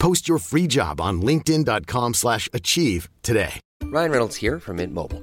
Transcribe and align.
Post 0.00 0.28
your 0.28 0.38
free 0.38 0.66
job 0.66 1.00
on 1.00 1.22
linkedin.com/achieve 1.22 2.14
slash 2.14 2.48
achieve 2.52 3.08
today. 3.22 3.60
Ryan 3.84 4.10
Reynolds 4.10 4.36
here 4.36 4.58
from 4.58 4.76
Mint 4.76 4.94
Mobile. 4.94 5.22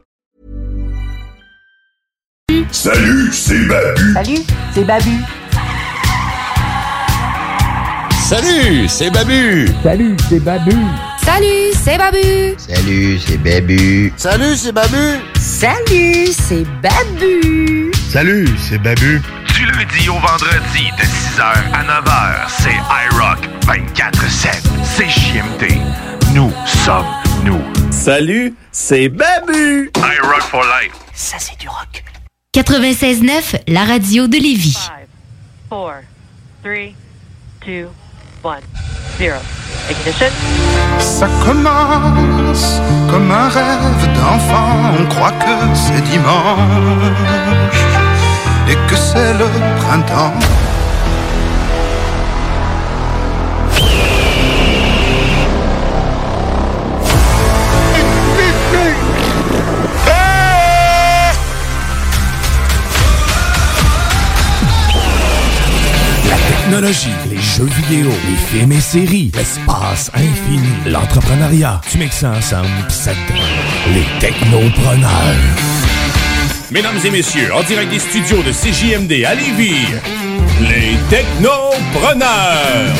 Salut, 2.71 3.29
c'est 3.33 3.67
Babu. 3.67 4.13
Salut, 4.13 4.43
c'est 4.73 4.83
Babu. 4.85 5.11
Salut, 8.29 8.87
c'est 8.87 9.09
Babu. 9.11 9.67
Salut, 9.83 10.15
c'est 10.29 10.39
Babu. 10.39 10.71
Salut, 11.25 11.71
c'est 11.75 11.97
Babu. 11.97 12.63
Salut, 12.65 13.17
c'est 13.17 13.37
Babu. 13.37 14.13
Salut, 14.15 14.55
c'est 14.55 14.71
Babu. 14.71 15.19
Salut, 15.35 16.27
c'est 16.31 16.65
Babu. 16.81 17.91
Salut, 18.09 18.47
c'est 18.57 18.77
Babu. 18.77 19.21
Du 19.53 19.65
lundi 19.65 20.09
au 20.09 20.13
vendredi 20.13 20.89
de 20.97 21.03
6h 21.03 21.43
à 21.73 21.83
9h, 21.83 22.47
c'est 22.47 22.79
iRock 23.05 23.49
24-7. 23.67 24.61
C'est 24.85 25.09
JMD. 25.09 25.77
Nous 26.33 26.51
sommes 26.65 27.05
nous. 27.43 27.61
Salut, 27.91 28.55
c'est 28.71 29.09
Babu. 29.09 29.91
iRock 29.97 30.41
for 30.41 30.63
life. 30.63 30.93
Ça, 31.13 31.35
c'est 31.37 31.59
du 31.59 31.67
rock. 31.67 32.03
96.9, 32.53 33.61
la 33.69 33.85
radio 33.85 34.27
de 34.27 34.35
Lévis. 34.35 34.73
5, 34.73 34.91
4, 35.69 35.69
3, 35.69 35.93
2, 37.65 37.87
1, 38.43 38.59
0. 39.19 39.37
Ignition. 39.89 40.27
Ça 40.99 41.29
commence 41.45 42.81
comme 43.09 43.31
un 43.31 43.47
rêve 43.47 44.13
d'enfant. 44.15 44.67
On 44.99 45.05
croit 45.05 45.31
que 45.31 45.75
c'est 45.75 46.01
dimanche 46.11 47.07
et 48.67 48.75
que 48.89 48.97
c'est 48.97 49.33
le 49.35 49.47
printemps. 49.79 50.33
Technologie, 66.71 67.09
les 67.29 67.37
jeux 67.37 67.65
vidéo, 67.65 68.09
les 68.29 68.37
films 68.37 68.71
et 68.71 68.79
séries, 68.79 69.29
l'espace 69.35 70.09
infini, 70.13 70.69
l'entrepreneuriat. 70.85 71.81
Tu 71.91 71.97
mixes 71.97 72.19
ça 72.19 72.31
ensemble, 72.31 72.69
ça 72.87 73.11
les 73.93 74.05
technopreneurs. 74.21 75.35
Mesdames 76.71 76.97
et 77.03 77.11
messieurs, 77.11 77.53
en 77.53 77.61
direct 77.63 77.91
des 77.91 77.99
studios 77.99 78.41
de 78.41 78.53
CJMD 78.53 79.25
à 79.25 79.35
Lévis, 79.35 79.85
les 80.61 80.97
technopreneurs. 81.09 82.95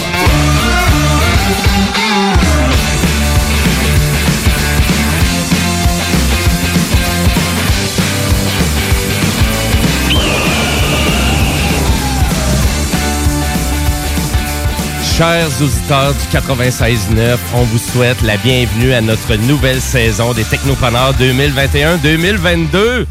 Chers 15.22 15.62
auditeurs 15.62 16.14
du 16.16 16.36
96.9, 16.36 17.38
on 17.54 17.62
vous 17.66 17.78
souhaite 17.78 18.24
la 18.24 18.38
bienvenue 18.38 18.92
à 18.92 19.02
notre 19.02 19.36
nouvelle 19.36 19.80
saison 19.80 20.34
des 20.34 20.44
Technopreneurs 20.44 21.14
2021-2022. 21.14 23.06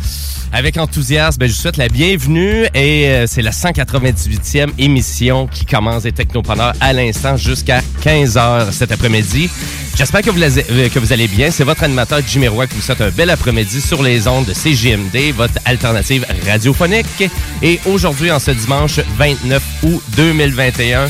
Avec 0.53 0.77
enthousiasme, 0.79 1.39
ben, 1.39 1.49
je 1.49 1.55
vous 1.55 1.61
souhaite 1.61 1.77
la 1.77 1.89
bienvenue 1.89 2.67
et 2.75 3.09
euh, 3.09 3.27
c'est 3.29 3.41
la 3.41 3.53
198e 3.53 4.71
émission 4.79 5.47
qui 5.47 5.65
commence 5.65 6.03
des 6.03 6.13
Technopreneurs 6.13 6.73
à 6.81 6.93
l'instant 6.93 7.37
jusqu'à 7.37 7.81
15h 8.03 8.73
cet 8.73 8.91
après-midi. 8.91 9.49
J'espère 9.97 10.23
que, 10.23 10.31
vous 10.31 10.43
euh, 10.43 10.89
que 10.89 10.99
vous 10.99 11.13
allez 11.13 11.29
bien. 11.29 11.53
C'est 11.53 11.63
votre 11.63 11.85
animateur 11.85 12.21
Jimmy 12.27 12.49
Roy 12.49 12.67
qui 12.67 12.75
vous 12.75 12.81
souhaite 12.83 13.01
un 13.01 13.11
bel 13.11 13.31
après-midi 13.31 13.81
sur 13.81 14.03
les 14.03 14.27
ondes 14.27 14.47
de 14.47 14.53
CGMD, 14.53 15.33
votre 15.37 15.55
alternative 15.65 16.27
radiophonique. 16.45 17.31
Et 17.63 17.79
aujourd'hui, 17.87 18.33
en 18.33 18.41
ce 18.41 18.51
dimanche 18.51 18.99
29 19.19 19.63
août 19.85 20.03
2021, 20.17 21.09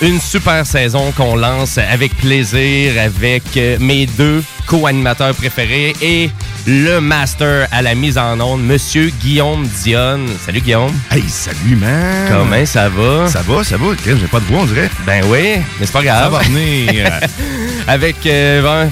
une 0.00 0.18
super 0.18 0.64
saison 0.66 1.12
qu'on 1.12 1.36
lance 1.36 1.76
avec 1.76 2.16
plaisir 2.16 2.98
avec 2.98 3.42
euh, 3.58 3.76
mes 3.80 4.06
deux 4.06 4.42
co-animateurs 4.68 5.34
préférés 5.34 5.94
et 6.02 6.30
le 6.66 7.00
master 7.00 7.66
à 7.72 7.80
la 7.80 7.94
mise 7.94 8.18
en 8.18 8.38
onde, 8.38 8.62
Monsieur 8.62 9.10
Guillaume 9.20 9.66
Dionne. 9.82 10.28
Salut 10.44 10.60
Guillaume. 10.60 10.92
Hey, 11.10 11.24
salut, 11.26 11.76
man. 11.76 12.28
Comment 12.28 12.66
ça 12.66 12.90
va? 12.90 13.26
Ça 13.26 13.40
va, 13.40 13.64
ça 13.64 13.78
va. 13.78 13.86
J'ai 14.04 14.14
pas 14.26 14.40
de 14.40 14.44
voix, 14.44 14.60
on 14.60 14.66
dirait. 14.66 14.90
Ben 15.06 15.24
oui, 15.26 15.56
mais 15.80 15.86
c'est 15.86 15.92
pas 15.92 16.02
grave. 16.02 16.24
Ça 16.24 16.38
va 16.38 16.44
venir. 16.44 17.10
avec 17.88 18.16
euh, 18.26 18.62
ben, 18.62 18.90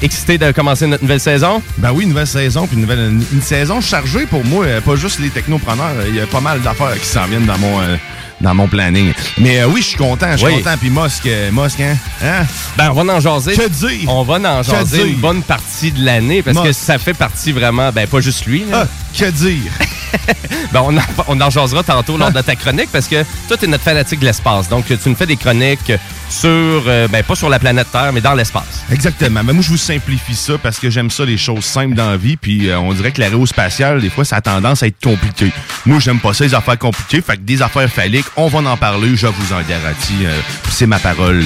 excité 0.00 0.38
de 0.38 0.52
commencer 0.52 0.86
notre 0.86 1.02
nouvelle 1.02 1.20
saison? 1.20 1.60
Ben 1.78 1.90
oui, 1.92 2.06
nouvelle 2.06 2.28
saison, 2.28 2.68
puis 2.68 2.76
une, 2.76 2.82
nouvelle, 2.82 3.10
une, 3.10 3.24
une 3.32 3.42
saison 3.42 3.80
chargée 3.80 4.26
pour 4.26 4.44
moi, 4.44 4.64
euh, 4.64 4.80
pas 4.80 4.94
juste 4.94 5.18
les 5.18 5.30
technopreneurs. 5.30 6.06
Il 6.06 6.14
y 6.14 6.20
a 6.20 6.26
pas 6.26 6.40
mal 6.40 6.60
d'affaires 6.60 6.94
qui 6.94 7.06
s'en 7.06 7.26
viennent 7.26 7.46
dans 7.46 7.58
mon, 7.58 7.80
euh, 7.80 7.96
dans 8.46 8.54
mon 8.54 8.68
planning. 8.68 9.12
Mais 9.38 9.60
euh, 9.60 9.66
oui, 9.66 9.82
je 9.82 9.88
suis 9.88 9.96
content, 9.98 10.28
je 10.32 10.36
suis 10.36 10.46
Oui. 10.46 10.62
content. 10.62 10.76
Puis 10.78 10.88
Musk, 10.88 11.26
euh, 11.26 11.50
Musk, 11.50 11.80
hein? 11.80 11.96
hein? 12.22 12.46
Ben, 12.76 12.90
on 12.94 13.02
va 13.02 13.14
en 13.14 13.20
jaser. 13.20 13.54
Que 13.56 13.68
dire? 13.68 14.08
On 14.08 14.22
va 14.22 14.34
en 14.34 14.62
jaser 14.62 15.08
une 15.08 15.16
bonne 15.16 15.42
partie 15.42 15.90
de 15.90 16.04
l'année 16.04 16.42
parce 16.42 16.60
que 16.60 16.72
ça 16.72 16.96
fait 16.98 17.14
partie 17.14 17.50
vraiment, 17.50 17.90
ben 17.90 18.06
pas 18.06 18.20
juste 18.20 18.46
lui. 18.46 18.64
là. 18.70 18.84
Ah, 18.84 18.88
que 19.18 19.30
dire? 19.30 19.72
Ben, 20.72 20.80
on, 20.84 20.96
en, 20.96 21.00
on 21.28 21.40
en 21.40 21.48
jasera 21.48 21.82
tantôt 21.84 22.16
lors 22.16 22.32
de 22.32 22.40
ta 22.40 22.56
chronique 22.56 22.88
parce 22.92 23.06
que 23.06 23.22
toi, 23.46 23.56
tu 23.56 23.64
es 23.64 23.68
notre 23.68 23.84
fanatique 23.84 24.18
de 24.18 24.24
l'espace. 24.24 24.68
Donc, 24.68 24.86
tu 24.86 25.08
nous 25.08 25.14
fais 25.14 25.26
des 25.26 25.36
chroniques 25.36 25.92
sur, 26.28 26.48
euh, 26.50 27.06
ben 27.08 27.22
pas 27.22 27.36
sur 27.36 27.48
la 27.48 27.58
planète 27.60 27.86
Terre, 27.92 28.12
mais 28.12 28.20
dans 28.20 28.34
l'espace. 28.34 28.84
Exactement. 28.90 29.42
Mais 29.44 29.52
moi, 29.52 29.62
je 29.62 29.68
vous 29.70 29.76
simplifie 29.76 30.34
ça 30.34 30.54
parce 30.60 30.78
que 30.80 30.90
j'aime 30.90 31.08
ça, 31.10 31.24
les 31.24 31.36
choses 31.36 31.64
simples 31.64 31.94
dans 31.94 32.10
la 32.10 32.16
vie. 32.16 32.36
Puis 32.36 32.68
euh, 32.68 32.78
on 32.80 32.92
dirait 32.92 33.12
que 33.12 33.20
l'aérospatiale, 33.20 34.00
des 34.00 34.10
fois, 34.10 34.24
ça 34.24 34.36
a 34.36 34.40
tendance 34.40 34.82
à 34.82 34.88
être 34.88 35.00
compliqué. 35.02 35.52
Moi, 35.86 36.00
j'aime 36.00 36.18
pas 36.18 36.34
ça, 36.34 36.44
les 36.44 36.54
affaires 36.54 36.78
compliquées. 36.78 37.20
Fait 37.20 37.36
que 37.36 37.42
des 37.42 37.62
affaires 37.62 37.88
phalliques, 37.88 38.26
on 38.36 38.48
va 38.48 38.58
en 38.70 38.76
parler, 38.76 39.14
je 39.14 39.28
vous 39.28 39.52
en 39.52 39.60
garantis. 39.60 40.24
Euh, 40.26 40.32
c'est 40.70 40.86
ma 40.86 40.98
parole 40.98 41.44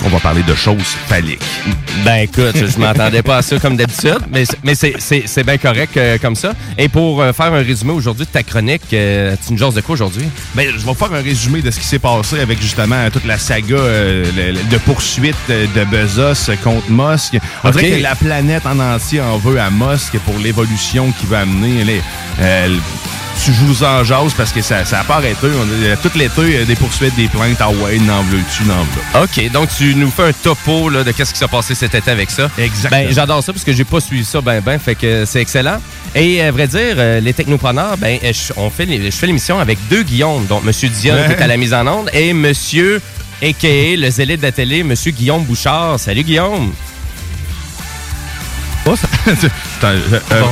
qu'on 0.00 0.08
va 0.08 0.18
parler 0.20 0.42
de 0.42 0.54
choses 0.54 0.82
phalliques. 1.06 1.42
Ben 2.04 2.22
écoute, 2.22 2.56
je 2.56 2.78
m'attendais 2.78 3.22
pas 3.22 3.36
à 3.38 3.42
ça 3.42 3.58
comme 3.58 3.76
d'habitude, 3.76 4.18
mais, 4.30 4.44
c'est- 4.46 4.58
mais 4.64 4.74
c'est- 4.74 5.44
bien 5.44 5.58
correct 5.58 5.98
comme 6.22 6.34
ça. 6.36 6.54
Et 6.78 6.88
pour 6.88 7.22
faire 7.34 7.52
un 7.52 7.62
résumé 7.62 7.92
aujourd'hui 8.04 8.26
de 8.26 8.30
ta 8.30 8.42
chronique, 8.42 8.82
euh, 8.92 9.34
tu 9.46 9.52
nous 9.52 9.58
jases 9.58 9.74
de 9.74 9.80
quoi 9.80 9.94
aujourd'hui? 9.94 10.26
Ben, 10.54 10.68
je 10.76 10.84
vais 10.84 10.94
faire 10.94 11.12
un 11.12 11.22
résumé 11.22 11.62
de 11.62 11.70
ce 11.70 11.80
qui 11.80 11.86
s'est 11.86 11.98
passé 11.98 12.38
avec 12.40 12.60
justement 12.60 13.08
toute 13.10 13.24
la 13.24 13.38
saga 13.38 13.74
euh, 13.76 14.24
le- 14.36 14.52
le- 14.52 14.64
de 14.70 14.78
poursuite 14.78 15.34
euh, 15.50 15.66
de 15.74 15.84
Bezos 15.84 16.52
contre 16.62 16.90
Musk. 16.90 17.38
On 17.64 17.68
Ok. 17.70 17.78
dirait 17.78 17.98
que 17.98 18.02
la 18.02 18.14
planète 18.14 18.66
en 18.66 18.78
entier 18.78 19.20
en 19.20 19.38
veut 19.38 19.58
à 19.60 19.70
Musk 19.70 20.18
pour 20.26 20.38
l'évolution 20.38 21.10
qu'il 21.12 21.28
veut 21.28 21.36
amener. 21.38 21.84
Les, 21.84 22.02
euh, 22.40 22.76
je 23.46 23.52
vous 23.52 23.82
en 23.84 24.02
jase 24.04 24.32
parce 24.34 24.52
que 24.52 24.62
ça 24.62 24.82
n'a 24.90 25.04
pas 25.04 25.16
arrêté. 25.16 25.46
On 25.58 25.92
a- 25.92 25.96
Tout 25.96 26.10
l'été, 26.16 26.58
euh, 26.60 26.64
des 26.64 26.76
poursuites, 26.76 27.14
des 27.16 27.28
plaintes. 27.28 27.58
Ah 27.60 27.70
ouais, 27.70 27.98
n'en 27.98 28.22
veux-tu, 28.22 28.64
n'en 28.64 28.82
veux. 28.84 29.22
OK, 29.24 29.50
donc 29.52 29.68
tu 29.76 29.94
nous 29.94 30.10
fais 30.10 30.24
un 30.28 30.32
topo 30.32 30.88
là, 30.88 31.04
de 31.04 31.12
qu'est-ce 31.12 31.32
qui 31.32 31.38
s'est 31.38 31.48
passé 31.48 31.74
cet 31.74 31.94
été 31.94 32.10
avec 32.10 32.30
ça. 32.30 32.48
Exactement. 32.58 33.02
Ben, 33.04 33.12
j'adore 33.14 33.42
ça 33.42 33.52
parce 33.52 33.64
que 33.64 33.72
j'ai 33.72 33.84
pas 33.84 34.00
suivi 34.00 34.24
ça 34.24 34.40
ben 34.40 34.60
ben, 34.60 34.78
fait 34.78 34.94
que 34.94 35.24
c'est 35.26 35.40
excellent. 35.40 35.80
Et 36.14 36.40
à 36.42 36.50
vrai 36.52 36.66
dire, 36.68 36.94
euh, 36.96 37.20
les 37.20 37.32
technopreneurs, 37.32 37.96
ben 37.98 38.18
euh, 38.24 38.32
je- 38.32 38.52
on 38.56 38.70
fait 38.70 38.86
je 38.86 39.10
fais 39.10 39.26
l'émission 39.26 39.58
avec 39.58 39.78
deux 39.90 40.02
Guillaume, 40.02 40.46
donc 40.46 40.64
monsieur 40.64 40.88
Dion 40.88 41.14
Ouais. 41.14 41.26
qui 41.26 41.32
est 41.32 41.42
à 41.42 41.46
la 41.46 41.56
mise 41.56 41.74
en 41.74 41.86
onde 41.86 42.10
et 42.12 42.32
monsieur 42.32 43.00
a.k.a. 43.42 43.96
le 43.96 44.10
zélé 44.10 44.36
de 44.36 44.42
la 44.42 44.52
télé, 44.52 44.82
monsieur 44.84 45.10
Guillaume 45.12 45.44
Bouchard. 45.44 45.98
Salut 45.98 46.22
Guillaume. 46.22 46.72
Oh, 48.86 48.94
ça- 48.96 49.08
Attends, 49.30 49.88
euh, 49.88 50.20
euh, 50.32 50.42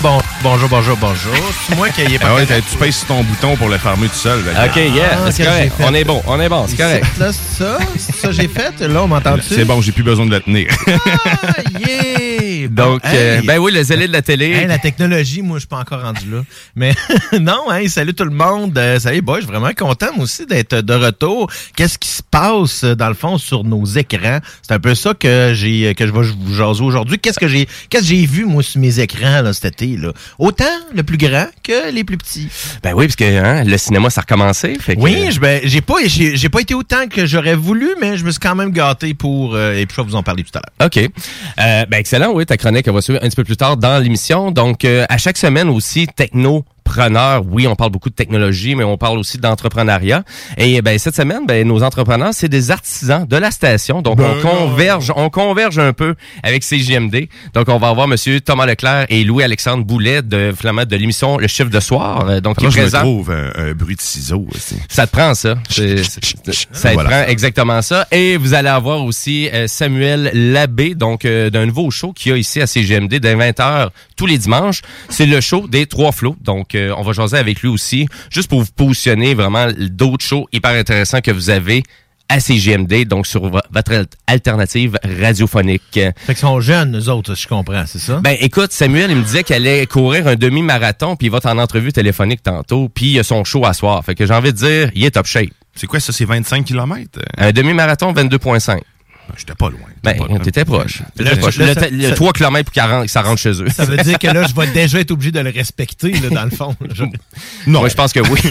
Bon, 0.00 0.16
bonjour, 0.44 0.68
bonjour, 0.68 0.96
bonjour. 0.96 1.34
C'est 1.66 1.74
moi 1.76 1.88
qui 1.90 2.02
ai 2.02 2.18
pas 2.20 2.28
Ah 2.30 2.34
ouais, 2.36 2.46
t'as- 2.46 2.60
tu 2.60 2.76
pèses 2.76 2.96
sur 2.98 3.08
ton 3.08 3.24
bouton 3.24 3.56
pour 3.56 3.68
le 3.68 3.78
fermer 3.78 4.06
tout 4.08 4.14
seul. 4.14 4.44
là. 4.44 4.66
OK, 4.66 4.76
yeah, 4.76 5.18
Ah, 5.26 5.30
c'est 5.32 5.42
correct. 5.44 5.72
On 5.80 5.92
est 5.92 6.04
bon, 6.04 6.22
on 6.26 6.40
est 6.40 6.48
bon, 6.48 6.66
c'est 6.68 6.76
correct. 6.76 7.04
Là, 7.18 7.32
c'est 7.32 7.58
ça, 7.64 7.78
c'est 7.96 8.14
ça 8.14 8.28
que 8.28 8.34
j'ai 8.34 8.46
fait? 8.46 8.78
Là, 8.80 9.02
on 9.02 9.08
m'entend-tu? 9.08 9.42
C'est 9.54 9.64
bon, 9.64 9.80
j'ai 9.80 9.90
plus 9.90 10.04
besoin 10.04 10.24
de 10.26 10.30
le 10.30 10.40
tenir. 10.40 10.68
Ah, 10.86 11.62
yeah! 11.80 12.68
Donc, 12.70 13.00
euh, 13.06 13.40
ben 13.44 13.58
oui, 13.58 13.72
le 13.72 13.82
zélé 13.82 14.08
de 14.08 14.12
la 14.12 14.20
télé. 14.20 14.50
Hey, 14.50 14.66
la 14.66 14.78
technologie, 14.78 15.42
moi, 15.42 15.56
je 15.56 15.60
suis 15.60 15.68
pas 15.68 15.78
encore 15.78 16.02
rendu 16.02 16.28
là. 16.30 16.42
Mais 16.76 16.92
non, 17.40 17.72
hey, 17.72 17.88
salut 17.88 18.14
tout 18.14 18.24
le 18.24 18.30
monde. 18.30 18.76
Euh, 18.76 18.98
salut, 18.98 19.22
boy, 19.22 19.36
je 19.40 19.46
suis 19.46 19.50
vraiment 19.52 19.72
content, 19.76 20.08
moi 20.14 20.24
aussi, 20.24 20.44
d'être 20.44 20.76
de 20.80 20.92
retour. 20.94 21.50
Qu'est-ce 21.76 21.98
qui 21.98 22.08
se 22.10 22.22
passe, 22.22 22.84
euh, 22.84 22.94
dans 22.94 23.08
le 23.08 23.14
fond, 23.14 23.38
sur 23.38 23.64
nos 23.64 23.84
écrans? 23.84 24.38
C'est 24.62 24.74
un 24.74 24.80
peu 24.80 24.94
ça 24.94 25.14
que 25.14 25.52
j'ai 25.54 25.94
que 25.94 26.06
je 26.06 26.12
vais 26.12 26.20
vous 26.22 26.54
jaser 26.54 26.82
aujourd'hui. 26.82 27.18
Qu'est-ce 27.18 27.38
que 27.38 27.48
j'ai 27.48 27.66
qu'est-ce 27.90 28.02
que 28.02 28.08
j'ai 28.08 28.26
vu, 28.26 28.44
moi, 28.44 28.62
sur 28.62 28.80
mes 28.80 29.00
écrans, 29.00 29.40
là, 29.42 29.52
cet 29.52 29.66
été, 29.80 29.87
là? 29.96 30.12
Autant 30.38 30.64
le 30.94 31.02
plus 31.02 31.16
grand 31.18 31.46
que 31.62 31.90
les 31.92 32.04
plus 32.04 32.18
petits. 32.18 32.48
Ben 32.82 32.92
oui, 32.94 33.06
parce 33.06 33.16
que 33.16 33.24
hein, 33.24 33.64
le 33.64 33.76
cinéma, 33.78 34.10
ça 34.10 34.20
a 34.20 34.22
recommencé. 34.22 34.76
Fait 34.78 34.96
que, 34.96 35.00
Oui, 35.00 35.28
je- 35.30 35.40
ben, 35.40 35.60
j'ai 35.64 35.80
pas, 35.80 35.94
j'ai 36.04 36.36
j'ai 36.36 36.48
pas 36.48 36.60
été 36.60 36.74
autant 36.74 37.06
que 37.08 37.26
j'aurais 37.26 37.54
voulu, 37.54 37.88
mais 38.00 38.16
je 38.16 38.24
me 38.24 38.30
suis 38.30 38.40
quand 38.40 38.54
même 38.54 38.70
gâté 38.70 39.14
pour, 39.14 39.54
euh, 39.54 39.74
et 39.74 39.86
puis 39.86 39.96
je 39.96 40.02
vais 40.02 40.08
vous 40.08 40.16
en 40.16 40.22
parler 40.22 40.44
tout 40.44 40.56
à 40.58 40.60
l'heure. 40.60 40.86
OK. 40.86 40.96
Euh, 41.60 41.86
ben 41.86 41.96
excellent, 41.98 42.32
oui, 42.32 42.44
ta 42.46 42.56
chronique, 42.56 42.86
elle 42.86 42.94
va 42.94 43.00
suivre 43.00 43.20
un 43.22 43.28
petit 43.28 43.36
peu 43.36 43.44
plus 43.44 43.56
tard 43.56 43.76
dans 43.76 43.98
l'émission. 44.02 44.50
Donc, 44.50 44.84
euh, 44.84 45.06
à 45.08 45.18
chaque 45.18 45.38
semaine 45.38 45.68
aussi, 45.68 46.06
Techno 46.14 46.64
entrepreneurs. 46.88 47.42
Oui, 47.50 47.66
on 47.66 47.76
parle 47.76 47.90
beaucoup 47.90 48.08
de 48.10 48.14
technologie, 48.14 48.74
mais 48.74 48.84
on 48.84 48.96
parle 48.96 49.18
aussi 49.18 49.38
d'entrepreneuriat. 49.38 50.24
Et 50.56 50.80
ben 50.82 50.98
cette 50.98 51.14
semaine, 51.16 51.42
ben 51.46 51.66
nos 51.66 51.82
entrepreneurs, 51.82 52.30
c'est 52.32 52.48
des 52.48 52.70
artisans 52.70 53.26
de 53.26 53.36
la 53.36 53.50
station. 53.50 54.02
Donc 54.02 54.18
on 54.20 54.40
converge, 54.40 55.12
on 55.14 55.30
converge 55.30 55.78
un 55.78 55.92
peu 55.92 56.14
avec 56.42 56.62
CJMD. 56.64 57.28
Donc 57.54 57.68
on 57.68 57.78
va 57.78 57.88
avoir 57.88 58.08
monsieur 58.08 58.40
Thomas 58.40 58.66
Leclerc 58.66 59.06
et 59.10 59.24
Louis-Alexandre 59.24 59.84
Boulet 59.84 60.22
de 60.22 60.52
finalement 60.56 60.84
de 60.84 60.96
l'émission 60.96 61.38
Le 61.38 61.46
Chiffre 61.46 61.70
de 61.70 61.80
soir. 61.80 62.28
Euh, 62.28 62.40
Donc 62.40 62.56
Comment 62.56 62.68
qui 62.70 62.76
je 62.76 62.80
me 62.80 62.84
présente- 62.84 63.02
trouve 63.02 63.30
un, 63.30 63.50
un 63.56 63.72
bruit 63.72 63.96
de 63.96 64.00
ciseaux 64.00 64.46
aussi. 64.54 64.76
ça 64.88 65.06
te 65.06 65.12
prend 65.12 65.34
ça. 65.34 65.54
Ça 65.68 66.88
te 66.90 66.94
Voilà. 66.94 67.10
prend 67.10 67.22
exactement 67.30 67.82
ça. 67.82 68.06
Et 68.12 68.36
vous 68.36 68.54
allez 68.54 68.68
avoir 68.68 69.04
aussi 69.04 69.48
euh, 69.52 69.66
Samuel 69.66 70.30
Labbé, 70.34 70.94
donc 70.94 71.24
euh, 71.24 71.50
d'un 71.50 71.66
nouveau 71.66 71.90
show 71.90 72.12
qu'il 72.12 72.32
y 72.32 72.34
a 72.34 72.38
ici 72.38 72.60
à 72.60 72.66
CGMD 72.66 73.14
dès 73.16 73.34
20h 73.34 73.90
tous 74.16 74.26
les 74.26 74.38
dimanches. 74.38 74.82
C'est 75.08 75.26
le 75.26 75.40
show 75.40 75.66
des 75.68 75.86
trois 75.86 76.12
flots. 76.12 76.36
Donc 76.42 76.74
euh, 76.78 76.94
on 76.96 77.02
va 77.02 77.12
jaser 77.12 77.36
avec 77.36 77.60
lui 77.60 77.68
aussi, 77.68 78.06
juste 78.30 78.48
pour 78.48 78.60
vous 78.62 78.70
positionner 78.74 79.34
vraiment 79.34 79.66
d'autres 79.78 80.24
shows 80.24 80.46
hyper 80.52 80.70
intéressants 80.72 81.20
que 81.20 81.30
vous 81.30 81.50
avez 81.50 81.82
à 82.30 82.40
CGMD, 82.40 83.06
donc 83.06 83.26
sur 83.26 83.48
vo- 83.48 83.58
votre 83.70 83.90
al- 83.92 84.06
alternative 84.26 84.98
radiophonique. 85.20 85.82
Fait 85.94 86.12
qu'ils 86.26 86.36
sont 86.36 86.60
jeunes, 86.60 86.90
nous 86.90 87.08
autres, 87.08 87.34
je 87.34 87.48
comprends, 87.48 87.84
c'est 87.86 87.98
ça? 87.98 88.20
Ben 88.22 88.36
écoute, 88.40 88.70
Samuel, 88.72 89.10
il 89.10 89.16
me 89.16 89.22
disait 89.22 89.44
qu'elle 89.44 89.66
allait 89.66 89.86
courir 89.86 90.26
un 90.26 90.34
demi-marathon, 90.36 91.16
puis 91.16 91.28
il 91.28 91.30
va 91.30 91.40
en 91.44 91.56
entrevue 91.58 91.90
téléphonique 91.92 92.42
tantôt, 92.42 92.90
puis 92.90 93.06
il 93.12 93.18
a 93.18 93.22
son 93.22 93.44
show 93.44 93.64
à 93.64 93.72
soir. 93.72 94.04
Fait 94.04 94.14
que 94.14 94.26
j'ai 94.26 94.34
envie 94.34 94.52
de 94.52 94.58
dire, 94.58 94.90
il 94.94 95.04
est 95.06 95.12
top 95.12 95.26
shape. 95.26 95.48
C'est 95.74 95.86
quoi 95.86 96.00
ça, 96.00 96.12
c'est 96.12 96.24
25 96.26 96.64
km? 96.66 97.20
Un 97.38 97.52
demi-marathon, 97.52 98.12
22,5. 98.12 98.80
J'étais 99.36 99.54
pas 99.54 99.68
loin. 99.70 99.80
Ben, 100.02 100.16
t'étais 100.42 100.64
proche. 100.64 101.02
Là, 101.18 101.36
proche. 101.36 101.58
là, 101.58 101.74
Le, 101.74 101.96
le 101.96 102.08
ça- 102.08 102.14
3 102.14 102.32
km 102.32 102.64
pour 102.64 102.72
40, 102.72 103.08
ça 103.08 103.22
rentre 103.22 103.40
chez 103.40 103.62
eux. 103.62 103.68
Ça 103.68 103.84
veut 103.84 103.96
dire 103.98 104.18
que 104.18 104.26
là, 104.28 104.46
je 104.46 104.54
vais 104.54 104.66
déjà 104.72 105.00
être 105.00 105.10
obligé 105.10 105.30
de 105.32 105.40
le 105.40 105.50
respecter, 105.50 106.12
là, 106.12 106.30
dans 106.30 106.44
le 106.44 106.50
fond. 106.50 106.74
Je- 106.94 107.04
Non. 107.66 107.80
Moi, 107.80 107.88
je 107.88 107.94
pense 107.94 108.12
que 108.12 108.20
oui. 108.20 108.40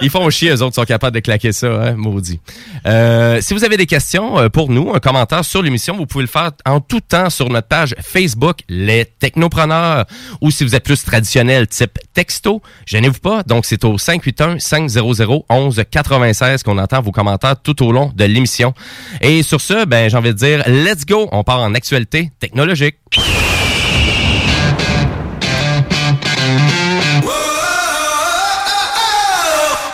Ils 0.00 0.10
font 0.10 0.28
chier, 0.30 0.50
eux 0.50 0.62
autres 0.62 0.74
sont 0.74 0.84
capables 0.84 1.14
de 1.14 1.20
claquer 1.20 1.52
ça, 1.52 1.66
hein, 1.68 1.92
maudit. 1.94 2.40
Euh, 2.86 3.40
si 3.40 3.54
vous 3.54 3.64
avez 3.64 3.76
des 3.76 3.86
questions 3.86 4.36
euh, 4.38 4.48
pour 4.48 4.68
nous, 4.70 4.92
un 4.94 4.98
commentaire 5.00 5.44
sur 5.44 5.62
l'émission, 5.62 5.96
vous 5.96 6.06
pouvez 6.06 6.22
le 6.24 6.28
faire 6.28 6.50
en 6.66 6.80
tout 6.80 7.00
temps 7.00 7.30
sur 7.30 7.48
notre 7.48 7.68
page 7.68 7.94
Facebook, 8.02 8.58
Les 8.68 9.04
Technopreneurs, 9.18 10.04
ou 10.40 10.50
si 10.50 10.64
vous 10.64 10.74
êtes 10.74 10.84
plus 10.84 11.02
traditionnel, 11.04 11.66
type 11.68 11.98
texto, 12.14 12.60
gênez-vous 12.86 13.20
pas. 13.20 13.42
Donc, 13.44 13.64
c'est 13.66 13.84
au 13.84 13.96
581-500-1196 13.98 16.62
qu'on 16.62 16.78
entend 16.78 17.00
vos 17.02 17.12
commentaires 17.12 17.56
tout 17.62 17.82
au 17.84 17.92
long 17.92 18.12
de 18.14 18.24
l'émission. 18.24 18.72
Et 19.20 19.42
sur 19.42 19.60
ce, 19.60 19.84
ben, 19.84 20.08
j'ai 20.08 20.16
envie 20.16 20.32
de 20.32 20.38
dire, 20.38 20.62
let's 20.66 21.04
go! 21.06 21.28
On 21.32 21.44
part 21.44 21.60
en 21.60 21.74
actualité 21.74 22.30
technologique. 22.38 22.96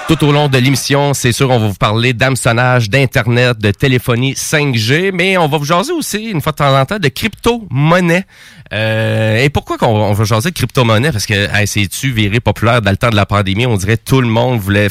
Tout 0.09 0.25
au 0.25 0.33
long 0.33 0.49
de 0.49 0.57
l'émission, 0.57 1.13
c'est 1.13 1.33
sûr, 1.33 1.51
on 1.51 1.59
va 1.59 1.69
vous 1.69 1.75
parler 1.75 2.15
d'hameçonnage, 2.15 2.89
d'Internet, 2.89 3.59
de 3.59 3.71
téléphonie 3.73 4.33
5G, 4.33 5.11
mais 5.13 5.37
on 5.37 5.49
va 5.49 5.59
vous 5.59 5.67
jaser 5.67 5.93
aussi, 5.93 6.31
une 6.31 6.41
fois 6.41 6.53
de 6.53 6.57
temps 6.57 6.81
en 6.81 6.87
temps, 6.87 6.99
de 6.99 7.09
crypto-monnaie. 7.09 8.25
Euh, 8.73 9.43
et 9.43 9.49
pourquoi 9.51 9.79
qu'on 9.79 9.87
on 9.89 10.13
va 10.13 10.25
jaser 10.25 10.51
de 10.51 10.55
crypto-monnaie? 10.55 11.11
Parce 11.13 11.27
que 11.27 11.49
hey, 11.55 11.67
c'est-tu 11.67 12.11
viré 12.13 12.41
populaire 12.41 12.83
dans 12.83 12.91
le 12.91 12.97
temps 12.97 13.11
de 13.11 13.17
la 13.17 13.27
pandémie? 13.27 13.67
On 13.67 13.77
dirait 13.77 13.97
que 13.97 14.05
tout 14.05 14.21
le 14.21 14.29
monde 14.29 14.61
voulait 14.61 14.89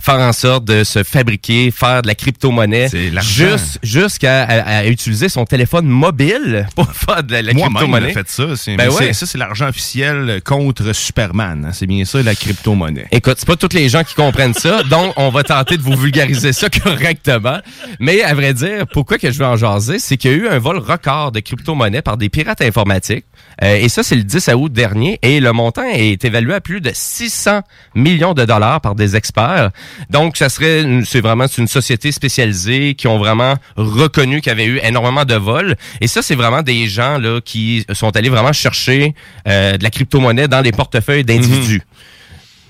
faire 0.00 0.14
en 0.20 0.32
sorte 0.32 0.64
de 0.64 0.84
se 0.84 1.02
fabriquer, 1.02 1.70
faire 1.70 2.02
de 2.02 2.06
la 2.08 2.14
crypto-monnaie. 2.14 2.88
C'est 2.88 3.10
l'argent. 3.10 3.28
Juste, 3.50 3.78
jusqu'à 3.82 4.44
à- 4.44 4.78
à 4.78 4.84
utiliser 4.86 5.28
son 5.28 5.44
téléphone 5.44 5.86
mobile 5.86 6.66
pour 6.76 6.92
faire 6.92 7.22
de 7.22 7.34
la, 7.36 7.52
crypto-monnaie. 7.52 8.12
fait 8.12 8.28
ça. 8.28 8.56
C'est, 8.56 8.76
Ben 8.76 8.88
ouais. 8.90 9.12
Ça, 9.12 9.26
c'est 9.26 9.38
l'argent 9.38 9.68
officiel 9.68 10.40
contre 10.44 10.92
Superman. 10.94 11.64
hein. 11.66 11.72
C'est 11.72 11.86
bien 11.86 12.04
ça, 12.04 12.22
la 12.22 12.34
crypto-monnaie. 12.34 13.06
Écoute, 13.10 13.36
c'est 13.38 13.46
pas 13.48 13.56
tous 13.56 13.74
les 13.74 13.88
gens 13.88 14.04
qui 14.04 14.14
comprennent 14.14 14.54
ça, 14.54 14.82
donc 14.90 15.12
on 15.16 15.30
va 15.30 15.42
tenter 15.42 15.76
de 15.76 15.82
vous 15.82 15.96
vulgariser 15.96 16.52
ça 16.52 16.68
correctement. 16.84 17.58
Mais 17.98 18.22
à 18.22 18.34
vrai 18.34 18.54
dire, 18.54 18.86
pourquoi 18.92 19.18
que 19.18 19.30
je 19.30 19.38
veux 19.38 19.46
en 19.46 19.56
jaser, 19.56 19.98
c'est 19.98 20.16
qu'il 20.16 20.30
y 20.30 20.34
a 20.34 20.36
eu 20.36 20.48
un 20.48 20.58
vol 20.58 20.78
record 20.78 21.32
de 21.32 21.40
crypto-monnaies 21.40 22.02
par 22.02 22.16
des 22.16 22.28
pirates 22.28 22.62
informatiques. 22.62 23.07
Euh, 23.62 23.76
et 23.76 23.88
ça, 23.88 24.02
c'est 24.02 24.14
le 24.14 24.22
10 24.22 24.50
août 24.54 24.72
dernier. 24.72 25.18
Et 25.22 25.40
le 25.40 25.52
montant 25.52 25.82
est 25.84 26.24
évalué 26.24 26.54
à 26.54 26.60
plus 26.60 26.80
de 26.80 26.90
600 26.94 27.60
millions 27.94 28.34
de 28.34 28.44
dollars 28.44 28.80
par 28.80 28.94
des 28.94 29.16
experts. 29.16 29.70
Donc, 30.10 30.36
ça 30.36 30.48
serait, 30.48 30.84
c'est 31.04 31.20
vraiment 31.20 31.46
c'est 31.48 31.60
une 31.60 31.68
société 31.68 32.12
spécialisée 32.12 32.94
qui 32.94 33.08
ont 33.08 33.18
vraiment 33.18 33.54
reconnu 33.76 34.40
qu'il 34.40 34.50
y 34.50 34.52
avait 34.52 34.66
eu 34.66 34.78
énormément 34.82 35.24
de 35.24 35.34
vols. 35.34 35.74
Et 36.00 36.06
ça, 36.06 36.22
c'est 36.22 36.34
vraiment 36.36 36.62
des 36.62 36.86
gens 36.86 37.18
là 37.18 37.40
qui 37.40 37.84
sont 37.92 38.16
allés 38.16 38.28
vraiment 38.28 38.52
chercher 38.52 39.14
euh, 39.48 39.76
de 39.76 39.82
la 39.82 39.90
crypto-monnaie 39.90 40.48
dans 40.48 40.62
des 40.62 40.72
portefeuilles 40.72 41.24
d'individus. 41.24 41.82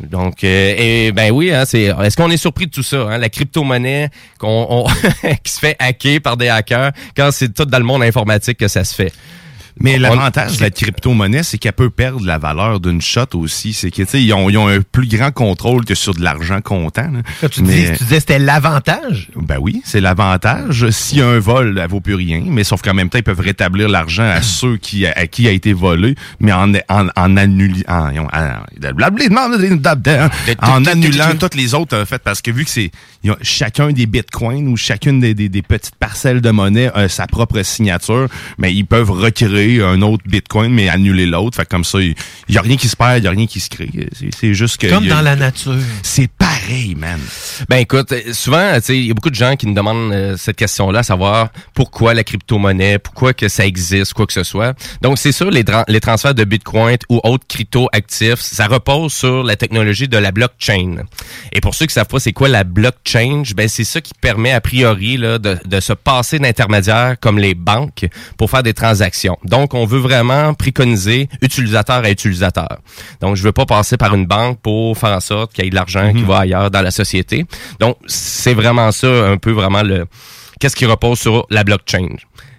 Donc, 0.01 0.45
euh, 0.45 0.75
et 0.79 1.13
ben 1.13 1.33
oui, 1.33 1.53
hein, 1.53 1.65
c'est. 1.67 1.87
Est-ce 2.03 2.17
qu'on 2.17 2.31
est 2.31 2.37
surpris 2.37 2.67
de 2.67 2.71
tout 2.71 2.85
ça, 2.85 2.99
hein, 2.99 3.19
la 3.19 3.29
crypto-monnaie 3.29 4.11
qu'on 4.39 4.67
on- 4.71 4.87
qui 5.43 5.53
se 5.53 5.59
fait 5.59 5.75
hacker 5.81 6.21
par 6.21 6.37
des 6.37 6.49
hackers 6.49 6.93
quand 7.17 7.31
c'est 7.33 7.53
tout 7.53 7.65
dans 7.65 7.79
le 7.79 7.85
monde 7.85 8.05
informatique 8.05 8.59
que 8.59 8.69
ça 8.69 8.85
se 8.85 8.95
fait. 8.95 9.13
Mais 9.81 9.99
l'avantage 9.99 10.59
de 10.59 10.63
la 10.63 10.71
crypto-monnaie, 10.71 11.43
c'est 11.43 11.59
qu'elle 11.59 11.73
peut 11.73 11.91
perdre 11.91 12.25
la 12.25 12.39
valeur 12.39 12.81
d'une 12.81 13.01
shot 13.01 13.35
aussi. 13.35 13.73
C'est 13.73 13.91
que, 13.91 14.03
tu 14.03 14.09
sais, 14.09 14.23
ils 14.23 14.33
ont, 14.33 14.51
ils 14.51 14.59
ont 14.59 14.69
un 14.69 14.81
plus 14.81 15.07
grand 15.09 15.31
contrôle 15.31 15.85
que 15.85 15.95
sur 15.95 16.15
de 16.15 16.23
l'argent 16.23 16.61
comptant. 16.61 17.11
là. 17.11 17.21
Quand 17.41 17.49
tu, 17.49 17.63
dis, 17.63 17.85
tu 17.97 18.05
disais 18.05 18.21
c'était 18.21 18.39
l'avantage? 18.39 19.29
Ben 19.37 19.59
oui, 19.61 19.83
c'est 19.85 20.01
l'avantage. 20.01 20.85
A 20.85 21.25
un 21.25 21.39
vol, 21.39 21.79
elle 21.83 21.89
vaut 21.89 22.01
plus 22.01 22.15
rien. 22.15 22.43
Mais 22.47 22.65
sauf 22.65 22.83
qu'en 22.83 22.95
même 22.95 23.09
temps, 23.09 23.19
ils 23.19 23.25
peuvent 23.25 23.41
rétablir 23.41 23.89
l'argent 23.89 24.29
à 24.29 24.43
ceux 24.43 24.77
qui, 24.77 25.07
à 25.07 25.27
qui 25.27 25.49
a 25.49 25.51
été 25.53 25.73
volé, 25.73 26.15
mais 26.41 26.53
en, 26.53 26.73
en, 26.89 27.07
en 27.17 27.37
annulant, 27.37 27.83
en, 27.89 28.13
en 30.63 30.85
annulant 30.87 31.35
toutes 31.39 31.55
les 31.55 31.75
autres, 31.75 31.97
en 32.01 32.05
fait, 32.05 32.23
parce 32.23 32.43
que 32.43 32.51
vu 32.51 32.65
que 32.65 32.71
c'est, 32.71 32.91
ils 33.25 33.31
ont 33.33 33.37
chacun 33.43 33.91
des 33.93 34.07
bitcoins 34.07 34.69
ou 34.69 34.77
chacune 34.77 35.21
des, 35.21 35.35
des, 35.35 35.49
des 35.49 35.63
petites 35.63 35.97
parcelles 35.97 36.41
de 36.41 36.51
monnaie 36.51 36.91
a 36.95 37.09
sa 37.09 37.27
propre 37.27 37.63
signature, 37.63 38.29
mais 38.59 38.73
ils 38.75 38.85
peuvent 38.85 39.11
recréer 39.11 39.83
un 39.83 40.03
autre 40.03 40.23
bitcoin, 40.27 40.73
mais 40.73 40.89
annuler 40.89 41.27
l'autre. 41.27 41.57
Fait 41.57 41.65
que 41.65 41.71
comme 41.71 41.85
ça, 41.85 42.01
il 42.01 42.15
y 42.49 42.59
a 42.59 42.61
rien 42.63 42.77
qui 42.77 42.89
se 42.89 42.97
perd, 42.97 43.19
il 43.19 43.25
y 43.25 43.27
a 43.27 43.31
rien 43.31 43.47
qui 43.47 43.61
se 43.61 43.69
crée. 43.71 43.91
C'est- 44.39 44.55
juste 44.55 44.79
que. 44.79 44.87
Comme 44.89 45.07
a- 45.07 45.09
dans 45.17 45.21
la 45.21 45.37
nature. 45.37 45.75
C'est 46.03 46.31
pareil, 46.31 46.95
man. 46.95 47.19
Ben 47.69 47.77
écoute, 47.79 48.13
souvent, 48.33 48.75
tu 48.77 48.81
sais, 48.83 48.97
il 48.99 49.07
y 49.07 49.11
a 49.11 49.15
beaucoup 49.15 49.31
de 49.31 49.35
gens 49.35 49.57
qui 49.57 49.67
nous 49.67 49.75
demandent 49.75 50.13
euh, 50.13 50.37
cette 50.37 50.57
question-là, 50.57 51.01
à 51.01 51.03
savoir 51.03 51.49
pourquoi 51.75 52.15
la 52.15 52.25
crypto-monnaie, 52.25 52.99
pourquoi 52.99 53.35
que 53.35 53.49
ça 53.49 53.67
existe, 53.67 54.15
quoi 54.15 54.27
que 54.27 54.33
ce 54.33 54.43
soit. 54.45 54.75
Donc 55.03 55.19
c'est 55.19 55.33
sûr, 55.33 55.51
les, 55.51 55.65
tra- 55.65 55.85
les 55.89 56.01
transferts 56.01 56.35
de 56.35 56.45
Bitcoin 56.45 56.97
ou 57.09 57.21
autres 57.25 57.47
crypto-actifs, 57.49 58.41
ça 58.41 58.67
repose 58.67 59.13
sur 59.13 59.43
la 59.43 59.57
technologie 59.57 60.09
de 60.09 60.17
la 60.19 60.33
blockchain. 60.33 61.05
Et 61.53 61.61
pour 61.61 61.75
ceux 61.75 61.87
qui 61.87 61.95
savent 61.95 62.07
pas 62.07 62.19
c'est 62.21 62.33
quoi 62.33 62.49
la 62.49 62.65
blockchain, 62.65 63.07
ben 63.55 63.69
c'est 63.69 63.85
ça 63.85 64.01
qui 64.01 64.13
permet 64.21 64.53
a 64.53 64.61
priori 64.61 65.17
là, 65.17 65.39
de, 65.39 65.59
de 65.65 65.81
se 65.81 65.93
passer 65.93 66.39
d'intermédiaires 66.39 67.17
comme 67.21 67.39
les 67.39 67.55
banques 67.55 68.07
pour 68.37 68.51
faire 68.51 68.63
des 68.63 68.75
transactions. 68.75 69.39
Donc 69.45 69.75
on 69.75 69.85
veut 69.87 69.99
vraiment 69.99 70.55
préconiser 70.55 71.29
utilisateur 71.43 72.05
à 72.05 72.11
utilisateur. 72.11 72.79
Donc 73.21 73.37
je 73.37 73.43
veux 73.43 73.53
pas 73.53 73.67
passer 73.67 73.97
par 73.97 74.15
une 74.15 74.27
banque 74.27 74.61
pour 74.61 74.97
faire 74.97 75.17
en 75.17 75.21
sorte 75.21 75.53
qu'il 75.53 75.65
y 75.65 75.67
ait 75.67 75.71
de 75.71 75.75
l'argent 75.75 76.13
qui 76.13 76.23
va 76.23 76.41
ailleurs 76.41 76.71
dans 76.71 76.83
la 76.83 76.91
société. 76.91 77.47
Donc 77.81 77.97
c'est 78.07 78.55
vraiment 78.55 78.93
ça 78.93 79.09
un 79.09 79.37
peu 79.37 79.53
vraiment 79.53 79.83
le 79.83 80.07
qu'est-ce 80.61 80.77
qui 80.77 80.87
repose 80.87 81.19
sur 81.19 81.47
la 81.51 81.65
blockchain. 81.65 82.09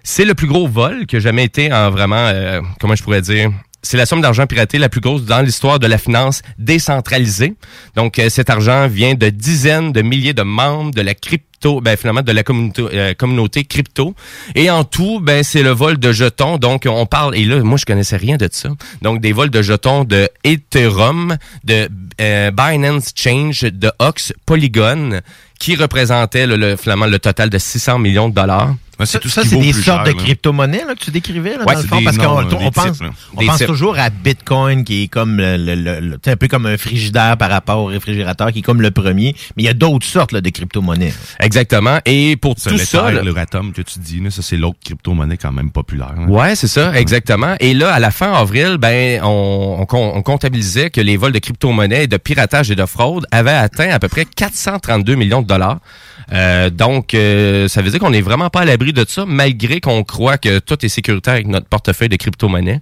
C'est 0.02 0.24
le 0.24 0.34
plus 0.34 0.46
gros 0.46 0.66
vol 0.66 1.06
que 1.06 1.20
jamais 1.20 1.44
été 1.44 1.72
en 1.72 1.90
vraiment 1.90 2.16
euh, 2.16 2.60
comment 2.80 2.94
je 2.94 3.02
pourrais 3.02 3.20
dire 3.20 3.50
c'est 3.82 3.96
la 3.96 4.06
somme 4.06 4.20
d'argent 4.20 4.46
piraté 4.46 4.78
la 4.78 4.88
plus 4.88 5.00
grosse 5.00 5.24
dans 5.24 5.40
l'histoire 5.40 5.78
de 5.78 5.86
la 5.86 5.98
finance 5.98 6.42
décentralisée. 6.58 7.54
Donc, 7.96 8.18
euh, 8.18 8.28
cet 8.28 8.50
argent 8.50 8.88
vient 8.88 9.14
de 9.14 9.28
dizaines 9.30 9.92
de 9.92 10.02
milliers 10.02 10.34
de 10.34 10.42
membres 10.42 10.92
de 10.92 11.00
la 11.00 11.14
crypto 11.14 11.46
ben 11.82 11.96
finalement 11.96 12.22
de 12.22 12.32
la 12.32 12.42
communauté, 12.42 12.82
euh, 12.92 13.14
communauté 13.14 13.64
crypto. 13.64 14.14
Et 14.54 14.70
en 14.70 14.84
tout, 14.84 15.20
ben 15.20 15.42
c'est 15.42 15.62
le 15.62 15.70
vol 15.70 15.98
de 15.98 16.12
jetons. 16.12 16.58
Donc 16.58 16.86
on 16.88 17.06
parle 17.06 17.36
et 17.36 17.44
là, 17.44 17.62
moi 17.62 17.76
je 17.76 17.84
connaissais 17.84 18.16
rien 18.16 18.36
de 18.36 18.48
ça. 18.50 18.70
Donc 19.02 19.20
des 19.20 19.32
vols 19.32 19.50
de 19.50 19.62
jetons 19.62 20.04
de 20.04 20.28
Ethereum, 20.44 21.36
de 21.64 21.88
euh, 22.20 22.50
Binance 22.50 23.10
Change, 23.14 23.62
de 23.62 23.90
Ox, 23.98 24.32
Polygon, 24.46 25.20
qui 25.58 25.76
représentait 25.76 26.46
le, 26.46 26.56
le, 26.56 26.76
finalement 26.76 27.06
le 27.06 27.18
total 27.18 27.50
de 27.50 27.58
600 27.58 27.98
millions 27.98 28.28
de 28.28 28.34
dollars. 28.34 28.74
Ça, 29.06 29.18
ça 29.24 29.42
c'est 29.44 29.56
des 29.56 29.72
sortes 29.72 30.06
de 30.06 30.12
crypto-monnaies 30.12 30.84
là, 30.86 30.94
que 30.94 31.04
tu 31.04 31.10
décrivais 31.10 31.56
là, 31.56 31.64
Ouais, 31.64 31.74
dans 31.74 31.80
le 31.80 31.82
c'est 31.82 31.88
fond, 31.88 31.98
des 31.98 32.04
parce 32.04 32.18
qu'on 32.18 32.56
on 32.66 32.70
pense, 32.70 32.98
types, 32.98 33.06
on 33.36 33.46
pense 33.46 33.58
toujours 33.64 33.98
à 33.98 34.10
Bitcoin 34.10 34.84
qui 34.84 35.04
est 35.04 35.08
comme 35.08 35.36
le, 35.38 35.56
le- 35.56 36.00
le- 36.00 36.18
un 36.26 36.36
peu 36.36 36.48
comme 36.48 36.66
un 36.66 36.76
frigidaire 36.76 37.36
par 37.36 37.50
rapport 37.50 37.78
au 37.78 37.86
réfrigérateur 37.86 38.52
qui 38.52 38.60
est 38.60 38.62
comme 38.62 38.82
le 38.82 38.90
premier, 38.90 39.34
mais 39.56 39.62
il 39.62 39.66
y 39.66 39.68
a 39.68 39.74
d'autres 39.74 40.06
sortes 40.06 40.32
là, 40.32 40.40
de 40.40 40.50
crypto-monnaies. 40.50 41.12
Exactement. 41.40 41.98
Et 42.06 42.36
pour 42.36 42.54
tout 42.54 42.76
ça, 42.78 43.10
le 43.10 43.30
Ratom 43.32 43.72
que 43.72 43.82
tu 43.82 43.98
dis, 43.98 44.20
là, 44.20 44.30
ça 44.30 44.42
c'est 44.42 44.56
l'autre 44.56 44.78
crypto-monnaie 44.84 45.36
quand 45.36 45.52
même 45.52 45.70
populaire. 45.70 46.14
Ouais, 46.28 46.54
c'est 46.54 46.68
ça, 46.68 46.98
exactement. 46.98 47.54
Et 47.60 47.74
là, 47.74 47.92
à 47.92 47.98
la 47.98 48.10
fin 48.10 48.32
avril, 48.32 48.76
ben, 48.78 49.20
on, 49.22 49.86
on, 49.90 49.96
on 50.16 50.22
comptabilisait 50.22 50.90
que 50.90 51.00
les 51.00 51.16
vols 51.16 51.32
de 51.32 51.38
crypto-monnaies, 51.38 52.06
de 52.06 52.16
piratage 52.16 52.70
et 52.70 52.76
de 52.76 52.86
fraude 52.86 53.26
avaient 53.30 53.50
atteint 53.50 53.90
à 53.90 53.98
peu 53.98 54.08
près 54.08 54.24
432 54.24 55.14
millions 55.14 55.42
de 55.42 55.46
dollars. 55.46 55.78
Euh, 56.32 56.70
donc, 56.70 57.14
euh, 57.14 57.68
ça 57.68 57.82
veut 57.82 57.90
dire 57.90 58.00
qu'on 58.00 58.10
n'est 58.10 58.20
vraiment 58.20 58.50
pas 58.50 58.60
à 58.60 58.64
l'abri 58.64 58.92
de 58.92 59.04
ça, 59.08 59.24
malgré 59.26 59.80
qu'on 59.80 60.04
croit 60.04 60.38
que 60.38 60.58
tout 60.58 60.84
est 60.84 60.88
sécuritaire 60.88 61.34
avec 61.34 61.48
notre 61.48 61.66
portefeuille 61.66 62.08
de 62.08 62.16
crypto-monnaie. 62.16 62.80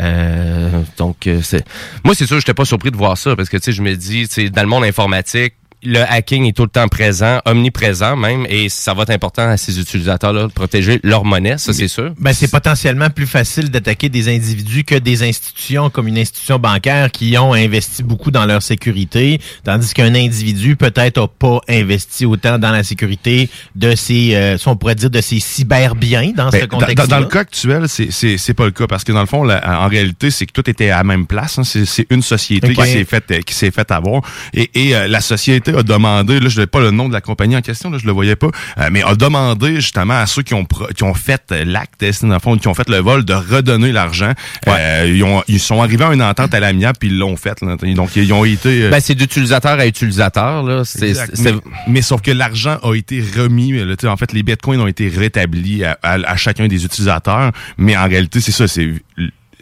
Euh, 0.00 0.82
donc, 0.98 1.26
euh, 1.26 1.40
c'est 1.42 1.64
moi, 2.04 2.14
c'est 2.14 2.26
sûr, 2.26 2.38
j'étais 2.38 2.54
pas 2.54 2.64
surpris 2.64 2.90
de 2.90 2.96
voir 2.96 3.16
ça, 3.16 3.36
parce 3.36 3.48
que 3.48 3.56
tu 3.56 3.64
sais, 3.64 3.72
je 3.72 3.82
me 3.82 3.94
dis, 3.94 4.28
tu 4.28 4.50
dans 4.50 4.62
le 4.62 4.68
monde 4.68 4.84
informatique, 4.84 5.54
le 5.82 6.00
hacking 6.00 6.44
est 6.46 6.52
tout 6.56 6.64
le 6.64 6.68
temps 6.68 6.88
présent, 6.88 7.40
omniprésent 7.46 8.16
même, 8.16 8.46
et 8.48 8.68
ça 8.68 8.92
va 8.94 9.02
être 9.04 9.10
important 9.10 9.48
à 9.48 9.56
ces 9.56 9.80
utilisateurs-là 9.80 10.42
de 10.42 10.52
protéger 10.52 11.00
leur 11.02 11.24
monnaie, 11.24 11.56
ça 11.58 11.72
c'est 11.72 11.88
sûr. 11.88 12.12
Ben, 12.18 12.32
c'est 12.32 12.50
potentiellement 12.50 13.08
plus 13.10 13.26
facile 13.26 13.70
d'attaquer 13.70 14.08
des 14.08 14.28
individus 14.34 14.84
que 14.84 14.94
des 14.96 15.22
institutions 15.22 15.88
comme 15.90 16.08
une 16.08 16.18
institution 16.18 16.58
bancaire 16.58 17.10
qui 17.10 17.36
ont 17.38 17.54
investi 17.54 18.02
beaucoup 18.02 18.30
dans 18.30 18.44
leur 18.46 18.62
sécurité, 18.62 19.40
tandis 19.64 19.94
qu'un 19.94 20.14
individu 20.14 20.76
peut-être 20.76 21.18
a 21.22 21.28
pas 21.28 21.60
investi 21.68 22.26
autant 22.26 22.58
dans 22.58 22.72
la 22.72 22.82
sécurité 22.82 23.48
de 23.74 23.94
ses, 23.94 24.34
euh, 24.34 24.58
si 24.58 24.68
on 24.68 24.76
pourrait 24.76 24.94
dire 24.94 25.10
de 25.10 25.20
ses 25.20 25.40
cyberbiens 25.40 26.32
dans 26.36 26.50
Ben, 26.50 26.60
ce 26.62 26.66
dans- 26.66 26.78
contexte. 26.78 26.96
dans, 27.08 27.16
dans 27.16 27.20
le 27.20 27.26
cas 27.26 27.40
actuel, 27.40 27.88
c'est 27.88 28.10
c'est 28.10 28.36
c'est 28.38 28.54
pas 28.54 28.64
le 28.66 28.70
cas 28.70 28.86
parce 28.86 29.04
que 29.04 29.12
dans 29.12 29.20
le 29.20 29.26
fond, 29.26 29.44
la- 29.44 29.82
en 29.84 29.88
réalité, 29.88 30.30
c'est 30.30 30.46
que 30.46 30.52
tout 30.52 30.68
était 30.68 30.90
à 30.90 30.98
la 30.98 31.04
même 31.04 31.26
place. 31.26 31.58
hein. 31.58 31.64
C'est 31.64 31.84
c'est 31.84 32.06
une 32.10 32.22
société 32.22 32.68
Ok. 32.70 32.84
qui 32.84 32.90
s'est 32.92 33.04
faite 33.04 33.44
qui 33.44 33.54
s'est 33.54 33.70
fait 33.70 33.90
avoir 33.90 34.22
et, 34.52 34.70
et 34.74 34.94
euh, 34.94 35.08
la 35.08 35.20
société 35.20 35.69
a 35.74 35.82
demandé, 35.82 36.40
là, 36.40 36.48
je 36.48 36.60
n'ai 36.60 36.66
pas 36.66 36.80
le 36.80 36.90
nom 36.90 37.08
de 37.08 37.12
la 37.12 37.20
compagnie 37.20 37.56
en 37.56 37.60
question, 37.60 37.90
là, 37.90 37.98
je 37.98 38.06
le 38.06 38.12
voyais 38.12 38.36
pas, 38.36 38.48
euh, 38.78 38.88
mais 38.92 39.02
a 39.02 39.14
demandé 39.14 39.76
justement 39.76 40.14
à 40.18 40.26
ceux 40.26 40.42
qui 40.42 40.54
ont 40.54 40.64
qui 40.96 41.02
ont 41.04 41.14
fait 41.14 41.50
l'acte, 41.64 41.94
c'est 42.12 42.22
dans 42.26 42.34
le 42.34 42.38
fond, 42.38 42.56
qui 42.56 42.68
ont 42.68 42.74
fait 42.74 42.88
le 42.88 42.98
vol, 42.98 43.24
de 43.24 43.34
redonner 43.34 43.92
l'argent. 43.92 44.32
Euh, 44.68 45.12
ils 45.14 45.22
ont 45.24 45.42
ils 45.48 45.60
sont 45.60 45.82
arrivés 45.82 46.04
à 46.04 46.12
une 46.12 46.22
entente 46.22 46.54
à 46.54 46.60
l'amiable 46.60 46.98
puis 46.98 47.08
ils 47.08 47.18
l'ont 47.18 47.36
fait. 47.36 47.60
là. 47.62 47.76
Donc 47.94 48.16
ils 48.16 48.32
ont 48.32 48.44
été 48.44 48.84
euh, 48.84 48.90
Ben, 48.90 49.00
c'est 49.00 49.14
d'utilisateur 49.14 49.78
à 49.78 49.86
utilisateur, 49.86 50.62
là. 50.62 50.82
C'est, 50.84 51.12
mais, 51.42 51.52
mais 51.88 52.02
sauf 52.02 52.20
que 52.22 52.30
l'argent 52.30 52.78
a 52.82 52.94
été 52.94 53.22
remis. 53.36 53.72
là, 53.72 53.94
en 54.10 54.16
fait, 54.16 54.32
les 54.32 54.42
bitcoins 54.42 54.80
ont 54.80 54.86
été 54.86 55.08
rétablis 55.08 55.84
à, 55.84 55.98
à- 56.02 56.14
à 56.30 56.36
chacun 56.36 56.66
des 56.68 56.84
utilisateurs. 56.84 57.52
Mais 57.78 57.96
en 57.96 58.08
réalité, 58.08 58.40
c'est 58.40 58.52
ça. 58.52 58.68
C'est 58.68 58.90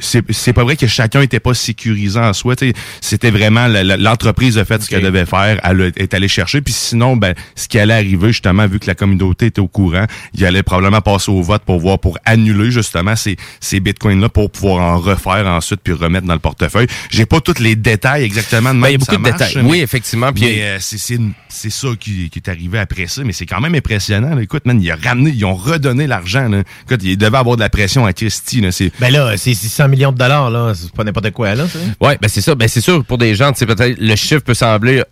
c'est 0.00 0.22
c'est 0.32 0.52
pas 0.52 0.64
vrai 0.64 0.76
que 0.76 0.86
chacun 0.86 1.20
était 1.22 1.40
pas 1.40 1.54
sécurisant 1.54 2.24
en 2.28 2.32
soi. 2.32 2.54
C'était 3.00 3.30
vraiment 3.30 3.66
l'entreprise 3.68 4.58
a 4.58 4.64
fait 4.64 4.82
ce 4.82 4.88
qu'elle 4.88 5.02
devait 5.02 5.26
faire. 5.26 5.60
Elle 5.64 5.92
est 5.96 6.14
allée 6.14 6.28
chercher. 6.28 6.60
Puis 6.60 6.72
sinon, 6.74 7.16
ben, 7.16 7.34
ce 7.54 7.68
qui 7.68 7.78
allait 7.78 7.94
arriver 7.94 8.28
justement, 8.28 8.66
vu 8.66 8.78
que 8.78 8.86
la 8.86 8.94
communauté 8.94 9.46
était 9.46 9.60
au 9.60 9.68
courant, 9.68 10.06
il 10.34 10.44
allait 10.44 10.62
probablement 10.62 11.00
passer 11.00 11.30
au 11.30 11.42
vote 11.42 11.62
pour 11.64 11.78
voir 11.80 11.98
pour 11.98 12.18
annuler 12.24 12.70
justement 12.70 13.16
ces 13.16 13.36
ces 13.60 13.80
bitcoins 13.80 14.20
là 14.20 14.28
pour 14.28 14.50
pouvoir 14.50 14.82
en 14.94 14.98
refaire 14.98 15.46
ensuite 15.46 15.80
puis 15.82 15.92
remettre 15.92 16.26
dans 16.26 16.34
le 16.34 16.40
portefeuille. 16.40 16.86
J'ai 17.10 17.26
pas 17.26 17.40
tous 17.40 17.58
les 17.60 17.76
détails 17.76 18.24
exactement 18.24 18.74
de 18.74 18.80
Ben, 18.80 18.88
il 18.88 18.92
y 18.92 18.94
a 18.94 18.98
beaucoup 18.98 19.16
de 19.16 19.20
marche, 19.20 19.38
détails. 19.38 19.62
mais- 19.62 19.70
Oui, 19.70 19.80
effectivement. 19.80 20.32
Puis, 20.32 20.60
euh, 20.60 20.78
c'est 20.80 21.70
ça 21.70 21.88
qui, 21.98 22.30
qui 22.30 22.38
est 22.38 22.48
arrivé 22.48 22.78
après 22.78 23.06
ça, 23.06 23.22
mais 23.24 23.32
c'est 23.32 23.46
quand 23.46 23.60
même 23.60 23.74
impressionnant. 23.74 24.34
là. 24.34 24.42
Écoute, 24.42 24.66
man, 24.66 24.80
ils 24.80 24.92
ont 24.92 24.96
ramené, 25.02 25.30
ils 25.30 25.44
ont 25.44 25.54
redonné 25.54 26.06
l'argent. 26.06 26.48
Écoute, 26.86 27.00
il 27.02 27.16
devait 27.16 27.36
avoir 27.38 27.56
de 27.56 27.62
la 27.62 27.68
pression 27.70 28.06
à 28.06 28.12
Christie. 28.12 28.60
Là. 28.60 28.70
Ben 29.00 29.10
là, 29.12 29.36
c'est 29.36 29.54
600 29.88 29.90
millions 29.90 30.12
de 30.12 30.18
dollars, 30.18 30.50
là. 30.50 30.72
C'est 30.74 30.92
pas 30.92 31.04
n'importe 31.04 31.30
quoi, 31.32 31.54
là. 31.54 31.64
Ouais, 32.00 32.18
ben 32.20 32.28
c'est 32.28 32.40
ça. 32.40 32.54
Ben 32.54 32.68
c'est 32.68 32.80
sûr 32.80 33.04
pour 33.04 33.18
des 33.18 33.34
gens, 33.34 33.52
peut-être 33.52 33.98
le 33.98 34.16
chiffre 34.16 34.42
peut 34.42 34.54
sembler 34.54 35.02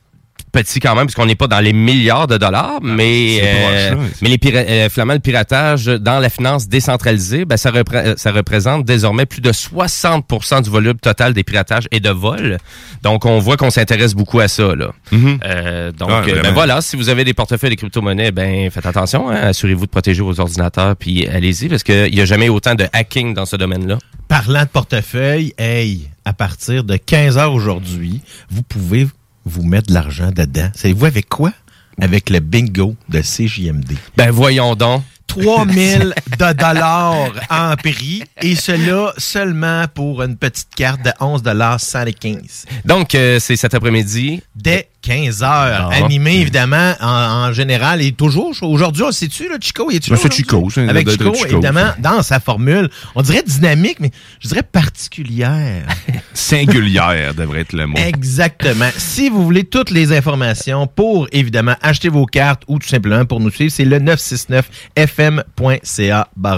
petit 0.52 0.80
quand 0.80 0.94
même 0.94 1.06
parce 1.06 1.14
qu'on 1.14 1.26
n'est 1.26 1.34
pas 1.34 1.48
dans 1.48 1.60
les 1.60 1.72
milliards 1.72 2.26
de 2.26 2.38
dollars, 2.38 2.78
mais 2.82 3.40
Ah, 3.40 3.44
c'est 3.44 3.90
euh, 3.92 3.94
proche, 3.96 4.08
mais 4.22 4.28
les 4.30 4.38
pira- 4.38 4.64
euh, 4.66 4.88
finalement 4.88 5.12
le 5.14 5.18
piratage 5.20 5.86
dans 5.86 6.18
la 6.18 6.28
finance 6.30 6.68
décentralisée, 6.68 7.44
ben 7.44 7.56
ça, 7.56 7.70
repré- 7.70 8.06
euh, 8.06 8.14
ça 8.16 8.32
représente 8.32 8.84
désormais 8.84 9.26
plus 9.26 9.40
de 9.42 9.52
60% 9.52 10.62
du 10.62 10.70
volume 10.70 10.94
total 10.98 11.32
des 11.34 11.44
piratages 11.44 11.88
et 11.90 12.00
de 12.00 12.10
vols. 12.10 12.58
Donc 13.02 13.24
on 13.26 13.38
voit 13.38 13.56
qu'on 13.56 13.70
s'intéresse 13.70 14.14
beaucoup 14.14 14.40
à 14.40 14.48
ça 14.48 14.74
là. 14.74 14.92
Euh, 15.12 15.92
donc 15.92 16.08
Ouais, 16.08 16.32
euh, 16.32 16.42
ben 16.42 16.52
voilà, 16.52 16.80
si 16.80 16.96
vous 16.96 17.08
avez 17.08 17.24
des 17.24 17.34
portefeuilles 17.34 17.70
de 17.70 17.74
crypto-monnaies, 17.76 18.30
ben 18.32 18.70
faites 18.70 18.86
attention, 18.86 19.28
hein, 19.28 19.34
assurez-vous 19.48 19.86
de 19.86 19.90
protéger 19.90 20.22
vos 20.22 20.40
ordinateurs 20.40 20.96
puis 20.96 21.26
allez-y 21.26 21.68
parce 21.68 21.82
qu'il 21.82 22.14
y 22.14 22.20
a 22.20 22.24
jamais 22.24 22.48
autant 22.48 22.74
de 22.74 22.86
hacking 22.92 23.34
dans 23.34 23.44
ce 23.46 23.56
domaine-là. 23.56 23.98
Parlant 24.28 24.62
de 24.62 24.68
portefeuille, 24.68 25.52
hey, 25.58 26.08
à 26.24 26.32
partir 26.32 26.82
de 26.82 26.96
15 26.96 27.38
heures 27.38 27.52
aujourd'hui, 27.54 28.20
vous 28.50 28.62
pouvez 28.62 29.06
vous 29.46 29.62
mettre 29.62 29.88
de 29.88 29.94
l'argent 29.94 30.30
dedans. 30.30 30.70
Savez-vous 30.74 31.06
avec 31.06 31.28
quoi? 31.28 31.52
Avec 31.98 32.28
le 32.28 32.40
bingo 32.40 32.94
de 33.08 33.20
CJMD. 33.20 33.94
Ben 34.16 34.30
voyons 34.30 34.74
donc. 34.74 35.02
3000 35.42 36.14
de 36.38 36.52
dollars 36.52 37.32
en 37.50 37.74
prix 37.76 38.22
et 38.42 38.54
cela 38.54 39.12
seulement 39.18 39.84
pour 39.94 40.22
une 40.22 40.36
petite 40.36 40.74
carte 40.74 41.02
de 41.04 41.10
11 41.20 41.42
dollars 41.42 41.80
115. 41.80 42.64
Donc 42.84 43.14
euh, 43.14 43.38
c'est 43.38 43.56
cet 43.56 43.74
après-midi 43.74 44.42
Dès 44.54 44.88
15 45.02 45.42
heures, 45.42 45.90
Ah. 45.92 46.04
animé 46.04 46.36
évidemment 46.40 46.94
en, 47.00 47.06
en 47.48 47.52
général 47.52 48.02
et 48.02 48.12
toujours 48.12 48.52
aujourd'hui 48.62 49.02
on 49.04 49.06
le 49.06 49.12
sait-tu 49.12 49.48
là 49.48 49.56
Chico, 49.60 49.88
il 49.90 49.96
est 49.96 50.10
Ben, 50.10 50.16
c'est 50.16 50.32
Chico, 50.32 50.68
c'est 50.70 50.88
avec 50.88 51.08
Chico, 51.08 51.32
Chico, 51.34 51.46
évidemment 51.48 51.80
ça. 51.80 51.96
dans 52.00 52.22
sa 52.22 52.40
formule, 52.40 52.90
on 53.14 53.22
dirait 53.22 53.42
dynamique 53.46 53.98
mais 54.00 54.10
je 54.40 54.48
dirais 54.48 54.64
particulière. 54.64 55.86
singulière 56.34 57.34
devrait 57.34 57.60
être 57.60 57.72
le 57.72 57.86
mot. 57.86 57.96
Exactement. 57.96 58.88
Si 58.96 59.28
vous 59.28 59.44
voulez 59.44 59.64
toutes 59.64 59.90
les 59.90 60.12
informations 60.16 60.86
pour, 60.86 61.28
évidemment, 61.32 61.74
acheter 61.82 62.08
vos 62.08 62.26
cartes 62.26 62.62
ou 62.68 62.78
tout 62.78 62.88
simplement 62.88 63.24
pour 63.24 63.40
nous 63.40 63.50
suivre, 63.50 63.72
c'est 63.72 63.84
le 63.84 63.98
969fm.ca 64.00 65.25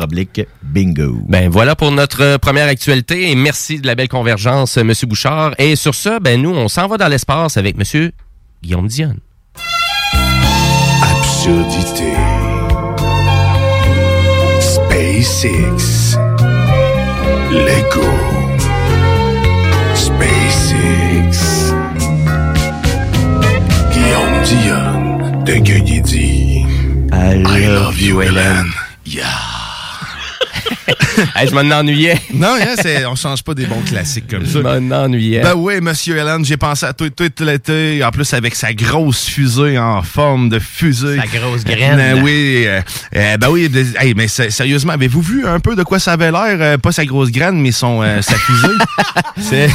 oblique 0.03 0.41
bingo. 0.63 1.19
Ben 1.29 1.49
voilà 1.49 1.77
pour 1.77 1.91
notre 1.91 2.23
euh, 2.23 2.39
première 2.39 2.69
actualité 2.69 3.31
et 3.31 3.35
merci 3.35 3.81
de 3.81 3.87
la 3.87 3.95
belle 3.95 4.09
convergence, 4.09 4.79
euh, 4.79 4.85
Monsieur 4.85 5.07
Bouchard. 5.07 5.55
Et 5.59 5.77
sur 5.77 5.95
ça, 5.95 6.21
ben 6.21 6.41
nous, 6.41 6.51
on 6.51 6.69
s'en 6.69 6.87
va 6.87 6.97
dans 6.97 7.09
l'espace 7.09 7.57
avec 7.57 7.77
Monsieur 7.77 8.13
Guillaume 8.63 8.89
Dion. 8.89 9.15
Absurdité. 11.03 12.13
SpaceX. 14.61 16.17
Lego. 17.51 18.09
SpaceX. 19.95 21.73
Guillaume 23.93 24.43
Dion 24.45 25.45
de 25.45 25.55
I, 27.13 27.35
love 27.69 27.99
you, 27.99 28.21
Hélène. 28.21 28.73
Yeah. 29.05 29.25
Hey, 31.37 31.49
je 31.49 31.55
m'en 31.55 31.61
ennuyais. 31.77 32.19
Non, 32.33 32.55
hein, 32.61 32.75
c'est, 32.81 33.05
on 33.07 33.15
change 33.17 33.43
pas 33.43 33.55
des 33.55 33.67
bons 33.67 33.81
classiques 33.83 34.29
comme 34.29 34.45
Je 34.45 34.61
ça. 34.63 34.79
m'en 34.81 34.97
ennuyais. 35.05 35.41
Ben 35.41 35.55
oui, 35.57 35.81
Monsieur 35.81 36.17
Hélène, 36.17 36.45
j'ai 36.45 36.57
pensé 36.57 36.87
à 36.87 36.93
tout, 36.93 37.11
tout 37.11 37.33
l'été, 37.45 38.03
en 38.05 38.11
plus 38.11 38.33
avec 38.35 38.55
sa 38.55 38.73
grosse 38.73 39.25
fusée 39.27 39.79
en 39.79 40.03
forme 40.03 40.49
de 40.49 40.59
fusée. 40.59 41.17
Sa 41.19 41.39
grosse 41.39 41.65
graine. 41.65 41.97
Ben 41.97 42.23
oui, 42.23 42.65
euh, 42.67 42.81
euh, 43.17 43.37
ben 43.37 43.49
oui, 43.51 43.69
de- 43.69 43.85
hey, 44.01 44.15
mais 44.15 44.29
sé- 44.29 44.51
sérieusement, 44.51 44.93
avez-vous 44.95 45.23
vu 45.23 45.47
un 45.47 45.61
peu 45.61 45.75
de 45.77 45.83
quoi 45.83 45.99
ça 45.99 46.13
avait 46.13 46.31
l'air? 46.31 46.57
Euh, 46.61 46.79
pas 46.79 46.93
sa 46.93 47.05
grosse 47.05 47.31
graine, 47.31 47.61
mais 47.61 47.73
son, 47.73 48.03
euh, 48.03 48.23
sa 48.23 48.37
fusée. 48.37 48.69
C'est... 49.41 49.69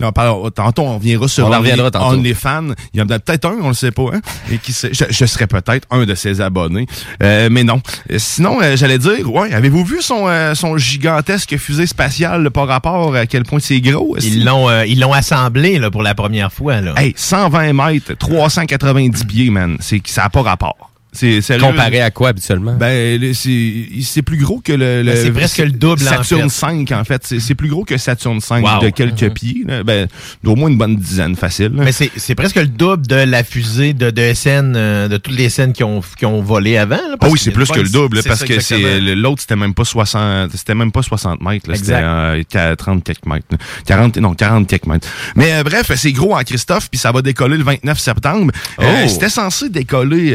Non, 0.00 0.10
pardon, 0.10 0.50
tantôt, 0.50 0.82
on 0.82 0.96
reviendra 0.98 1.28
sur 1.28 1.46
On 1.46 1.52
en 1.54 1.58
reviendra 1.60 1.88
tantôt. 1.88 2.16
OnlyFans. 2.16 2.74
Il 2.92 2.98
y 2.98 3.02
en 3.02 3.08
a 3.10 3.18
peut-être 3.20 3.44
un, 3.44 3.54
on 3.62 3.68
le 3.68 3.74
sait 3.74 3.92
pas, 3.92 4.10
hein? 4.12 4.20
Et 4.50 4.58
qui 4.58 4.72
sait, 4.72 4.90
je, 4.92 5.04
je 5.08 5.24
serais 5.24 5.46
peut-être 5.46 5.86
un 5.92 6.04
de 6.04 6.14
ses 6.16 6.40
abonnés. 6.40 6.86
Euh, 7.22 7.48
mais 7.48 7.62
non. 7.62 7.80
Euh, 8.10 8.16
Sinon, 8.18 8.58
euh, 8.60 8.76
j'allais 8.76 8.98
dire, 8.98 9.32
ouais, 9.32 9.52
avez-vous 9.52 9.84
vu 9.84 10.02
son, 10.02 10.26
euh, 10.44 10.54
son 10.54 10.76
gigantesque 10.76 11.56
fusée 11.56 11.86
spatiale 11.86 12.50
par 12.50 12.66
rapport 12.66 13.14
à 13.14 13.26
quel 13.26 13.44
point 13.44 13.58
c'est 13.60 13.80
gros? 13.80 14.16
Ils 14.22 14.44
l'ont 14.44 14.68
euh, 14.68 14.86
ils 14.86 15.00
l'ont 15.00 15.12
assemblé 15.12 15.78
là, 15.78 15.90
pour 15.90 16.02
la 16.02 16.14
première 16.14 16.52
fois. 16.52 16.80
Là. 16.80 16.94
Hey, 16.96 17.14
120 17.16 17.72
mètres, 17.72 18.14
390 18.14 19.24
pieds, 19.24 19.50
man. 19.50 19.76
C'est, 19.80 20.06
ça 20.06 20.22
n'a 20.22 20.30
pas 20.30 20.42
rapport. 20.42 20.93
C'est. 21.14 21.40
Comparé 21.60 22.00
à 22.00 22.10
quoi 22.10 22.30
habituellement? 22.30 22.74
Ben, 22.74 23.32
c'est 23.34 23.86
c'est 24.02 24.22
plus 24.22 24.38
gros 24.38 24.60
que 24.60 24.72
le. 24.72 25.02
le- 25.02 25.12
Ben, 25.12 25.16
c'est 25.22 25.30
presque 25.30 25.58
le 25.58 25.70
double, 25.70 26.02
en 26.02 26.10
Saturne 26.10 26.42
fait. 26.50 26.56
5, 26.86 26.92
en 26.92 27.04
fait. 27.04 27.34
C'est 27.38 27.54
plus 27.54 27.68
gros 27.68 27.84
que 27.84 27.96
Saturne 27.96 28.40
5 28.40 28.64
Wow. 28.64 28.82
de 28.82 28.90
quelques 28.90 29.32
pieds. 29.32 29.62
là. 29.66 29.82
Ben, 29.84 30.08
d'au 30.42 30.56
moins 30.56 30.68
une 30.68 30.76
bonne 30.78 30.96
dizaine, 30.96 31.36
facile. 31.36 31.72
là. 31.74 31.84
Mais 31.84 31.92
c'est 31.92 32.10
c'est 32.16 32.34
presque 32.34 32.56
le 32.56 32.66
double 32.66 33.06
de 33.06 33.14
la 33.16 33.44
fusée 33.44 33.92
de, 33.92 34.10
de 34.10 34.32
SN, 34.34 34.74
euh, 34.76 35.08
de 35.08 35.16
toutes 35.16 35.36
les 35.36 35.48
scènes 35.48 35.72
qui 35.72 35.84
ont, 35.84 36.00
qui 36.18 36.26
ont 36.26 36.42
volé 36.42 36.76
avant. 36.76 36.96
là, 36.96 37.16
Ah 37.20 37.28
oui, 37.30 37.38
c'est 37.38 37.50
plus 37.52 37.70
que 37.70 37.80
le 37.80 37.88
double, 37.88 38.22
parce 38.22 38.40
ça, 38.40 38.46
que 38.46 38.60
c'est 38.60 39.00
l'autre 39.00 39.40
c'était 39.42 39.56
même 39.56 39.74
pas 39.74 39.84
60, 39.84 40.50
c'était 40.54 40.74
même 40.74 40.90
pas 40.92 41.02
60 41.02 41.40
mètres, 41.42 41.68
là, 41.70 41.76
c'était 41.76 41.92
euh, 41.94 42.42
qu'à 42.48 42.74
30 42.76 43.04
quelques 43.04 43.26
mètres, 43.26 43.46
là. 43.50 43.58
40 43.86 44.16
non 44.18 44.34
40 44.34 44.66
quelques 44.66 44.86
mètres. 44.86 45.08
Mais 45.36 45.52
euh, 45.54 45.62
bref, 45.62 45.90
c'est 45.96 46.12
gros 46.12 46.34
en 46.36 46.42
Christophe, 46.42 46.88
puis 46.90 46.98
ça 46.98 47.12
va 47.12 47.22
décoller 47.22 47.56
le 47.56 47.64
29 47.64 47.98
septembre. 47.98 48.52
Euh, 48.80 49.02
Oh. 49.04 49.08
c'était 49.08 49.28
censé 49.28 49.68
décoller. 49.68 50.34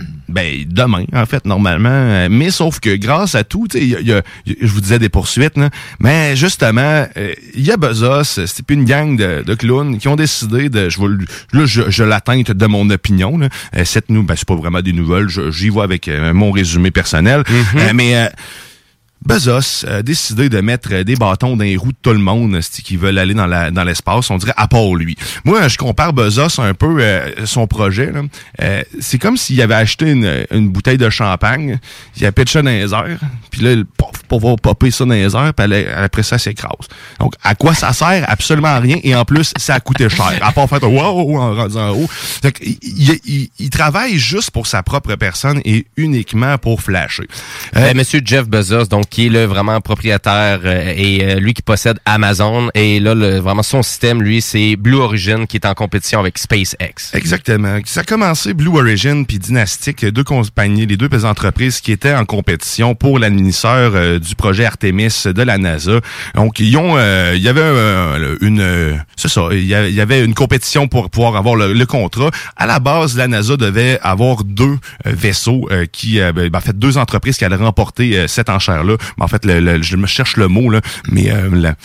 Euh, 0.00 0.02
ben, 0.28 0.64
demain, 0.68 1.04
en 1.12 1.24
fait, 1.26 1.44
normalement. 1.46 1.88
Euh, 1.90 2.28
Mais 2.30 2.50
sauf 2.50 2.80
que 2.80 2.94
grâce 2.96 3.34
à 3.34 3.44
tout, 3.44 3.66
tu 3.70 3.78
sais, 3.78 3.84
il 3.84 3.90
y 3.90 3.96
a- 3.96 4.00
y 4.00 4.12
a- 4.12 4.22
je 4.46 4.66
vous 4.66 4.80
disais 4.80 4.98
des 4.98 5.08
poursuites, 5.08 5.56
là, 5.56 5.70
mais 6.00 6.36
justement, 6.36 7.06
euh, 7.16 7.32
il 7.54 7.64
y 7.64 7.70
a 7.70 7.76
Bezos, 7.76 8.24
c'est 8.24 8.62
puis 8.66 8.76
une 8.76 8.84
gang 8.84 9.16
de, 9.16 9.42
de 9.42 9.54
clowns 9.54 9.98
qui 9.98 10.08
ont 10.08 10.16
décidé 10.16 10.68
de... 10.68 10.88
Je, 10.88 11.00
le- 11.00 11.24
là, 11.52 11.66
je, 11.66 11.82
je 11.88 12.04
l'atteinte 12.04 12.50
de 12.50 12.66
mon 12.66 12.88
opinion. 12.90 13.38
Là. 13.38 13.48
Euh, 13.76 13.84
cette 13.84 14.10
nou, 14.10 14.22
ben, 14.22 14.34
c'est 14.36 14.46
pas 14.48 14.56
vraiment 14.56 14.82
des 14.82 14.92
nouvelles, 14.92 15.28
j'y 15.50 15.70
vais 15.70 15.80
avec 15.82 16.08
euh, 16.08 16.32
mon 16.34 16.50
résumé 16.50 16.90
personnel. 16.90 17.42
Euh, 17.76 17.90
mais... 17.94 18.28
Bezos 19.26 19.84
a 19.86 20.02
décidé 20.02 20.48
de 20.48 20.60
mettre 20.60 21.02
des 21.02 21.16
bâtons 21.16 21.56
dans 21.56 21.64
les 21.64 21.76
roues 21.76 21.92
de 21.92 21.96
tout 22.00 22.12
le 22.12 22.18
monde 22.18 22.58
qui 22.82 22.96
veulent 22.96 23.18
aller 23.18 23.34
dans 23.34 23.46
la 23.46 23.70
dans 23.70 23.84
l'espace, 23.84 24.30
on 24.30 24.38
dirait 24.38 24.54
à 24.56 24.68
part 24.68 24.94
lui. 24.94 25.16
Moi, 25.44 25.66
je 25.68 25.76
compare 25.76 26.12
Bezos 26.12 26.60
un 26.60 26.74
peu 26.74 26.98
euh, 27.00 27.44
son 27.44 27.66
projet. 27.66 28.12
là. 28.12 28.22
Euh, 28.62 28.82
c'est 29.00 29.18
comme 29.18 29.36
s'il 29.36 29.60
avait 29.60 29.74
acheté 29.74 30.10
une, 30.12 30.46
une 30.50 30.68
bouteille 30.68 30.98
de 30.98 31.10
champagne, 31.10 31.78
il 32.16 32.24
a 32.26 32.32
pitché 32.32 32.62
dans 32.62 32.70
les 32.70 32.92
airs, 32.94 33.18
puis 33.50 33.62
là, 33.62 33.82
pour 34.28 34.40
voir 34.40 34.56
popper 34.56 34.90
ça 34.90 35.04
dans 35.04 35.14
les 35.14 35.34
airs, 35.34 35.52
puis 35.54 35.86
après 35.96 36.22
ça, 36.22 36.38
s'écrase. 36.38 36.70
Donc, 37.20 37.34
à 37.42 37.54
quoi 37.54 37.74
ça 37.74 37.92
sert? 37.92 38.24
Absolument 38.28 38.78
rien, 38.80 38.98
et 39.02 39.14
en 39.14 39.24
plus, 39.24 39.52
ça 39.56 39.74
a 39.74 39.80
coûté 39.80 40.08
cher. 40.08 40.32
À 40.40 40.52
part 40.52 40.68
faire 40.68 40.82
wow 40.82 41.38
en 41.40 41.54
rendu 41.54 41.76
en 41.76 41.90
haut. 41.90 42.06
Fait 42.08 42.54
il- 42.62 43.20
il- 43.24 43.50
il 43.58 43.70
travaille 43.70 44.18
juste 44.18 44.50
pour 44.50 44.66
sa 44.66 44.82
propre 44.82 45.14
personne 45.16 45.60
et 45.64 45.86
uniquement 45.96 46.58
pour 46.58 46.80
flasher. 46.82 47.24
Euh, 47.76 47.80
Ben, 47.86 47.96
Monsieur 47.96 48.20
Jeff 48.24 48.46
Bezos, 48.48 48.86
donc 48.86 49.08
qui 49.16 49.28
est 49.28 49.30
le 49.30 49.46
vraiment 49.46 49.80
propriétaire 49.80 50.60
euh, 50.66 50.92
et 50.94 51.24
euh, 51.24 51.34
lui 51.36 51.54
qui 51.54 51.62
possède 51.62 51.98
Amazon 52.04 52.68
et 52.74 53.00
là 53.00 53.14
vraiment 53.40 53.62
son 53.62 53.82
système 53.82 54.20
lui 54.20 54.42
c'est 54.42 54.76
Blue 54.76 54.96
Origin 54.98 55.46
qui 55.46 55.56
est 55.56 55.64
en 55.64 55.72
compétition 55.72 56.20
avec 56.20 56.36
SpaceX. 56.36 57.14
Exactement. 57.14 57.78
Ça 57.86 58.00
a 58.00 58.04
commencé 58.04 58.52
Blue 58.52 58.76
Origin 58.76 59.24
puis 59.24 59.38
Dynastic, 59.38 60.04
deux 60.04 60.22
compagnies, 60.22 60.84
les 60.84 60.98
deux 60.98 61.24
entreprises 61.24 61.80
qui 61.80 61.92
étaient 61.92 62.12
en 62.12 62.26
compétition 62.26 62.94
pour 62.94 63.18
l'administrateur 63.18 63.92
euh, 63.94 64.18
du 64.18 64.34
projet 64.34 64.66
Artemis 64.66 65.22
de 65.24 65.42
la 65.42 65.56
NASA. 65.56 66.00
Donc 66.34 66.60
ils 66.60 66.76
ont, 66.76 66.98
il 67.32 67.40
y 67.40 67.48
avait 67.48 67.62
une, 68.42 69.00
c'est 69.16 69.28
ça, 69.28 69.48
il 69.50 69.64
y 69.64 69.74
avait 69.74 70.22
une 70.22 70.34
compétition 70.34 70.88
pour 70.88 71.08
pouvoir 71.08 71.36
avoir 71.36 71.56
le, 71.56 71.86
contrat. 71.86 72.30
À 72.56 72.66
la 72.66 72.80
base, 72.80 73.16
la 73.16 73.28
NASA 73.28 73.56
devait 73.56 73.98
avoir 74.02 74.44
deux 74.44 74.76
vaisseaux 75.06 75.70
qui, 75.90 76.20
euh, 76.20 76.32
ben, 76.32 76.50
en 76.54 76.60
fait, 76.60 76.78
deux 76.78 76.98
entreprises 76.98 77.38
qui 77.38 77.46
allaient 77.46 77.56
remporter 77.56 78.28
cette 78.28 78.50
enchère-là. 78.50 78.96
Mais 79.18 79.24
en 79.24 79.28
fait, 79.28 79.44
le- 79.44 79.60
le- 79.60 79.82
je 79.82 79.96
me 79.96 80.06
cherche 80.06 80.36
le 80.36 80.48
mot 80.48 80.70
là, 80.70 80.80
mais 81.10 81.30
euh, 81.30 81.48
la- 81.52 81.76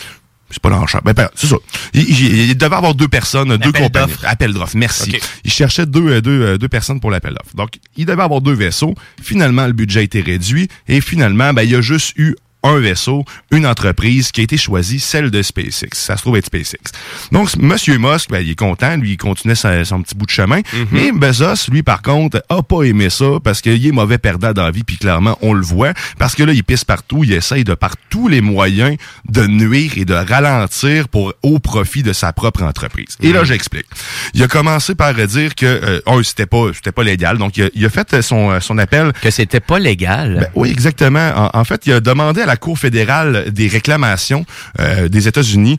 c'est 0.50 0.60
pas 0.60 0.68
l'enchère. 0.68 1.00
Ben, 1.02 1.14
ben, 1.14 1.30
c'est 1.34 1.46
ça. 1.46 1.56
Il, 1.94 2.02
il- 2.02 2.50
il 2.50 2.56
devait 2.58 2.76
avoir 2.76 2.94
deux 2.94 3.08
personnes, 3.08 3.56
deux 3.56 3.68
appel 3.70 3.82
compagnies. 3.84 4.06
d'offres. 4.12 4.24
Appel 4.26 4.52
d'offres, 4.52 4.76
merci. 4.76 5.16
Il 5.44 5.50
cherchait 5.50 5.86
deux, 5.86 6.06
euh, 6.08 6.20
deux, 6.20 6.42
euh, 6.42 6.58
deux 6.58 6.68
personnes 6.68 7.00
pour 7.00 7.10
l'appel 7.10 7.32
d'offres. 7.32 7.56
Donc, 7.56 7.78
il 7.96 8.04
devait 8.04 8.22
avoir 8.22 8.42
deux 8.42 8.52
vaisseaux. 8.52 8.94
Finalement, 9.22 9.66
le 9.66 9.72
budget 9.72 10.00
a 10.00 10.02
été 10.02 10.20
réduit. 10.20 10.68
Et 10.88 11.00
finalement, 11.00 11.54
ben, 11.54 11.62
il 11.62 11.70
y 11.70 11.74
a 11.74 11.80
juste 11.80 12.12
eu 12.16 12.34
un 12.62 12.78
vaisseau, 12.78 13.24
une 13.50 13.66
entreprise 13.66 14.30
qui 14.30 14.40
a 14.40 14.44
été 14.44 14.56
choisie, 14.56 15.00
celle 15.00 15.30
de 15.30 15.42
SpaceX. 15.42 15.88
Ça 15.92 16.16
se 16.16 16.22
trouve 16.22 16.36
être 16.36 16.46
SpaceX. 16.46 16.92
Donc, 17.30 17.56
Monsieur 17.56 17.98
Musk, 17.98 18.30
ben, 18.30 18.40
il 18.40 18.50
est 18.50 18.58
content. 18.58 18.96
Lui, 18.96 19.12
il 19.12 19.16
continuait 19.16 19.54
son 19.54 20.02
petit 20.02 20.14
bout 20.14 20.26
de 20.26 20.30
chemin. 20.30 20.60
Mais 20.90 21.12
Bezos, 21.12 21.70
lui, 21.70 21.82
par 21.82 22.02
contre, 22.02 22.42
a 22.48 22.62
pas 22.62 22.82
aimé 22.82 23.10
ça 23.10 23.38
parce 23.42 23.60
qu'il 23.60 23.86
est 23.86 23.92
mauvais 23.92 24.18
perdant 24.18 24.52
dans 24.52 24.64
la 24.64 24.70
vie. 24.70 24.84
Puis 24.84 24.96
clairement, 24.96 25.38
on 25.42 25.52
le 25.52 25.62
voit. 25.62 25.92
Parce 26.18 26.34
que 26.34 26.42
là, 26.42 26.52
il 26.52 26.64
pisse 26.64 26.84
partout. 26.84 27.24
Il 27.24 27.32
essaye 27.32 27.64
de 27.64 27.74
par 27.74 27.96
tous 28.10 28.28
les 28.28 28.40
moyens 28.40 28.96
de 29.28 29.46
nuire 29.46 29.92
et 29.96 30.04
de 30.04 30.14
ralentir 30.14 31.08
pour 31.08 31.34
au 31.42 31.58
profit 31.58 32.02
de 32.02 32.12
sa 32.12 32.32
propre 32.32 32.62
entreprise. 32.62 33.16
Et 33.20 33.32
là, 33.32 33.44
j'explique. 33.44 33.86
Il 34.34 34.42
a 34.42 34.48
commencé 34.48 34.94
par 34.94 35.14
dire 35.14 35.54
que 35.54 35.66
euh, 35.66 36.00
un, 36.06 36.22
c'était 36.22 36.46
pas 36.46 36.68
c'était 36.74 36.92
pas 36.92 37.02
légal. 37.02 37.38
Donc, 37.38 37.56
il 37.56 37.64
a, 37.64 37.68
il 37.74 37.84
a 37.84 37.90
fait 37.90 38.22
son, 38.22 38.60
son 38.60 38.78
appel. 38.78 39.12
Que 39.20 39.30
c'était 39.30 39.60
pas 39.60 39.78
légal. 39.78 40.38
Ben, 40.40 40.48
oui, 40.54 40.70
exactement. 40.70 41.50
En, 41.52 41.60
en 41.60 41.64
fait, 41.64 41.86
il 41.86 41.92
a 41.92 42.00
demandé 42.00 42.42
à 42.42 42.46
la 42.46 42.51
Cour 42.56 42.78
fédérale 42.78 43.50
des 43.52 43.68
réclamations 43.68 44.44
euh, 44.80 45.08
des 45.08 45.28
États-Unis 45.28 45.78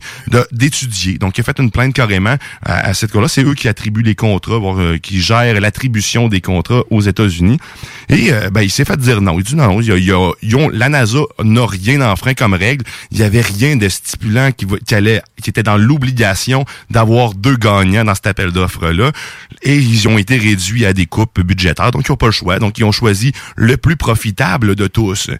d'étudier. 0.52 1.18
Donc, 1.18 1.36
il 1.38 1.40
a 1.40 1.44
fait 1.44 1.58
une 1.58 1.70
plainte 1.70 1.94
carrément 1.94 2.36
à, 2.64 2.88
à 2.88 2.94
cette 2.94 3.12
cour-là. 3.12 3.28
C'est 3.28 3.42
eux 3.44 3.54
qui 3.54 3.68
attribuent 3.68 4.02
les 4.02 4.14
contrats, 4.14 4.54
euh, 4.62 4.98
qui 4.98 5.20
gèrent 5.20 5.60
l'attribution 5.60 6.28
des 6.28 6.40
contrats 6.40 6.82
aux 6.90 7.00
États-Unis. 7.00 7.58
Et 8.08 8.32
euh, 8.32 8.50
ben, 8.50 8.62
il 8.62 8.70
s'est 8.70 8.84
fait 8.84 8.98
dire 8.98 9.20
non. 9.20 9.38
Il 9.38 9.44
dit 9.44 9.56
non, 9.56 9.80
y 9.80 9.90
a- 9.92 9.96
y 9.98 10.10
a- 10.10 10.56
ont- 10.56 10.68
la 10.68 10.88
NASA 10.88 11.18
n'a 11.42 11.66
rien 11.66 12.00
enfreint 12.00 12.34
comme 12.34 12.54
règle. 12.54 12.84
Il 13.10 13.18
y 13.18 13.22
avait 13.22 13.40
rien 13.40 13.76
de 13.76 13.88
stipulant 13.88 14.50
qui, 14.52 14.66
qui 14.86 14.94
allait, 14.94 15.22
qui 15.42 15.50
était 15.50 15.62
dans 15.62 15.76
l'obligation 15.76 16.64
d'avoir 16.90 17.34
deux 17.34 17.56
gagnants 17.56 18.04
dans 18.04 18.14
cet 18.14 18.26
appel 18.26 18.50
d'offres-là. 18.52 19.12
Et 19.62 19.76
ils 19.76 20.08
ont 20.08 20.18
été 20.18 20.36
réduits 20.36 20.84
à 20.86 20.92
des 20.92 21.06
coupes 21.06 21.40
budgétaires. 21.40 21.90
Donc, 21.90 22.04
ils 22.08 22.12
n'ont 22.12 22.16
pas 22.16 22.26
le 22.26 22.32
choix. 22.32 22.58
Donc, 22.58 22.78
ils 22.78 22.84
ont 22.84 22.92
choisi 22.92 23.32
le 23.56 23.76
plus 23.76 23.96
profitable 23.96 24.74
de 24.74 24.86
tous. 24.86 25.30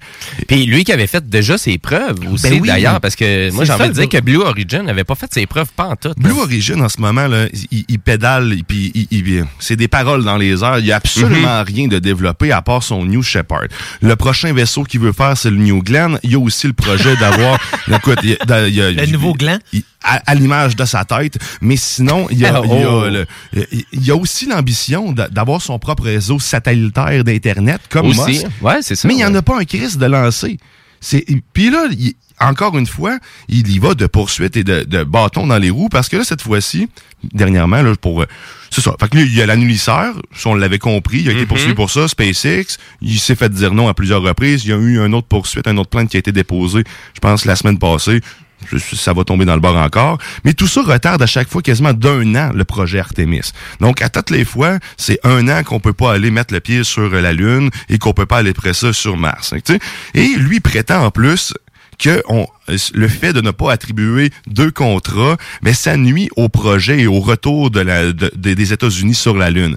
Puis 0.49 0.67
lui 0.67 0.85
qui 0.85 0.93
avait 0.93 1.07
fait 1.07 1.24
déjà 1.25 1.59
ses 1.59 1.79
preuves 1.79 2.19
aussi 2.33 2.49
Ben 2.51 2.61
oui. 2.61 2.69
d'ailleurs 2.69 3.01
parce 3.01 3.17
que 3.17 3.51
moi 3.53 3.65
j'ai 3.65 3.73
envie 3.73 3.89
de 3.89 3.95
dire 3.95 4.09
que 4.09 4.21
Blue 4.21 4.37
Origin 4.43 4.83
n'avait 4.83 5.05
pas 5.05 5.15
fait 5.15 5.33
ses 5.33 5.47
preuves 5.47 5.71
pas 5.77 5.87
en 5.87 5.97
tout. 5.97 6.13
Blue 6.17 6.33
Origin, 6.41 6.81
en 6.83 6.89
ce 6.89 7.01
moment, 7.01 7.27
là, 7.27 7.47
il, 7.71 7.85
il 7.89 7.99
pédale, 7.99 8.53
et 8.53 8.63
puis 8.63 8.91
il- 8.95 9.09
il- 9.11 9.45
c'est 9.59 9.77
des 9.77 9.89
paroles 9.89 10.25
dans 10.25 10.37
les 10.37 10.63
airs. 10.63 10.79
Il 10.79 10.85
n'y 10.85 10.93
a 10.93 10.97
absolument 10.97 11.59
Mhm. 11.61 11.65
rien 11.67 11.89
de 11.89 11.99
développé 11.99 12.53
à 12.53 12.63
part 12.63 12.83
son 12.83 13.05
New 13.05 13.23
Shepard. 13.23 13.69
Le 14.03 14.17
prochain 14.17 14.53
vaisseau 14.53 14.85
qu'il 14.85 15.01
veut 15.01 15.13
faire, 15.13 15.37
c'est 15.37 15.51
le 15.51 15.57
New 15.57 15.83
Glenn. 15.83 16.19
Il 16.23 16.33
y 16.33 16.35
a 16.35 16.39
aussi 16.39 16.67
le 16.67 16.73
projet 16.73 17.17
d'avoir... 17.17 17.59
Le 17.89 19.07
nouveau 19.11 19.35
il- 19.73 19.83
à, 20.03 20.21
à 20.27 20.35
l'image 20.35 20.77
de 20.77 20.85
sa 20.85 21.05
tête. 21.05 21.39
Mais 21.61 21.77
sinon, 21.77 22.27
il 22.31 22.39
y 22.39 22.45
a, 22.47 22.61
il 22.65 22.71
y 22.71 22.83
a 22.85 22.91
Oh. 22.91 23.09
le- 23.09 23.27
il 23.93 24.05
y 24.07 24.11
a 24.11 24.17
aussi 24.17 24.47
l'ambition 24.47 25.13
d'a- 25.13 25.29
d'avoir 25.29 25.63
son 25.63 25.79
propre 25.79 26.05
réseau 26.05 26.39
satellitaire 26.39 27.25
d'Internet, 27.25 27.81
comme 27.89 28.07
Aussi. 28.09 28.21
Musk. 28.43 28.47
Ouais, 28.61 28.79
c'est 28.83 28.95
ça, 28.95 29.09
Mais 29.09 29.15
il 29.15 29.19
n'y 29.19 29.25
en 29.25 29.33
ouais. 29.33 29.39
a 29.39 29.43
pas 29.43 29.59
un 29.59 29.65
crise 29.65 29.97
de 29.99 30.07
lancer. 30.07 30.59
C'est 31.05 31.25
Puis 31.53 31.71
là, 31.71 31.87
il- 31.91 32.15
encore 32.41 32.77
une 32.77 32.87
fois, 32.87 33.19
il 33.49 33.71
y 33.71 33.79
va 33.79 33.95
de 33.95 34.07
poursuite 34.07 34.57
et 34.57 34.65
de, 34.65 34.83
de 34.83 35.05
bâton 35.05 35.47
dans 35.47 35.59
les 35.59 35.71
roues, 35.71 35.89
parce 35.89 36.09
que 36.09 36.17
là, 36.17 36.25
cette 36.25 36.43
fois-ci, 36.43 36.89
dernièrement, 37.33 37.81
là, 37.83 37.95
pour... 38.01 38.23
euh, 38.23 38.27
C'est 38.71 38.81
ça. 38.81 38.93
Fait 38.99 39.09
que 39.09 39.17
là, 39.19 39.23
il 39.23 39.33
y 39.33 39.41
a 39.41 39.47
l'annulisseur, 39.47 40.17
si 40.35 40.47
on 40.49 40.55
l'avait 40.57 40.81
compris, 40.81 41.21
il 41.21 41.29
a 41.29 41.33
été 41.33 41.43
Mhm. 41.43 41.47
poursuivi 41.47 41.75
pour 41.75 41.91
ça, 41.93 42.09
SpaceX, 42.09 42.77
il 43.01 43.21
s'est 43.21 43.37
fait 43.37 43.53
dire 43.53 43.73
non 43.73 43.87
à 43.87 43.95
plusieurs 43.95 44.21
reprises, 44.21 44.65
il 44.65 44.71
y 44.71 44.73
a 44.73 44.77
eu 44.77 44.99
une 45.05 45.15
autre 45.15 45.29
poursuite, 45.29 45.69
une 45.69 45.79
autre 45.79 45.91
plainte 45.91 46.09
qui 46.11 46.17
a 46.17 46.19
été 46.21 46.33
déposée, 46.33 46.83
je 47.15 47.21
pense, 47.21 47.45
la 47.45 47.55
semaine 47.55 47.79
passée. 47.79 48.21
Ça 48.95 49.13
va 49.13 49.25
tomber 49.25 49.45
dans 49.45 49.55
le 49.55 49.61
bord 49.61 49.77
encore. 49.77 50.19
Mais 50.45 50.55
tout 50.55 50.67
ça 50.67 50.83
retarde 50.83 51.23
à 51.23 51.27
chaque 51.27 51.49
fois 51.49 51.63
quasiment 51.63 51.93
d'un 51.93 52.35
an 52.35 52.51
le 52.55 52.65
projet 52.65 52.99
Artemis. 52.99 53.53
Donc, 53.81 54.03
à 54.03 54.09
toutes 54.09 54.31
les 54.31 54.45
fois, 54.45 54.79
c'est 54.97 55.19
un 55.25 55.49
an 55.49 55.63
qu'on 55.63 55.81
peut 55.81 55.93
pas 55.93 56.13
aller 56.13 56.31
mettre 56.31 56.53
le 56.55 56.61
pied 56.61 56.85
sur 56.85 57.09
la 57.11 57.33
Lune 57.33 57.71
et 57.89 57.99
qu'on 57.99 58.13
peut 58.13 58.27
pas 58.27 58.39
aller 58.39 58.51
après 58.51 58.75
ça 58.75 58.93
sur 58.93 59.17
Mars. 59.17 59.53
hein. 59.53 59.77
Et 60.15 60.27
lui 60.37 60.61
prétend 60.61 61.05
en 61.05 61.11
plus 61.11 61.55
que 61.99 62.23
le 62.95 63.09
fait 63.09 63.33
de 63.33 63.41
ne 63.41 63.51
pas 63.53 63.73
attribuer 63.73 64.31
deux 64.49 64.71
contrats, 64.71 65.37
mais 65.63 65.73
ça 65.73 65.97
nuit 65.97 66.29
au 66.37 66.49
projet 66.49 67.01
et 67.01 67.07
au 67.07 67.21
retour 67.21 67.71
des 67.71 68.73
États-Unis 68.73 69.15
sur 69.15 69.37
la 69.37 69.51
Lune. 69.51 69.77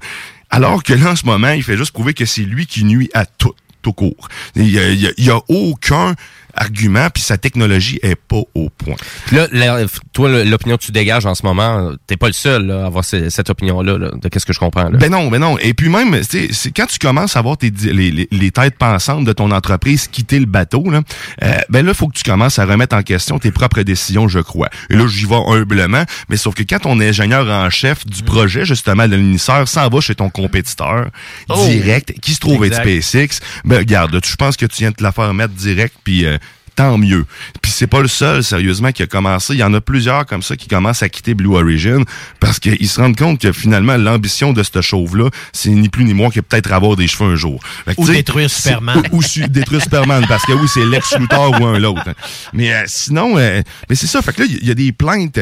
Alors 0.49 0.83
que 0.83 0.93
là, 0.93 1.11
en 1.11 1.15
ce 1.15 1.25
moment, 1.25 1.51
il 1.51 1.63
fait 1.63 1.77
juste 1.77 1.91
prouver 1.91 2.13
que 2.13 2.25
c'est 2.25 2.41
lui 2.41 2.65
qui 2.65 2.85
nuit 2.85 3.09
à 3.13 3.25
tout, 3.25 3.53
tout 3.81 3.93
court. 3.93 4.29
Il 4.55 4.67
y 4.69 5.29
a, 5.29 5.35
a 5.35 5.39
aucun 5.49 6.15
argument, 6.57 7.09
puis 7.13 7.23
sa 7.23 7.37
technologie 7.37 7.99
est 8.03 8.15
pas 8.15 8.41
au 8.55 8.69
point. 8.69 8.95
Là, 9.31 9.47
la- 9.51 9.85
toi, 10.13 10.43
l'opinion 10.43 10.77
que 10.77 10.83
tu 10.83 10.91
dégages 10.91 11.25
en 11.25 11.35
ce 11.35 11.43
moment, 11.45 11.91
t'es 12.07 12.17
pas 12.17 12.27
le 12.27 12.33
seul 12.33 12.65
là, 12.67 12.83
à 12.83 12.87
avoir 12.87 13.05
ce- 13.05 13.29
cette 13.29 13.49
opinion-là, 13.49 13.97
là, 13.97 14.09
de 14.21 14.27
qu'est-ce 14.29 14.45
que 14.45 14.53
je 14.53 14.59
comprends. 14.59 14.89
Là. 14.89 14.97
Ben 14.97 15.11
non, 15.11 15.27
ben 15.29 15.39
non. 15.39 15.57
Et 15.59 15.73
puis 15.73 15.89
même, 15.89 16.21
c'est 16.23 16.49
quand 16.75 16.87
tu 16.87 16.97
commences 16.99 17.35
à 17.37 17.41
voir 17.41 17.57
tes, 17.57 17.69
les, 17.69 18.11
les, 18.11 18.27
les 18.31 18.51
têtes 18.51 18.77
pensantes 18.77 19.23
de 19.25 19.33
ton 19.33 19.51
entreprise 19.51 20.07
quitter 20.07 20.39
le 20.39 20.45
bateau, 20.45 20.89
là, 20.89 21.01
euh, 21.43 21.57
ben 21.69 21.85
là, 21.85 21.93
faut 21.93 22.07
que 22.07 22.17
tu 22.17 22.23
commences 22.23 22.59
à 22.59 22.65
remettre 22.65 22.95
en 22.95 23.03
question 23.03 23.37
tes 23.39 23.51
propres 23.51 23.81
décisions, 23.83 24.27
je 24.27 24.39
crois. 24.39 24.69
Et 24.89 24.95
là, 24.95 25.07
j'y 25.07 25.25
vais 25.25 25.35
humblement, 25.35 26.03
mais 26.29 26.37
sauf 26.37 26.55
que 26.55 26.63
quand 26.63 26.79
ton 26.79 26.99
ingénieur 26.99 27.47
en 27.49 27.69
chef 27.69 28.05
du 28.05 28.23
projet, 28.23 28.65
justement, 28.65 29.07
de 29.07 29.15
l'initieur, 29.15 29.67
s'en 29.67 29.87
va 29.89 29.99
chez 30.01 30.15
ton 30.15 30.29
compétiteur 30.29 31.09
Oh. 31.49 31.65
direct, 31.67 32.13
qui 32.21 32.33
se 32.33 32.39
trouve 32.39 32.65
être 32.65 32.75
SpaceX, 32.75 33.39
ben 33.65 33.77
regarde, 33.77 34.19
tu- 34.21 34.31
je 34.31 34.35
pense 34.35 34.57
que 34.57 34.65
tu 34.65 34.77
viens 34.79 34.91
de 34.91 34.95
te 34.95 35.03
la 35.03 35.11
faire 35.11 35.33
mettre 35.33 35.53
direct, 35.53 35.93
puis... 36.03 36.25
euh, 36.25 36.37
tant 36.77 36.97
mieux. 36.97 37.25
Puis 37.61 37.71
c'est 37.71 37.87
pas 37.87 38.01
le 38.01 38.07
seul, 38.07 38.43
sérieusement, 38.43 38.91
qui 38.93 39.03
a 39.03 39.07
commencé. 39.07 39.53
Il 39.53 39.59
y 39.59 39.63
en 39.63 39.73
a 39.73 39.81
plusieurs 39.81 40.25
comme 40.25 40.43
ça 40.43 40.55
qui 40.55 40.67
commencent 40.67 41.03
à 41.03 41.09
quitter 41.09 41.33
Blue 41.33 41.55
Origin 41.55 42.03
parce 42.39 42.59
qu'ils 42.59 42.87
se 42.87 43.01
rendent 43.01 43.17
compte 43.17 43.41
que 43.41 43.51
finalement, 43.51 43.97
l'ambition 43.97 44.53
de 44.53 44.63
cette 44.63 44.81
chauve-là, 44.81 45.29
c'est 45.51 45.69
ni 45.69 45.89
plus 45.89 46.05
ni 46.05 46.13
moins 46.13 46.29
que 46.29 46.39
peut-être 46.39 46.71
avoir 46.71 46.95
des 46.95 47.07
cheveux 47.07 47.31
un 47.31 47.35
jour. 47.35 47.59
Fait 47.85 47.95
que, 47.95 48.01
Ou 48.01 48.05
détruire 48.05 48.49
Superman. 48.49 49.03
Ou, 49.11 49.21
détruire 49.49 49.81
Superman, 49.81 50.25
parce 50.29 50.45
que 50.45 50.53
oui, 50.53 50.67
c'est 50.71 50.85
Lex 50.85 51.17
Luthor 51.19 51.59
ou 51.59 51.65
un 51.65 51.79
l'autre. 51.79 52.03
hein. 52.07 52.13
Mais 52.53 52.71
euh, 52.71 52.83
sinon, 52.85 53.37
euh, 53.37 53.61
mais 53.89 53.95
c'est 53.95 54.07
ça. 54.07 54.21
Fait 54.21 54.33
que 54.33 54.43
là, 54.43 54.47
il 54.49 54.67
y, 54.67 54.71
a 54.71 54.75
des 54.75 54.91
plaintes. 54.91 55.39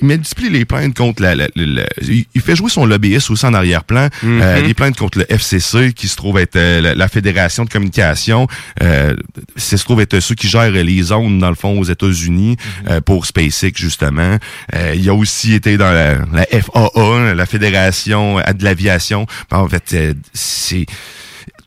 Il- 0.00 0.06
multiplie 0.06 0.50
les 0.50 0.64
plaintes 0.64 0.94
contre 0.96 1.22
la, 1.22 1.34
la- 1.34 1.48
la- 1.56 1.66
la- 1.66 1.86
il, 2.34 2.40
fait 2.40 2.56
jouer 2.56 2.70
son 2.70 2.86
lobbyiste 2.86 3.30
aussi 3.30 3.46
en 3.46 3.54
arrière-plan. 3.54 4.08
Euh, 4.24 4.66
des 4.66 4.74
plaintes 4.74 4.96
contre 4.96 5.18
le 5.18 5.26
FCC, 5.32 5.92
qui 5.92 6.08
se 6.08 6.16
trouve 6.16 6.38
être 6.38 6.56
euh, 6.56 6.80
la, 6.80 6.94
la 6.94 7.08
Fédération 7.08 7.64
de 7.64 7.70
communication. 7.70 8.46
Euh, 8.82 9.14
se 9.56 9.76
trouve 9.76 10.00
être 10.00 10.20
ceux 10.20 10.34
qui 10.34 10.48
gèrent 10.48 10.70
les 10.70 11.02
zones, 11.02 11.38
dans 11.38 11.48
le 11.48 11.54
fond, 11.54 11.78
aux 11.78 11.84
États-Unis 11.84 12.56
euh, 12.88 13.00
pour 13.00 13.26
SpaceX, 13.26 13.72
justement. 13.76 14.38
Euh, 14.74 14.94
il 14.96 15.08
a 15.08 15.14
aussi 15.14 15.54
été 15.54 15.76
dans 15.76 15.90
la, 15.92 16.16
la 16.32 16.46
FAA, 16.46 17.34
la 17.34 17.46
Fédération 17.46 18.36
de 18.38 18.64
l'aviation. 18.64 19.26
En 19.50 19.68
fait, 19.68 19.92
euh, 19.94 20.14
c'est 20.32 20.86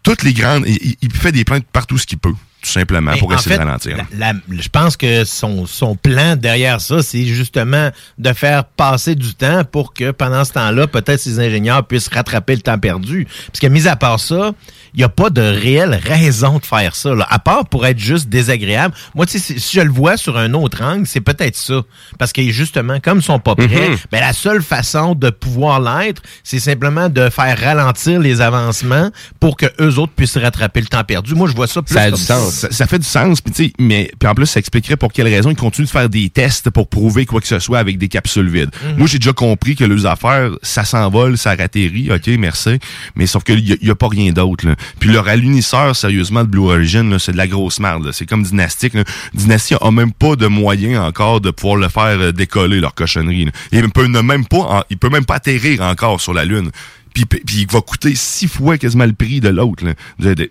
toutes 0.03 0.23
les 0.23 0.33
grandes. 0.33 0.65
Il- 0.67 0.95
il 1.01 1.11
fait 1.11 1.31
des 1.31 1.43
plaintes 1.43 1.65
partout 1.71 1.97
ce 1.97 2.05
qu'il 2.05 2.17
peut, 2.19 2.33
tout 2.62 2.69
simplement, 2.69 3.12
Mais 3.13 3.19
pour 3.19 3.34
essayer 3.34 3.56
fait, 3.56 3.62
de 3.62 3.65
ralentir. 3.65 3.98
la- 4.17 4.34
la- 4.34 4.39
je 4.50 4.67
pense 4.69 4.98
que 4.98 5.24
son, 5.24 5.65
son 5.65 5.95
plan 5.95 6.36
derrière 6.36 6.82
ça, 6.82 7.02
c'est 7.02 7.26
justement 7.26 7.89
de 8.17 8.34
faire 8.34 8.65
passer 8.65 9.15
du 9.15 9.34
temps 9.34 9.63
pour 9.63 9.93
que 9.93 10.12
pendant 10.12 10.43
ce 10.43 10.54
temps-là, 10.54 10.88
peut-être 10.88 11.19
ces 11.22 11.39
ingénieurs 11.39 11.86
puissent 11.88 12.10
rattraper 12.10 12.56
le 12.56 12.62
temps 12.62 12.78
perdu. 12.78 13.28
Parce 13.48 13.60
que, 13.60 13.67
mis 13.67 13.88
à 13.88 13.95
part 13.95 14.19
ça, 14.19 14.52
il 14.93 14.98
n'y 14.98 15.04
a 15.04 15.10
pas 15.10 15.30
de 15.30 15.41
réelle 15.41 16.00
raison 16.04 16.58
de 16.58 16.65
faire 16.65 16.95
ça, 16.95 17.13
là, 17.15 17.26
à 17.30 17.39
part 17.39 17.65
pour 17.67 17.86
être 17.86 18.00
juste 18.00 18.28
désagréable. 18.28 18.93
Moi, 19.15 19.26
tu 19.26 19.34
sais, 19.34 19.54
si- 19.54 19.60
si 19.60 19.78
je 19.78 19.82
le 19.82 19.91
vois 19.91 20.17
sur 20.17 20.38
un 20.38 20.54
autre 20.54 20.82
angle, 20.84 21.06
c'est 21.08 21.22
peut-être 21.22 21.56
ça. 21.56 21.82
Parce 22.17 22.34
que, 22.34 22.41
justement, 22.50 23.00
comme 23.00 23.19
ils 23.19 23.24
sont 23.24 23.39
pas 23.39 23.56
prêts, 23.56 23.67
Mhm. 23.91 23.98
ben, 24.12 24.19
la 24.19 24.34
seule 24.34 24.63
façon 24.63 25.15
de 25.15 25.30
pouvoir 25.30 25.80
l'être, 25.80 26.22
c'est 26.43 26.60
simplement 26.60 27.08
de 27.08 27.30
faire 27.30 27.58
ralentir 27.58 28.19
les 28.19 28.41
avancements 28.41 29.12
pour 29.39 29.56
que 29.58 29.67
eux 29.80 29.98
autres 30.00 30.13
puissent 30.13 30.38
rattraper 30.38 30.82
le 30.82 30.88
temps 30.88 31.04
perdu. 31.04 31.36
Moi, 31.36 31.48
je 31.48 31.56
vois 31.56 31.67
ça 31.67 31.82
plus 31.82 31.93
Ça 31.93 32.02
a 32.02 32.10
comme 32.10 32.19
du 32.19 32.26
sens. 32.26 32.48
Ça, 32.49 32.71
ça 32.71 32.88
fait 32.88 32.99
du 32.99 33.05
sens, 33.05 33.41
puis 33.41 33.53
tu 33.53 33.63
sais, 33.65 33.73
mais 33.79 34.12
puis 34.19 34.27
en 34.27 34.33
plus 34.35 34.45
ça 34.45 34.59
expliquerait 34.59 34.97
pour 34.97 35.12
quelle 35.13 35.27
raison 35.27 35.49
ils 35.51 35.55
continuent 35.55 35.85
de 35.85 35.91
faire 35.91 36.09
des 36.09 36.29
tests 36.29 36.69
pour 36.69 36.88
prouver 36.89 37.25
quoi 37.25 37.41
que 37.41 37.47
ce 37.47 37.59
soit 37.59 37.79
avec 37.79 37.97
des 37.97 38.07
capsules 38.07 38.49
vides. 38.49 38.71
Moi 38.97 39.07
j'ai 39.07 39.19
déjà 39.19 39.33
compris 39.33 39.75
que 39.75 39.83
les 39.83 40.05
affaires, 40.05 40.51
ça 40.62 40.83
s'envole, 40.83 41.38
ça 41.38 41.51
atterrit, 41.51 42.12
ok, 42.12 42.27
merci, 42.39 42.79
mais 43.15 43.27
sauf 43.27 43.43
qu'il 43.43 43.67
y, 43.67 43.73
a- 43.73 43.77
y 43.81 43.89
a 43.89 43.95
pas 43.95 44.07
rien 44.07 44.31
d'autre. 44.31 44.65
Puis 44.99 45.09
leur 45.12 45.27
alunisseur, 45.27 45.95
sérieusement, 45.95 46.43
de 46.43 46.49
Blue 46.49 46.62
Origin, 46.69 47.17
c'est 47.19 47.31
de 47.33 47.38
la 47.38 47.47
grosse 47.47 47.79
merde. 47.79 48.12
C'est 48.13 48.25
comme 48.25 48.43
Dynastic. 48.43 48.93
là. 48.93 49.03
Dynasty 49.33 49.75
a 49.79 49.91
même 49.91 50.12
pas 50.12 50.35
de 50.35 50.47
moyens 50.47 50.99
encore 50.99 51.41
de 51.41 51.51
pouvoir 51.51 51.77
le 51.77 51.88
faire 51.89 52.19
euh, 52.19 52.31
décoller 52.31 52.79
leur 52.79 52.93
cochonnerie. 52.93 53.45
là. 53.45 53.51
Il 53.71 53.89
peut 53.89 54.05
ne 54.07 54.21
même 54.21 54.45
pas, 54.45 54.57
en- 54.57 54.83
il 54.89 54.97
peut 54.97 55.09
même 55.09 55.25
pas 55.25 55.35
atterrir 55.35 55.81
encore 55.81 56.19
sur 56.21 56.33
la 56.33 56.45
lune. 56.45 56.71
Puis, 57.13 57.26
puis 57.26 57.41
il 57.62 57.67
va 57.72 57.82
coûter 57.82 58.13
six 58.15 58.48
fois 58.48 58.78
quasiment 58.78 59.06
le 59.06 59.13
prix 59.13 59.39
de 59.41 59.50
l'autre. 59.50 59.84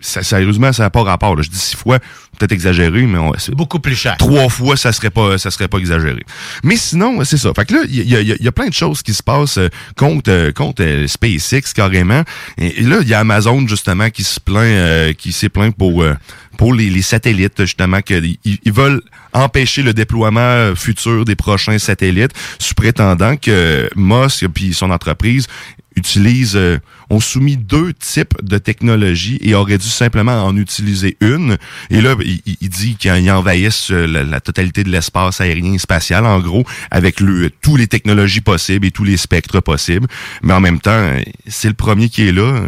Sérieusement, 0.01 0.71
ça 0.73 0.83
n'a 0.83 0.89
pas 0.89 1.03
rapport. 1.03 1.35
là. 1.35 1.41
Je 1.41 1.49
dis 1.49 1.57
six 1.59 1.75
fois, 1.75 1.99
peut-être 2.37 2.51
exagéré, 2.51 3.03
mais 3.03 3.17
on, 3.17 3.33
c'est 3.37 3.55
beaucoup 3.55 3.79
plus 3.79 3.95
cher. 3.95 4.17
Trois 4.17 4.49
fois, 4.49 4.77
ça 4.77 4.91
serait 4.91 5.09
pas, 5.09 5.37
ça 5.37 5.51
serait 5.51 5.67
pas 5.67 5.77
exagéré. 5.77 6.23
Mais 6.63 6.75
sinon, 6.75 7.23
c'est 7.23 7.37
ça. 7.37 7.51
Fait 7.55 7.65
que 7.65 7.73
là, 7.73 7.79
il 7.87 7.95
y 8.09 8.15
a, 8.15 8.21
il 8.21 8.27
y 8.27 8.31
a- 8.31 8.35
il 8.39 8.43
y 8.45 8.47
a 8.47 8.51
plein 8.51 8.67
de 8.67 8.73
choses 8.73 9.01
qui 9.01 9.13
se 9.13 9.23
passent 9.23 9.57
euh, 9.57 9.69
contre, 9.97 10.29
euh, 10.31 10.51
contre 10.51 10.83
euh, 10.83 11.07
SpaceX 11.07 11.73
carrément. 11.73 12.23
Et, 12.57 12.81
et 12.81 12.83
là, 12.83 12.97
il 13.01 13.07
y 13.07 13.13
a 13.13 13.19
Amazon 13.19 13.67
justement 13.67 14.09
qui 14.09 14.23
se 14.23 14.39
plaint, 14.39 14.63
euh, 14.63 15.13
qui 15.13 15.31
s'est 15.31 15.49
plaint 15.49 15.75
pour 15.75 16.01
euh, 16.03 16.13
pour 16.59 16.73
les, 16.73 17.01
satellites 17.01 17.61
justement 17.61 18.01
que 18.01 18.21
ils, 18.21 18.37
ils 18.43 18.73
veulent 18.73 19.01
empêcher 19.31 19.81
le 19.81 19.93
déploiement 19.93 20.41
euh, 20.41 20.75
futur 20.75 21.23
des 21.23 21.37
prochains 21.37 21.79
satellites 21.79 22.33
sous 22.59 22.73
prétendant 22.73 23.37
que 23.37 23.89
Musk 23.95 24.45
puis 24.49 24.73
son 24.73 24.91
entreprise 24.91 25.47
utilisent 25.95 26.57
euh, 26.57 26.77
ont 27.09 27.19
soumis 27.19 27.57
deux 27.57 27.93
types 27.93 28.35
de 28.41 28.57
technologies 28.57 29.39
et 29.41 29.55
auraient 29.55 29.77
dû 29.77 29.87
simplement 29.87 30.43
en 30.43 30.55
utiliser 30.55 31.17
une. 31.21 31.57
Et 31.89 32.01
là, 32.01 32.15
il, 32.23 32.69
dit 32.69 32.95
qu'ils 32.95 33.31
envahissent 33.31 33.91
euh, 33.91 34.05
la, 34.05 34.39
totalité 34.39 34.83
de 34.83 34.89
l'espace 34.89 35.41
aérien 35.41 35.73
et 35.73 35.77
spatial, 35.77 36.25
en 36.25 36.39
gros, 36.39 36.65
avec 36.91 37.19
le, 37.19 37.49
tous 37.49 37.75
les 37.75 37.87
technologies 37.87 38.41
possibles 38.41 38.85
et 38.85 38.91
tous 38.91 39.03
les 39.03 39.17
spectres 39.17 39.59
possibles. 39.59 40.07
Mais 40.43 40.53
en 40.53 40.59
même 40.59 40.79
temps, 40.79 40.91
euh, 40.91 41.19
c'est 41.47 41.67
le 41.67 41.73
premier 41.73 42.09
qui 42.09 42.27
est 42.27 42.31
là. 42.31 42.41
Euh, 42.41 42.65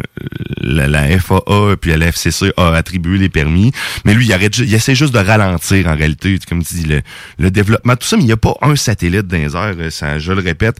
La, 0.60 1.18
FAA 1.18 1.76
puis 1.80 1.96
la 1.96 2.06
FCC 2.06 2.52
a 2.56 2.74
attribué 2.74 3.18
les 3.18 3.28
permis. 3.28 3.72
Mais 4.04 4.14
lui, 4.14 4.26
il, 4.28 4.50
il 4.58 4.74
essaie 4.74 4.94
juste 4.94 5.14
de 5.14 5.18
ralentir, 5.18 5.86
en 5.86 5.96
réalité, 5.96 6.38
comme 6.48 6.62
tu 6.62 6.74
le, 7.38 7.50
développement, 7.50 7.96
tout 7.96 8.06
ça. 8.06 8.16
Mais 8.16 8.22
il 8.22 8.26
n'y 8.26 8.32
a 8.32 8.36
pas 8.36 8.54
un 8.62 8.76
satellite 8.76 9.26
dans 9.26 9.36
les 9.36 9.56
airs. 9.56 9.74
euh, 9.78 10.18
je 10.18 10.32
le 10.32 10.40
répète, 10.40 10.78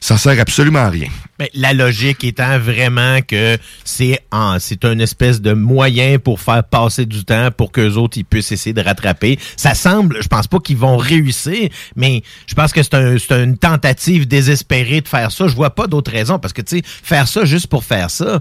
ça 0.00 0.18
sert 0.18 0.38
absolument 0.40 0.80
à 0.80 0.90
rien. 0.90 1.08
Mais 1.38 1.50
la 1.54 1.72
logique 1.72 2.22
étant 2.24 2.58
vraiment 2.58 3.20
que 3.26 3.58
c'est 3.84 4.20
c'est 4.58 4.84
une 4.84 5.00
espèce 5.00 5.40
de 5.40 5.52
moyen 5.52 6.18
pour 6.18 6.40
faire 6.40 6.62
passer 6.64 7.06
du 7.06 7.24
temps 7.24 7.50
pour 7.50 7.72
qu'eux 7.72 7.94
autres 7.94 8.18
ils 8.18 8.24
puissent 8.24 8.52
essayer 8.52 8.72
de 8.72 8.80
rattraper. 8.80 9.38
Ça 9.56 9.74
semble, 9.74 10.22
je 10.22 10.28
pense 10.28 10.46
pas 10.46 10.58
qu'ils 10.60 10.76
vont 10.76 10.96
réussir, 10.96 11.68
mais 11.96 12.22
je 12.46 12.54
pense 12.54 12.72
que 12.72 12.82
c'est 12.82 12.94
un, 12.94 13.16
c'est 13.18 13.32
une 13.42 13.58
tentative 13.58 14.26
désespérée 14.28 15.00
de 15.00 15.08
faire 15.08 15.32
ça. 15.32 15.48
Je 15.48 15.54
vois 15.54 15.74
pas 15.74 15.86
d'autre 15.86 16.10
raison 16.10 16.38
parce 16.38 16.52
que 16.52 16.62
tu 16.62 16.78
sais 16.78 16.82
faire 16.84 17.26
ça 17.26 17.44
juste 17.44 17.66
pour 17.66 17.84
faire 17.84 18.10
ça, 18.10 18.38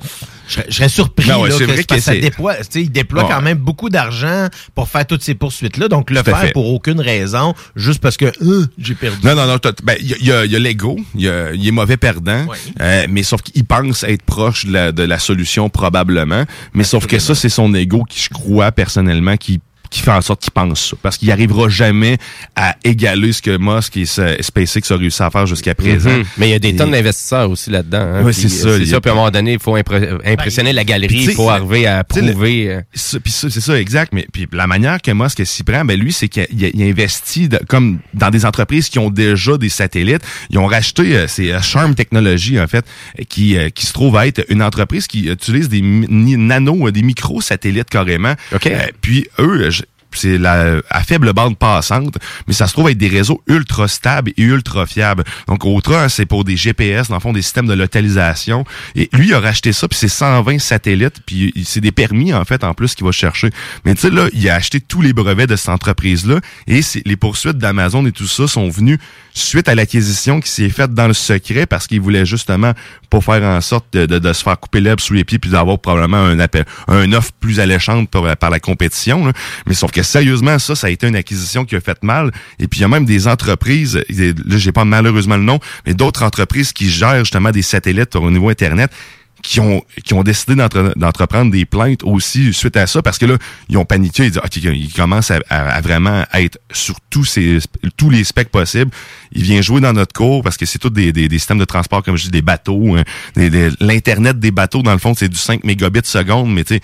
je 0.48 0.54
serais, 0.54 0.66
je 0.70 0.76
serais 0.76 0.90
surpris 0.90 1.32
ouais, 1.32 1.50
là, 1.50 1.58
que 1.58 1.64
vrai 1.64 1.84
que 1.84 2.00
ça 2.00 2.16
déploie, 2.16 2.56
tu 2.58 2.64
sais, 2.70 2.82
ils 2.84 2.92
déploient 2.92 3.24
quand 3.28 3.42
même 3.42 3.58
beaucoup 3.58 3.90
d'argent 3.90 4.48
pour 4.76 4.88
faire 4.90 5.06
toutes 5.08 5.24
ces 5.24 5.36
poursuites 5.36 5.78
là, 5.78 5.88
donc 5.88 6.10
le 6.10 6.22
faire 6.24 6.40
fait. 6.40 6.52
pour 6.52 6.68
aucune 6.72 7.00
raison, 7.00 7.54
juste 7.76 8.02
parce 8.02 8.18
que 8.18 8.26
euh, 8.42 8.68
j'ai 8.78 8.96
perdu. 8.96 9.18
Non, 9.26 9.36
non, 9.36 9.46
non. 9.48 9.58
Ben, 9.84 9.98
il 10.00 10.08
y 10.10 10.14
a, 10.14 10.18
y 10.20 10.32
a- 10.32 10.46
y 10.46 10.56
a 10.56 10.60
l'ego. 10.60 11.00
Il 11.16 11.22
y 11.22 11.30
a- 11.30 11.52
il 11.54 11.68
est 11.68 11.72
mauvais 11.72 11.98
perdant. 11.98 12.46
Euh, 12.84 13.08
mais 13.10 13.24
sauf 13.24 13.42
qu'il 13.42 13.66
pense 13.66 14.04
être 14.04 14.24
proche 14.24 14.66
de 14.66 14.74
la, 14.74 14.92
de 14.92 15.04
la 15.04 15.18
solution 15.18 15.70
probablement. 15.70 16.44
Mais 16.74 16.84
sauf 16.84 17.08
que 17.08 17.18
ça, 17.18 17.34
c'est 17.34 17.50
son 17.50 17.74
ego 17.74 18.04
qui, 18.04 18.20
je 18.20 18.30
crois, 18.30 18.72
personnellement, 18.72 19.38
qui 19.38 19.62
qui 19.94 20.02
fait 20.02 20.12
en 20.12 20.22
sorte 20.22 20.42
qu'il 20.42 20.52
pense 20.52 20.90
ça. 20.90 20.98
Parce 21.02 21.18
qu'il 21.18 21.32
arrivera 21.32 21.70
jamais 21.70 22.18
à 22.56 22.76
égaler 22.84 23.32
ce 23.32 23.42
que 23.44 23.58
Musk 23.58 23.96
et 23.98 24.06
ce- 24.06 24.38
SpaceX 24.42 24.92
a 24.92 24.98
réussi 24.98 25.22
à 25.22 25.30
faire 25.30 25.46
jusqu'à 25.46 25.76
présent. 25.76 26.10
Mhm. 26.10 26.24
Mais 26.38 26.48
il 26.50 26.52
y 26.52 26.56
a 26.56 26.60
des 26.60 26.70
Et- 26.70 26.76
tonnes 26.76 26.92
d'investisseurs 26.92 27.50
aussi 27.50 27.70
là-dedans. 27.70 28.00
hein. 28.02 28.24
Puis, 28.26 28.34
c'est 28.34 28.50
ça, 28.50 28.78
C'est 28.80 28.86
ça. 28.88 29.00
Puis 29.00 29.10
à 29.10 29.14
un 29.14 29.16
moment 29.16 29.30
donné, 29.32 29.54
il 29.54 29.60
faut 29.60 29.78
impré- 29.78 30.10
impressionner 30.26 30.74
la 30.74 30.84
galerie. 30.84 31.24
Il 31.26 31.32
faut 31.34 31.50
arriver 31.50 31.86
à 31.86 32.04
prouver. 32.04 32.70
euh, 32.72 32.82
c'est 32.94 33.22
ça, 33.62 33.80
exact. 33.80 34.14
Mais 34.14 34.26
puis 34.34 34.48
la 34.52 34.66
manière 34.68 35.02
que 35.02 35.12
Musk 35.12 35.46
s'y 35.46 35.64
prend, 35.64 35.86
ben 35.86 36.00
lui, 36.00 36.12
c'est 36.12 36.28
qu'il 36.28 36.48
il- 36.52 36.72
il 36.74 36.84
investit 36.90 37.48
de- 37.48 37.60
comme 37.68 38.00
dans 38.16 38.32
des 38.32 38.46
entreprises 38.46 38.90
qui 38.90 38.98
ont 39.00 39.10
déjà 39.12 39.58
des 39.58 39.70
satellites. 39.70 40.24
Ils 40.50 40.58
ont 40.58 40.66
racheté, 40.66 41.16
euh, 41.16 41.28
c'est 41.28 41.52
euh, 41.54 41.62
Charm 41.62 41.94
Technology 41.94 42.60
en 42.60 42.68
fait, 42.68 42.84
euh, 43.20 43.24
qui 43.30 43.56
euh, 43.58 43.70
qui 43.70 43.86
se 43.86 43.94
trouve 43.94 44.18
à 44.18 44.26
être 44.26 44.44
une 44.50 44.64
entreprise 44.64 45.06
qui 45.06 45.28
utilise 45.30 45.70
des 45.70 45.82
nano, 45.84 46.88
euh, 46.88 46.92
des 46.92 47.04
micro 47.04 47.42
satellites 47.42 47.90
carrément. 47.90 48.34
Euh, 48.54 48.88
puis 49.02 49.28
eux. 49.40 49.70
C'est 50.18 50.38
la, 50.38 50.82
à 50.90 51.04
faible 51.04 51.34
bande 51.34 51.58
passante, 51.58 52.18
mais 52.48 52.54
ça 52.54 52.68
se 52.68 52.74
trouve 52.74 52.90
être 52.90 52.98
des 52.98 53.08
réseaux 53.08 53.42
ultra 53.48 53.88
stables 53.88 54.32
et 54.38 54.42
ultra 54.44 54.86
fiables. 54.86 55.24
Donc, 55.48 55.66
autre, 55.66 55.94
hein, 55.96 56.10
c'est 56.10 56.26
pour 56.26 56.44
des 56.44 56.56
GPS, 56.58 57.08
dans 57.10 57.16
le 57.16 57.22
fond, 57.22 57.34
des 57.34 57.42
systèmes 57.42 57.68
de 57.68 57.74
localisation. 57.74 58.66
Et 58.96 59.10
lui, 59.14 59.28
il 59.28 59.34
a 59.34 59.40
racheté 59.40 59.74
ça, 59.74 59.88
puis 59.88 59.98
c'est 59.98 60.08
120 60.08 60.60
satellites, 60.60 61.22
puis 61.26 61.54
c'est 61.66 61.82
des 61.82 61.92
permis, 61.92 62.34
en 62.34 62.46
fait, 62.46 62.64
en 62.64 62.74
plus, 62.74 62.96
qu'il 62.96 63.06
va 63.06 63.12
chercher. 63.12 63.50
Mais 63.86 63.96
tu 63.96 64.02
sais, 64.02 64.10
là, 64.10 64.28
il 64.34 64.50
a 64.50 64.56
acheté 64.56 64.80
tous 64.82 65.02
les 65.02 65.14
brevets 65.14 65.48
de 65.48 65.56
cette 65.56 65.70
entreprise-là, 65.70 66.40
et 66.68 66.82
les 67.06 67.16
poursuites 67.16 67.58
d'Amazon 67.58 68.06
et 68.06 68.12
tout 68.12 68.28
ça 68.28 68.48
sont 68.48 68.70
venues 68.70 69.00
suite 69.34 69.68
à 69.68 69.74
l'acquisition 69.76 70.40
qui 70.42 70.50
s'est 70.50 70.70
faite 70.70 70.94
dans 70.94 71.08
le 71.08 71.14
secret, 71.14 71.66
parce 71.66 71.88
qu'il 71.88 72.02
voulait 72.02 72.26
justement 72.26 72.74
pas 73.10 73.20
faire 73.22 73.42
en 73.44 73.62
sorte 73.62 73.86
de, 73.94 74.06
de- 74.06 74.20
de 74.20 74.34
se 74.34 74.44
faire 74.44 74.60
couper 74.60 74.80
l'herbe 74.80 75.00
sous 75.00 75.14
les 75.14 75.24
pieds, 75.24 75.40
puis 75.40 75.50
d'avoir 75.50 75.80
probablement 75.80 76.18
un 76.18 76.40
appel, 76.40 76.66
un 76.88 77.12
offre 77.14 77.32
plus 77.40 77.60
alléchante 77.60 78.10
par, 78.10 78.38
par 78.38 78.50
la 78.50 78.60
compétition. 78.60 79.26
là. 79.26 79.34
Mais 79.66 79.74
sauf 79.74 79.92
que 79.92 80.03
sérieusement, 80.04 80.60
ça, 80.60 80.76
ça 80.76 80.88
a 80.88 80.90
été 80.90 81.08
une 81.08 81.16
acquisition 81.16 81.66
qui 81.66 81.76
a 81.76 81.82
fait 81.82 82.02
mal. 82.04 82.32
Et 82.60 82.68
puis 82.68 82.80
il 82.80 82.84
y 82.84 82.86
a 82.86 82.90
même 82.90 83.06
des 83.06 83.28
entreprises, 83.28 83.96
là 84.10 84.58
j'ai 84.58 84.72
pas 84.72 84.86
malheureusement 84.86 85.38
le 85.38 85.44
nom, 85.44 85.60
mais 85.86 85.94
d'autres 85.94 86.24
entreprises 86.24 86.74
qui 86.74 86.90
gèrent 86.90 87.20
justement 87.20 87.52
des 87.52 87.62
satellites 87.62 88.16
au 88.16 88.30
niveau 88.32 88.50
Internet 88.50 88.92
qui 89.44 89.60
ont 89.60 89.84
qui 90.04 90.14
ont 90.14 90.24
décidé 90.24 90.56
d'entre- 90.56 90.94
d'entreprendre 90.96 91.52
des 91.52 91.66
plaintes 91.66 92.04
aussi 92.04 92.54
suite 92.54 92.78
à 92.78 92.88
ça 92.88 93.02
parce 93.02 93.18
que 93.18 93.26
là 93.26 93.38
ils 93.70 93.78
ont 93.78 93.86
paniqué 93.86 94.26
ils 94.26 94.32
disent 94.32 94.42
OK 94.44 94.56
ils 94.56 94.94
commencent 94.94 95.32
à, 95.32 95.82
vraiment 95.82 96.24
être 96.34 96.58
sur 96.72 96.96
tous 97.10 97.38
les 97.38 98.24
specs 98.24 98.50
possibles 98.50 98.90
il 99.34 99.44
vient 99.44 99.62
jouer 99.62 99.82
dans 99.82 99.94
notre 99.94 100.14
cours 100.14 100.44
parce 100.44 100.56
que 100.56 100.66
c'est 100.66 100.80
tout 100.80 100.90
des, 100.90 101.12
systèmes 101.30 101.60
de 101.60 101.66
transport 101.66 102.02
comme 102.04 102.16
je 102.16 102.24
dis 102.24 102.32
des 102.32 102.42
bateaux 102.42 102.96
hein, 102.96 103.04
l'internet 103.82 104.40
des 104.40 104.52
bateaux 104.52 104.82
dans 104.82 104.94
le 104.94 104.98
fond 104.98 105.14
c'est 105.14 105.30
du 105.30 105.38
5 105.38 105.66
mégabits 105.66 106.00
seconde 106.06 106.52
mais 106.52 106.64
tu 106.64 106.76
sais 106.76 106.82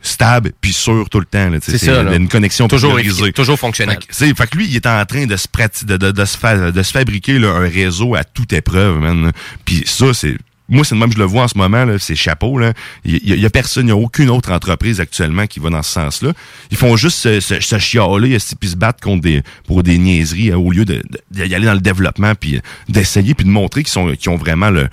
stable 0.00 0.52
puis 0.60 0.72
sûr 0.72 1.08
tout 1.10 1.18
le 1.20 1.26
temps 1.26 1.50
C'est 1.60 1.78
ça, 1.78 2.02
là. 2.02 2.14
une 2.14 2.28
connexion 2.28 2.68
Toujours 2.68 2.92
priorisée. 2.94 3.32
toujours 3.32 3.58
fonctionnel. 3.58 3.98
Fait 4.00 4.06
fait 4.34 4.46
que 4.46 4.56
lui, 4.56 4.66
il 4.68 4.76
est 4.76 4.86
en 4.86 5.04
train 5.04 5.26
de 5.26 5.36
se 5.36 5.48
de, 5.84 5.96
de, 5.96 6.10
de 6.12 6.24
se, 6.24 6.36
fa- 6.38 6.70
de 6.70 6.82
se 6.82 6.92
fabriquer 6.92 7.38
là, 7.38 7.48
un 7.50 7.68
réseau 7.68 8.14
à 8.14 8.22
toute 8.24 8.52
épreuve, 8.52 8.98
man. 8.98 9.32
Puis 9.64 9.82
ça, 9.86 10.14
c'est 10.14 10.36
moi, 10.68 10.84
c'est 10.84 10.94
le 10.94 11.00
même 11.00 11.12
je 11.12 11.18
le 11.18 11.24
vois 11.24 11.44
en 11.44 11.48
ce 11.48 11.56
moment, 11.56 11.86
c'est 11.98 12.14
chapeau. 12.14 12.58
Là. 12.58 12.72
Il 13.04 13.26
y, 13.28 13.46
a- 13.46 13.50
personne, 13.50 13.84
il 13.84 13.86
n'y 13.86 13.92
a 13.92 13.96
aucune 13.96 14.28
autre 14.30 14.52
entreprise 14.52 15.00
actuellement 15.00 15.46
qui 15.46 15.60
va 15.60 15.70
dans 15.70 15.82
ce 15.82 15.90
sens-là. 15.92 16.32
Ils 16.70 16.76
font 16.76 16.96
juste 16.96 17.18
se, 17.18 17.40
se, 17.40 17.60
se 17.60 17.78
chialer 17.78 18.36
puis 18.60 18.68
se 18.70 18.76
battre 18.76 19.00
contre 19.02 19.22
des, 19.22 19.42
pour 19.66 19.82
des 19.82 19.98
niaiseries 19.98 20.52
hein, 20.52 20.56
au 20.56 20.70
lieu 20.70 20.84
de, 20.84 20.94
de- 20.94 21.44
d'y 21.44 21.54
aller 21.54 21.66
dans 21.66 21.74
le 21.74 21.80
développement 21.80 22.34
puis 22.34 22.56
euh, 22.56 22.60
d'essayer 22.88 23.34
puis 23.34 23.44
de 23.46 23.50
montrer 23.50 23.82
qu'ils 23.82 23.90
sont 23.92 24.12
ont 24.28 24.36
vraiment 24.36 24.70
le, 24.70 24.88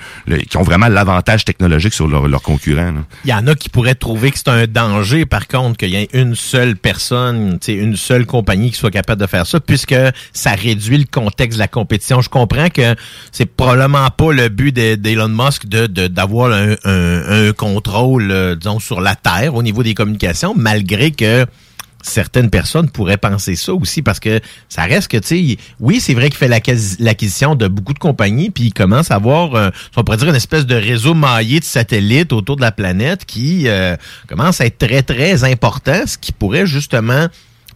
ont 0.55 0.63
vraiment 0.63 0.87
l'avantage 0.87 1.43
technologique 1.45 1.93
sur 1.93 2.07
leurs 2.07 2.41
concurrents. 2.41 2.93
Il 3.25 3.29
y 3.29 3.33
en 3.33 3.45
a 3.47 3.55
qui 3.55 3.69
pourraient 3.69 3.95
trouver 3.95 4.31
que 4.31 4.37
c'est 4.37 4.47
un 4.49 4.67
danger, 4.67 5.25
par 5.25 5.47
contre, 5.47 5.77
qu'il 5.77 5.89
y 5.89 5.95
ait 5.97 6.09
une 6.13 6.35
seule 6.35 6.75
personne, 6.77 7.59
une 7.67 7.95
seule 7.97 8.25
compagnie 8.25 8.71
qui 8.71 8.77
soit 8.77 8.91
capable 8.91 9.21
de 9.21 9.27
faire 9.27 9.45
ça, 9.45 9.59
puisque 9.59 9.95
ça 10.33 10.51
réduit 10.51 10.97
le 10.97 11.05
contexte 11.11 11.57
de 11.57 11.61
la 11.61 11.67
compétition. 11.67 12.21
Je 12.21 12.29
comprends 12.29 12.69
que 12.69 12.95
c'est 13.31 13.45
probablement 13.45 14.09
pas 14.11 14.31
le 14.31 14.49
but 14.49 14.71
de- 14.73 14.95
d'Elon 14.95 15.27
Musk 15.29 15.64
d'avoir 15.65 16.51
un, 16.51 17.51
contrôle, 17.53 18.31
euh, 18.31 18.55
disons, 18.55 18.79
sur 18.79 19.01
la 19.01 19.15
Terre 19.15 19.55
au 19.55 19.63
niveau 19.63 19.83
des 19.83 19.93
communications, 19.93 20.53
malgré 20.55 21.11
que 21.11 21.45
certaines 22.03 22.51
personnes 22.51 22.89
pourraient 22.89 23.17
penser 23.17 23.55
ça 23.55 23.73
aussi 23.73 24.03
parce 24.03 24.19
que 24.19 24.39
ça 24.69 24.83
reste 24.83 25.09
que, 25.09 25.17
tu 25.17 25.27
sais, 25.27 25.57
oui, 25.79 25.99
c'est 25.99 26.13
vrai 26.13 26.29
qu'il 26.29 26.37
fait 26.37 26.47
l'acquis- 26.47 26.97
l'acquisition 26.99 27.55
de 27.55 27.67
beaucoup 27.67 27.93
de 27.93 27.99
compagnies, 27.99 28.51
puis 28.51 28.65
il 28.65 28.73
commence 28.73 29.09
à 29.09 29.15
avoir, 29.15 29.55
euh, 29.55 29.69
on 29.95 30.03
pourrait 30.03 30.17
dire, 30.17 30.29
une 30.29 30.35
espèce 30.35 30.65
de 30.67 30.75
réseau 30.75 31.15
maillé 31.15 31.59
de 31.59 31.65
satellites 31.65 32.31
autour 32.31 32.57
de 32.57 32.61
la 32.61 32.71
planète 32.71 33.25
qui 33.25 33.67
euh, 33.67 33.95
commence 34.27 34.61
à 34.61 34.67
être 34.67 34.77
très, 34.77 35.01
très 35.01 35.43
important, 35.43 36.05
ce 36.05 36.17
qui 36.17 36.31
pourrait 36.31 36.67
justement 36.67 37.27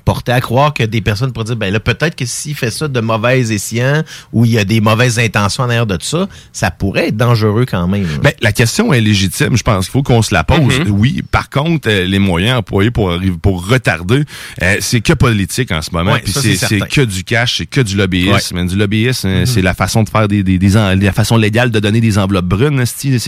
porter 0.09 0.31
à 0.31 0.41
croire 0.41 0.73
que 0.73 0.81
des 0.81 1.01
personnes 1.01 1.31
pourraient 1.31 1.45
dire, 1.45 1.55
ben 1.55 1.71
là, 1.71 1.79
peut-être 1.79 2.15
que 2.15 2.25
s'il 2.25 2.55
fait 2.55 2.71
ça 2.71 2.87
de 2.87 2.99
mauvais 2.99 3.41
escients 3.41 4.01
ou 4.33 4.43
il 4.43 4.53
y 4.53 4.57
a 4.57 4.65
des 4.65 4.81
mauvaises 4.81 5.19
intentions 5.19 5.61
en 5.65 5.67
arrière 5.67 5.85
de 5.85 5.99
ça, 6.01 6.27
ça 6.51 6.71
pourrait 6.71 7.09
être 7.09 7.15
dangereux 7.17 7.65
quand 7.69 7.87
même. 7.87 8.01
là. 8.03 8.17
Ben, 8.23 8.33
la 8.41 8.51
question 8.51 8.91
est 8.91 9.01
légitime. 9.01 9.55
Je 9.55 9.61
pense 9.61 9.85
qu'il 9.85 9.91
faut 9.91 10.01
qu'on 10.01 10.23
se 10.23 10.33
la 10.33 10.43
pose. 10.43 10.79
Mhm. 10.79 10.89
Oui. 10.89 11.21
Par 11.29 11.51
contre, 11.51 11.87
euh, 11.91 12.05
les 12.07 12.17
moyens 12.17 12.57
employés 12.57 12.89
pour 12.89 13.11
arriver, 13.11 13.35
pour 13.39 13.67
retarder, 13.67 14.23
euh, 14.63 14.77
c'est 14.79 15.01
que 15.01 15.13
politique 15.13 15.71
en 15.71 15.83
ce 15.83 15.91
moment. 15.91 16.13
Ouais, 16.13 16.21
Puis 16.21 16.33
c'est 16.33 16.79
que 16.89 17.01
du 17.01 17.23
cash, 17.23 17.57
c'est 17.59 17.67
que 17.67 17.81
du 17.81 17.95
lobbyisme. 17.95 18.65
Du 18.65 18.75
lobbyisme, 18.75 19.27
euh, 19.27 19.39
Mhm. 19.41 19.45
c'est 19.45 19.61
la 19.61 19.75
façon 19.75 20.01
de 20.01 20.09
faire 20.09 20.27
des, 20.27 20.41
des, 20.41 20.57
des 20.57 20.75
en- 20.75 20.95
la 20.95 21.11
façon 21.11 21.37
légale 21.37 21.69
de 21.69 21.79
donner 21.79 22.01
des 22.01 22.17
enveloppes 22.17 22.45
brunes. 22.47 22.83
C'est, 22.87 23.19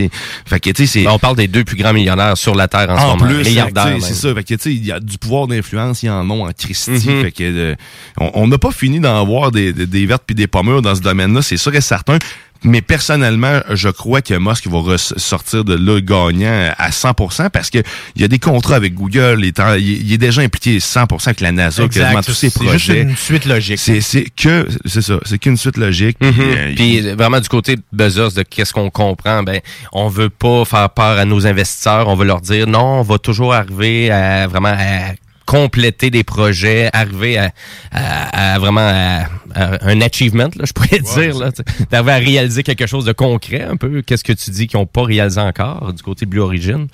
fait 0.48 0.60
que, 0.60 0.72
tu 0.72 0.88
sais, 0.88 0.88
c'est. 0.88 1.04
Ben, 1.04 1.12
on 1.12 1.20
parle 1.20 1.36
des 1.36 1.48
deux 1.48 1.63
plus 1.63 1.78
grands 1.78 1.94
millionnaires 1.94 2.38
sur 2.38 2.56
la 2.56 2.67
Terre 2.67 2.89
en, 2.89 2.98
ce 2.98 3.04
En 3.04 3.17
moment. 3.17 3.26
plus, 3.32 3.44
milliardaires. 3.48 3.98
c'est 4.02 4.15
ça. 4.15 4.34
Fait 4.34 4.44
que, 4.44 4.56
tu 4.56 4.60
sais, 4.62 4.74
il 4.74 4.84
y 4.84 4.91
a 4.91 5.00
du 5.00 5.20
pouvoir 5.20 5.46
d'influence, 5.46 6.02
il 6.02 6.08
y 6.08 6.10
en 6.10 6.28
a 6.28 6.34
en 6.34 6.52
Christie. 6.74 7.10
Mhm. 7.10 7.22
Fait 7.24 7.32
que, 7.32 7.44
euh, 7.44 7.76
on 8.18 8.48
n'a 8.48 8.58
pas 8.58 8.72
fini 8.72 9.00
d'en 9.00 9.26
voir 9.26 9.52
des, 9.52 9.74
des, 9.74 9.86
des 9.86 10.06
vertes 10.06 10.24
puis 10.26 10.36
des 10.36 10.48
pommures 10.48 10.82
dans 10.82 10.96
ce 10.96 11.02
domaine-là, 11.02 11.42
c'est 11.42 11.58
sûr 11.58 11.74
et 11.76 11.82
certain. 11.82 12.18
Mais 12.64 12.82
personnellement, 12.84 13.60
je 13.72 13.90
crois 13.90 14.22
que 14.22 14.36
Musk 14.36 14.68
va 14.68 14.78
ressortir 14.78 15.64
de 15.66 15.74
là 15.74 16.00
gagnant 16.00 16.72
à 16.78 16.92
100% 16.92 17.50
parce 17.50 17.72
que 17.72 17.80
il 18.16 18.22
y 18.22 18.24
a 18.24 18.28
des 18.28 18.38
contrats 18.38 18.76
avec 18.76 18.94
Google, 18.94 19.38
il 19.40 19.46
est, 19.48 19.60
en- 19.60 19.74
il 19.74 20.06
il 20.06 20.14
est 20.14 20.20
déjà 20.20 20.44
impliqué 20.44 20.78
100% 20.80 21.30
avec 21.30 21.40
la 21.42 21.52
NASA, 21.52 21.82
Exact. 21.84 22.04
quasiment 22.04 22.22
tous 22.22 22.34
ses 22.34 22.52
C'est 22.52 22.60
juste 22.62 22.70
projets. 22.86 23.02
une 23.02 23.18
suite 23.18 23.46
logique. 23.46 23.80
C'est 23.80 24.00
c'est 24.02 24.26
que 24.36 24.68
c'est 24.86 25.02
ça, 25.02 25.20
c'est 25.26 25.40
qu'une 25.40 25.58
suite 25.58 25.78
logique. 25.78 26.18
puis, 26.20 26.30
Mhm. 26.30 26.40
euh, 26.40 26.74
Puis 26.76 27.02
vraiment 27.14 27.40
du 27.40 27.50
côté 27.50 27.78
de 27.78 27.82
Bezos, 27.92 28.30
de 28.36 28.44
qu'est-ce 28.44 28.74
qu'on 28.74 28.92
comprend, 28.92 29.42
ben 29.42 29.60
on 29.92 30.08
veut 30.08 30.30
pas 30.30 30.64
faire 30.64 30.92
peur 30.92 31.18
à 31.18 31.26
nos 31.26 31.48
investisseurs, 31.48 32.08
on 32.10 32.16
veut 32.16 32.26
leur 32.26 32.42
dire 32.42 32.68
non, 32.68 33.00
on 33.00 33.02
va 33.02 33.18
toujours 33.18 33.56
arriver 33.56 34.12
à 34.12 34.46
vraiment 34.46 34.70
à 34.78 35.14
compléter 35.52 36.10
des 36.10 36.24
projets, 36.24 36.90
arriver 36.94 37.38
à, 37.38 37.52
à- 37.92 38.54
à 38.54 38.60
vraiment 38.60 38.80
à- 38.88 39.26
à 39.54 39.86
un 39.86 40.00
achievement, 40.00 40.50
là, 40.56 40.64
je 40.66 40.72
pourrais 40.72 41.00
dire, 41.00 41.52
d'arriver 41.92 42.12
à 42.14 42.16
réaliser 42.16 42.64
quelque 42.64 42.88
chose 42.88 43.04
de 43.04 43.12
concret, 43.12 43.62
un 43.64 43.76
peu. 43.76 44.02
Qu'est-ce 44.02 44.24
que 44.24 44.32
tu 44.32 44.50
dis 44.50 44.68
qu'ils 44.68 44.80
n'ont 44.80 44.86
pas 44.86 45.04
réalisé 45.04 45.42
encore 45.42 45.92
du 45.92 46.02
côté 46.04 46.26
de 46.26 46.30
Blue 46.32 46.40
Origin? 46.40 46.88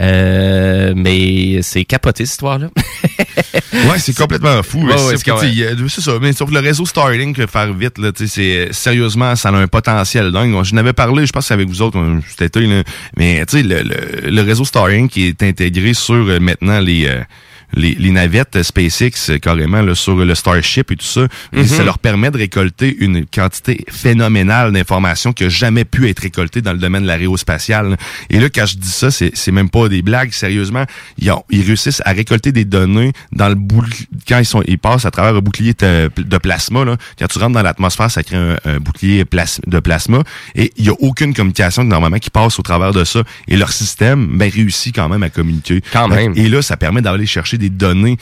Euh, 0.00 0.92
Mais 0.94 1.60
c'est 1.62 1.84
capoté 1.86 2.26
cette 2.26 2.32
histoire-là. 2.34 2.68
Ouais, 3.72 3.98
c'est 3.98 4.14
complètement 4.16 4.62
fou. 4.62 4.78
Ouais, 4.86 4.94
c'est 5.16 6.00
ça. 6.02 6.12
Mais 6.20 6.32
sauf 6.34 6.50
que 6.50 6.54
le 6.54 6.60
réseau 6.60 6.84
Starlink, 6.84 7.46
faire 7.46 7.72
vite, 7.72 7.98
là, 7.98 8.10
c'est 8.14 8.68
sérieusement, 8.72 9.34
ça 9.34 9.48
a 9.48 9.52
un 9.52 9.66
potentiel 9.66 10.30
dingue. 10.30 10.62
Je 10.62 10.74
n'avais 10.74 10.92
parlé, 10.92 11.26
je 11.26 11.32
pense 11.32 11.50
avec 11.50 11.66
vous 11.68 11.80
autres, 11.82 11.98
euh, 11.98 12.20
là. 12.40 12.82
mais 13.16 13.44
tu 13.46 13.56
sais, 13.58 13.62
le, 13.62 13.82
le, 13.82 14.30
le 14.30 14.42
réseau 14.42 14.64
Starlink 14.64 15.10
qui 15.10 15.26
est 15.26 15.42
intégré 15.42 15.94
sur 15.94 16.14
euh, 16.14 16.38
maintenant 16.38 16.80
les 16.80 17.06
euh, 17.06 17.22
les, 17.74 17.94
les 17.94 18.10
navettes 18.10 18.62
SpaceX 18.62 19.30
euh, 19.30 19.38
carrément 19.38 19.82
là, 19.82 19.94
sur 19.94 20.16
le 20.16 20.34
Starship 20.34 20.90
et 20.90 20.96
tout 20.96 21.04
ça, 21.06 21.22
et 21.52 21.58
Mhm. 21.60 21.66
ça 21.66 21.84
leur 21.84 21.98
permet 21.98 22.30
de 22.30 22.38
récolter 22.38 22.94
une 23.00 23.26
quantité 23.26 23.84
phénoménale 23.90 24.72
d'informations 24.72 25.32
qui 25.32 25.44
a 25.44 25.48
jamais 25.48 25.84
pu 25.84 26.08
être 26.08 26.20
récoltée 26.20 26.60
dans 26.60 26.72
le 26.72 26.78
domaine 26.78 27.02
de 27.02 27.06
l'aérospatiale. 27.08 27.96
Et 28.30 28.40
là, 28.40 28.48
quand 28.50 28.66
je 28.66 28.76
dis 28.76 28.88
ça, 28.90 29.10
c'est 29.10 29.52
même 29.52 29.70
pas 29.70 29.88
des 29.88 30.02
blagues. 30.02 30.32
Sérieusement, 30.32 30.84
ils, 31.18 31.30
ont- 31.30 31.44
ils 31.50 31.62
réussissent 31.62 32.02
à 32.04 32.12
récolter 32.12 32.52
des 32.52 32.64
données 32.64 33.12
dans 33.32 33.48
le 33.48 33.56
quand 34.28 34.38
ils 34.38 34.44
sont 34.44 34.62
ils 34.66 34.78
passent 34.78 35.04
à 35.06 35.10
travers 35.10 35.34
un 35.34 35.40
bouclier 35.40 35.72
de, 35.74 36.38
plasma. 36.38 36.84
Là. 36.84 36.96
Quand 37.18 37.26
tu 37.26 37.38
rentres 37.38 37.52
dans 37.54 37.62
l'atmosphère, 37.62 38.10
ça 38.10 38.22
crée 38.22 38.36
un, 38.36 38.56
un 38.64 38.78
bouclier 38.78 39.24
plas- 39.24 39.60
de 39.66 39.78
plasma 39.80 40.22
et 40.54 40.72
il 40.76 40.84
y 40.86 40.88
a 40.88 40.94
aucune 41.00 41.34
communication 41.34 41.84
normalement 41.84 42.18
qui 42.18 42.30
passe 42.30 42.58
au 42.58 42.62
travers 42.62 42.92
de 42.92 43.04
ça. 43.04 43.22
Et 43.48 43.56
leur 43.56 43.72
système 43.72 44.26
ben, 44.38 44.50
réussit 44.50 44.94
quand 44.94 45.08
même 45.08 45.22
à 45.22 45.30
communiquer. 45.30 45.80
Quand 45.92 46.08
même. 46.08 46.32
Et 46.36 46.48
là, 46.48 46.62
ça 46.62 46.76
permet 46.76 47.00
d'aller 47.02 47.26
chercher 47.26 47.58
des 47.62 47.70
données 47.70 48.18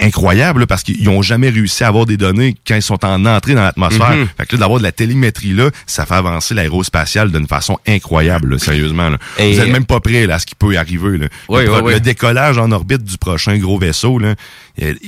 incroyables 0.00 0.60
là, 0.60 0.66
parce 0.66 0.82
qu'ils 0.82 1.04
n'ont 1.04 1.22
jamais 1.22 1.50
réussi 1.50 1.84
à 1.84 1.88
avoir 1.88 2.06
des 2.06 2.16
données 2.16 2.56
quand 2.66 2.74
ils 2.76 2.82
sont 2.82 3.04
en 3.04 3.24
entrée 3.26 3.54
dans 3.54 3.62
l'atmosphère. 3.62 4.16
Mhm. 4.16 4.28
Fait 4.36 4.46
que 4.46 4.56
là, 4.56 4.60
d'avoir 4.60 4.78
de 4.78 4.84
la 4.84 4.92
télémétrie 4.92 5.52
là, 5.52 5.70
ça 5.86 6.06
fait 6.06 6.14
avancer 6.14 6.54
l'aérospatiale 6.54 7.30
d'une 7.30 7.46
façon 7.46 7.78
incroyable, 7.86 8.52
là, 8.52 8.58
sérieusement. 8.58 9.08
là. 9.10 9.18
Et- 9.38 9.52
Vous 9.54 9.60
êtes 9.60 9.70
même 9.70 9.84
pas 9.84 10.00
prêt 10.00 10.30
à 10.30 10.38
ce 10.38 10.46
qui 10.46 10.54
peut 10.54 10.72
y 10.74 10.76
arriver. 10.76 11.18
Là. 11.18 11.26
Oui, 11.48 11.64
le, 11.64 11.72
oui, 11.72 11.80
oui. 11.84 11.92
le 11.94 12.00
décollage 12.00 12.58
en 12.58 12.70
orbite 12.72 13.04
du 13.04 13.18
prochain 13.18 13.56
gros 13.58 13.78
vaisseau, 13.78 14.18
là, 14.18 14.34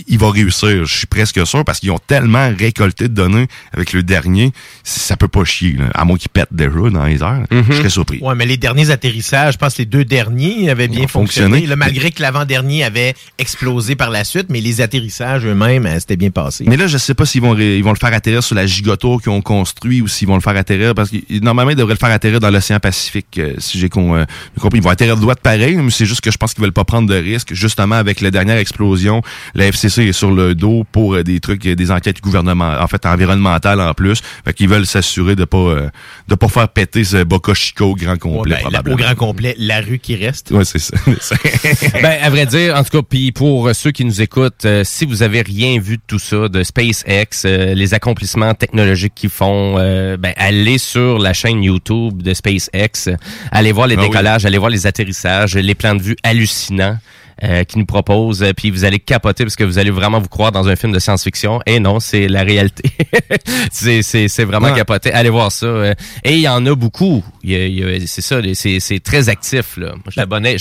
il 0.08 0.18
va 0.18 0.30
réussir. 0.30 0.84
Je 0.84 0.96
suis 0.98 1.06
presque 1.06 1.46
sûr 1.46 1.64
parce 1.64 1.80
qu'ils 1.80 1.90
ont 1.90 1.98
tellement 2.04 2.50
récolté 2.58 3.04
de 3.08 3.14
données 3.14 3.46
avec 3.72 3.92
le 3.92 4.02
dernier, 4.02 4.52
ça 4.84 5.16
peut 5.16 5.28
pas 5.28 5.44
chier. 5.44 5.72
Là, 5.78 5.90
à 5.94 6.04
moins 6.04 6.16
qu'ils 6.18 6.28
pètent 6.30 6.48
déjà 6.52 6.70
dans 6.90 7.04
les 7.04 7.22
airs. 7.22 7.44
Mhm. 7.50 7.64
Je 7.68 7.72
serais 7.74 7.90
surpris. 7.90 8.18
Ouais, 8.20 8.34
mais 8.34 8.46
les 8.46 8.56
derniers 8.56 8.90
atterrissages, 8.90 9.54
je 9.54 9.58
pense 9.58 9.74
que 9.74 9.82
les 9.82 9.86
deux 9.86 10.04
derniers 10.04 10.70
avaient 10.70 10.88
bien 10.88 11.06
fonctionné. 11.06 11.48
fonctionné. 11.48 11.66
Là, 11.66 11.76
malgré 11.76 12.10
que 12.10 12.20
l'avant-dernier 12.22 12.84
avait 12.84 13.14
explosé 13.38 13.94
par 13.96 14.10
la 14.10 14.24
suite, 14.24 14.46
mais 14.50 14.60
les 14.60 14.80
atterrissages 14.80 15.44
eux-mêmes, 15.46 15.86
euh, 15.86 15.98
c'était 16.00 16.16
bien 16.16 16.30
passé. 16.30 16.64
Mais 16.66 16.76
là, 16.76 16.86
je 16.86 16.98
sais 16.98 17.14
pas 17.14 17.24
s'ils 17.26 17.40
vont, 17.40 17.52
ré- 17.52 17.76
ils 17.78 17.84
vont 17.84 17.92
le 17.92 17.98
faire 17.98 18.12
atterrir 18.12 18.42
sur 18.42 18.54
la 18.56 18.66
gigotour 18.66 19.22
qu'ils 19.22 19.32
ont 19.32 19.42
construit 19.42 20.02
ou 20.02 20.08
s'ils 20.08 20.28
vont 20.28 20.34
le 20.34 20.40
faire 20.40 20.56
atterrir 20.56 20.94
parce 20.94 21.10
que 21.10 21.16
normalement, 21.42 21.70
ils 21.70 21.76
devraient 21.76 21.94
le 21.94 21.98
faire 21.98 22.10
atterrir 22.10 22.40
dans 22.40 22.50
l'océan 22.50 22.78
Pacifique, 22.80 23.38
euh, 23.38 23.54
si 23.58 23.78
j'ai 23.78 23.88
con- 23.88 24.16
euh, 24.16 24.24
compris. 24.58 24.78
Ils 24.78 24.82
vont 24.82 24.90
atterrir 24.90 25.16
de 25.16 25.20
droite 25.20 25.40
pareil, 25.42 25.76
mais 25.76 25.90
c'est 25.90 26.06
juste 26.06 26.20
que 26.22 26.30
je 26.30 26.36
pense 26.38 26.54
qu'ils 26.54 26.62
veulent 26.62 26.72
pas 26.72 26.84
prendre 26.84 27.08
de 27.08 27.14
risques. 27.14 27.52
Justement, 27.54 27.96
avec 27.96 28.20
la 28.20 28.30
dernière 28.30 28.56
explosion, 28.56 29.22
la 29.60 29.66
FCC 29.68 30.04
est 30.08 30.12
sur 30.12 30.30
le 30.30 30.54
dos 30.54 30.84
pour 30.90 31.14
euh, 31.14 31.22
des 31.22 31.38
trucs, 31.40 31.66
euh, 31.66 31.74
des 31.74 31.90
enquêtes 31.90 32.20
gouvernementales, 32.20 32.82
en 32.82 32.86
fait, 32.88 33.04
environnementales 33.06 33.80
en 33.80 33.92
plus. 33.94 34.20
Fait 34.44 34.52
qu'ils 34.54 34.68
veulent 34.68 34.86
s'assurer 34.86 35.36
de 35.36 35.44
pas, 35.44 35.58
euh, 35.58 35.88
de 36.28 36.34
pas 36.34 36.48
faire 36.48 36.68
péter 36.68 37.04
ce 37.04 37.22
Boca 37.24 37.54
Chica 37.54 37.84
au 37.84 37.94
grand 37.94 38.12
Ouais, 38.12 38.18
complet, 38.18 38.56
ben, 38.56 38.70
la- 38.70 38.80
au 38.80 38.82
probablement. 38.82 38.96
grand 38.96 39.14
complet, 39.14 39.54
la 39.58 39.80
rue 39.80 39.98
qui 39.98 40.16
reste. 40.16 40.50
Ouais, 40.50 40.64
c'est 40.64 40.78
ça. 40.78 40.96
ben, 42.02 42.18
à 42.22 42.30
vrai 42.30 42.46
dire, 42.46 42.74
en 42.76 42.82
tout 42.84 42.90
cas, 43.00 43.06
puis 43.08 43.32
pour 43.32 43.70
ceux 43.74 43.90
qui 43.90 44.04
nous 44.04 44.20
écoutent, 44.22 44.64
euh, 44.64 44.82
si 44.84 45.04
vous 45.04 45.22
avez 45.22 45.42
rien 45.42 45.78
vu 45.78 45.96
de 45.98 46.02
tout 46.06 46.18
ça, 46.18 46.48
de 46.48 46.62
SpaceX, 46.62 47.44
euh, 47.44 47.74
les 47.74 47.94
accomplissements 47.94 48.54
technologiques 48.54 49.14
qu'ils 49.14 49.30
font, 49.30 49.76
euh, 49.78 50.16
ben, 50.16 50.32
allez 50.36 50.78
sur 50.78 51.18
la 51.18 51.32
chaîne 51.32 51.62
YouTube 51.62 52.22
de 52.22 52.32
SpaceX, 52.34 53.10
allez 53.52 53.72
voir 53.72 53.86
les 53.86 53.96
Ah 53.96 54.00
oui. 54.02 54.08
décollages, 54.08 54.44
allez 54.46 54.58
voir 54.58 54.70
les 54.70 54.86
atterrissages, 54.86 55.54
les 55.56 55.74
plans 55.74 55.94
de 55.94 56.02
vue 56.02 56.16
hallucinants. 56.22 56.98
Euh, 57.42 57.64
qu'ils 57.64 57.78
nous 57.78 57.86
proposent, 57.86 58.42
euh, 58.42 58.52
puis 58.56 58.70
vous 58.70 58.84
allez 58.84 58.98
capoter 58.98 59.44
parce 59.44 59.56
que 59.56 59.64
vous 59.64 59.78
allez 59.78 59.90
vraiment 59.90 60.18
vous 60.20 60.28
croire 60.28 60.52
dans 60.52 60.68
un 60.68 60.76
film 60.76 60.92
de 60.92 60.98
science-fiction. 60.98 61.60
Et 61.66 61.80
non, 61.80 62.00
c'est 62.00 62.28
la 62.28 62.42
réalité. 62.42 62.90
c'est, 63.72 64.02
c'est, 64.02 64.28
c'est 64.28 64.44
vraiment 64.44 64.68
Ouais. 64.68 64.74
capoté. 64.76 65.12
Allez 65.12 65.30
voir 65.30 65.50
ça. 65.50 65.66
euh. 65.66 65.94
Et 66.24 66.34
il 66.34 66.40
y 66.40 66.48
en 66.48 66.64
a 66.66 66.74
beaucoup. 66.74 67.24
Il 67.42 67.50
y 67.50 67.54
a- 67.56 67.66
il 67.66 67.78
y 67.78 67.82
a- 67.84 68.06
c'est 68.06 68.20
ça, 68.20 68.40
c'est, 68.54 68.80
c'est 68.80 69.00
très 69.00 69.28
actif. 69.28 69.76
Là. 69.76 69.92
Moi, 69.92 70.04
je 70.10 70.20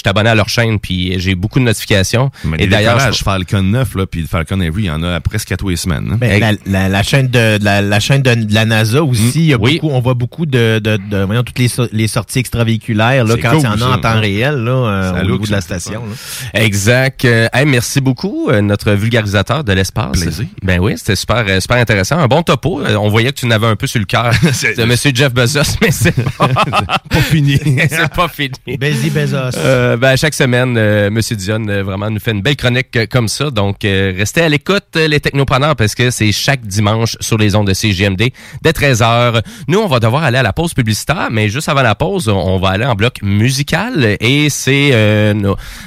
abonné 0.10 0.30
à 0.30 0.36
leur 0.36 0.50
chaîne, 0.50 0.80
puis 0.80 1.20
j'ai 1.20 1.36
beaucoup 1.36 1.60
de 1.60 1.65
notifications. 1.65 2.32
Mais 2.46 2.58
Et 2.60 2.68
d'ailleurs, 2.68 3.00
je- 3.13 3.24
Falcon 3.24 3.62
9, 3.63 3.96
là, 3.96 4.06
puis 4.06 4.22
le 4.22 4.28
Falcon 4.28 4.60
Heavy, 4.62 4.84
il 4.84 4.86
y 4.86 4.89
en 4.89 5.04
a 5.04 5.20
presque 5.20 5.52
à 5.52 5.58
tous 5.58 5.70
les 5.70 5.76
semaines. 5.76 6.10
hein. 6.13 6.18
Ben, 6.20 6.39
la, 6.39 6.52
la- 6.65 6.89
la 6.89 7.04
chaîne 7.04 7.28
de 7.28 7.58
la, 7.62 7.82
la 7.82 8.00
chaîne 8.00 8.22
de, 8.22 8.34
de 8.36 8.54
la 8.54 8.65
NASA 8.65 9.04
aussi, 9.04 9.32
il 9.36 9.46
y 9.46 9.54
a 9.54 9.58
Oui. 9.60 9.76
beaucoup, 9.80 9.94
on 9.94 10.00
voit 10.00 10.13
beaucoup 10.13 10.46
de, 10.46 10.80
de, 10.80 10.98
de 11.10 11.24
voyons, 11.24 11.44
toutes 11.44 11.60
les, 11.60 11.68
so- 11.68 11.88
les 11.92 12.08
sorties 12.08 12.39
extravéhiculaires 12.39 13.26
là, 13.26 13.36
C'est 13.36 13.42
quand 13.42 13.52
cool, 13.52 13.60
il 13.60 13.63
y 13.63 13.68
en 13.68 13.82
a 13.92 13.96
en 13.96 14.00
temps 14.00 14.20
réel 14.20 14.56
là, 14.56 14.72
euh, 14.72 15.22
au 15.22 15.24
niveau 15.24 15.46
de 15.46 15.52
la 15.52 15.62
station. 15.62 16.02
là. 16.06 16.62
Exact. 16.74 17.26
Euh, 17.26 17.48
hey, 17.52 17.66
merci 17.66 18.00
beaucoup, 18.00 18.48
euh, 18.52 18.62
notre 18.62 18.92
vulgarisateur 18.92 19.64
de 19.64 19.74
l'espace. 19.74 20.20
Plaisir. 20.22 20.46
Ben 20.62 20.80
oui, 20.80 20.94
c'était 21.00 21.16
super, 21.16 21.44
euh, 21.48 21.60
super 21.60 21.78
intéressant. 21.78 22.20
Un 22.20 22.28
bon 22.28 22.44
topo. 22.44 22.80
Euh, 22.82 22.94
on 22.96 23.10
voyait 23.10 23.32
que 23.32 23.40
tu 23.40 23.48
n'avais 23.48 23.66
un 23.66 23.76
peu 23.76 23.88
sur 23.88 24.00
le 24.00 24.06
cœur 24.06 24.32
de 24.78 24.84
Monsieur 24.86 25.10
Jeff 25.12 25.34
Bezos, 25.34 25.78
mais 25.82 25.90
c'est 25.90 26.14
pas 26.38 27.22
fini. 27.24 27.58
c'est 27.90 28.14
pas 28.14 28.28
fini. 28.28 28.52
Bézi 28.78 29.10
Bezos. 29.10 29.58
Euh, 29.58 29.98
ben, 29.98 30.16
chaque 30.16 30.36
semaine, 30.36 30.76
euh, 30.78 31.10
Monsieur 31.10 31.36
Dion 31.36 31.66
euh, 31.68 31.82
vraiment 31.82 32.12
nous 32.12 32.20
fait 32.20 32.32
une 32.34 32.44
belle 32.44 32.56
chronique 32.56 32.96
euh, 32.98 33.08
comme 33.10 33.30
ça. 33.30 33.50
Donc, 33.50 33.84
euh, 33.84 34.14
restez 34.16 34.42
à 34.42 34.50
l'écoute, 34.50 34.86
euh, 34.96 35.08
les 35.08 35.20
technopreneurs, 35.20 35.76
parce 35.76 35.96
que 35.96 36.12
c'est 36.12 36.32
chaque 36.32 36.62
dimanche 36.62 37.18
sur 37.20 37.40
les 37.40 37.56
ondes 37.56 37.66
de 37.68 37.74
CGMD 37.74 38.32
dès 38.62 38.72
13h. 38.72 39.42
Nous, 39.68 39.80
on 39.80 39.88
va 39.88 40.00
devoir 40.00 40.22
aller 40.24 40.38
à 40.38 40.44
la 40.44 40.54
pause 40.54 40.76
publicitaire, 40.76 41.30
mais 41.32 41.50
juste 41.50 41.68
avant 41.68 41.82
la 41.82 41.96
pause, 41.96 42.28
on- 42.30 42.60
va 42.60 42.70
aller 42.70 42.86
en 42.86 42.94
bloc 42.94 43.22
musical. 43.24 44.18
Et 44.20 44.50
c'est 44.50 44.90
euh, 44.92 45.34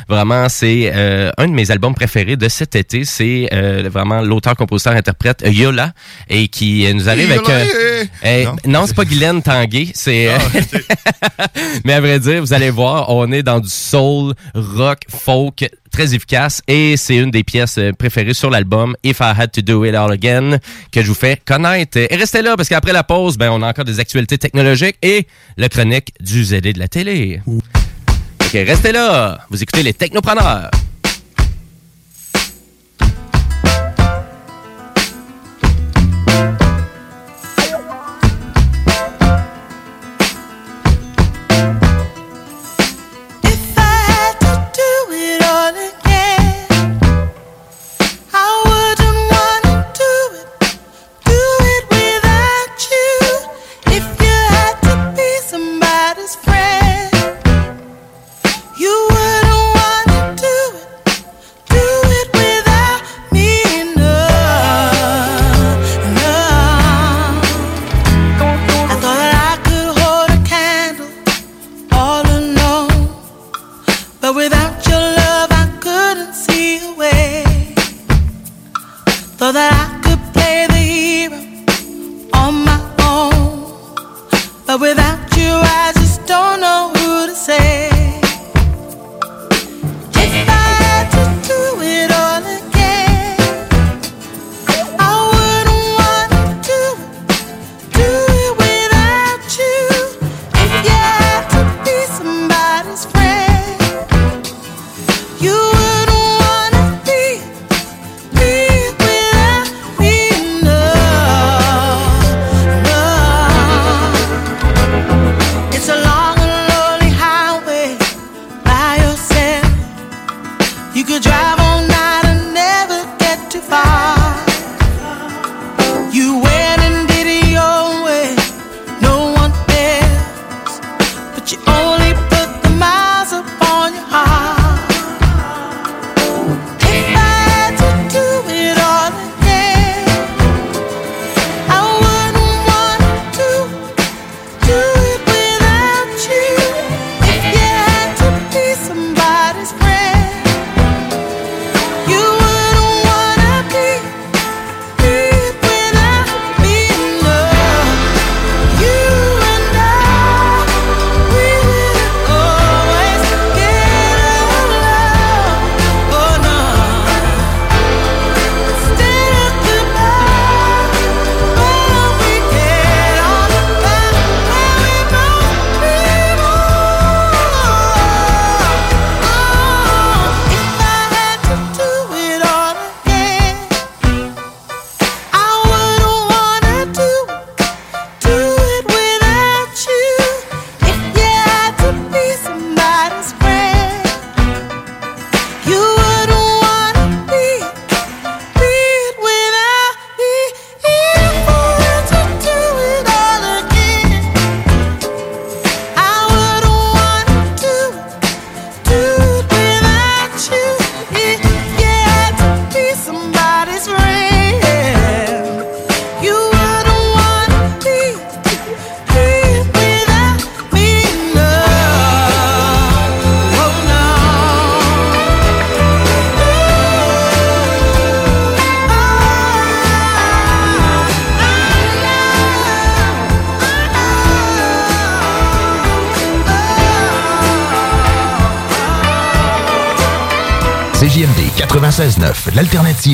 vraiment, 0.09 0.49
c'est 0.49 0.72
euh, 0.73 1.31
un 1.39 1.47
de 1.47 1.53
mes 1.53 1.71
albums 1.71 1.95
préférés 1.95 2.37
de 2.37 2.49
cet 2.49 2.75
été. 2.77 3.05
C'est 3.05 3.49
euh, 3.53 3.89
vraiment 3.91 4.21
l'auteur-compositeur-interprète 4.23 5.43
euh, 5.45 5.51
Yola, 5.51 5.93
et 6.29 6.49
qui 6.49 6.93
nous 6.95 7.09
arrive 7.09 7.31
avec... 7.31 8.47
Non. 8.47 8.57
non, 8.67 8.87
c'est 8.87 8.97
pas 8.97 9.05
Guylaine 9.05 9.43
Tanguay, 9.43 9.89
c'est... 9.95 10.29
mais 11.85 11.95
à 11.95 12.01
vrai 12.01 12.19
dire, 12.21 12.41
vous 12.41 12.53
allez 12.53 12.71
voir, 12.71 13.09
on 13.11 13.31
est 13.33 13.43
dans 13.43 13.61
du 13.61 13.69
soul, 13.69 14.35
rock, 14.55 15.01
folk, 15.09 15.69
très 15.93 16.15
efficace 16.15 16.63
et 16.67 16.97
c'est 16.97 17.17
une 17.17 17.31
des 17.31 17.45
pièces 17.45 17.79
préférées 17.99 18.35
sur 18.35 18.49
l'album 18.49 18.97
If 19.05 19.21
I 19.21 19.35
Had 19.39 19.53
to 19.53 19.61
Do 19.61 19.85
It 19.85 19.95
All 19.95 20.11
Again 20.11 20.59
que 20.91 21.03
je 21.03 21.09
vous 21.09 21.15
fais 21.15 21.39
connaître. 21.45 21.99
Et 21.99 22.17
restez 22.17 22.41
là 22.41 22.57
parce 22.57 22.69
qu'après 22.71 22.93
la 22.93 23.05
pause, 23.05 23.37
ben, 23.37 23.51
on 23.51 23.63
a 23.63 23.69
encore 23.69 23.85
des 23.85 24.01
actualités 24.01 24.39
technologiques 24.39 24.97
et 25.03 25.27
le 25.59 25.69
chronique 25.69 26.15
du 26.19 26.45
ZD 26.45 26.73
de 26.73 26.79
la 26.79 26.89
télé. 26.89 27.41
Restez 28.61 28.93
là. 28.93 29.39
Vous 29.51 29.63
écoutez 29.63 29.83
les 29.83 29.95
technopreneurs. 29.95 30.71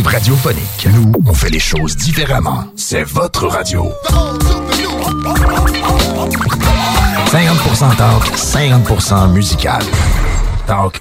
Radiophonique. 0.06 0.86
Nous, 0.92 1.12
on 1.26 1.34
fait 1.34 1.50
les 1.50 1.58
choses 1.58 1.96
différemment. 1.96 2.64
C'est 2.76 3.04
votre 3.04 3.46
radio. 3.46 3.90
50% 7.26 7.96
talk, 7.96 8.24
50% 8.36 9.32
musical. 9.32 9.82
talk, 10.66 11.00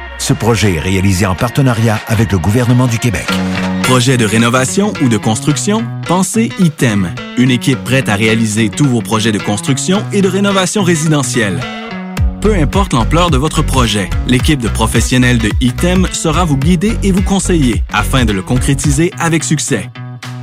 Ce 0.21 0.33
projet 0.33 0.75
est 0.75 0.79
réalisé 0.79 1.25
en 1.25 1.33
partenariat 1.33 1.99
avec 2.05 2.31
le 2.31 2.37
gouvernement 2.37 2.85
du 2.85 2.99
Québec. 2.99 3.25
Projet 3.81 4.17
de 4.17 4.25
rénovation 4.25 4.93
ou 5.01 5.09
de 5.09 5.17
construction? 5.17 5.83
Pensez 6.07 6.51
ITEM, 6.59 7.15
une 7.39 7.49
équipe 7.49 7.83
prête 7.83 8.07
à 8.07 8.15
réaliser 8.15 8.69
tous 8.69 8.85
vos 8.85 9.01
projets 9.01 9.31
de 9.31 9.39
construction 9.39 10.03
et 10.13 10.21
de 10.21 10.27
rénovation 10.27 10.83
résidentielle. 10.83 11.59
Peu 12.39 12.53
importe 12.53 12.93
l'ampleur 12.93 13.31
de 13.31 13.37
votre 13.37 13.63
projet, 13.63 14.11
l'équipe 14.27 14.61
de 14.61 14.69
professionnels 14.69 15.39
de 15.39 15.49
ITEM 15.59 16.07
sera 16.11 16.45
vous 16.45 16.57
guider 16.57 16.95
et 17.01 17.11
vous 17.11 17.23
conseiller 17.23 17.83
afin 17.91 18.23
de 18.23 18.31
le 18.31 18.43
concrétiser 18.43 19.11
avec 19.17 19.43
succès. 19.43 19.89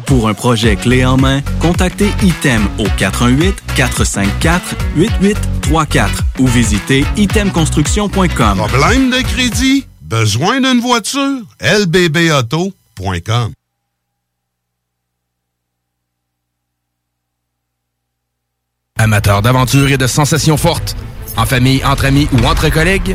Pour 0.09 0.27
un 0.27 0.33
projet 0.33 0.75
clé 0.75 1.05
en 1.05 1.19
main, 1.19 1.43
contactez 1.61 2.09
ITEM 2.23 2.67
au 2.79 2.87
418-454-8834 3.77 6.09
ou 6.39 6.47
visitez 6.47 7.05
itemconstruction.com. 7.19 8.57
Problème 8.57 9.11
de 9.11 9.21
crédit? 9.21 9.87
Besoin 10.01 10.63
d'une 10.63 10.81
voiture? 10.81 11.43
lbbauto.com 11.61 13.53
Amateurs 18.97 19.43
d'aventure 19.43 19.91
et 19.91 19.99
de 19.99 20.07
sensations 20.07 20.57
fortes, 20.57 20.97
en 21.37 21.45
famille, 21.45 21.85
entre 21.85 22.07
amis 22.07 22.29
ou 22.33 22.47
entre 22.47 22.71
collègues, 22.71 23.15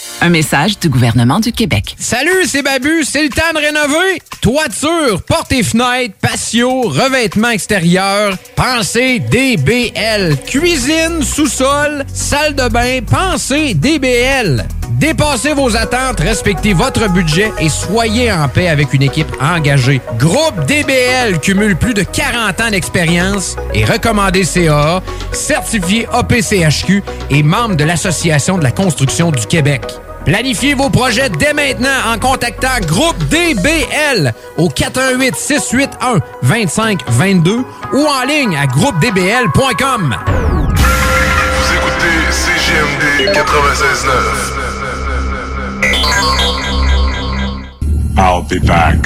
Un 0.23 0.29
message 0.29 0.77
du 0.77 0.87
gouvernement 0.87 1.39
du 1.39 1.51
Québec. 1.51 1.95
Salut, 1.97 2.45
c'est 2.45 2.61
Babu, 2.61 3.03
c'est 3.03 3.23
le 3.23 3.29
temps 3.29 3.41
de 3.55 3.57
rénover. 3.57 4.21
Toiture, 4.39 5.23
portes 5.23 5.51
et 5.51 5.63
fenêtres, 5.63 6.13
patio, 6.21 6.81
revêtement 6.81 7.49
extérieur. 7.49 8.37
Pensez 8.55 9.17
DBL. 9.17 10.37
Cuisine, 10.45 11.23
sous-sol, 11.23 12.05
salle 12.13 12.53
de 12.53 12.69
bain, 12.69 12.99
pensez 13.01 13.73
DBL. 13.73 14.67
Dépassez 14.91 15.53
vos 15.53 15.75
attentes, 15.75 16.19
respectez 16.19 16.73
votre 16.73 17.09
budget 17.09 17.51
et 17.59 17.69
soyez 17.69 18.31
en 18.31 18.47
paix 18.47 18.67
avec 18.67 18.93
une 18.93 19.01
équipe 19.01 19.31
engagée. 19.41 20.01
Groupe 20.19 20.67
DBL 20.67 21.39
cumule 21.39 21.75
plus 21.75 21.95
de 21.95 22.03
40 22.03 22.61
ans 22.61 22.69
d'expérience 22.69 23.55
et 23.73 23.85
recommandé 23.85 24.43
CAA, 24.43 25.01
certifié 25.31 26.07
APCHQ 26.13 27.01
et 27.31 27.41
membre 27.41 27.75
de 27.75 27.85
l'Association 27.85 28.59
de 28.59 28.63
la 28.63 28.71
construction 28.71 29.31
du 29.31 29.47
Québec. 29.47 29.81
Planifiez 30.25 30.73
vos 30.75 30.89
projets 30.89 31.29
dès 31.29 31.53
maintenant 31.53 31.89
en 32.13 32.19
contactant 32.19 32.79
Groupe 32.85 33.17
DBL 33.29 34.33
au 34.57 34.69
418 34.69 35.35
681 35.35 36.19
2522 36.43 37.63
ou 37.93 38.05
en 38.05 38.23
ligne 38.27 38.55
à 38.55 38.67
groupedbl.com. 38.67 40.15
Vous 40.27 41.73
écoutez 41.73 42.31
CGMD 42.31 43.33
96.9. 43.35 44.61
I'll 48.17 48.43
be 48.43 48.59
back. 48.59 48.97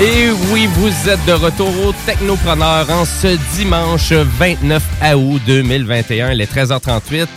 Et 0.00 0.28
oui, 0.52 0.66
vous 0.66 1.08
êtes 1.08 1.24
de 1.24 1.32
retour 1.32 1.68
au 1.86 1.92
Technopreneur 2.04 2.90
en 2.90 3.04
ce 3.04 3.38
dimanche 3.54 4.10
29 4.10 4.82
août 5.14 5.40
2021, 5.46 6.34
les 6.34 6.46
13h38. 6.46 7.28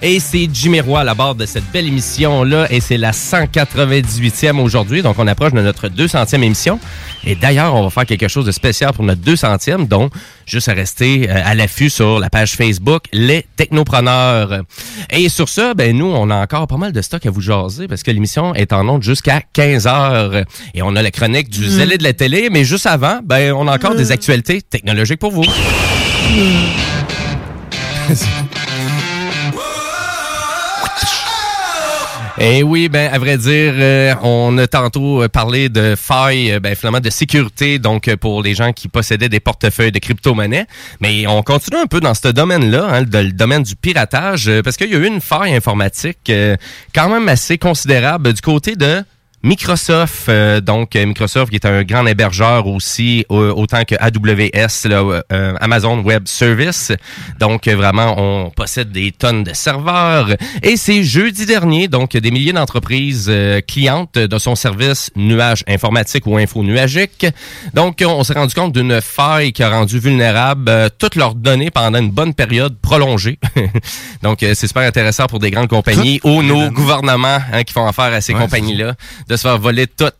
Et 0.00 0.20
c'est 0.20 0.48
Jimmy 0.52 0.80
Roy 0.80 1.00
à 1.00 1.04
la 1.04 1.14
barre 1.14 1.34
de 1.34 1.44
cette 1.44 1.68
belle 1.72 1.88
émission-là. 1.88 2.68
Et 2.70 2.78
c'est 2.78 2.98
la 2.98 3.10
198e 3.10 4.60
aujourd'hui. 4.60 5.02
Donc, 5.02 5.16
on 5.18 5.26
approche 5.26 5.54
de 5.54 5.60
notre 5.60 5.88
200e 5.88 6.40
émission. 6.40 6.78
Et 7.24 7.34
d'ailleurs, 7.34 7.74
on 7.74 7.82
va 7.82 7.90
faire 7.90 8.06
quelque 8.06 8.28
chose 8.28 8.46
de 8.46 8.52
spécial 8.52 8.92
pour 8.92 9.04
notre 9.04 9.22
200e. 9.22 9.88
Donc, 9.88 10.12
juste 10.46 10.68
à 10.68 10.74
rester 10.74 11.28
euh, 11.28 11.42
à 11.44 11.54
l'affût 11.54 11.90
sur 11.90 12.18
la 12.18 12.30
page 12.30 12.52
Facebook 12.52 13.04
Les 13.12 13.44
Technopreneurs. 13.56 14.62
Et 15.10 15.28
sur 15.28 15.48
ça, 15.48 15.74
ben 15.74 15.96
nous, 15.96 16.06
on 16.06 16.30
a 16.30 16.36
encore 16.36 16.66
pas 16.66 16.76
mal 16.76 16.92
de 16.92 17.02
stock 17.02 17.24
à 17.26 17.30
vous 17.30 17.40
jaser 17.40 17.88
parce 17.88 18.02
que 18.02 18.10
l'émission 18.10 18.54
est 18.54 18.72
en 18.72 18.88
onde 18.88 19.02
jusqu'à 19.02 19.42
15 19.52 19.86
heures. 19.86 20.44
Et 20.74 20.82
on 20.82 20.96
a 20.96 21.02
la 21.02 21.10
chronique 21.10 21.48
du 21.48 21.68
zélé 21.68 21.98
de 21.98 22.04
la 22.04 22.12
télé. 22.12 22.48
Mais 22.50 22.64
juste 22.64 22.86
avant, 22.86 23.20
ben 23.24 23.52
on 23.52 23.68
a 23.68 23.74
encore 23.74 23.94
des 23.94 24.12
actualités 24.12 24.62
technologiques 24.62 25.20
pour 25.20 25.32
vous. 25.32 25.44
Et 32.36 32.64
oui, 32.64 32.88
ben 32.88 33.12
à 33.12 33.18
vrai 33.20 33.38
dire, 33.38 33.74
euh, 33.76 34.12
on 34.22 34.58
a 34.58 34.66
tantôt 34.66 35.22
euh, 35.22 35.28
parlé 35.28 35.68
de 35.68 35.94
failles, 35.96 36.50
euh, 36.50 36.58
ben 36.58 36.74
finalement 36.74 36.98
de 36.98 37.08
sécurité, 37.08 37.78
donc 37.78 38.12
pour 38.16 38.42
les 38.42 38.56
gens 38.56 38.72
qui 38.72 38.88
possédaient 38.88 39.28
des 39.28 39.38
portefeuilles 39.38 39.92
de 39.92 40.00
crypto-monnaies. 40.00 40.66
Mais 40.98 41.28
on 41.28 41.44
continue 41.44 41.76
un 41.76 41.86
peu 41.86 42.00
dans 42.00 42.12
ce 42.12 42.26
domaine-là, 42.26 42.88
hein, 42.90 43.00
le 43.02 43.30
domaine 43.30 43.62
du 43.62 43.76
piratage, 43.76 44.50
parce 44.64 44.76
qu'il 44.76 44.90
y 44.90 44.96
a 44.96 44.98
eu 44.98 45.06
une 45.06 45.20
faille 45.20 45.54
informatique 45.54 46.32
quand 46.92 47.08
même 47.08 47.28
assez 47.28 47.56
considérable 47.56 48.32
du 48.32 48.40
côté 48.40 48.74
de 48.74 49.04
Microsoft, 49.44 50.28
euh, 50.30 50.60
donc 50.62 50.96
euh, 50.96 51.04
Microsoft 51.04 51.50
qui 51.50 51.56
est 51.56 51.66
un 51.66 51.82
grand 51.84 52.06
hébergeur 52.06 52.66
aussi, 52.66 53.26
au- 53.28 53.36
autant 53.50 53.84
que 53.84 53.94
AWS, 54.00 54.88
là, 54.88 55.22
euh, 55.32 55.54
Amazon 55.60 55.98
Web 56.00 56.26
Service. 56.26 56.92
Donc 57.38 57.68
euh, 57.68 57.76
vraiment, 57.76 58.14
on 58.18 58.48
possède 58.50 58.90
des 58.90 59.12
tonnes 59.12 59.44
de 59.44 59.52
serveurs. 59.52 60.28
Et 60.62 60.76
c'est 60.78 61.02
jeudi 61.04 61.44
dernier, 61.44 61.88
donc 61.88 62.16
des 62.16 62.30
milliers 62.30 62.54
d'entreprises 62.54 63.26
euh, 63.28 63.60
clientes 63.60 64.14
de 64.18 64.38
son 64.38 64.54
service 64.54 65.10
nuage 65.14 65.62
informatique 65.68 66.26
ou 66.26 66.38
info 66.38 66.62
nuagique. 66.62 67.26
Donc 67.74 68.02
on 68.06 68.24
s'est 68.24 68.32
rendu 68.32 68.54
compte 68.54 68.72
d'une 68.72 69.00
faille 69.02 69.52
qui 69.52 69.62
a 69.62 69.68
rendu 69.68 69.98
vulnérable 69.98 70.64
euh, 70.68 70.88
toutes 70.98 71.16
leurs 71.16 71.34
données 71.34 71.70
pendant 71.70 71.98
une 71.98 72.10
bonne 72.10 72.32
période 72.32 72.78
prolongée. 72.80 73.38
donc 74.22 74.42
euh, 74.42 74.52
c'est 74.54 74.66
super 74.68 74.82
intéressant 74.84 75.26
pour 75.26 75.38
des 75.38 75.50
grandes 75.50 75.68
compagnies 75.68 76.18
ou 76.24 76.42
nos 76.42 76.70
gouvernements 76.70 77.38
hein, 77.52 77.62
qui 77.62 77.74
font 77.74 77.86
affaire 77.86 78.12
à 78.12 78.20
ces 78.22 78.32
Ouais, 78.32 78.40
compagnies-là 78.40 78.94
de 79.34 79.38
se 79.38 79.42
faire 79.42 79.58
voler 79.58 79.86
euh, 80.00 80.10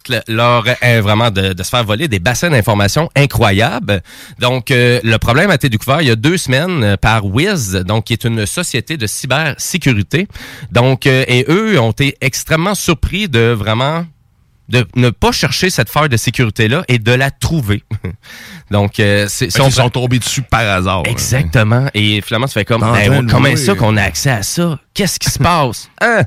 de, 1.30 1.52
de 1.52 1.62
se 1.62 2.06
des 2.06 2.18
bassins 2.18 2.50
d'informations 2.50 3.08
incroyables. 3.14 4.02
Donc 4.40 4.70
euh, 4.70 5.00
le 5.04 5.16
problème 5.18 5.50
a 5.50 5.54
été 5.54 5.68
découvert 5.68 6.02
il 6.02 6.08
y 6.08 6.10
a 6.10 6.16
deux 6.16 6.36
semaines 6.36 6.82
euh, 6.82 6.96
par 6.96 7.24
Wiz, 7.24 7.74
donc 7.86 8.04
qui 8.04 8.12
est 8.12 8.24
une 8.24 8.44
société 8.44 8.96
de 8.96 9.06
cybersécurité. 9.06 10.26
Donc 10.72 11.06
et 11.06 11.44
eux 11.48 11.78
ont 11.78 11.92
été 11.92 12.16
extrêmement 12.20 12.74
surpris 12.74 13.28
de 13.28 13.52
vraiment 13.52 14.04
de 14.68 14.86
ne 14.96 15.10
pas 15.10 15.30
chercher 15.30 15.70
cette 15.70 15.90
faille 15.90 16.08
de 16.08 16.16
sécurité-là 16.16 16.84
et 16.88 16.98
de 16.98 17.12
la 17.12 17.30
trouver. 17.30 17.82
Donc, 18.74 18.98
euh, 18.98 19.26
c'est... 19.28 19.52
Fait 19.52 19.62
qu'ils 19.62 19.70
sont 19.70 19.88
tombés 19.88 20.18
dessus 20.18 20.42
par 20.42 20.62
hasard. 20.62 21.04
Exactement. 21.04 21.86
Et 21.94 22.20
finalement, 22.22 22.48
tu 22.48 22.54
fais 22.54 22.64
comme, 22.64 22.82
En 22.82 22.92
ben, 22.92 23.24
comment 23.30 23.54
ça 23.54 23.76
qu'on 23.76 23.96
a 23.96 24.02
accès 24.02 24.30
à 24.30 24.42
ça? 24.42 24.80
Qu'est-ce 24.94 25.20
qui 25.20 25.30
se 25.30 25.38
passe? 25.38 25.88
Hein? 26.00 26.24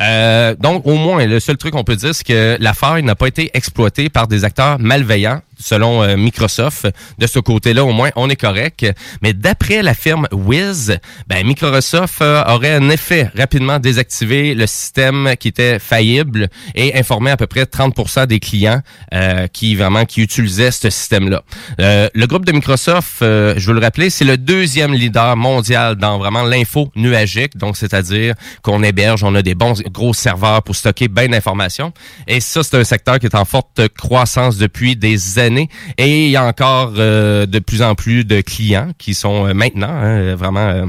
Euh, 0.00 0.56
donc, 0.58 0.86
au 0.86 0.96
moins, 0.96 1.24
le 1.24 1.38
seul 1.38 1.56
truc 1.56 1.72
qu'on 1.72 1.84
peut 1.84 1.94
dire, 1.94 2.14
c'est 2.14 2.26
que 2.26 2.56
la 2.58 2.74
faille 2.74 3.02
n'a 3.04 3.14
pas 3.14 3.28
été 3.28 3.50
exploitée 3.54 4.08
par 4.08 4.26
des 4.26 4.44
acteurs 4.44 4.78
malveillants, 4.80 5.42
selon 5.58 6.02
euh, 6.02 6.16
Microsoft. 6.16 6.88
De 7.18 7.26
ce 7.28 7.38
côté-là, 7.38 7.84
au 7.84 7.92
moins, 7.92 8.10
on 8.16 8.28
est 8.28 8.36
correct. 8.36 8.84
Mais 9.22 9.34
d'après 9.34 9.82
la 9.82 9.94
firme 9.94 10.26
Wiz, 10.32 10.98
ben, 11.28 11.46
Microsoft 11.46 12.22
aurait 12.22 12.78
en 12.78 12.88
effet 12.88 13.30
rapidement 13.36 13.78
désactivé 13.78 14.54
le 14.54 14.66
système 14.66 15.34
qui 15.38 15.48
était 15.48 15.78
faillible 15.78 16.48
et 16.74 16.98
informé 16.98 17.30
à 17.30 17.36
peu 17.36 17.46
près 17.46 17.66
30 17.66 18.26
des 18.26 18.40
clients 18.40 18.80
qui 19.52 19.76
vraiment 19.76 20.06
qui 20.06 20.22
utilisaient 20.22 20.70
ce 20.70 20.90
système-là. 20.90 21.42
Euh, 21.90 22.08
le 22.14 22.26
groupe 22.28 22.44
de 22.44 22.52
Microsoft, 22.52 23.20
euh, 23.22 23.54
je 23.56 23.66
veux 23.66 23.74
le 23.74 23.80
rappeler, 23.80 24.10
c'est 24.10 24.24
le 24.24 24.36
deuxième 24.36 24.92
leader 24.92 25.36
mondial 25.36 25.96
dans 25.96 26.18
vraiment 26.18 26.44
l'info 26.44 26.88
nuagique, 26.94 27.56
donc 27.56 27.76
c'est-à-dire 27.76 28.34
qu'on 28.62 28.84
héberge, 28.84 29.24
on 29.24 29.34
a 29.34 29.42
des 29.42 29.56
bons 29.56 29.74
gros 29.90 30.14
serveurs 30.14 30.62
pour 30.62 30.76
stocker 30.76 31.08
bien 31.08 31.28
d'informations. 31.28 31.92
Et 32.28 32.38
ça, 32.38 32.62
c'est 32.62 32.76
un 32.76 32.84
secteur 32.84 33.18
qui 33.18 33.26
est 33.26 33.34
en 33.34 33.44
forte 33.44 33.88
croissance 33.88 34.56
depuis 34.56 34.94
des 34.94 35.40
années. 35.40 35.68
Et 35.98 36.26
il 36.26 36.30
y 36.30 36.36
a 36.36 36.44
encore 36.44 36.92
euh, 36.96 37.46
de 37.46 37.58
plus 37.58 37.82
en 37.82 37.96
plus 37.96 38.24
de 38.24 38.40
clients 38.40 38.92
qui 38.96 39.14
sont 39.14 39.52
maintenant 39.52 39.90
hein, 39.90 40.36
vraiment 40.36 40.86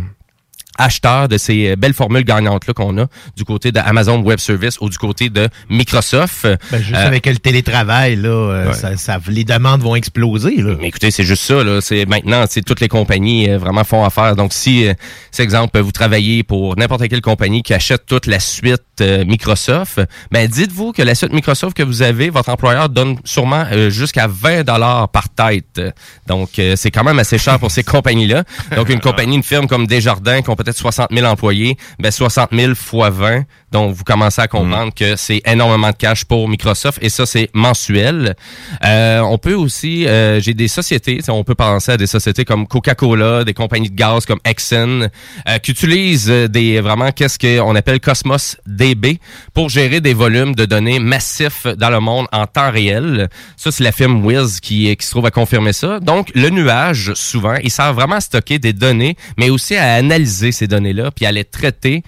acheteurs 0.77 1.27
de 1.27 1.37
ces 1.37 1.71
euh, 1.71 1.75
belles 1.75 1.93
formules 1.93 2.23
gagnantes-là 2.23 2.73
qu'on 2.73 2.97
a 2.97 3.05
du 3.35 3.43
côté 3.43 3.71
d'Amazon 3.71 4.21
Web 4.21 4.39
Service 4.39 4.79
ou 4.81 4.89
du 4.89 4.97
côté 4.97 5.29
de 5.29 5.47
Microsoft. 5.69 6.47
Ben, 6.71 6.81
juste 6.81 6.95
Euh, 6.95 7.07
avec 7.07 7.25
le 7.25 7.37
télétravail, 7.37 8.15
là, 8.15 8.29
euh, 8.29 8.67
Ouais. 8.67 8.73
ça, 8.73 8.95
ça- 8.97 9.19
les 9.27 9.43
demandes 9.43 9.81
vont 9.81 9.95
exploser. 9.95 10.55
Là. 10.57 10.75
Mais 10.79 10.87
écoutez, 10.87 11.11
c'est 11.11 11.23
juste 11.23 11.43
ça. 11.43 11.63
Là. 11.63 11.81
C'est 11.81 12.05
maintenant, 12.05 12.45
c'est 12.49 12.61
toutes 12.63 12.79
les 12.81 12.87
compagnies 12.87 13.49
euh, 13.49 13.57
vraiment 13.57 13.83
font 13.83 14.03
affaire. 14.05 14.35
Donc, 14.35 14.53
si, 14.53 14.85
c'est 15.31 15.43
exemple, 15.43 15.79
vous 15.79 15.91
travaillez 15.91 16.43
pour 16.43 16.75
n'importe 16.77 17.07
quelle 17.09 17.21
compagnie 17.21 17.63
qui 17.63 17.73
achète 17.73 18.05
toute 18.05 18.25
la 18.27 18.39
suite 18.39 18.81
Microsoft, 19.25 19.99
ben 20.31 20.47
dites-vous 20.47 20.91
que 20.91 21.01
la 21.01 21.15
suite 21.15 21.33
Microsoft 21.33 21.75
que 21.75 21.83
vous 21.83 22.01
avez, 22.03 22.29
votre 22.29 22.49
employeur 22.49 22.89
donne 22.89 23.17
sûrement 23.23 23.65
jusqu'à 23.89 24.27
20 24.27 24.63
dollars 24.63 25.09
par 25.09 25.29
tête. 25.29 25.81
Donc, 26.27 26.49
c'est 26.75 26.91
quand 26.91 27.03
même 27.03 27.17
assez 27.19 27.37
cher 27.37 27.57
pour 27.59 27.71
ces 27.71 27.83
compagnies-là. 27.95 28.43
Donc, 28.75 28.89
une 28.89 28.99
compagnie, 28.99 29.35
une 29.37 29.43
firme 29.43 29.67
comme 29.67 29.87
Desjardins, 29.87 30.41
peut-être 30.63 30.77
60 30.77 31.07
000 31.11 31.25
employés, 31.25 31.77
ben 31.99 32.11
60 32.11 32.49
000 32.51 32.75
fois 32.75 33.09
20. 33.09 33.43
Donc, 33.71 33.95
vous 33.95 34.03
commencez 34.03 34.41
à 34.41 34.47
comprendre 34.47 34.93
que 34.93 35.15
c'est 35.15 35.41
énormément 35.45 35.89
de 35.89 35.95
cash 35.95 36.25
pour 36.25 36.49
Microsoft 36.49 36.99
et 37.01 37.09
ça, 37.09 37.25
c'est 37.25 37.49
mensuel. 37.53 38.35
Euh, 38.83 39.19
on 39.19 39.37
peut 39.37 39.53
aussi, 39.53 40.07
euh, 40.07 40.41
j'ai 40.41 40.53
des 40.53 40.67
sociétés, 40.67 41.19
on 41.29 41.43
peut 41.43 41.55
penser 41.55 41.93
à 41.93 41.97
des 41.97 42.07
sociétés 42.07 42.43
comme 42.43 42.67
Coca-Cola, 42.67 43.43
des 43.43 43.53
compagnies 43.53 43.89
de 43.89 43.95
gaz 43.95 44.25
comme 44.25 44.39
Exxon, 44.43 45.09
euh, 45.47 45.57
qui 45.59 45.71
utilisent 45.71 46.27
des 46.27 46.81
vraiment 46.81 47.11
qu'est-ce 47.11 47.39
qu'on 47.39 47.75
appelle 47.75 47.99
Cosmos 47.99 48.57
DB 48.65 49.19
pour 49.53 49.69
gérer 49.69 50.01
des 50.01 50.13
volumes 50.13 50.53
de 50.53 50.65
données 50.65 50.99
massifs 50.99 51.65
dans 51.77 51.89
le 51.89 51.99
monde 51.99 52.27
en 52.33 52.47
temps 52.47 52.71
réel. 52.71 53.29
Ça, 53.55 53.71
c'est 53.71 53.83
la 53.83 53.91
firme 53.91 54.25
Wiz 54.25 54.59
qui, 54.59 54.95
qui 54.97 55.05
se 55.05 55.11
trouve 55.11 55.25
à 55.25 55.31
confirmer 55.31 55.73
ça. 55.73 55.99
Donc, 55.99 56.29
le 56.35 56.49
nuage, 56.49 57.13
souvent, 57.13 57.55
il 57.63 57.71
sert 57.71 57.93
vraiment 57.93 58.15
à 58.15 58.21
stocker 58.21 58.59
des 58.59 58.73
données, 58.73 59.15
mais 59.37 59.49
aussi 59.49 59.75
à 59.75 59.93
analyser 59.93 60.51
ces 60.51 60.67
données-là, 60.67 61.11
puis 61.11 61.25
à 61.25 61.31
les 61.31 61.45
traiter 61.45 62.03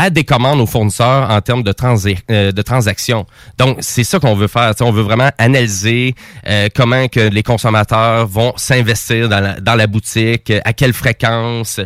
à 0.00 0.08
des 0.08 0.24
commandes 0.24 0.60
aux 0.60 0.66
fournisseurs 0.66 1.30
en 1.30 1.42
termes 1.42 1.62
de, 1.62 1.74
euh, 2.30 2.52
de 2.52 2.62
transactions. 2.62 3.26
Donc, 3.58 3.76
c'est 3.80 4.02
ça 4.02 4.18
qu'on 4.18 4.34
veut 4.34 4.48
faire. 4.48 4.72
On 4.80 4.92
veut 4.92 5.02
vraiment 5.02 5.28
analyser 5.36 6.14
euh, 6.46 6.68
comment 6.74 7.06
que 7.08 7.20
les 7.20 7.42
consommateurs 7.42 8.26
vont 8.26 8.54
s'investir 8.56 9.28
dans 9.28 9.40
la, 9.40 9.60
dans 9.60 9.74
la 9.74 9.86
boutique, 9.86 10.50
euh, 10.50 10.60
à 10.64 10.72
quelle 10.72 10.94
fréquence. 10.94 11.80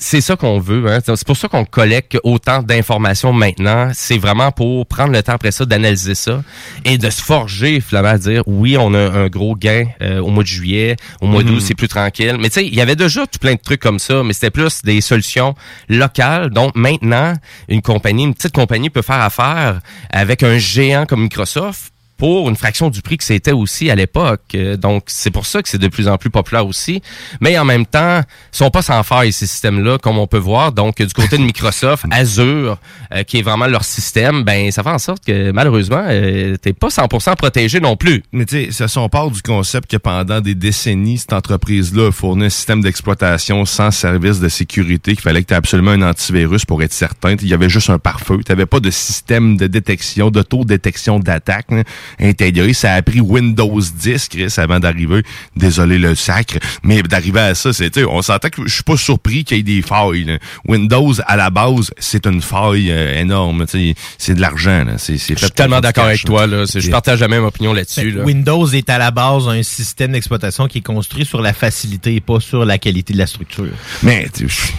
C'est 0.00 0.20
ça 0.20 0.36
qu'on 0.36 0.58
veut. 0.60 0.86
Hein. 0.90 1.00
C'est 1.04 1.26
pour 1.26 1.36
ça 1.36 1.48
qu'on 1.48 1.64
collecte 1.64 2.18
autant 2.22 2.62
d'informations 2.62 3.32
maintenant. 3.32 3.90
C'est 3.94 4.18
vraiment 4.18 4.52
pour 4.52 4.86
prendre 4.86 5.12
le 5.12 5.22
temps 5.22 5.32
après 5.32 5.50
ça 5.50 5.64
d'analyser 5.64 6.14
ça 6.14 6.42
et 6.84 6.98
de 6.98 7.10
se 7.10 7.20
forger, 7.22 7.80
finalement, 7.80 8.10
à 8.10 8.18
dire 8.18 8.42
oui, 8.46 8.76
on 8.78 8.94
a 8.94 8.98
un 9.10 9.26
gros 9.28 9.54
gain 9.56 9.84
euh, 10.02 10.20
au 10.20 10.28
mois 10.28 10.42
de 10.44 10.48
juillet, 10.48 10.96
au 11.20 11.26
mois 11.26 11.42
d'août, 11.42 11.54
Mhm. 11.54 11.60
c'est 11.60 11.74
plus 11.74 11.88
tranquille. 11.88 12.36
Mais 12.40 12.48
tu 12.48 12.60
sais, 12.60 12.66
il 12.66 12.74
y 12.74 12.80
avait 12.80 12.96
déjà 12.96 13.26
tout 13.26 13.38
plein 13.40 13.54
de 13.54 13.60
trucs 13.60 13.80
comme 13.80 13.98
ça, 13.98 14.22
mais 14.22 14.32
c'était 14.32 14.50
plus 14.50 14.82
des 14.82 15.00
solutions 15.00 15.54
locales. 15.88 16.50
Donc 16.50 16.74
maintenant, 16.76 17.34
une 17.68 17.82
compagnie, 17.82 18.24
une 18.24 18.34
petite 18.34 18.54
compagnie 18.54 18.90
peut 18.90 19.02
faire 19.02 19.20
affaire 19.20 19.80
avec 20.10 20.42
un 20.42 20.58
géant 20.58 21.06
comme 21.06 21.22
Microsoft 21.22 21.92
pour 22.18 22.48
une 22.48 22.56
fraction 22.56 22.90
du 22.90 23.00
prix 23.00 23.16
que 23.16 23.24
c'était 23.24 23.52
aussi 23.52 23.90
à 23.90 23.94
l'époque. 23.94 24.42
Euh, 24.54 24.76
Donc, 24.76 25.04
c'est 25.06 25.30
pour 25.30 25.46
ça 25.46 25.62
que 25.62 25.68
c'est 25.68 25.78
de 25.78 25.88
plus 25.88 26.08
en 26.08 26.18
plus 26.18 26.30
populaire 26.30 26.66
aussi. 26.66 27.00
Mais 27.40 27.56
en 27.58 27.64
même 27.64 27.86
temps, 27.86 28.20
ils 28.52 28.56
sont 28.56 28.70
pas 28.70 28.82
sans 28.82 29.02
faille, 29.04 29.32
ces 29.32 29.46
systèmes-là, 29.46 29.98
comme 29.98 30.18
on 30.18 30.26
peut 30.26 30.38
voir. 30.38 30.72
Donc, 30.72 31.00
du 31.00 31.14
côté 31.14 31.38
de 31.38 31.42
Microsoft, 31.42 32.04
Azure, 32.10 32.78
euh, 33.14 33.22
qui 33.22 33.38
est 33.38 33.42
vraiment 33.42 33.68
leur 33.68 33.84
système, 33.84 34.42
ben 34.42 34.70
ça 34.72 34.82
fait 34.82 34.90
en 34.90 34.98
sorte 34.98 35.24
que 35.24 35.52
malheureusement, 35.52 36.04
euh, 36.08 36.56
t'es 36.56 36.72
pas 36.72 36.88
100% 36.88 37.36
protégé 37.36 37.80
non 37.80 37.96
plus. 37.96 38.22
Mais 38.32 38.44
tu 38.44 38.66
sais, 38.66 38.72
ça 38.72 38.88
sont 38.88 39.08
part 39.08 39.30
du 39.30 39.40
concept 39.40 39.90
que 39.90 39.96
pendant 39.96 40.40
des 40.40 40.56
décennies, 40.56 41.18
cette 41.18 41.32
entreprise-là 41.32 42.10
fournit 42.10 42.46
un 42.46 42.50
système 42.50 42.80
d'exploitation 42.80 43.64
sans 43.64 43.92
service 43.92 44.40
de 44.40 44.48
sécurité, 44.48 45.12
qu'il 45.12 45.22
fallait 45.22 45.42
que 45.42 45.48
tu 45.48 45.54
absolument 45.54 45.92
un 45.92 46.02
antivirus 46.02 46.64
pour 46.64 46.82
être 46.82 46.92
certain. 46.92 47.36
Il 47.40 47.48
y 47.48 47.54
avait 47.54 47.68
juste 47.68 47.90
un 47.90 47.98
pare-feu. 47.98 48.40
Tu 48.44 48.66
pas 48.66 48.80
de 48.80 48.90
système 48.90 49.56
de 49.56 49.66
détection, 49.66 50.30
d'auto-détection 50.30 51.20
d'attaque 51.20 51.70
là, 51.70 51.84
intégré. 52.20 52.72
Ça 52.72 52.94
a 52.94 53.02
pris 53.02 53.20
Windows 53.20 53.80
10, 53.80 54.28
Chris, 54.28 54.54
avant 54.58 54.80
d'arriver. 54.80 55.22
Désolé 55.56 55.98
le 55.98 56.14
sacre, 56.14 56.56
mais 56.82 57.02
d'arriver 57.02 57.40
à 57.40 57.54
ça, 57.54 57.72
c'est, 57.72 57.90
tu 57.90 58.00
sais, 58.00 58.06
on 58.06 58.22
s'entend 58.22 58.48
que 58.50 58.62
je 58.66 58.72
suis 58.74 58.82
pas 58.82 58.96
surpris 58.96 59.44
qu'il 59.44 59.56
y 59.56 59.60
ait 59.60 59.62
des 59.62 59.82
failles. 59.82 60.24
là. 60.24 60.38
Windows, 60.66 61.12
à 61.26 61.36
la 61.36 61.50
base, 61.50 61.90
c'est 61.98 62.26
une 62.26 62.42
faille 62.42 62.90
euh, 62.90 63.18
énorme. 63.20 63.66
tu 63.66 63.78
sais. 63.92 63.94
C'est 64.18 64.34
de 64.34 64.40
l'argent. 64.40 64.84
là. 64.84 64.98
C'est, 64.98 65.18
c'est 65.18 65.34
Je 65.38 65.44
suis 65.44 65.50
tellement 65.50 65.80
d'accord 65.80 66.04
avec 66.04 66.24
toi. 66.24 66.46
Là. 66.46 66.64
Je 66.72 66.90
partage 66.90 67.20
la 67.20 67.28
même 67.28 67.44
opinion 67.44 67.72
là-dessus. 67.72 68.10
là. 68.12 68.24
Windows 68.24 68.66
est 68.68 68.88
à 68.90 68.98
la 68.98 69.10
base 69.10 69.48
un 69.48 69.62
système 69.62 70.12
d'exploitation 70.12 70.66
qui 70.68 70.78
est 70.78 70.82
construit 70.82 71.24
sur 71.24 71.40
la 71.40 71.52
facilité 71.52 72.14
et 72.14 72.20
pas 72.20 72.40
sur 72.40 72.64
la 72.64 72.78
qualité 72.78 73.12
de 73.12 73.18
la 73.18 73.26
structure. 73.26 73.66
Mais, 74.02 74.28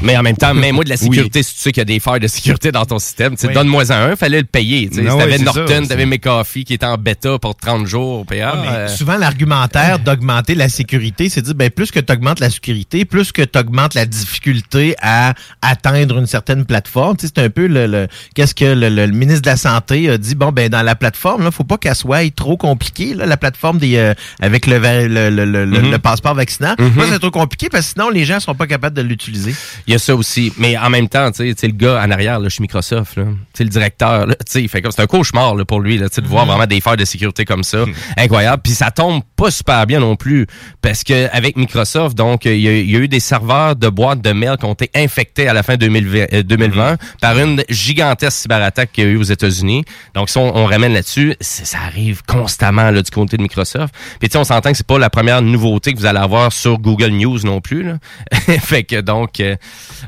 mais 0.01 0.15
en 0.17 0.23
même 0.23 0.37
temps, 0.37 0.53
même 0.53 0.75
moi 0.75 0.83
de 0.83 0.89
la 0.89 0.97
sécurité, 0.97 1.43
si 1.43 1.55
tu 1.55 1.61
sais 1.61 1.71
qu'il 1.71 1.81
y 1.81 1.81
a 1.81 1.85
des 1.85 1.99
failles 1.99 2.19
de 2.19 2.27
sécurité 2.27 2.71
dans 2.71 2.85
ton 2.85 2.99
système, 2.99 3.35
tu 3.35 3.41
sais, 3.41 3.47
Oui. 3.47 3.53
donne-moi 3.53 3.91
un, 3.91 4.15
fallait 4.15 4.39
le 4.39 4.45
payer. 4.45 4.87
tu 4.89 4.95
sais. 4.97 5.01
Non, 5.01 5.11
Si 5.11 5.15
ouais, 5.17 5.23
t'avais 5.23 5.37
c'est 5.39 5.43
Norton, 5.43 5.81
ça, 5.83 5.87
t'avais 5.89 6.05
McAfee 6.05 6.63
qui 6.63 6.73
était 6.75 6.85
en 6.85 6.97
bêta 6.97 7.18
pour 7.41 7.55
30 7.55 7.85
jours 7.85 8.25
mais 8.29 8.41
euh, 8.41 8.87
souvent, 8.87 9.17
l'argumentaire 9.17 9.99
d'augmenter 9.99 10.55
la 10.55 10.69
sécurité, 10.69 11.29
c'est 11.29 11.41
de 11.41 11.45
dire, 11.47 11.55
ben, 11.55 11.69
plus 11.69 11.91
que 11.91 11.99
tu 11.99 12.11
augmentes 12.13 12.39
la 12.39 12.49
sécurité, 12.49 13.05
plus 13.05 13.31
que 13.31 13.41
tu 13.41 13.57
augmentes 13.59 13.93
la 13.93 14.05
difficulté 14.05 14.95
à 15.01 15.33
atteindre 15.61 16.17
une 16.17 16.27
certaine 16.27 16.65
plateforme. 16.65 17.17
Tu 17.17 17.27
sais, 17.27 17.33
c'est 17.35 17.43
un 17.43 17.49
peu 17.49 17.67
le, 17.67 17.87
le- 17.87 18.07
qu'est-ce 18.35 18.55
que 18.55 18.65
le, 18.65 18.89
le- 18.89 19.05
le 19.05 19.11
ministre 19.11 19.41
de 19.41 19.49
la 19.49 19.57
Santé 19.57 20.09
a 20.09 20.17
dit, 20.17 20.35
bon, 20.35 20.51
ben, 20.51 20.69
dans 20.69 20.81
la 20.81 20.95
plateforme, 20.95 21.43
là, 21.43 21.51
faut 21.51 21.63
pas 21.63 21.77
qu'elle 21.77 21.95
soit 21.95 22.33
trop 22.35 22.57
compliquée, 22.57 23.13
là, 23.13 23.25
la 23.25 23.37
plateforme 23.37 23.77
des, 23.79 23.95
euh, 23.97 24.13
avec 24.41 24.67
le, 24.67 24.77
le, 24.79 25.29
le, 25.29 25.45
le- 25.45 25.65
Mhm. 25.65 25.91
le 25.91 25.99
passeport 25.99 26.35
vaccinal. 26.35 26.75
Mhm. 26.79 26.91
Moi, 26.95 27.05
c'est 27.09 27.19
trop 27.19 27.31
compliqué 27.31 27.69
parce 27.69 27.85
que 27.87 27.91
sinon, 27.93 28.09
les 28.09 28.25
gens 28.25 28.39
sont 28.39 28.55
pas 28.55 28.67
capables 28.67 28.95
de 28.95 29.01
l'utiliser. 29.01 29.55
Il 29.87 29.93
y 29.93 29.95
a 29.95 29.99
ça 29.99 30.15
aussi. 30.15 30.51
Mais 30.57 30.77
en 30.77 30.89
même 30.89 31.07
temps, 31.09 31.31
tu 31.31 31.53
sais, 31.55 31.67
le 31.67 31.73
gars 31.73 32.01
en 32.05 32.11
arrière, 32.11 32.39
là, 32.39 32.49
chez 32.49 32.61
Microsoft, 32.61 33.17
là, 33.17 33.23
tu 33.25 33.29
sais, 33.53 33.63
le 33.63 33.69
directeur, 33.69 34.25
là, 34.27 34.35
il 34.55 34.69
fait 34.69 34.81
comme 34.81 34.91
c'est 34.91 35.01
un 35.01 35.07
cauchemar 35.07 35.55
là, 35.55 35.65
pour 35.65 35.79
lui, 35.79 35.97
là, 35.97 36.07
de 36.07 36.27
voir 36.27 36.43
Mhm. 36.45 36.49
vraiment 36.51 36.65
des 36.67 36.81
failles 36.81 36.97
de 36.97 37.05
sécurité 37.09 37.45
comme 37.45 37.63
ça. 37.63 37.85
Incroyable. 38.17 38.61
Puis 38.63 38.73
ça 38.73 38.91
tombe 38.91 39.21
pas 39.35 39.51
super 39.51 39.85
bien 39.85 39.99
non 39.99 40.15
plus. 40.15 40.47
Parce 40.81 41.03
que 41.03 41.29
avec 41.35 41.57
Microsoft, 41.57 42.17
donc, 42.17 42.45
il 42.45 42.59
y, 42.59 42.67
a, 42.67 42.77
il 42.77 42.89
y 42.89 42.95
a 42.95 42.99
eu 42.99 43.07
des 43.07 43.19
serveurs 43.19 43.75
de 43.75 43.89
boîtes 43.89 44.21
de 44.21 44.31
mail 44.31 44.55
qui 44.59 44.65
ont 44.65 44.73
été 44.73 44.89
infectés 44.95 45.47
à 45.47 45.53
la 45.53 45.63
fin 45.63 45.75
2020, 45.75 46.25
euh, 46.33 46.43
2020 46.43 46.97
par 47.21 47.37
une 47.37 47.63
gigantesque 47.69 48.37
cyberattaque 48.37 48.91
qu'il 48.91 49.03
y 49.03 49.07
a 49.07 49.09
eu 49.11 49.17
aux 49.17 49.23
États-Unis. 49.23 49.83
Donc, 50.13 50.29
si 50.29 50.37
on, 50.37 50.55
on 50.55 50.65
ramène 50.65 50.93
là-dessus, 50.93 51.35
ça 51.41 51.79
arrive 51.85 52.23
constamment 52.23 52.91
là, 52.91 53.01
du 53.01 53.11
côté 53.11 53.37
de 53.37 53.41
Microsoft. 53.41 53.93
Puis 54.19 54.29
tu 54.29 54.33
sais, 54.33 54.37
on 54.37 54.43
s'entend 54.43 54.71
que 54.71 54.77
c'est 54.77 54.87
pas 54.87 54.99
la 54.99 55.09
première 55.09 55.41
nouveauté 55.41 55.93
que 55.93 55.99
vous 55.99 56.05
allez 56.05 56.19
avoir 56.19 56.51
sur 56.51 56.79
Google 56.79 57.09
News 57.09 57.39
non 57.43 57.61
plus. 57.61 57.83
Là. 57.83 57.97
fait 58.59 58.83
que 58.83 59.01
donc, 59.01 59.39
euh, 59.39 59.55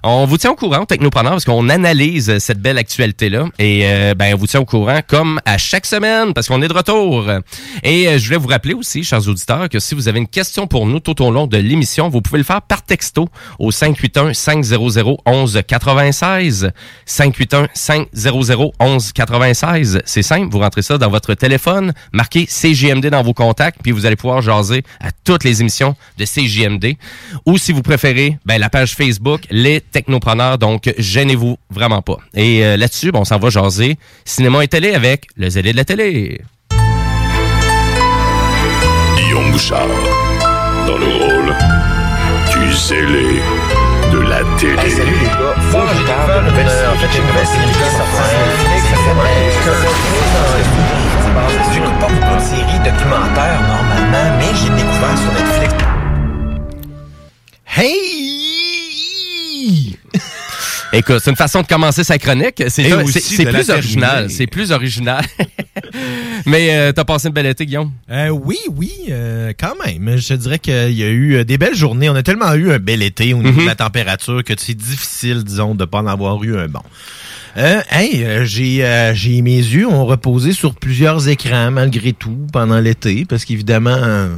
on 0.03 0.25
vous 0.25 0.37
tient 0.37 0.51
au 0.51 0.55
courant, 0.55 0.85
Technopreneur, 0.85 1.31
parce 1.33 1.45
qu'on 1.45 1.69
analyse 1.69 2.37
cette 2.39 2.59
belle 2.59 2.77
actualité-là. 2.77 3.45
Et 3.59 3.81
euh, 3.85 4.13
ben, 4.13 4.33
on 4.33 4.37
vous 4.37 4.47
tient 4.47 4.59
au 4.59 4.65
courant 4.65 4.99
comme 5.07 5.39
à 5.45 5.57
chaque 5.57 5.85
semaine, 5.85 6.33
parce 6.33 6.47
qu'on 6.47 6.61
est 6.61 6.67
de 6.67 6.73
retour. 6.73 6.90
Et 7.83 8.07
euh, 8.07 8.17
je 8.17 8.25
voulais 8.25 8.37
vous 8.37 8.47
rappeler 8.47 8.73
aussi, 8.73 9.03
chers 9.03 9.27
auditeurs, 9.27 9.67
que 9.69 9.79
si 9.79 9.95
vous 9.95 10.07
avez 10.07 10.19
une 10.19 10.27
question 10.27 10.67
pour 10.67 10.85
nous 10.85 10.99
tout 10.99 11.19
au 11.21 11.31
long 11.31 11.47
de 11.47 11.57
l'émission, 11.57 12.09
vous 12.09 12.21
pouvez 12.21 12.37
le 12.39 12.43
faire 12.43 12.61
par 12.61 12.83
texto 12.83 13.29
au 13.59 13.71
581-500-1196. 13.71 16.71
581-500-1196. 17.07 20.01
C'est 20.05 20.21
simple, 20.21 20.49
vous 20.51 20.59
rentrez 20.59 20.81
ça 20.81 20.97
dans 20.97 21.09
votre 21.09 21.33
téléphone, 21.33 21.93
marquez 22.11 22.45
CJMD 22.45 23.07
dans 23.07 23.23
vos 23.23 23.33
contacts, 23.33 23.79
puis 23.81 23.91
vous 23.91 24.05
allez 24.05 24.15
pouvoir 24.15 24.41
jaser 24.41 24.83
à 24.99 25.09
toutes 25.23 25.43
les 25.43 25.61
émissions 25.61 25.95
de 26.17 26.25
CJMD. 26.25 26.95
Ou 27.45 27.57
si 27.57 27.71
vous 27.71 27.81
préférez, 27.81 28.37
ben, 28.45 28.59
la 28.59 28.69
page 28.69 28.95
Facebook, 28.95 29.41
Les 29.49 29.81
Technopreneurs, 29.81 30.57
donc 30.57 30.93
gênez-vous 30.97 31.57
vraiment 31.69 32.01
pas. 32.01 32.17
Et 32.33 32.65
euh, 32.65 32.77
là-dessus, 32.77 33.11
bon, 33.11 33.21
on 33.21 33.25
s'en 33.25 33.39
va 33.39 33.49
jaser 33.49 33.97
cinéma 34.25 34.63
et 34.63 34.67
télé 34.67 34.93
avec 34.93 35.27
le 35.35 35.49
zélé 35.49 35.71
de 35.71 35.77
la 35.77 35.85
télé. 35.85 36.41
Bouchard, 39.51 39.87
dans 40.87 40.97
le 40.97 41.07
rôle 41.07 41.53
du 42.51 42.73
zélé 42.73 43.41
de 44.11 44.19
la 44.19 44.39
télé. 44.57 44.89
salut 44.89 45.11
les 45.11 45.27
gars, 45.27 45.55
faut 45.71 45.77
que 45.79 45.95
je 45.95 46.03
parle 46.03 46.45
de 46.45 46.51
série. 46.69 46.87
En 46.87 46.95
fait, 46.95 47.09
j'ai 47.11 47.19
une 47.19 47.27
nouvelle 47.27 47.47
série 47.47 47.65
qui 47.67 47.73
s'appelle 47.73 48.31
J'écoute 51.73 51.99
pas 51.99 52.07
beaucoup 52.07 52.35
de 52.35 52.41
séries 52.41 52.79
documentaires 52.79 53.61
normalement, 53.61 54.27
mais 54.39 54.51
j'ai 54.55 54.69
découvert 54.69 55.17
sur 55.17 55.31
Netflix. 55.33 55.73
Hey! 57.77 58.31
Écoute, 60.93 61.19
c'est 61.23 61.29
une 61.29 61.37
façon 61.37 61.61
de 61.61 61.67
commencer 61.67 62.03
sa 62.03 62.17
chronique. 62.17 62.63
C'est 62.67 63.45
plus 63.45 63.69
original. 63.69 64.29
C'est 64.29 64.47
plus 64.47 64.71
original. 64.71 65.23
Mais 66.45 66.75
euh, 66.75 66.91
t'as 66.91 67.05
passé 67.05 67.27
une 67.27 67.33
belle 67.33 67.45
été, 67.45 67.65
Guillaume? 67.65 67.91
Euh, 68.09 68.29
oui, 68.29 68.57
oui, 68.75 68.91
euh, 69.09 69.53
quand 69.57 69.73
même. 69.85 70.17
Je 70.17 70.27
te 70.29 70.33
dirais 70.33 70.59
qu'il 70.59 70.91
y 70.91 71.03
a 71.03 71.07
eu 71.09 71.35
euh, 71.35 71.43
des 71.45 71.57
belles 71.57 71.75
journées. 71.75 72.09
On 72.09 72.15
a 72.15 72.23
tellement 72.23 72.53
eu 72.53 72.71
un 72.71 72.79
bel 72.79 73.03
été 73.03 73.33
au 73.33 73.37
niveau 73.37 73.51
Mhm. 73.59 73.63
de 73.63 73.69
la 73.69 73.75
température 73.75 74.43
que 74.43 74.53
c'est 74.57 74.73
difficile, 74.73 75.43
disons, 75.43 75.75
de 75.75 75.85
pas 75.85 75.99
en 75.99 76.07
avoir 76.07 76.43
eu 76.43 76.57
un 76.57 76.67
bon. 76.67 76.81
Euh, 77.57 77.81
hey, 77.91 78.23
euh, 78.23 78.45
j'ai 78.45 78.83
euh, 78.85 79.13
j'ai 79.13 79.41
mes 79.41 79.57
yeux 79.57 79.85
ont 79.85 80.05
reposé 80.05 80.53
sur 80.53 80.73
plusieurs 80.73 81.27
écrans 81.27 81.69
malgré 81.69 82.13
tout 82.13 82.47
pendant 82.53 82.79
l'été 82.79 83.25
parce 83.27 83.43
qu'évidemment 83.43 84.29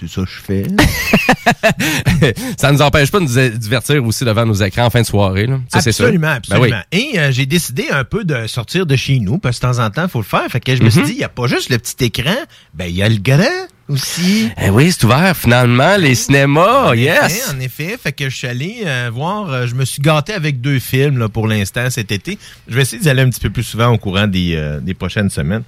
c'est 0.00 0.08
ça 0.08 0.22
que 0.22 0.28
je 0.28 0.40
fais. 0.40 0.66
ça 2.58 2.72
nous 2.72 2.82
empêche 2.82 3.10
pas 3.10 3.20
de 3.20 3.24
nous 3.24 3.58
divertir 3.58 4.04
aussi 4.04 4.24
devant 4.24 4.44
nos 4.46 4.54
écrans 4.54 4.86
en 4.86 4.90
fin 4.90 5.00
de 5.02 5.06
soirée. 5.06 5.46
Là. 5.46 5.58
Ça, 5.72 5.80
c'est 5.80 5.92
sûr. 5.92 6.04
absolument, 6.06 6.26
Ben 6.28 6.36
absolument. 6.56 6.80
oui. 6.92 6.98
Et 7.12 7.18
euh, 7.18 7.32
j'ai 7.32 7.46
décidé 7.46 7.86
un 7.90 8.04
peu 8.04 8.24
de 8.24 8.46
sortir 8.46 8.86
de 8.86 8.96
chez 8.96 9.18
nous 9.20 9.38
parce 9.38 9.58
que 9.58 9.66
de 9.66 9.72
temps 9.72 9.84
en 9.84 9.90
temps 9.90 10.04
il 10.04 10.08
faut 10.10 10.20
le 10.20 10.24
faire. 10.24 10.46
Fait 10.50 10.60
que 10.60 10.74
je 10.74 10.82
me 10.82 10.90
suis 10.90 11.00
Mhm. 11.00 11.06
dit 11.06 11.12
il 11.12 11.18
y 11.18 11.24
a 11.24 11.28
pas 11.28 11.46
juste 11.46 11.70
le 11.70 11.78
petit 11.78 12.04
écran, 12.04 12.34
ben 12.74 12.86
il 12.86 12.96
y 12.96 13.02
a 13.02 13.08
le 13.08 13.16
grand 13.18 13.44
aussi. 13.88 14.50
Eh 14.62 14.68
oui, 14.70 14.92
c'est 14.92 15.04
ouvert 15.04 15.34
finalement, 15.36 15.96
les 15.96 16.14
cinémas, 16.14 16.88
En 16.90 16.92
yes! 16.92 17.24
effet, 17.24 17.56
en 17.56 17.60
effet, 17.60 17.98
fait 18.02 18.12
que 18.12 18.28
je 18.28 18.36
suis 18.36 18.46
allé 18.46 18.82
euh, 18.84 19.10
voir, 19.12 19.50
euh, 19.50 19.66
je 19.66 19.74
me 19.74 19.84
suis 19.84 20.02
gâté 20.02 20.34
avec 20.34 20.60
deux 20.60 20.78
films 20.78 21.18
là, 21.18 21.28
pour 21.28 21.46
l'instant 21.48 21.88
cet 21.88 22.12
été. 22.12 22.38
Je 22.68 22.74
vais 22.76 22.82
essayer 22.82 23.00
d'y 23.00 23.08
aller 23.08 23.22
un 23.22 23.30
petit 23.30 23.40
peu 23.40 23.50
plus 23.50 23.62
souvent 23.62 23.88
au 23.88 23.96
courant 23.98 24.26
des, 24.26 24.54
euh, 24.56 24.80
des 24.80 24.92
prochaines 24.94 25.30
semaines. 25.30 25.62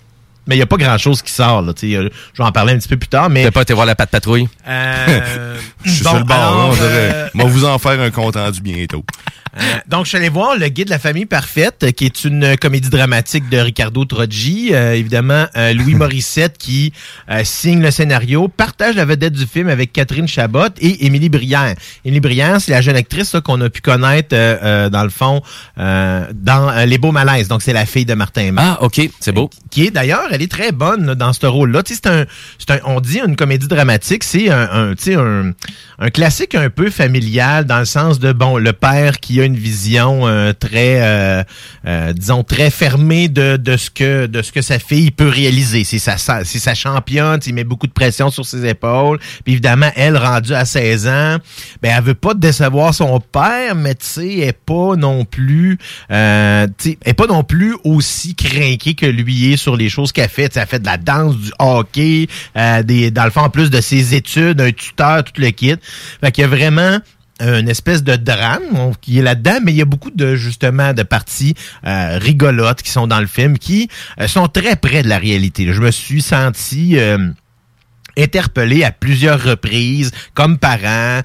Mais 0.50 0.56
il 0.56 0.58
n'y 0.58 0.64
a 0.64 0.66
pas 0.66 0.78
grand-chose 0.78 1.22
qui 1.22 1.32
sort. 1.32 1.62
Là, 1.62 1.72
tu 1.72 1.92
sais, 1.92 2.10
je 2.32 2.42
vais 2.42 2.44
en 2.44 2.50
parler 2.50 2.72
un 2.72 2.78
petit 2.78 2.88
peu 2.88 2.96
plus 2.96 3.06
tard. 3.06 3.30
Mais 3.30 3.44
T'as 3.44 3.52
pas 3.52 3.62
été 3.62 3.72
voir 3.72 3.86
la 3.86 3.94
patte 3.94 4.10
patrouille? 4.10 4.48
Euh, 4.66 5.56
Je 5.84 5.90
suis 5.92 6.02
bon, 6.02 6.10
sur 6.10 6.18
le 6.18 6.24
bord, 6.24 6.76
euh, 6.82 7.28
On 7.36 7.44
va 7.44 7.44
vous 7.44 7.64
en 7.64 7.78
faire 7.78 8.00
un 8.00 8.10
compte 8.10 8.34
rendu 8.34 8.60
bientôt. 8.60 9.04
Euh, 9.56 9.62
donc, 9.88 10.04
je 10.04 10.10
suis 10.10 10.18
allé 10.18 10.28
voir 10.28 10.56
Le 10.56 10.68
Guide 10.68 10.86
de 10.86 10.90
la 10.90 11.00
famille 11.00 11.26
parfaite, 11.26 11.92
qui 11.96 12.06
est 12.06 12.24
une 12.24 12.56
comédie 12.56 12.88
dramatique 12.88 13.48
de 13.48 13.58
Ricardo 13.58 14.04
Troggi. 14.04 14.68
Euh, 14.72 14.92
évidemment, 14.92 15.46
euh, 15.56 15.72
Louis 15.72 15.94
Morissette 15.96 16.56
qui 16.56 16.92
euh, 17.28 17.42
signe 17.42 17.82
le 17.82 17.90
scénario, 17.90 18.46
partage 18.46 18.94
la 18.94 19.04
vedette 19.04 19.32
du 19.32 19.46
film 19.46 19.68
avec 19.68 19.92
Catherine 19.92 20.28
Chabot 20.28 20.68
et 20.80 21.04
Émilie 21.04 21.28
Brière. 21.30 21.74
Émilie 22.04 22.20
Brière, 22.20 22.60
c'est 22.60 22.70
la 22.70 22.80
jeune 22.80 22.94
actrice 22.94 23.34
qu'on 23.44 23.60
a 23.60 23.68
pu 23.68 23.80
connaître, 23.80 24.34
euh, 24.34 24.56
euh, 24.62 24.88
dans 24.88 25.02
le 25.02 25.10
fond, 25.10 25.42
euh, 25.78 26.26
dans 26.32 26.68
euh, 26.68 26.86
Les 26.86 26.98
Beaux 26.98 27.10
Malaises. 27.12 27.48
Donc, 27.48 27.62
c'est 27.62 27.72
la 27.72 27.86
fille 27.86 28.04
de 28.06 28.14
Martin. 28.14 28.54
Ah, 28.56 28.78
OK, 28.82 29.00
c'est 29.18 29.32
beau. 29.32 29.50
Qui 29.70 29.86
est 29.86 29.90
d'ailleurs, 29.90 30.28
elle 30.40 30.44
est 30.44 30.48
très 30.48 30.72
bonne 30.72 31.14
dans 31.14 31.32
ce 31.34 31.46
rôle-là. 31.46 31.82
C'est 31.84 32.06
un, 32.06 32.22
un, 32.22 32.78
on 32.86 33.00
dit 33.00 33.20
une 33.20 33.36
comédie 33.36 33.68
dramatique, 33.68 34.24
c'est 34.24 34.48
un, 34.50 34.68
un, 34.72 34.94
un, 34.94 35.52
un 35.98 36.10
classique 36.10 36.54
un 36.54 36.70
peu 36.70 36.88
familial 36.88 37.66
dans 37.66 37.78
le 37.78 37.84
sens 37.84 38.18
de 38.18 38.32
bon, 38.32 38.56
le 38.56 38.72
père 38.72 39.20
qui 39.20 39.40
a 39.40 39.44
une 39.44 39.56
vision 39.56 40.26
euh, 40.26 40.52
très, 40.52 41.02
euh, 41.02 41.42
euh, 41.86 42.12
disons 42.14 42.42
très 42.42 42.70
fermée 42.70 43.28
de, 43.28 43.58
de 43.58 43.76
ce 43.76 43.90
que 43.90 44.26
de 44.26 44.40
ce 44.40 44.50
que 44.50 44.62
sa 44.62 44.78
fille 44.78 45.10
peut 45.10 45.28
réaliser. 45.28 45.84
C'est 45.84 45.98
sa, 45.98 46.16
c'est 46.16 46.58
sa 46.58 46.74
championne, 46.74 47.40
il 47.46 47.54
met 47.54 47.64
beaucoup 47.64 47.86
de 47.86 47.92
pression 47.92 48.30
sur 48.30 48.46
ses 48.46 48.64
épaules. 48.64 49.18
Puis 49.44 49.52
évidemment, 49.52 49.90
elle 49.94 50.16
rendue 50.16 50.54
à 50.54 50.64
16 50.64 51.06
ans, 51.06 51.36
ben 51.82 51.94
elle 51.96 52.02
veut 52.02 52.14
pas 52.14 52.32
décevoir 52.32 52.94
son 52.94 53.20
père, 53.20 53.74
mais 53.74 53.94
tu 53.94 54.20
elle 54.20 54.48
est 54.48 54.52
pas 54.52 54.96
non 54.96 55.24
plus, 55.26 55.78
euh, 56.10 56.66
pas 57.16 57.26
non 57.26 57.44
plus 57.44 57.76
aussi 57.84 58.34
craquée 58.34 58.94
que 58.94 59.06
lui 59.06 59.52
est 59.52 59.56
sur 59.56 59.76
les 59.76 59.90
choses 59.90 60.12
qu'elle 60.20 60.30
fait. 60.30 60.48
Tu 60.48 60.54
sais, 60.54 60.60
Elle 60.60 60.66
fait 60.66 60.80
de 60.80 60.86
la 60.86 60.96
danse, 60.96 61.36
du 61.36 61.50
hockey, 61.58 62.26
euh, 62.56 62.82
des, 62.82 63.10
dans 63.10 63.24
le 63.24 63.30
fond, 63.30 63.42
en 63.42 63.50
plus 63.50 63.70
de 63.70 63.80
ses 63.80 64.14
études, 64.14 64.60
un 64.60 64.72
tuteur, 64.72 65.24
tout 65.24 65.40
le 65.40 65.50
kit. 65.50 65.76
Fait 66.20 66.32
qu'il 66.32 66.42
y 66.42 66.44
a 66.44 66.48
vraiment 66.48 66.98
une 67.40 67.68
espèce 67.68 68.02
de 68.02 68.16
drame 68.16 68.92
qui 69.00 69.18
est 69.18 69.22
là-dedans, 69.22 69.60
mais 69.62 69.72
il 69.72 69.76
y 69.76 69.82
a 69.82 69.86
beaucoup 69.86 70.10
de 70.10 70.36
justement 70.36 70.92
de 70.92 71.02
parties 71.02 71.54
euh, 71.86 72.18
rigolotes 72.18 72.82
qui 72.82 72.90
sont 72.90 73.06
dans 73.06 73.20
le 73.20 73.26
film 73.26 73.58
qui 73.58 73.88
euh, 74.20 74.28
sont 74.28 74.48
très 74.48 74.76
près 74.76 75.02
de 75.02 75.08
la 75.08 75.18
réalité. 75.18 75.72
Je 75.72 75.80
me 75.80 75.90
suis 75.90 76.20
senti 76.20 76.98
euh, 76.98 77.30
interpellé 78.18 78.84
à 78.84 78.92
plusieurs 78.92 79.42
reprises 79.42 80.10
comme 80.34 80.58
parent, 80.58 81.20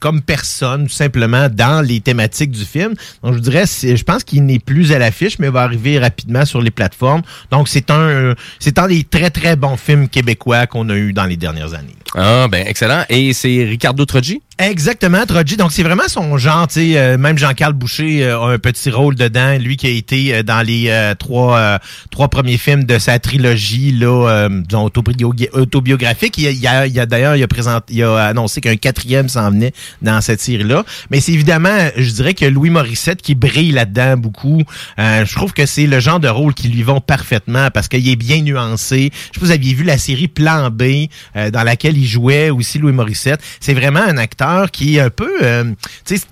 comme 0.00 0.22
personne, 0.22 0.86
tout 0.86 0.94
simplement 0.94 1.48
dans 1.48 1.84
les 1.86 2.00
thématiques 2.00 2.50
du 2.50 2.64
film. 2.64 2.94
Donc 3.22 3.34
je 3.34 3.38
dirais, 3.38 3.64
je 3.66 4.02
pense 4.02 4.24
qu'il 4.24 4.44
n'est 4.44 4.58
plus 4.58 4.92
à 4.92 4.98
l'affiche, 4.98 5.38
mais 5.38 5.48
va 5.48 5.62
arriver 5.62 5.98
rapidement 5.98 6.44
sur 6.44 6.60
les 6.60 6.70
plateformes. 6.70 7.22
Donc 7.50 7.68
c'est 7.68 7.90
un, 7.90 8.34
c'est 8.58 8.78
un 8.78 8.88
des 8.88 9.04
très 9.04 9.30
très 9.30 9.56
bons 9.56 9.76
films 9.76 10.08
québécois 10.08 10.66
qu'on 10.66 10.88
a 10.88 10.96
eu 10.96 11.12
dans 11.12 11.26
les 11.26 11.36
dernières 11.36 11.74
années. 11.74 11.94
Ah, 12.16 12.48
ben, 12.48 12.66
excellent. 12.66 13.04
Et 13.08 13.32
c'est 13.32 13.64
Ricardo 13.64 14.04
Troggi? 14.04 14.42
Exactement, 14.62 15.24
Troji. 15.24 15.56
Donc, 15.56 15.72
c'est 15.72 15.82
vraiment 15.82 16.06
son 16.06 16.36
genre. 16.36 16.66
sais, 16.68 16.98
euh, 16.98 17.16
même 17.16 17.38
Jean-Carl 17.38 17.72
Boucher 17.72 18.24
euh, 18.24 18.38
a 18.38 18.46
un 18.52 18.58
petit 18.58 18.90
rôle 18.90 19.14
dedans. 19.14 19.56
Lui 19.58 19.78
qui 19.78 19.86
a 19.86 19.90
été 19.90 20.34
euh, 20.34 20.42
dans 20.42 20.60
les 20.60 20.88
euh, 20.90 21.14
trois 21.14 21.56
euh, 21.56 21.78
trois 22.10 22.28
premiers 22.28 22.58
films 22.58 22.84
de 22.84 22.98
sa 22.98 23.18
trilogie 23.18 23.90
là, 23.92 24.28
euh, 24.28 24.48
disons, 24.68 24.84
autobio- 24.86 25.32
autobiographique. 25.54 26.36
Il 26.36 26.66
a, 26.66 26.86
il 26.86 27.00
a- 27.00 27.06
d'ailleurs, 27.06 27.36
il 27.36 27.42
a 27.42 27.48
présenté, 27.48 27.94
il 27.94 28.02
a 28.02 28.26
annoncé 28.26 28.60
qu'un 28.60 28.76
quatrième 28.76 29.30
s'en 29.30 29.50
venait 29.50 29.72
dans 30.02 30.20
cette 30.20 30.42
série-là. 30.42 30.84
Mais 31.10 31.20
c'est 31.20 31.32
évidemment, 31.32 31.78
je 31.96 32.10
dirais 32.10 32.34
que 32.34 32.44
Louis 32.44 32.68
Morissette 32.68 33.22
qui 33.22 33.34
brille 33.34 33.72
là-dedans 33.72 34.18
beaucoup. 34.18 34.62
Je 34.98 35.34
trouve 35.34 35.54
que 35.54 35.64
c'est 35.64 35.86
le 35.86 36.00
genre 36.00 36.20
de 36.20 36.28
rôle 36.28 36.52
qui 36.52 36.68
lui 36.68 36.82
vont 36.82 37.00
parfaitement 37.00 37.70
parce 37.72 37.88
qu'il 37.88 38.06
est 38.06 38.16
bien 38.16 38.42
nuancé. 38.42 39.10
Je 39.10 39.16
sais 39.16 39.30
pas 39.32 39.32
si 39.32 39.40
vous 39.40 39.50
aviez 39.52 39.72
vu 39.72 39.84
la 39.84 39.96
série 39.96 40.28
Plan 40.28 40.68
B 40.70 41.06
dans 41.34 41.62
laquelle 41.62 41.96
il 41.96 42.06
jouait 42.06 42.50
aussi 42.50 42.78
Louis 42.78 42.92
Morissette. 42.92 43.40
C'est 43.58 43.72
vraiment 43.72 44.00
un 44.00 44.18
acteur 44.18 44.49
qui 44.72 44.96
est 44.96 45.00
un 45.00 45.10
peu, 45.10 45.30
euh, 45.42 45.64
tu 46.04 46.16
sais, 46.16 46.24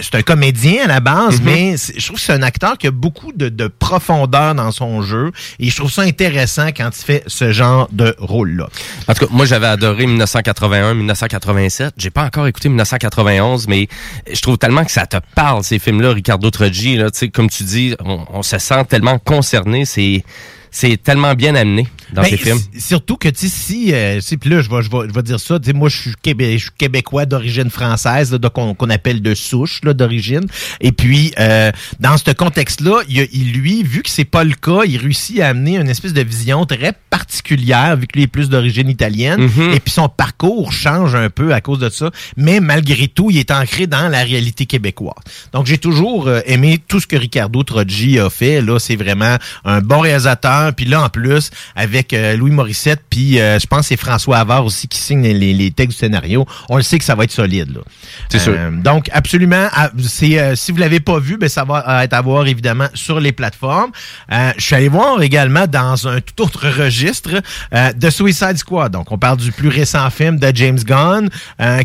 c'est 0.00 0.14
un, 0.14 0.22
comédien 0.22 0.84
à 0.84 0.86
la 0.88 1.00
base, 1.00 1.40
Mhm. 1.40 1.44
mais 1.46 1.76
je 1.76 2.04
trouve 2.06 2.16
que 2.18 2.22
c'est 2.22 2.32
un 2.32 2.42
acteur 2.42 2.76
qui 2.78 2.86
a 2.86 2.90
beaucoup 2.90 3.32
de, 3.32 3.48
de 3.48 3.66
profondeur 3.68 4.54
dans 4.54 4.70
son 4.72 5.02
jeu 5.02 5.32
et 5.58 5.70
je 5.70 5.76
trouve 5.76 5.90
ça 5.90 6.02
intéressant 6.02 6.68
quand 6.68 6.90
il 6.96 7.04
fait 7.04 7.22
ce 7.26 7.52
genre 7.52 7.88
de 7.92 8.14
rôle-là. 8.18 8.68
En 9.08 9.14
tout 9.14 9.26
cas, 9.26 9.32
moi, 9.32 9.46
j'avais 9.46 9.66
adoré 9.66 10.06
1981, 10.06 10.94
1987. 10.94 11.94
J'ai 11.96 12.10
pas 12.10 12.24
encore 12.24 12.46
écouté 12.46 12.68
1991, 12.68 13.66
mais 13.68 13.88
je 14.30 14.40
trouve 14.40 14.58
tellement 14.58 14.84
que 14.84 14.90
ça 14.92 15.06
te 15.06 15.16
parle, 15.34 15.62
ces 15.64 15.78
films-là, 15.78 16.12
Ricardo 16.12 16.50
Troggi, 16.50 16.96
là, 16.96 17.08
comme 17.32 17.48
tu 17.50 17.64
dis, 17.64 17.94
on, 18.04 18.24
on 18.32 18.42
se 18.42 18.58
sent 18.58 18.84
tellement 18.88 19.18
concerné, 19.18 19.84
c'est, 19.84 20.24
c'est 20.70 21.02
tellement 21.02 21.34
bien 21.34 21.54
amené 21.54 21.86
dans 22.12 22.22
Ben, 22.22 22.28
ces 22.30 22.36
films. 22.36 22.58
Surtout 22.78 23.16
que, 23.16 23.28
tu 23.28 23.48
sais, 23.48 23.48
si, 23.48 23.92
euh, 23.92 24.20
puis 24.40 24.50
là, 24.50 24.60
je 24.62 24.70
vais, 24.70 24.82
je 24.82 24.90
vais, 24.90 25.08
je 25.08 25.14
vais 25.14 25.22
dire 25.22 25.40
ça, 25.40 25.58
tu 25.58 25.66
sais, 25.66 25.72
moi, 25.72 25.88
je 25.88 25.96
suis, 25.96 26.12
Québé- 26.22 26.54
je 26.58 26.64
suis 26.64 26.70
québécois 26.76 27.26
d'origine 27.26 27.70
française, 27.70 28.32
là, 28.32 28.38
donc 28.38 28.52
qu'on 28.54 28.74
qu'on 28.74 28.90
appelle 28.90 29.20
de 29.22 29.34
souche, 29.34 29.80
là, 29.84 29.92
d'origine. 29.94 30.46
Et 30.80 30.92
puis, 30.92 31.32
euh, 31.38 31.70
dans 32.00 32.16
ce 32.16 32.30
contexte-là, 32.32 33.02
il, 33.08 33.20
a- 33.20 33.26
il, 33.32 33.52
lui, 33.52 33.82
vu 33.82 34.02
que 34.02 34.10
c'est 34.10 34.24
pas 34.24 34.44
le 34.44 34.54
cas, 34.54 34.80
il 34.86 34.96
réussit 34.98 35.40
à 35.40 35.48
amener 35.48 35.76
une 35.76 35.88
espèce 35.88 36.12
de 36.12 36.22
vision 36.22 36.64
très 36.64 36.92
particulière, 37.10 37.96
vu 37.96 38.06
que 38.06 38.16
lui 38.16 38.22
est 38.24 38.26
plus 38.26 38.48
d'origine 38.48 38.88
italienne. 38.88 39.42
Mhm. 39.42 39.72
Et 39.74 39.80
puis, 39.80 39.92
son 39.92 40.08
parcours 40.08 40.72
change 40.72 41.14
un 41.14 41.30
peu 41.30 41.52
à 41.52 41.60
cause 41.60 41.78
de 41.78 41.88
ça. 41.90 42.10
Mais 42.36 42.60
malgré 42.60 43.08
tout, 43.08 43.30
il 43.30 43.38
est 43.38 43.50
ancré 43.50 43.86
dans 43.86 44.08
la 44.08 44.22
réalité 44.22 44.66
québécoise. 44.66 45.14
Donc, 45.52 45.66
j'ai 45.66 45.78
toujours 45.78 46.26
euh, 46.28 46.40
aimé 46.46 46.78
tout 46.88 47.00
ce 47.00 47.06
que 47.06 47.16
Ricardo 47.16 47.62
Troggi 47.62 48.18
a 48.18 48.30
fait. 48.30 48.60
Là, 48.62 48.78
c'est 48.78 48.96
vraiment 48.96 49.36
un 49.64 49.80
bon 49.80 50.00
réalisateur. 50.00 50.57
Puis 50.76 50.86
là, 50.86 51.02
en 51.02 51.08
plus, 51.08 51.50
avec 51.76 52.12
euh, 52.12 52.36
Louis 52.36 52.50
Morissette, 52.50 53.00
puis 53.10 53.38
euh, 53.40 53.58
je 53.58 53.66
pense 53.66 53.80
que 53.80 53.86
c'est 53.86 53.96
François 53.96 54.38
Havard 54.38 54.64
aussi 54.64 54.88
qui 54.88 54.98
signe 54.98 55.22
les, 55.22 55.52
les 55.54 55.70
textes 55.70 55.98
du 55.98 56.06
scénario. 56.06 56.46
On 56.68 56.76
le 56.76 56.82
sait 56.82 56.98
que 56.98 57.04
ça 57.04 57.14
va 57.14 57.24
être 57.24 57.30
solide. 57.32 57.74
là. 57.74 57.80
C'est 58.28 58.38
sûr. 58.38 58.54
Euh, 58.56 58.70
donc, 58.70 59.08
absolument, 59.12 59.68
c'est 59.98 60.56
si 60.56 60.72
vous 60.72 60.78
l'avez 60.78 61.00
pas 61.00 61.18
vu, 61.18 61.36
ben 61.38 61.48
ça 61.48 61.64
va 61.64 62.04
être 62.04 62.12
à 62.12 62.20
voir 62.20 62.46
évidemment 62.46 62.88
sur 62.94 63.20
les 63.20 63.32
plateformes. 63.32 63.90
Je 64.30 64.60
suis 64.64 64.74
allé 64.74 64.88
voir 64.88 65.22
également 65.22 65.66
dans 65.66 66.06
un 66.08 66.20
tout 66.20 66.42
autre 66.44 66.68
registre 66.68 67.40
de 67.72 68.10
Suicide 68.10 68.56
Squad. 68.56 68.92
Donc, 68.92 69.10
on 69.12 69.18
parle 69.18 69.38
du 69.38 69.52
plus 69.52 69.68
récent 69.68 70.08
film 70.10 70.38
de 70.38 70.50
James 70.54 70.78
Gunn, 70.78 71.28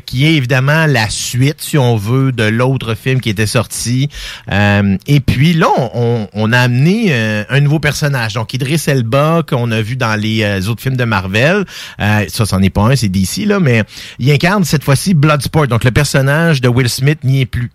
qui 0.05 0.25
est 0.25 0.33
évidemment 0.35 0.85
la 0.85 1.09
suite, 1.09 1.57
si 1.61 1.77
on 1.77 1.95
veut, 1.95 2.31
de 2.31 2.43
l'autre 2.43 2.95
film 2.95 3.21
qui 3.21 3.29
était 3.29 3.47
sorti. 3.47 4.09
Et 4.51 5.19
puis 5.19 5.53
là, 5.53 5.67
on, 5.77 5.89
on- 5.93 6.27
on 6.35 6.51
a 6.51 6.59
amené 6.59 7.13
un 7.49 7.59
nouveau 7.59 7.79
personnage. 7.79 8.33
Donc, 8.33 8.53
Idris 8.63 8.83
Elba, 8.87 9.43
qu'on 9.47 9.71
a 9.71 9.81
vu 9.81 9.95
dans 9.95 10.15
les 10.15 10.43
euh, 10.43 10.69
autres 10.69 10.81
films 10.81 10.95
de 10.95 11.03
Marvel. 11.03 11.65
Euh, 11.99 12.25
ça, 12.29 12.45
c'en 12.45 12.61
est 12.61 12.69
pas 12.69 12.83
un, 12.83 12.95
c'est 12.95 13.09
DC, 13.09 13.45
là, 13.45 13.59
mais 13.59 13.83
il 14.19 14.31
incarne 14.31 14.63
cette 14.63 14.83
fois-ci 14.83 15.13
Bloodsport. 15.13 15.67
Donc, 15.67 15.83
le 15.83 15.91
personnage 15.91 16.61
de 16.61 16.69
Will 16.69 16.89
Smith 16.89 17.19
n'y 17.23 17.41
est 17.41 17.45
plus. 17.45 17.71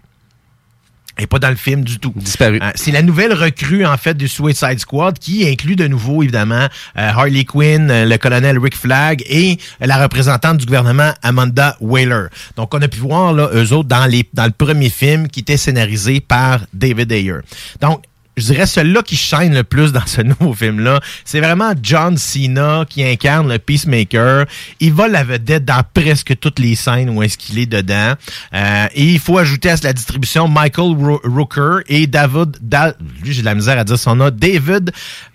Et 1.19 1.27
pas 1.27 1.39
dans 1.41 1.51
le 1.51 1.57
film 1.57 1.83
du 1.83 1.99
tout. 1.99 2.13
Disparu. 2.15 2.61
Euh, 2.63 2.71
c'est 2.77 2.93
la 2.93 3.03
nouvelle 3.03 3.33
recrue, 3.33 3.85
en 3.85 3.97
fait, 3.97 4.17
du 4.17 4.29
Suicide 4.29 4.79
Squad 4.79 5.19
qui 5.19 5.47
inclut 5.49 5.75
de 5.75 5.89
nouveau, 5.89 6.23
évidemment, 6.23 6.55
euh, 6.65 6.69
Harley 6.95 7.45
Quinn, 7.45 7.91
euh, 7.91 8.05
le 8.05 8.17
colonel 8.19 8.59
Rick 8.59 8.77
Flag 8.77 9.23
et 9.29 9.59
la 9.81 10.01
représentante 10.01 10.59
du 10.59 10.67
gouvernement, 10.67 11.13
Amanda 11.23 11.77
Whaler. 11.81 12.27
Donc, 12.57 12.73
on 12.73 12.81
a 12.81 12.89
pu 12.89 13.01
voir, 13.01 13.33
là, 13.33 13.51
eux 13.53 13.73
autres, 13.73 13.89
dans, 13.89 14.07
les, 14.07 14.29
dans 14.33 14.47
le 14.47 14.53
premier 14.53 14.91
film 14.91 15.29
qui 15.29 15.41
était 15.41 15.57
scénarisé 15.57 16.21
par 16.21 16.61
David 16.73 17.11
Ayer. 17.11 17.39
Donc, 17.81 18.05
je 18.41 18.47
dirais 18.47 18.67
celui-là 18.67 19.03
qui 19.03 19.17
shine 19.17 19.55
le 19.55 19.65
plus 19.65 19.93
dans 19.93 20.07
ce 20.07 20.21
nouveau 20.23 20.55
film-là, 20.55 21.01
c'est 21.25 21.41
vraiment 21.41 21.73
John 21.83 22.17
Cena 22.17 22.85
qui 22.89 23.05
incarne 23.05 23.49
le 23.53 23.59
Peacemaker. 23.59 24.47
Il 24.81 24.93
va 24.93 25.09
la 25.09 25.25
vedette 25.25 25.65
dans 25.65 25.83
presque 25.95 26.39
toutes 26.39 26.59
les 26.59 26.75
scènes 26.75 27.11
où 27.11 27.23
est-ce 27.23 27.39
qu'il 27.39 27.59
est 27.59 27.67
dedans. 27.67 28.15
Euh, 28.55 28.87
et 28.95 29.05
il 29.05 29.19
faut 29.19 29.39
ajouter 29.39 29.71
à 29.71 29.77
la 29.83 29.93
distribution 29.93 30.49
Michael 30.49 30.95
Ro- 30.97 31.21
Rooker 31.25 31.79
et 31.89 32.07
David... 32.07 32.57
Da- 32.61 32.95
lui, 33.23 33.33
j'ai 33.33 33.41
de 33.41 33.47
la 33.47 33.55
misère 33.55 33.79
à 33.79 33.85
dire 33.85 33.99
son 33.99 34.17
nom. 34.17 34.31
David 34.31 34.93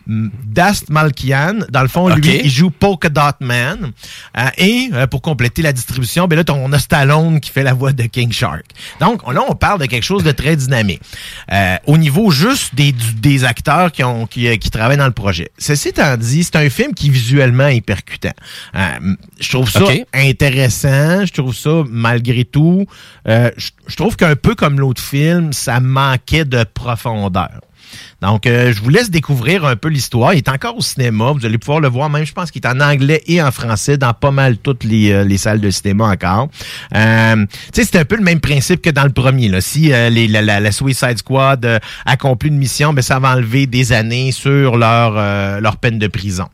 mm, 0.08 0.30
Dast 0.46 0.90
Malkian. 0.90 1.60
Dans 1.70 1.82
le 1.82 1.88
fond, 1.88 2.10
lui, 2.10 2.42
il 2.44 2.50
joue 2.52 2.70
Polka 2.70 3.10
Dot 3.10 3.36
Man. 3.40 3.92
Euh, 4.38 4.42
et 4.58 4.90
euh, 4.94 5.08
pour 5.08 5.22
compléter 5.22 5.62
la 5.62 5.74
distribution, 5.74 6.28
ben 6.28 6.38
là, 6.38 6.44
on 6.54 6.72
a 6.72 6.80
Stallone 6.80 7.40
qui 7.40 7.50
fait 7.52 7.64
la 7.64 7.74
voix 7.74 7.92
de 7.94 8.04
King 8.04 8.32
Shark. 8.32 8.64
Donc 9.00 9.22
là, 9.32 9.42
on 9.50 9.56
parle 9.56 9.80
de 9.82 9.86
quelque 9.86 10.04
chose 10.04 10.24
de 10.24 10.32
très 10.32 10.56
dynamique. 10.56 11.02
Au 11.86 11.98
niveau 11.98 12.32
juste 12.32 12.74
des, 12.76 12.93
du- 12.94 13.14
des 13.16 13.44
acteurs 13.44 13.92
qui, 13.92 14.04
ont, 14.04 14.26
qui, 14.28 14.48
euh, 14.48 14.56
qui 14.58 14.70
travaillent 14.70 14.98
dans 14.98 15.06
le 15.06 15.12
projet. 15.12 15.50
Ceci 15.58 15.90
étant 15.90 16.16
dit, 16.18 16.44
c'est 16.44 16.56
un 16.56 16.70
film 16.70 16.94
qui 16.94 17.10
visuellement 17.10 17.68
est 17.68 17.82
percutant. 17.82 18.34
Euh, 18.76 19.16
je 19.40 19.50
trouve 19.50 19.70
ça 19.70 19.80
intéressant. 20.14 21.26
Je 21.26 21.34
trouve 21.34 21.56
ça, 21.56 21.84
malgré 21.90 22.46
tout, 22.46 22.86
euh, 23.28 23.50
je, 23.58 23.70
je 23.88 23.96
trouve 23.96 24.16
qu'un 24.16 24.36
peu 24.36 24.56
comme 24.56 24.80
l'autre 24.80 25.02
film, 25.02 25.54
ça 25.54 25.80
manquait 25.80 26.46
de 26.46 26.64
profondeur. 26.74 27.60
Donc, 28.22 28.46
euh, 28.46 28.74
je 28.74 28.82
vous 28.82 28.90
laisse 28.90 29.10
découvrir 29.10 29.66
un 29.66 29.76
peu 29.76 29.90
l'histoire. 29.90 30.34
Il 30.34 30.38
est 30.38 30.50
encore 30.50 30.78
au 30.78 30.82
cinéma. 30.82 31.32
Vous 31.32 31.46
allez 31.46 31.58
pouvoir 31.58 31.80
le 31.80 31.88
voir. 31.88 32.10
Même, 32.10 32.26
je 32.26 32.34
pense 32.34 32.52
qu'il 32.52 32.62
est 32.64 32.68
en 32.68 32.80
anglais 32.80 33.22
et 33.28 33.42
en 33.42 33.52
français 33.52 33.98
dans 33.98 34.14
pas 34.14 34.32
mal 34.32 34.58
toutes 34.58 34.84
les, 34.84 35.12
euh, 35.12 35.24
les 35.24 35.38
salles 35.38 35.62
de 35.62 35.70
cinéma 35.70 36.06
encore. 36.06 36.50
Euh, 36.96 37.46
c'est 37.74 37.96
un 37.96 38.06
peu 38.06 38.16
le 38.16 38.24
même 38.24 38.40
principe 38.40 38.82
que 38.82 38.90
dans 38.90 39.04
le 39.04 39.12
premier. 39.12 39.50
Là. 39.50 39.62
Si 39.62 39.92
euh, 39.92 40.10
la, 40.10 40.72
Suicide 40.72 41.18
Squad 41.18 41.80
accomplit 42.06 42.50
une 42.50 42.58
mission, 42.58 42.94
ben, 42.94 43.02
ça 43.02 43.20
va 43.20 43.36
enlever 43.36 43.68
des 43.68 43.92
années 43.94 44.32
sur 44.32 44.78
leur 44.78 45.78
peine 45.78 46.00
de 46.00 46.08
prison. 46.08 46.48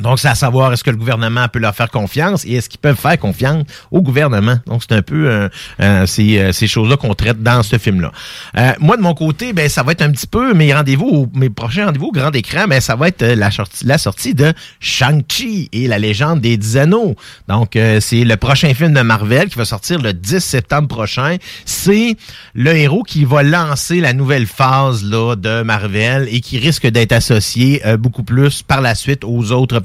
Donc, 0.00 0.18
c'est 0.18 0.28
à 0.28 0.34
savoir, 0.34 0.72
est-ce 0.72 0.84
que 0.84 0.90
le 0.90 0.96
gouvernement 0.96 1.48
peut 1.48 1.58
leur 1.58 1.74
faire 1.74 1.90
confiance 1.90 2.44
et 2.44 2.54
est-ce 2.54 2.68
qu'ils 2.68 2.80
peuvent 2.80 2.96
faire 2.98 3.18
confiance 3.18 3.64
au 3.90 4.00
gouvernement? 4.02 4.58
Donc, 4.66 4.82
c'est 4.88 4.94
un 4.94 5.02
peu 5.02 5.28
euh, 5.28 5.48
euh, 5.80 6.06
ces, 6.06 6.38
euh, 6.38 6.52
ces 6.52 6.66
choses-là 6.66 6.96
qu'on 6.96 7.14
traite 7.14 7.42
dans 7.42 7.62
ce 7.62 7.78
film-là. 7.78 8.12
Euh, 8.56 8.72
moi, 8.80 8.96
de 8.96 9.02
mon 9.02 9.14
côté, 9.14 9.52
ben, 9.52 9.68
ça 9.68 9.82
va 9.82 9.92
être 9.92 10.02
un 10.02 10.10
petit 10.10 10.26
peu 10.26 10.54
mes 10.54 10.72
rendez-vous, 10.72 11.30
mes 11.34 11.50
prochains 11.50 11.86
rendez-vous 11.86 12.06
au 12.06 12.12
grand 12.12 12.34
écran, 12.34 12.66
ben, 12.68 12.80
ça 12.80 12.96
va 12.96 13.08
être 13.08 13.22
euh, 13.22 13.34
la, 13.34 13.50
sortie, 13.50 13.84
la 13.84 13.98
sortie 13.98 14.34
de 14.34 14.52
Shang-Chi 14.80 15.68
et 15.72 15.88
la 15.88 15.98
légende 15.98 16.40
des 16.40 16.56
dix 16.56 16.76
anneaux. 16.76 17.16
Donc, 17.48 17.76
euh, 17.76 18.00
c'est 18.00 18.24
le 18.24 18.36
prochain 18.36 18.72
film 18.74 18.92
de 18.92 19.00
Marvel 19.00 19.48
qui 19.48 19.58
va 19.58 19.64
sortir 19.64 20.00
le 20.00 20.12
10 20.12 20.38
septembre 20.40 20.88
prochain. 20.88 21.36
C'est 21.64 22.16
le 22.54 22.76
héros 22.76 23.02
qui 23.02 23.24
va 23.24 23.42
lancer 23.42 24.00
la 24.00 24.12
nouvelle 24.12 24.46
phase 24.46 25.04
là, 25.04 25.34
de 25.36 25.62
Marvel 25.62 26.28
et 26.30 26.40
qui 26.40 26.58
risque 26.58 26.86
d'être 26.86 27.12
associé 27.12 27.82
beaucoup 27.98 28.22
plus 28.22 28.62
par 28.62 28.80
la 28.80 28.94
suite 28.94 29.24
aux 29.24 29.52
autres 29.52 29.80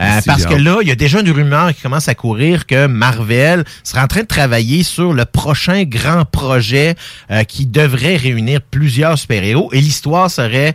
Euh, 0.00 0.20
parce 0.26 0.46
que 0.46 0.54
là, 0.54 0.78
il 0.82 0.88
y 0.88 0.90
a 0.90 0.94
déjà 0.94 1.20
une 1.20 1.30
rumeur 1.30 1.74
qui 1.74 1.82
commence 1.82 2.08
à 2.08 2.14
courir 2.14 2.66
que 2.66 2.86
Marvel 2.86 3.64
sera 3.84 4.04
en 4.04 4.06
train 4.06 4.22
de 4.22 4.26
travailler 4.26 4.82
sur 4.82 5.12
le 5.12 5.24
prochain 5.24 5.84
grand 5.84 6.24
projet 6.24 6.94
euh, 7.30 7.44
qui 7.44 7.66
devrait 7.66 8.16
réunir 8.16 8.60
plusieurs 8.60 9.18
super-héros. 9.18 9.70
Et 9.72 9.80
l'histoire 9.80 10.30
serait 10.30 10.74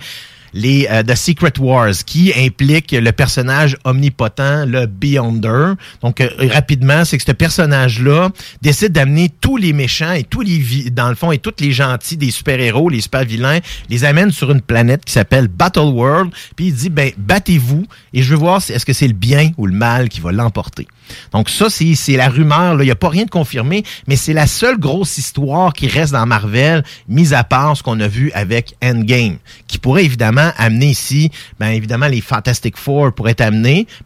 les 0.53 0.87
euh, 0.89 1.03
The 1.03 1.15
Secret 1.15 1.53
Wars, 1.59 1.93
qui 2.05 2.31
implique 2.37 2.91
le 2.91 3.11
personnage 3.11 3.77
omnipotent, 3.83 4.65
le 4.65 4.85
Beyonder. 4.85 5.73
Donc, 6.01 6.21
euh, 6.21 6.29
rapidement, 6.51 7.05
c'est 7.05 7.17
que 7.17 7.23
ce 7.23 7.31
personnage-là 7.31 8.29
décide 8.61 8.91
d'amener 8.91 9.29
tous 9.41 9.57
les 9.57 9.73
méchants 9.73 10.13
et 10.13 10.23
tous 10.23 10.41
les, 10.41 10.89
dans 10.91 11.09
le 11.09 11.15
fond, 11.15 11.31
et 11.31 11.37
tous 11.39 11.53
les 11.59 11.71
gentils 11.71 12.17
des 12.17 12.31
super-héros, 12.31 12.89
les 12.89 13.01
super-vilains, 13.01 13.59
les 13.89 14.05
amène 14.05 14.31
sur 14.31 14.51
une 14.51 14.61
planète 14.61 15.05
qui 15.05 15.13
s'appelle 15.13 15.47
Battle 15.47 15.79
World, 15.79 16.31
puis 16.55 16.67
il 16.67 16.73
dit, 16.73 16.89
ben, 16.89 17.11
battez-vous, 17.17 17.85
et 18.13 18.21
je 18.21 18.29
veux 18.31 18.37
voir 18.39 18.61
si- 18.61 18.73
est-ce 18.73 18.85
que 18.85 18.93
c'est 18.93 19.07
le 19.07 19.13
bien 19.13 19.51
ou 19.57 19.65
le 19.67 19.73
mal 19.73 20.09
qui 20.09 20.19
va 20.19 20.31
l'emporter. 20.31 20.87
Donc 21.31 21.49
ça, 21.49 21.67
c'est 21.69 22.17
la 22.17 22.29
rumeur. 22.29 22.81
Il 22.81 22.85
n'y 22.85 22.91
a 22.91 22.95
pas 22.95 23.09
rien 23.09 23.23
de 23.25 23.29
confirmé, 23.29 23.83
mais 24.07 24.15
c'est 24.15 24.33
la 24.33 24.47
seule 24.47 24.77
grosse 24.77 25.17
histoire 25.17 25.73
qui 25.73 25.87
reste 25.87 26.13
dans 26.13 26.25
Marvel, 26.25 26.83
mis 27.07 27.33
à 27.33 27.43
part 27.43 27.77
ce 27.77 27.83
qu'on 27.83 27.99
a 27.99 28.07
vu 28.07 28.31
avec 28.33 28.75
Endgame, 28.83 29.37
qui 29.67 29.77
pourrait 29.77 30.05
évidemment 30.05 30.51
amener 30.57 30.87
ici, 30.87 31.31
ben 31.59 31.69
évidemment 31.69 32.07
les 32.07 32.21
Fantastic 32.21 32.77
Four 32.77 33.13
pourraient 33.13 33.31
être 33.37 33.43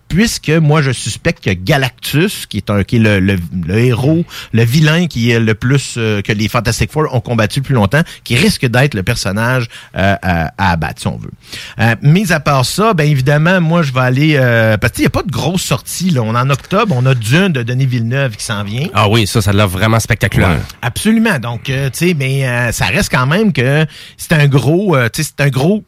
puisque 0.08 0.50
moi 0.50 0.82
je 0.82 0.92
suspecte 0.92 1.44
que 1.44 1.52
Galactus, 1.52 2.46
qui 2.46 2.58
est 2.58 2.70
un 2.70 2.84
qui 2.84 2.98
est 2.98 3.00
le, 3.00 3.20
le- 3.20 3.78
héros, 3.78 4.26
le 4.52 4.64
vilain 4.64 5.08
qui 5.08 5.32
est 5.32 5.40
le 5.40 5.54
plus 5.56 5.96
euh, 5.98 6.22
que 6.22 6.32
les 6.32 6.48
Fantastic 6.48 6.92
Four 6.92 7.14
ont 7.14 7.20
combattu 7.22 7.62
plus 7.62 7.76
longtemps, 7.76 8.02
qui 8.24 8.36
risque 8.36 8.66
d'être 8.66 8.94
le 8.94 9.04
personnage 9.04 9.68
euh, 9.96 10.16
à, 10.22 10.52
à 10.58 10.72
abattre 10.72 11.02
si 11.02 11.08
on 11.08 11.18
veut. 11.18 11.32
Euh, 11.80 11.96
mis 12.02 12.32
à 12.32 12.40
part 12.40 12.66
ça, 12.66 12.94
ben 12.94 13.08
évidemment, 13.10 13.62
moi 13.62 13.82
je 13.84 13.92
vais 13.94 14.00
aller 14.02 14.36
euh, 14.38 14.78
parce 14.78 14.94
qu'il 14.94 15.04
n'y 15.04 15.08
a 15.08 15.12
pas 15.12 15.24
de 15.24 15.32
grosse 15.32 15.64
sortie 15.64 16.10
là. 16.10 16.22
On 16.22 16.36
est 16.36 16.40
en 16.40 16.50
octobre, 16.50 16.87
on 16.92 17.06
a 17.06 17.14
Dune 17.16 17.50
de 17.50 17.64
Denis 17.64 17.86
Villeneuve 17.86 18.36
qui 18.36 18.44
s'en 18.44 18.64
vient. 18.64 18.88
Ah 18.94 19.10
oui, 19.10 19.28
ça, 19.28 19.42
ça 19.42 19.52
a 19.52 19.54
l'air 19.54 19.68
vraiment 19.68 20.00
spectaculaire. 20.00 20.60
Absolument. 20.82 21.40
Donc, 21.40 21.70
euh, 21.70 21.90
tu 21.90 22.10
sais, 22.10 22.14
mais 22.14 22.48
euh, 22.48 22.72
ça 22.72 22.86
reste 22.86 23.12
quand 23.12 23.26
même 23.26 23.54
que 23.54 23.86
c'est 24.18 24.34
un 24.34 24.48
gros, 24.48 24.96
euh, 24.96 25.10
tu 25.12 25.24
sais, 25.24 25.32
c'est 25.38 25.44
un 25.46 25.50
gros. 25.50 25.84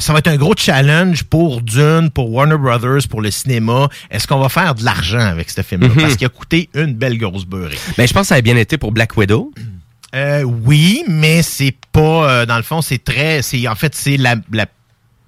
ça 0.00 0.12
va 0.12 0.18
être 0.18 0.28
un 0.28 0.36
gros 0.36 0.54
challenge 0.56 1.24
pour 1.24 1.62
Dune, 1.62 2.10
pour 2.12 2.30
Warner 2.32 2.58
Brothers, 2.58 3.08
pour 3.08 3.20
le 3.22 3.30
cinéma. 3.30 3.88
Est-ce 4.10 4.26
qu'on 4.26 4.38
va 4.38 4.48
faire 4.48 4.74
de 4.74 4.84
l'argent 4.84 5.20
avec 5.20 5.50
ce 5.50 5.62
film-là? 5.62 5.88
Mhm. 5.88 6.00
Parce 6.00 6.16
qu'il 6.16 6.26
a 6.26 6.30
coûté 6.30 6.68
une 6.74 6.94
belle 6.94 7.18
grosse 7.18 7.44
beurrée. 7.44 7.78
Ben, 7.96 8.06
je 8.06 8.12
pense 8.12 8.22
que 8.22 8.28
ça 8.28 8.34
a 8.34 8.40
bien 8.40 8.56
été 8.56 8.78
pour 8.78 8.92
Black 8.92 9.16
Widow. 9.16 9.52
Euh, 10.14 10.42
oui, 10.42 11.04
mais 11.08 11.42
c'est 11.42 11.74
pas, 11.92 12.00
euh, 12.30 12.46
dans 12.46 12.56
le 12.56 12.62
fond, 12.62 12.80
c'est 12.80 13.02
très, 13.02 13.42
c'est 13.42 13.68
en 13.68 13.74
fait, 13.74 13.94
c'est 13.94 14.16
la, 14.16 14.36
la 14.52 14.66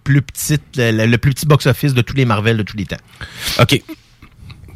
plus 0.03 0.23
petite, 0.23 0.63
le 0.77 1.17
plus 1.17 1.35
petit 1.35 1.47
box-office 1.47 1.93
de 1.93 2.01
tous 2.01 2.15
les 2.15 2.25
Marvel 2.25 2.57
de 2.57 2.63
tous 2.63 2.77
les 2.77 2.87
temps. 2.87 2.97
OK. 3.61 3.83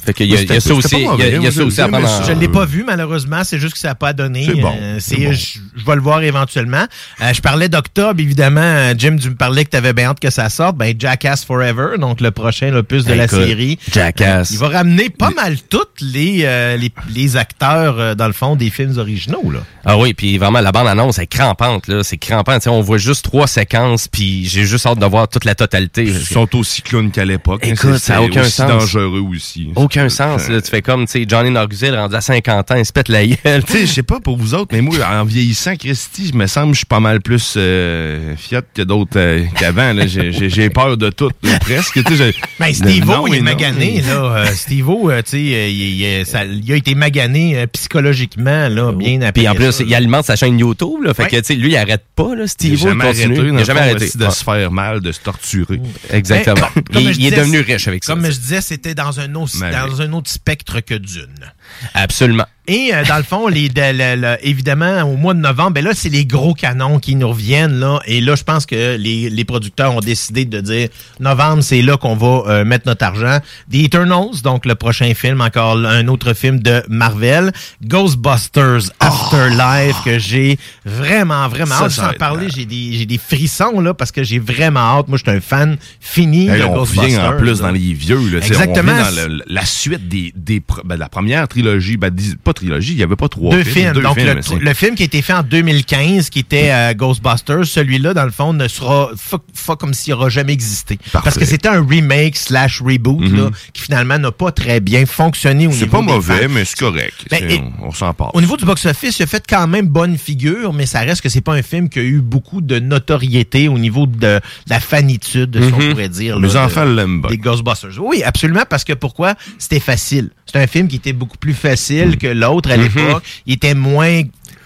Fait 0.05 0.13
qu'il 0.15 0.27
y 0.27 0.31
y 0.31 0.35
a 0.35 0.61
ça 0.61 0.75
aussi, 0.75 0.97
il 0.97 1.43
y 1.43 1.47
a, 1.47 1.53
ça 1.53 1.63
aussi 1.65 1.81
à 1.81 1.89
prendre 1.89 2.09
en- 2.09 2.23
Je 2.25 2.33
ne 2.33 2.41
l'ai 2.41 2.49
pas 2.49 2.65
vu, 2.65 2.83
malheureusement. 2.85 3.43
C'est 3.45 3.59
juste 3.59 3.75
que 3.75 3.79
ça 3.79 3.89
n'a 3.89 3.95
pas 3.95 4.13
donné. 4.13 4.45
C'est 4.47 4.61
bon, 4.61 4.75
Euh, 4.81 4.97
c'est 5.01 5.17
bon. 5.17 5.33
Je, 5.33 5.59
je 5.77 5.85
vais 5.87 5.95
le 5.95 6.01
voir 6.01 6.23
éventuellement. 6.23 6.85
Euh, 7.21 7.33
je 7.33 7.41
parlais 7.41 7.69
d'octobre, 7.69 8.21
évidemment. 8.21 8.61
Euh, 8.63 8.95
Jim, 8.99 9.17
tu 9.21 9.31
me 9.31 9.35
parlais 9.37 9.65
que 9.65 9.71
tu 9.71 9.77
avais 9.77 9.93
bien 9.93 10.09
hâte 10.11 10.19
que 10.21 10.31
ça 10.31 10.49
sorte. 10.49 10.77
Ben, 10.77 10.95
Jackass 10.99 11.45
Forever, 11.45 11.99
donc 11.99 12.21
le 12.21 12.31
prochain 12.33 12.75
opus 12.75 13.05
de 13.05 13.15
la 13.15 13.25
Écoute, 13.25 13.45
série. 13.45 13.79
Jackass. 13.93 14.51
Il 14.51 14.59
va 14.59 14.69
ramener 14.69 15.11
pas 15.11 15.31
mal 15.31 15.57
toutes 15.69 16.01
les, 16.01 16.41
euh, 16.45 16.77
les, 16.77 16.91
les 17.15 17.37
acteurs, 17.37 17.99
euh, 18.01 18.15
dans 18.15 18.27
le 18.27 18.33
fond, 18.33 18.57
des 18.57 18.71
films 18.71 18.99
originaux. 18.99 19.51
Là. 19.53 19.61
Ah 19.85 19.99
oui, 19.99 20.15
puis 20.15 20.39
vraiment, 20.39 20.61
la 20.61 20.73
bande-annonce 20.73 21.19
est 21.19 21.27
crampante, 21.27 21.87
là. 21.89 22.03
C'est 22.03 22.17
crampant. 22.19 22.55
Tu 22.55 22.63
sais, 22.63 22.71
on 22.71 22.81
voit 22.81 22.99
juste 22.99 23.25
trois 23.25 23.47
séquences, 23.47 24.09
puis 24.09 24.47
j'ai 24.47 24.65
juste 24.65 24.87
hâte 24.87 24.99
de 24.99 25.07
voir 25.07 25.29
toute 25.29 25.45
la 25.45 25.55
totalité. 25.55 26.05
Ils 26.05 26.21
sont 26.27 26.57
aussi 26.57 26.83
clowns 26.83 27.11
qu'à 27.11 27.25
l'époque. 27.25 27.61
hein. 27.65 27.71
Écoute, 27.73 27.93
C'est- 27.95 27.99
ça 28.07 28.15
n'a 28.15 28.23
aucun 28.23 28.41
aussi 28.43 28.51
sens. 28.53 28.69
dangereux 28.69 29.21
aussi. 29.31 29.69
Aucun 29.75 29.92
sens. 30.09 30.49
Là. 30.49 30.61
Tu 30.61 30.71
fais 30.71 30.83
comme, 30.83 31.07
tu 31.07 31.13
sais, 31.13 31.25
Johnny 31.29 31.51
Knoxville 31.51 31.95
rendu 31.95 32.15
à 32.15 32.21
50 32.21 32.71
ans, 32.71 32.75
il 32.77 32.85
se 32.87 32.93
pète 32.93 33.09
la 33.09 33.27
gueule. 33.27 33.65
Tu 33.65 33.73
sais, 33.73 33.87
je 33.87 33.93
sais 33.93 34.03
pas 34.03 34.21
pour 34.21 34.37
vous 34.37 34.55
autres, 34.55 34.69
mais 34.73 34.81
moi, 34.81 34.97
en 35.11 35.25
vieillissant, 35.25 35.77
Christy, 35.77 36.31
je 36.33 36.37
me 36.37 36.47
semble 36.47 36.69
que 36.69 36.75
je 36.75 36.79
suis 36.79 36.87
pas 36.87 37.01
mal 37.01 37.21
plus 37.21 37.55
euh, 37.57 38.35
fiat 38.37 38.63
que 38.75 38.83
d'autres 38.83 39.17
euh, 39.19 39.45
qu'avant. 39.59 39.93
là. 39.93 40.07
J'ai- 40.07 40.71
peur 40.71 40.97
de 40.97 41.11
tout, 41.11 41.31
là, 41.43 41.59
presque. 41.61 42.03
Tu 42.05 42.17
sais, 42.17 42.33
je- 42.33 42.39
Ben, 42.59 42.73
Steve-O, 42.73 43.27
il 43.29 43.35
est 43.37 43.41
magané, 43.41 44.01
là. 44.01 44.37
Euh, 44.37 44.47
Steve-O, 44.47 45.11
euh, 45.11 45.23
tu 45.23 45.31
sais, 45.33 45.37
euh, 45.37 45.69
il, 45.69 46.01
il- 46.01 46.27
ça- 46.27 46.45
il 46.45 46.73
a 46.73 46.77
été 46.77 46.95
magané 46.95 47.59
euh, 47.59 47.67
psychologiquement, 47.67 48.69
là, 48.69 48.93
bien 48.93 49.21
après 49.21 49.33
Puis 49.33 49.49
en 49.49 49.55
plus, 49.55 49.73
ça. 49.73 49.85
il 49.87 49.95
alimente 49.95 50.25
sa 50.25 50.37
chaîne 50.37 50.59
YouTube, 50.59 51.03
là. 51.05 51.15
Fait 51.15 51.27
que, 51.27 51.37
tu 51.37 51.43
sais, 51.45 51.55
lui, 51.55 51.73
il 51.73 51.77
arrête 51.77 52.05
pas, 52.17 52.35
là. 52.35 52.45
Il 52.45 52.49
Steve 52.49 52.75
a 52.75 52.89
jamais 52.89 53.65
jamais 53.65 53.81
arrêté. 53.81 54.11
de 54.15 54.31
se 54.31 54.45
faire 54.45 54.71
mal, 54.71 55.01
de 55.01 55.13
se 55.13 55.21
torturer. 55.21 55.81
Exactement. 56.11 56.69
Mais, 56.77 56.83
comme 56.93 57.03
il, 57.03 57.27
est 57.27 57.31
devenu 57.37 57.61
riche 57.61 57.89
avec 57.89 58.05
ça. 58.05 58.15
Comme 58.15 58.25
je 58.27 58.39
disais, 58.39 58.61
c'était 58.61 58.95
dans 58.95 59.21
un 59.21 59.35
autre, 59.35 59.53
Ben 59.61 59.71
dans 59.89 60.03
un 60.03 60.13
autre 60.13 60.31
spectre 60.31 60.81
que 60.81 60.95
Dune. 60.95 61.53
Absolument. 61.95 62.45
Et 62.69 62.91
euh, 62.95 63.03
dans 63.05 63.17
le 63.17 63.25
fond, 63.25 63.49
les, 63.49 63.69
de- 63.69 63.81
le- 63.81 64.21
le- 64.21 64.37
évidemment, 64.47 65.03
au 65.03 65.17
mois 65.17 65.35
de 65.35 65.41
novembre, 65.41 65.73
ben 65.73 65.85
là, 65.85 65.91
c'est 65.95 66.09
les 66.09 66.25
gros 66.25 66.55
canons 66.55 67.01
qui 67.01 67.17
nous 67.17 67.29
reviennent. 67.29 67.81
là. 67.81 67.99
Et 68.07 68.21
là, 68.21 68.37
je 68.37 68.45
pense 68.45 68.67
que 68.67 68.97
les, 68.97 69.29
les 69.31 69.45
producteurs 69.45 69.93
ont 69.97 70.01
décidé 70.01 70.45
de 70.45 70.61
dire 70.61 70.89
novembre, 71.19 71.63
c'est 71.65 71.83
là 71.83 71.97
qu'on 71.97 72.15
va 72.15 72.45
euh, 72.53 72.65
mettre 72.65 72.87
notre 72.87 73.05
argent. 73.05 73.39
The 73.73 73.75
Eternals, 73.77 74.43
donc 74.45 74.65
le 74.65 74.77
prochain 74.77 75.13
film, 75.15 75.41
encore 75.41 75.77
un 75.77 76.07
autre 76.07 76.35
film 76.35 76.61
de 76.61 76.85
Marvel. 76.89 77.51
Ghostbusters 77.85 78.93
Afterlife, 79.01 79.97
que 80.05 80.19
j'ai 80.21 80.57
vraiment, 80.85 81.49
vraiment 81.49 81.75
Ça, 81.77 81.85
hâte. 81.87 81.91
Sans 81.93 82.13
parler, 82.19 82.47
j'ai 82.55 82.65
des, 82.65 82.93
j'ai 82.93 83.07
des 83.07 83.19
frissons 83.19 83.81
là 83.81 83.93
parce 83.95 84.13
que 84.13 84.23
j'ai 84.23 84.39
vraiment 84.39 84.99
hâte. 84.99 85.09
Moi, 85.09 85.19
je 85.19 85.29
suis 85.29 85.37
un 85.37 85.41
fan 85.41 85.77
fini 86.01 86.49
Hey, 86.49 86.61
de 86.61 86.65
on 86.65 86.75
Ghostbusters. 86.75 87.05
revient 87.05 87.19
en 87.19 87.37
plus 87.39 87.61
là. 87.61 87.67
dans 87.69 87.71
les 87.73 87.93
vieux. 87.93 88.19
Là, 88.31 88.39
Exactement. 88.39 88.93
On 88.93 89.05
revient 89.05 89.17
dans 89.17 89.29
le- 89.29 89.43
la 89.47 89.65
suite 89.73 90.09
des, 90.09 90.33
des 90.37 90.61
pro- 90.61 90.83
ben, 90.85 90.95
de 90.95 91.01
la 91.01 91.09
première 91.09 91.49
trilogie. 91.49 91.97
Ben, 91.97 92.11
pas 92.45 92.53
trilogie, 92.53 92.93
il 92.93 92.97
n'y 92.97 93.03
avait 93.03 93.17
pas 93.17 93.29
trois 93.29 93.51
Deux 93.55 93.65
films. 93.65 93.75
films. 93.87 93.93
Deux 93.95 94.03
Donc, 94.03 94.19
films, 94.19 94.41
le, 94.61 94.65
le 94.65 94.75
film 94.75 94.95
qui 94.95 95.03
a 95.03 95.07
été 95.07 95.23
fait 95.23 95.33
en 95.33 95.43
2015, 95.43 96.31
qui 96.31 96.39
était 96.41 96.71
euh, 96.71 96.95
Ghostbusters, 96.95 97.67
celui-là, 97.67 98.15
dans 98.15 98.25
le 98.25 98.31
fond, 98.31 98.53
ne 98.53 98.69
sera 98.69 99.11
fa- 99.17 99.77
comme 99.77 99.95
s'il 99.95 100.13
n'aura 100.15 100.29
jamais 100.29 100.53
existé. 100.53 100.99
Parce 101.13 101.39
que 101.39 101.45
c'était 101.45 101.69
un 101.69 101.85
remake 101.87 102.37
slash 102.37 102.81
reboot 102.81 103.21
Mhm. 103.21 103.37
là, 103.37 103.51
qui 103.73 103.83
finalement 103.83 104.19
n'a 104.19 104.33
pas 104.33 104.53
très 104.53 104.81
bien 104.81 105.07
fonctionné 105.07 105.67
au 105.67 105.71
niveau 105.71 105.81
C'est 105.81 105.91
pas 105.91 106.01
mauvais, 106.03 106.49
mais 106.49 106.65
c'est 106.65 106.79
correct. 106.79 107.15
Ben, 107.31 107.51
et- 107.51 107.61
on 107.83 107.93
s'en 107.93 108.13
passe. 108.15 108.31
Au 108.35 108.41
niveau 108.41 108.57
du 108.57 108.65
box-office, 108.65 109.19
il 109.19 109.23
a 109.23 109.27
fait 109.27 109.45
quand 109.49 109.67
même 109.67 109.87
bonne 109.89 110.17
figure, 110.19 110.73
mais 110.73 110.87
ça 110.87 111.01
reste 111.01 111.21
que 111.23 111.29
c'est 111.29 111.41
pas 111.41 111.55
un 111.55 111.63
film 111.63 111.89
qui 111.89 111.99
a 111.99 112.03
eu 112.03 112.21
beaucoup 112.21 112.61
de 112.61 112.79
notoriété 112.79 113.69
au 113.69 113.79
niveau 113.79 114.07
de, 114.07 114.19
de 114.19 114.41
la 114.69 114.81
fanitude, 114.81 115.59
si 115.63 115.73
on 115.73 115.79
Mhm. 115.79 115.91
pourrait 115.91 116.09
dire. 116.09 116.39
Les 116.39 116.49
là, 116.49 116.55
de- 116.55 116.59
enfants 116.67 116.85
l'aiment. 116.85 117.23
Des 117.29 117.39
Ghostbusters. 117.39 117.91
Oui, 118.01 118.23
absolument, 118.23 118.63
parce 118.69 118.85
que 118.85 118.93
pourquoi? 118.93 119.35
C'était 119.63 119.79
facile. 119.79 120.31
C'est 120.45 120.59
un 120.59 120.67
film 120.67 120.89
qui 120.89 120.97
était 120.97 121.13
beaucoup 121.13 121.39
plus 121.39 121.55
facile 121.55 122.19
que 122.19 122.27
l'autre 122.27 122.73
à 122.73 122.77
Mhm. 122.77 122.83
l'époque. 122.83 123.23
Il 123.47 123.55
était 123.55 123.75
moins... 123.75 124.23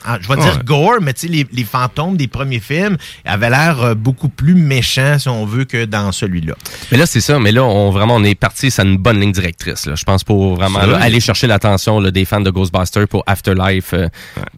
ah, 0.06 0.18
Je 0.20 0.28
vais 0.28 0.36
dire 0.36 0.62
gore, 0.64 1.00
mais 1.02 1.12
tu 1.12 1.26
sais, 1.26 1.28
les, 1.32 1.46
les 1.52 1.64
fantômes 1.64 2.16
des 2.16 2.28
premiers 2.28 2.60
films 2.60 2.96
avaient 3.24 3.50
l'air 3.50 3.80
euh, 3.82 3.94
beaucoup 3.94 4.28
plus 4.28 4.54
méchants, 4.54 5.18
si 5.18 5.28
on 5.28 5.44
veut, 5.44 5.64
que 5.64 5.84
dans 5.84 6.12
celui-là. 6.12 6.54
Mais 6.90 6.98
là, 6.98 7.06
c'est 7.06 7.20
ça. 7.20 7.38
Mais 7.38 7.52
là, 7.52 7.64
on 7.64 7.90
vraiment, 7.90 8.14
on 8.16 8.24
est 8.24 8.34
parti 8.34 8.70
sur 8.70 8.84
une 8.84 8.96
bonne 8.96 9.20
ligne 9.20 9.32
directrice. 9.32 9.86
Là. 9.86 9.94
Je 9.94 10.04
pense 10.04 10.24
pour 10.24 10.54
vraiment 10.56 10.84
là, 10.84 10.98
aller 10.98 11.20
chercher 11.20 11.46
l'attention 11.46 12.00
des 12.02 12.24
fans 12.24 12.40
de 12.40 12.50
Ghostbusters 12.50 13.08
pour 13.08 13.22
Afterlife. 13.26 13.92
euh, 13.94 14.08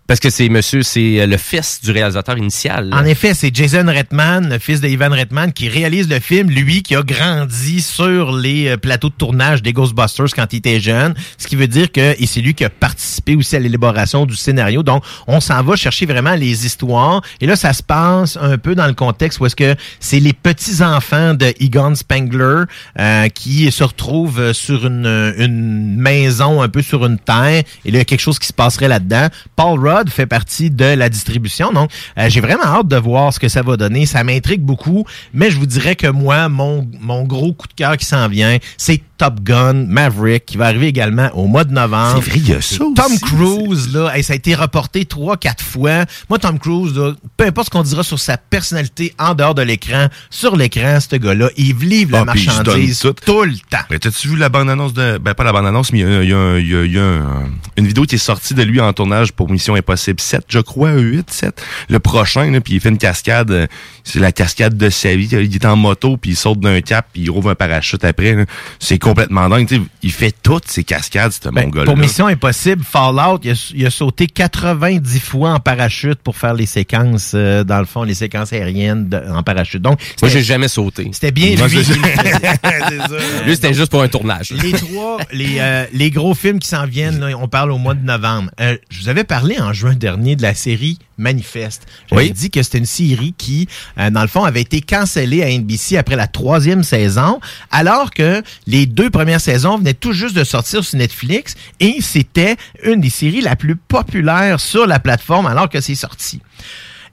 Parce 0.07 0.20
que 0.20 0.30
c'est 0.30 0.49
monsieur, 0.49 0.82
c'est 0.82 1.20
euh, 1.20 1.26
le 1.26 1.36
fils 1.36 1.80
du 1.82 1.90
réalisateur 1.90 2.36
initial. 2.38 2.90
là. 2.90 2.96
En 2.99 3.05
effet, 3.05 3.34
c'est 3.34 3.55
Jason 3.55 3.86
Redman, 3.86 4.49
le 4.51 4.59
fils 4.59 4.80
de 4.80 4.88
Ivan 4.88 5.11
Redman, 5.11 5.53
qui 5.53 5.68
réalise 5.68 6.09
le 6.09 6.20
film, 6.20 6.51
lui 6.51 6.82
qui 6.82 6.94
a 6.94 7.03
grandi 7.03 7.80
sur 7.80 8.32
les 8.32 8.76
plateaux 8.76 9.09
de 9.09 9.14
tournage 9.14 9.62
des 9.62 9.72
Ghostbusters 9.72 10.34
quand 10.34 10.53
il 10.53 10.57
était 10.57 10.80
jeune, 10.80 11.14
ce 11.38 11.46
qui 11.46 11.57
veut 11.57 11.66
dire 11.68 11.90
que 11.92 12.14
et 12.20 12.26
c'est 12.26 12.40
lui 12.40 12.55
qui 12.55 12.64
a 12.64 12.70
participé 12.70 13.36
aussi 13.36 13.57
à 13.57 13.59
l'élaboration 13.61 14.26
du 14.26 14.36
scénario. 14.36 14.82
Donc, 14.82 15.03
on 15.26 15.38
s'en 15.41 15.62
va 15.62 15.76
chercher 15.76 16.07
vraiment 16.07 16.34
les 16.34 16.66
histoires. 16.66 17.22
Et 17.41 17.47
là, 17.47 17.57
ça 17.57 17.72
se 17.72 17.82
passe 17.82 18.39
un 18.41 18.59
peu 18.59 18.74
dans 18.74 18.86
le 18.86 18.95
contexte 18.95 19.41
où 19.41 19.47
est-ce 19.47 19.57
que 19.57 19.74
c'est 20.01 20.20
les 20.20 20.32
petits-enfants 20.32 21.34
de 21.34 21.53
Egon 21.61 21.95
Spengler 21.95 22.64
euh, 22.99 23.28
qui 23.28 23.70
se 23.70 23.84
retrouvent 23.84 24.53
sur 24.53 24.86
une, 24.86 25.34
une 25.36 25.97
maison, 25.97 26.62
un 26.62 26.68
peu 26.68 26.82
sur 26.82 27.05
une 27.07 27.18
terre. 27.18 27.62
Et 27.84 27.91
là, 27.91 27.97
il 27.97 27.97
y 27.97 28.01
a 28.01 28.05
quelque 28.05 28.20
chose 28.20 28.39
qui 28.39 28.47
se 28.47 28.53
passerait 28.53 28.89
là-dedans. 28.89 29.28
Paul 29.57 29.78
Rudd 29.78 30.11
fait 30.11 30.26
partie 30.26 30.70
de 30.70 30.84
la 30.84 31.09
distribution. 31.09 31.72
Donc, 31.72 31.91
euh, 32.18 32.28
j'ai 32.28 32.41
vraiment 32.41 32.64
hâte 32.64 32.89
de 32.89 32.97
voir 32.97 33.32
ce 33.32 33.41
que 33.41 33.49
ça 33.49 33.62
va 33.62 33.76
donner. 33.76 34.07
Ça 34.07 34.24
m'intrigue 34.24 34.62
beaucoup. 34.62 35.05
Mais 35.32 35.51
je 35.51 35.59
vous 35.59 35.66
dirais 35.66 35.97
que 35.97 36.07
moi, 36.07 36.49
mon, 36.49 36.89
mon 37.01 37.24
gros 37.24 37.53
coup 37.53 37.68
de 37.68 37.74
cœur 37.74 37.97
qui 37.97 38.07
s'en 38.07 38.28
vient, 38.28 38.59
c'est 38.76 39.03
Top 39.19 39.41
Gun 39.43 39.87
Maverick 39.89 40.47
qui 40.47 40.57
va 40.57 40.66
arriver 40.66 40.87
également 40.87 41.29
au 41.35 41.47
mois 41.47 41.64
de 41.64 41.73
novembre. 41.73 42.23
C'est 42.25 42.31
vrai, 42.31 42.39
il 42.41 42.49
y 42.49 42.53
a 42.55 42.61
ça 42.61 42.77
Et 42.77 42.79
Tom 42.79 43.05
aussi, 43.07 43.21
Cruise, 43.21 43.93
là, 43.93 44.12
hey, 44.16 44.23
ça 44.23 44.33
a 44.33 44.37
été 44.37 44.55
reporté 44.55 45.05
trois, 45.05 45.37
quatre 45.37 45.62
fois. 45.64 46.05
Moi, 46.31 46.39
Tom 46.39 46.59
Cruise, 46.59 46.95
là, 46.97 47.12
peu 47.37 47.45
importe 47.45 47.66
ce 47.66 47.71
qu'on 47.71 47.83
dira 47.83 48.03
sur 48.05 48.19
sa 48.19 48.37
personnalité 48.37 49.14
en 49.19 49.35
dehors 49.35 49.55
de 49.55 49.62
l'écran, 49.62 50.07
sur 50.31 50.57
l'écran, 50.57 50.99
ce 51.01 51.16
gars-là, 51.16 51.51
il 51.57 51.77
livre 51.79 52.12
la 52.12 52.21
Ah, 52.21 52.25
marchandise 52.25 53.01
tout. 53.01 53.12
tout 53.12 53.43
le 53.43 53.55
temps. 53.71 53.79
Mais 53.91 53.99
t'as-tu 53.99 54.29
vu 54.29 54.37
la 54.37 54.49
bande-annonce 54.49 54.95
de... 54.95 55.19
Ben, 55.19 55.35
pas 55.35 55.45
la 55.45 55.53
bande-annonce, 55.53 55.93
mais 55.93 55.99
il 56.01 56.09
y 56.09 56.16
a, 56.16 56.23
y 56.23 56.33
a 56.33 56.59
y 56.59 56.75
a- 56.75 56.85
y 56.87 56.99
a 56.99 57.03
un- 57.03 57.51
une 57.77 57.87
vidéo 57.87 58.05
qui 58.05 58.14
est 58.14 58.19
sortie 58.19 58.55
de 58.55 58.62
lui 58.62 58.81
en 58.81 58.93
tournage 58.93 59.33
pour 59.33 59.51
Mission 59.51 59.75
Impossible 59.75 60.21
7, 60.21 60.45
je 60.49 60.61
crois, 60.61 60.93
8, 60.93 61.31
7. 61.31 61.62
Le 61.89 61.99
prochain, 61.99 62.51
là, 62.51 62.61
puis 62.61 62.75
il 62.75 62.81
fait 62.81 62.89
une 62.89 62.99
cascade. 62.99 63.51
euh, 63.51 63.66
C'est 64.05 64.21
la 64.21 64.33
cascade 64.33 64.77
de 64.77 64.89
sa 64.91 65.14
vie. 65.16 65.29
Il 65.31 65.55
est 65.55 65.64
en 65.66 65.77
moto, 65.77 66.16
puis 66.16 66.31
il 66.31 66.37
saute 66.37 66.61
d'un 66.61 66.81
cap, 66.81 67.09
puis 67.12 67.23
il 67.23 67.31
rouvre 67.31 67.51
un 67.51 67.55
parachute 67.55 68.05
après. 68.05 68.47
C'est 68.79 68.99
complètement 69.09 69.48
dingue. 69.48 69.82
Il 70.02 70.12
fait 70.12 70.34
toutes 70.42 70.68
ses 70.68 70.84
cascades, 70.84 71.32
ce 71.32 71.48
mon 71.48 71.62
gars 71.68 71.80
Ben, 71.80 71.84
Pour 71.84 71.96
Mission 71.96 72.26
Impossible, 72.26 72.82
Fallout, 72.84 73.40
il 73.42 73.50
a, 73.52 73.70
il 73.74 73.86
a 73.86 73.90
sauté 73.90 74.26
90 74.26 75.20
fois 75.20 75.52
en 75.54 75.61
parachute 75.61 76.20
pour 76.22 76.36
faire 76.36 76.54
les 76.54 76.66
séquences, 76.66 77.32
euh, 77.34 77.64
dans 77.64 77.78
le 77.78 77.86
fond, 77.86 78.02
les 78.02 78.14
séquences 78.14 78.52
aériennes 78.52 79.09
de- 79.09 79.22
en 79.30 79.42
parachute. 79.42 79.80
Donc, 79.82 79.98
Moi, 80.22 80.30
j'ai 80.30 80.42
jamais 80.42 80.68
sauté. 80.68 81.09
C'était 81.12 81.30
bien 81.32 81.56
Moi, 81.56 81.68
lui. 81.68 81.78
Lui, 83.46 83.54
c'était 83.54 83.74
juste 83.74 83.90
pour 83.90 84.02
un 84.02 84.09
tournage. 84.09 84.50
Les 84.50 84.72
trois, 84.72 85.18
les, 85.32 85.56
euh, 85.59 85.84
les 85.92 86.11
gros 86.11 86.34
films 86.34 86.59
qui 86.59 86.68
s'en 86.68 86.86
viennent, 86.86 87.20
là, 87.20 87.28
on 87.38 87.48
parle 87.48 87.70
au 87.72 87.78
mois 87.78 87.94
de 87.94 88.04
novembre. 88.04 88.50
Euh, 88.61 88.76
je 88.90 89.00
vous 89.00 89.09
avais 89.09 89.24
parlé 89.24 89.59
en 89.61 89.72
juin 89.72 89.94
dernier 89.94 90.36
de 90.36 90.42
la 90.42 90.54
série 90.54 90.98
Manifeste. 91.19 91.87
J'avais 92.09 92.23
Oui. 92.23 92.31
dit 92.33 92.51
que 92.51 92.62
c'était 92.62 92.79
une 92.79 92.87
série 92.87 93.35
qui, 93.37 93.69
euh, 93.99 94.11
dans 94.11 94.23
le 94.23 94.29
fond, 94.29 94.45
avait 94.45 94.62
été 94.62 94.81
cancellée 94.81 95.43
à 95.43 95.49
NBC 95.51 95.97
après 95.97 96.16
la 96.16 96.27
troisième 96.29 96.83
saison, 96.85 97.41
alors 97.71 98.11
que 98.12 98.43
les 98.66 98.87
deux 98.87 99.11
premières 99.11 99.41
saisons 99.41 99.77
venaient 99.79 99.95
tout 99.95 100.12
juste 100.12 100.35
de 100.37 100.45
sortir 100.45 100.85
sur 100.85 100.97
Netflix 100.99 101.55
et 101.81 101.97
c'était 102.01 102.57
une 102.85 103.01
des 103.01 103.11
séries 103.11 103.41
la 103.41 103.57
plus 103.57 103.77
populaire 103.77 104.61
sur 104.61 104.87
la 104.87 105.01
plateforme 105.01 105.47
alors 105.47 105.69
que 105.69 105.81
c'est 105.81 105.95
sorti. 105.95 106.41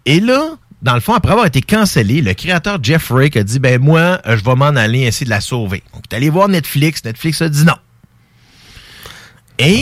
Et 0.05 0.19
là, 0.19 0.55
dans 0.81 0.93
le 0.93 0.99
fond, 0.99 1.13
après 1.15 1.31
avoir 1.31 1.47
été 1.47 1.61
cancellé, 1.61 2.21
le 2.21 2.33
créateur 2.35 2.77
Jeff 2.83 3.09
Rake 3.09 3.37
a 3.37 3.43
dit, 3.43 3.57
ben 3.57 3.81
moi, 3.81 4.19
euh, 4.27 4.37
je 4.37 4.43
vais 4.43 4.55
m'en 4.55 4.65
aller 4.67 4.99
essayer 5.01 5.25
de 5.25 5.31
la 5.31 5.41
sauver. 5.41 5.81
Donc, 5.93 6.03
est 6.11 6.15
allé 6.15 6.29
voir 6.29 6.47
Netflix. 6.47 7.03
Netflix 7.03 7.41
a 7.41 7.49
dit 7.49 7.63
non. 7.65 7.73
Et 9.57 9.81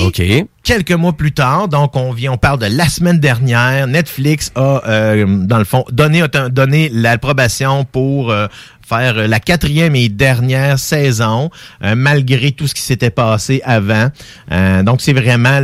quelques 0.63 0.91
mois 0.93 1.13
plus 1.13 1.33
tard, 1.33 1.67
donc 1.67 1.95
on 1.95 2.11
vient, 2.13 2.31
on 2.33 2.37
parle 2.37 2.59
de 2.59 2.65
la 2.67 2.87
semaine 2.87 3.19
dernière, 3.19 3.85
Netflix 3.87 4.51
a, 4.55 4.81
euh, 4.87 5.25
dans 5.45 5.57
le 5.57 5.65
fond, 5.65 5.83
donné, 5.91 6.23
donné 6.51 6.89
l'approbation 6.93 7.85
pour 7.85 8.31
euh, 8.31 8.47
faire 8.87 9.27
la 9.27 9.39
quatrième 9.39 9.95
et 9.95 10.09
dernière 10.09 10.77
saison, 10.77 11.49
euh, 11.83 11.95
malgré 11.95 12.51
tout 12.51 12.67
ce 12.67 12.73
qui 12.75 12.81
s'était 12.81 13.09
passé 13.09 13.61
avant. 13.63 14.09
Euh, 14.51 14.83
donc 14.83 15.01
c'est 15.01 15.13
vraiment, 15.13 15.61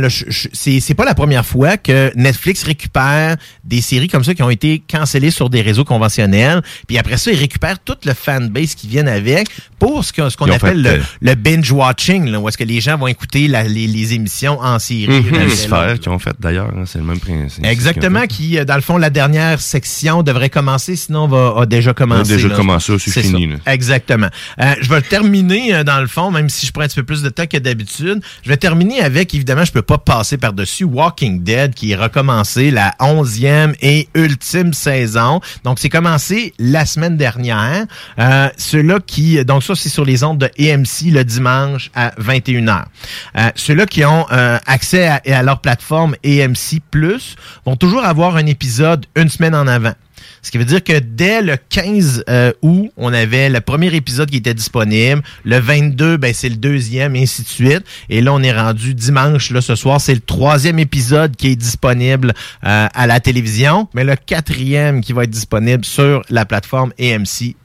c'est 0.52 0.80
c'est 0.80 0.94
pas 0.94 1.04
la 1.04 1.14
première 1.14 1.44
fois 1.44 1.76
que 1.76 2.10
Netflix 2.16 2.62
récupère 2.62 3.36
des 3.62 3.82
séries 3.82 4.08
comme 4.08 4.24
ça 4.24 4.34
qui 4.34 4.42
ont 4.42 4.48
été 4.50 4.82
cancellées 4.90 5.30
sur 5.30 5.50
des 5.50 5.60
réseaux 5.60 5.84
conventionnels, 5.84 6.62
puis 6.88 6.96
après 6.98 7.18
ça 7.18 7.30
ils 7.30 7.38
récupèrent 7.38 7.78
tout 7.78 7.96
le 8.06 8.14
fanbase 8.14 8.74
qui 8.74 8.88
viennent 8.88 9.08
avec 9.08 9.48
pour 9.78 10.02
ce 10.04 10.12
qu'on 10.14 10.30
ce 10.30 10.42
appelle 10.42 10.58
fait, 10.58 10.74
le, 10.74 10.88
euh, 10.90 11.02
le 11.20 11.34
binge 11.34 11.70
watching, 11.70 12.26
là, 12.30 12.40
où 12.40 12.48
est-ce 12.48 12.58
que 12.58 12.64
les 12.64 12.80
gens 12.80 12.96
vont 12.96 13.06
écouter 13.06 13.48
la- 13.48 13.64
les, 13.64 13.86
les 13.86 14.14
émissions 14.14 14.58
en 14.60 14.78
série. 14.90 15.20
Mhm. 15.20 16.12
ont 16.12 16.18
fait 16.18 16.36
d'ailleurs, 16.38 16.70
hein, 16.76 16.84
c'est 16.86 16.98
le 16.98 17.04
même 17.04 17.20
principe. 17.20 17.64
Exactement, 17.64 18.26
qui, 18.26 18.58
euh, 18.58 18.64
dans 18.64 18.74
le 18.74 18.80
fond, 18.80 18.96
la 18.96 19.10
dernière 19.10 19.60
section 19.60 20.22
devrait 20.22 20.50
commencer, 20.50 20.96
sinon 20.96 21.28
va, 21.28 21.54
a 21.58 21.66
déjà 21.66 21.92
commencé. 21.92 22.32
A 22.32 22.36
déjà 22.36 22.48
là. 22.48 22.56
commencé, 22.56 22.98
c'est 22.98 23.22
fini, 23.22 23.46
là. 23.46 23.56
Exactement. 23.66 24.28
Euh, 24.60 24.74
je 24.80 24.88
vais 24.88 25.02
terminer, 25.02 25.74
euh, 25.74 25.84
dans 25.84 26.00
le 26.00 26.06
fond, 26.06 26.30
même 26.30 26.48
si 26.48 26.66
je 26.66 26.72
prends 26.72 26.82
un 26.82 26.88
petit 26.88 26.96
peu 26.96 27.04
plus 27.04 27.22
de 27.22 27.28
temps 27.28 27.46
que 27.46 27.58
d'habitude. 27.58 28.22
Je 28.42 28.48
vais 28.48 28.56
terminer 28.56 29.00
avec, 29.00 29.34
évidemment, 29.34 29.64
je 29.64 29.72
peux 29.72 29.82
pas 29.82 29.98
passer 29.98 30.36
par-dessus 30.36 30.84
Walking 30.84 31.42
Dead, 31.42 31.74
qui 31.74 31.92
est 31.92 31.96
recommencé 31.96 32.70
la 32.70 32.94
onzième 33.00 33.74
et 33.80 34.08
ultime 34.14 34.72
saison. 34.72 35.40
Donc, 35.64 35.78
c'est 35.78 35.88
commencé 35.88 36.52
la 36.58 36.86
semaine 36.86 37.16
dernière. 37.16 37.86
Euh, 38.18 38.48
Ceux-là 38.56 38.98
qui, 39.04 39.44
donc 39.44 39.62
ça, 39.62 39.74
c'est 39.74 39.88
sur 39.88 40.04
les 40.04 40.24
ondes 40.24 40.38
de 40.38 40.50
AMC 40.58 41.12
le 41.12 41.22
dimanche 41.22 41.90
à 41.94 42.10
21h. 42.20 42.84
Euh, 43.36 43.50
Ceux-là 43.54 43.86
qui 43.86 44.04
ont 44.04 44.26
euh, 44.32 44.58
accès 44.80 45.06
à, 45.06 45.20
à 45.38 45.42
leur 45.42 45.60
plateforme 45.60 46.16
Plus 46.90 47.36
vont 47.66 47.76
toujours 47.76 48.04
avoir 48.04 48.36
un 48.36 48.46
épisode 48.46 49.04
une 49.14 49.28
semaine 49.28 49.54
en 49.54 49.66
avant. 49.66 49.92
Ce 50.42 50.50
qui 50.50 50.58
veut 50.58 50.64
dire 50.64 50.82
que 50.82 50.98
dès 50.98 51.42
le 51.42 51.56
15 51.68 52.24
euh, 52.28 52.52
août, 52.62 52.90
on 52.96 53.12
avait 53.12 53.48
le 53.48 53.60
premier 53.60 53.94
épisode 53.94 54.30
qui 54.30 54.38
était 54.38 54.54
disponible. 54.54 55.22
Le 55.44 55.58
22, 55.58 56.16
ben, 56.16 56.32
c'est 56.34 56.48
le 56.48 56.56
deuxième, 56.56 57.16
et 57.16 57.22
ainsi 57.22 57.42
de 57.42 57.48
suite. 57.48 57.82
Et 58.08 58.20
là, 58.20 58.32
on 58.32 58.42
est 58.42 58.52
rendu 58.52 58.94
dimanche, 58.94 59.50
là, 59.50 59.60
ce 59.60 59.74
soir. 59.74 60.00
C'est 60.00 60.14
le 60.14 60.20
troisième 60.20 60.78
épisode 60.78 61.36
qui 61.36 61.48
est 61.48 61.56
disponible 61.56 62.32
euh, 62.64 62.86
à 62.92 63.06
la 63.06 63.20
télévision, 63.20 63.88
mais 63.94 64.04
le 64.04 64.16
quatrième 64.16 65.00
qui 65.00 65.12
va 65.12 65.24
être 65.24 65.30
disponible 65.30 65.84
sur 65.84 66.22
la 66.30 66.44
plateforme 66.44 66.92
AMC+. 66.98 67.56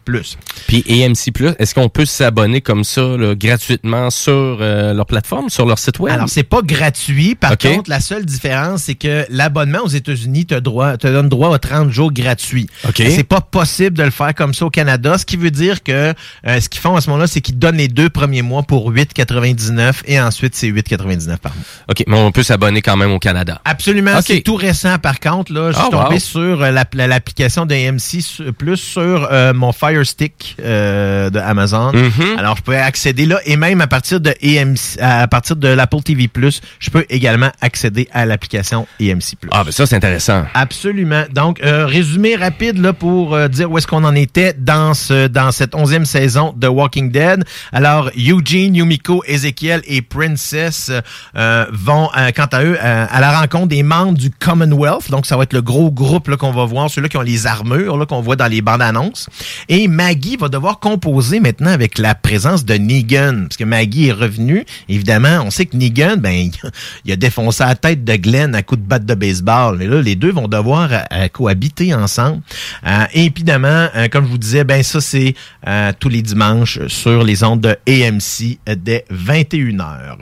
Puis 0.67 0.83
AMC 0.87 1.31
est-ce 1.59 1.73
qu'on 1.73 1.89
peut 1.89 2.05
s'abonner 2.05 2.61
comme 2.61 2.83
ça 2.83 3.01
là, 3.01 3.33
gratuitement 3.35 4.09
sur 4.09 4.31
euh, 4.61 4.93
leur 4.93 5.05
plateforme, 5.05 5.49
sur 5.49 5.65
leur 5.65 5.79
site 5.79 5.99
web? 5.99 6.13
Alors, 6.13 6.29
c'est 6.29 6.43
pas 6.43 6.61
gratuit. 6.61 7.35
Par 7.35 7.57
contre, 7.57 7.89
la 7.89 7.99
seule 7.99 8.25
différence, 8.25 8.83
c'est 8.83 8.95
que 8.95 9.25
l'abonnement 9.29 9.79
aux 9.83 9.89
États-Unis 9.89 10.45
te, 10.45 10.55
droit, 10.55 10.97
te 10.97 11.07
donne 11.07 11.29
droit 11.29 11.53
à 11.55 11.59
30 11.59 11.89
jours 11.89 12.11
gratuits. 12.11 12.64
OK. 12.87 12.95
C'est 12.97 13.23
pas 13.23 13.41
possible 13.41 13.97
de 13.97 14.03
le 14.03 14.11
faire 14.11 14.33
comme 14.35 14.53
ça 14.53 14.65
au 14.65 14.69
Canada, 14.69 15.17
ce 15.17 15.25
qui 15.25 15.37
veut 15.37 15.51
dire 15.51 15.83
que 15.83 16.13
euh, 16.47 16.59
ce 16.59 16.69
qu'ils 16.69 16.81
font 16.81 16.95
à 16.95 17.01
ce 17.01 17.09
moment-là, 17.09 17.27
c'est 17.27 17.41
qu'ils 17.41 17.57
donnent 17.59 17.77
les 17.77 17.87
deux 17.87 18.09
premiers 18.09 18.41
mois 18.41 18.63
pour 18.63 18.91
8,99 18.91 20.01
et 20.05 20.19
ensuite 20.19 20.55
c'est 20.55 20.67
8,99 20.69 21.37
par 21.37 21.53
mois. 21.53 21.63
OK, 21.89 22.03
mais 22.07 22.17
on 22.17 22.31
peut 22.31 22.43
s'abonner 22.43 22.81
quand 22.81 22.97
même 22.97 23.11
au 23.11 23.19
Canada. 23.19 23.61
Absolument, 23.65 24.21
c'est 24.21 24.41
tout 24.41 24.55
récent 24.55 24.97
par 24.99 25.19
contre. 25.19 25.53
Là, 25.53 25.71
je 25.71 25.77
suis 25.77 25.85
Ah, 25.87 25.91
tombé 25.91 26.15
wow. 26.15 26.19
sur 26.19 26.61
euh, 26.61 26.71
l'app- 26.71 26.95
l'application 26.95 27.65
de 27.65 27.73
AMC 27.75 28.21
su- 28.21 28.51
plus 28.53 28.77
sur 28.77 29.27
euh, 29.31 29.53
mon 29.53 29.71
Fire 29.71 30.05
Stick 30.05 30.55
de 30.59 31.39
Amazon. 31.39 31.91
Mhm. 31.93 32.37
Alors 32.37 32.57
je 32.57 32.61
peux 32.63 32.75
accéder 32.77 33.25
là 33.25 33.39
et 33.45 33.57
même 33.57 33.81
à 33.81 33.87
partir 33.87 34.19
de 34.19 34.31
AMC, 34.43 34.99
à 35.01 35.27
partir 35.27 35.55
de 35.55 35.67
l'Apple 35.67 36.01
TV 36.01 36.27
Plus, 36.27 36.61
je 36.79 36.89
peux 36.89 37.05
également 37.09 37.51
accéder 37.61 38.07
à 38.11 38.25
l'application 38.25 38.87
AMC 39.01 39.35
Plus. 39.39 39.49
Ah, 39.51 39.63
ben 39.63 39.71
ça, 39.71 39.85
c'est 39.85 39.95
intéressant. 39.95 40.45
Absolument. 40.53 41.23
Donc, 41.33 41.59
résumé 41.61 42.35
rapide 42.55 42.77
là, 42.77 42.93
pour 42.93 43.35
euh, 43.35 43.49
dire 43.49 43.69
où 43.69 43.77
est-ce 43.77 43.85
qu'on 43.85 44.05
en 44.05 44.15
était 44.15 44.53
dans 44.57 44.93
ce 44.93 45.27
dans 45.27 45.51
cette 45.51 45.75
onzième 45.75 46.05
saison 46.05 46.53
de 46.55 46.67
Walking 46.69 47.11
Dead. 47.11 47.43
Alors, 47.73 48.09
Eugene, 48.15 48.75
Yumiko, 48.75 49.23
Ezekiel 49.27 49.81
et 49.87 50.01
Princess 50.01 50.89
euh, 51.35 51.65
vont, 51.73 52.09
euh, 52.17 52.31
quant 52.33 52.47
à 52.53 52.63
eux, 52.63 52.77
euh, 52.81 53.05
à 53.09 53.19
la 53.19 53.37
rencontre 53.41 53.67
des 53.67 53.83
membres 53.83 54.17
du 54.17 54.29
Commonwealth. 54.31 55.11
Donc, 55.11 55.25
ça 55.25 55.35
va 55.35 55.43
être 55.43 55.51
le 55.51 55.61
gros 55.61 55.91
groupe 55.91 56.33
qu'on 56.37 56.51
va 56.53 56.63
voir, 56.63 56.89
ceux-là 56.89 57.09
qui 57.09 57.17
ont 57.17 57.21
les 57.21 57.45
armures 57.45 58.07
qu'on 58.07 58.21
voit 58.21 58.37
dans 58.37 58.47
les 58.47 58.61
bandes 58.61 58.81
annonces. 58.81 59.27
Et 59.67 59.89
Maggie 59.89 60.37
va 60.37 60.47
devoir 60.47 60.79
composer 60.79 61.41
maintenant 61.41 61.71
avec 61.71 61.97
la 61.97 62.15
présence 62.15 62.63
de 62.63 62.75
Negan. 62.75 63.43
Parce 63.49 63.57
que 63.57 63.65
Maggie 63.65 64.07
est 64.07 64.13
revenue. 64.13 64.63
Évidemment, 64.87 65.41
on 65.45 65.49
sait 65.49 65.65
que 65.65 65.75
Negan, 65.75 66.15
ben, 66.17 66.49
il 67.05 67.11
a- 67.11 67.17
défoncé 67.17 67.65
la 67.65 67.75
tête 67.75 68.05
de 68.05 68.15
Glenn 68.15 68.55
à 68.55 68.63
coup 68.63 68.77
de 68.77 68.81
batte 68.81 69.05
de 69.05 69.13
baseball. 69.13 69.77
Mais 69.77 69.87
là, 69.87 70.01
les 70.01 70.15
deux 70.15 70.31
vont 70.31 70.47
devoir 70.47 70.93
euh, 70.93 70.99
euh, 71.11 71.27
cohabiter 71.27 71.93
ensemble. 71.93 72.41
Euh, 72.85 73.05
et 73.13 73.25
évidemment, 73.25 73.89
euh, 73.95 74.07
comme 74.07 74.25
je 74.25 74.31
vous 74.31 74.37
disais, 74.37 74.63
ben 74.63 74.83
ça, 74.83 75.01
c'est 75.01 75.35
euh, 75.67 75.91
tous 75.99 76.09
les 76.09 76.21
dimanches 76.21 76.85
sur 76.87 77.23
les 77.23 77.43
ondes 77.43 77.61
de 77.61 77.75
AMC 77.87 78.59
dès 78.77 79.05
21h. 79.11 80.17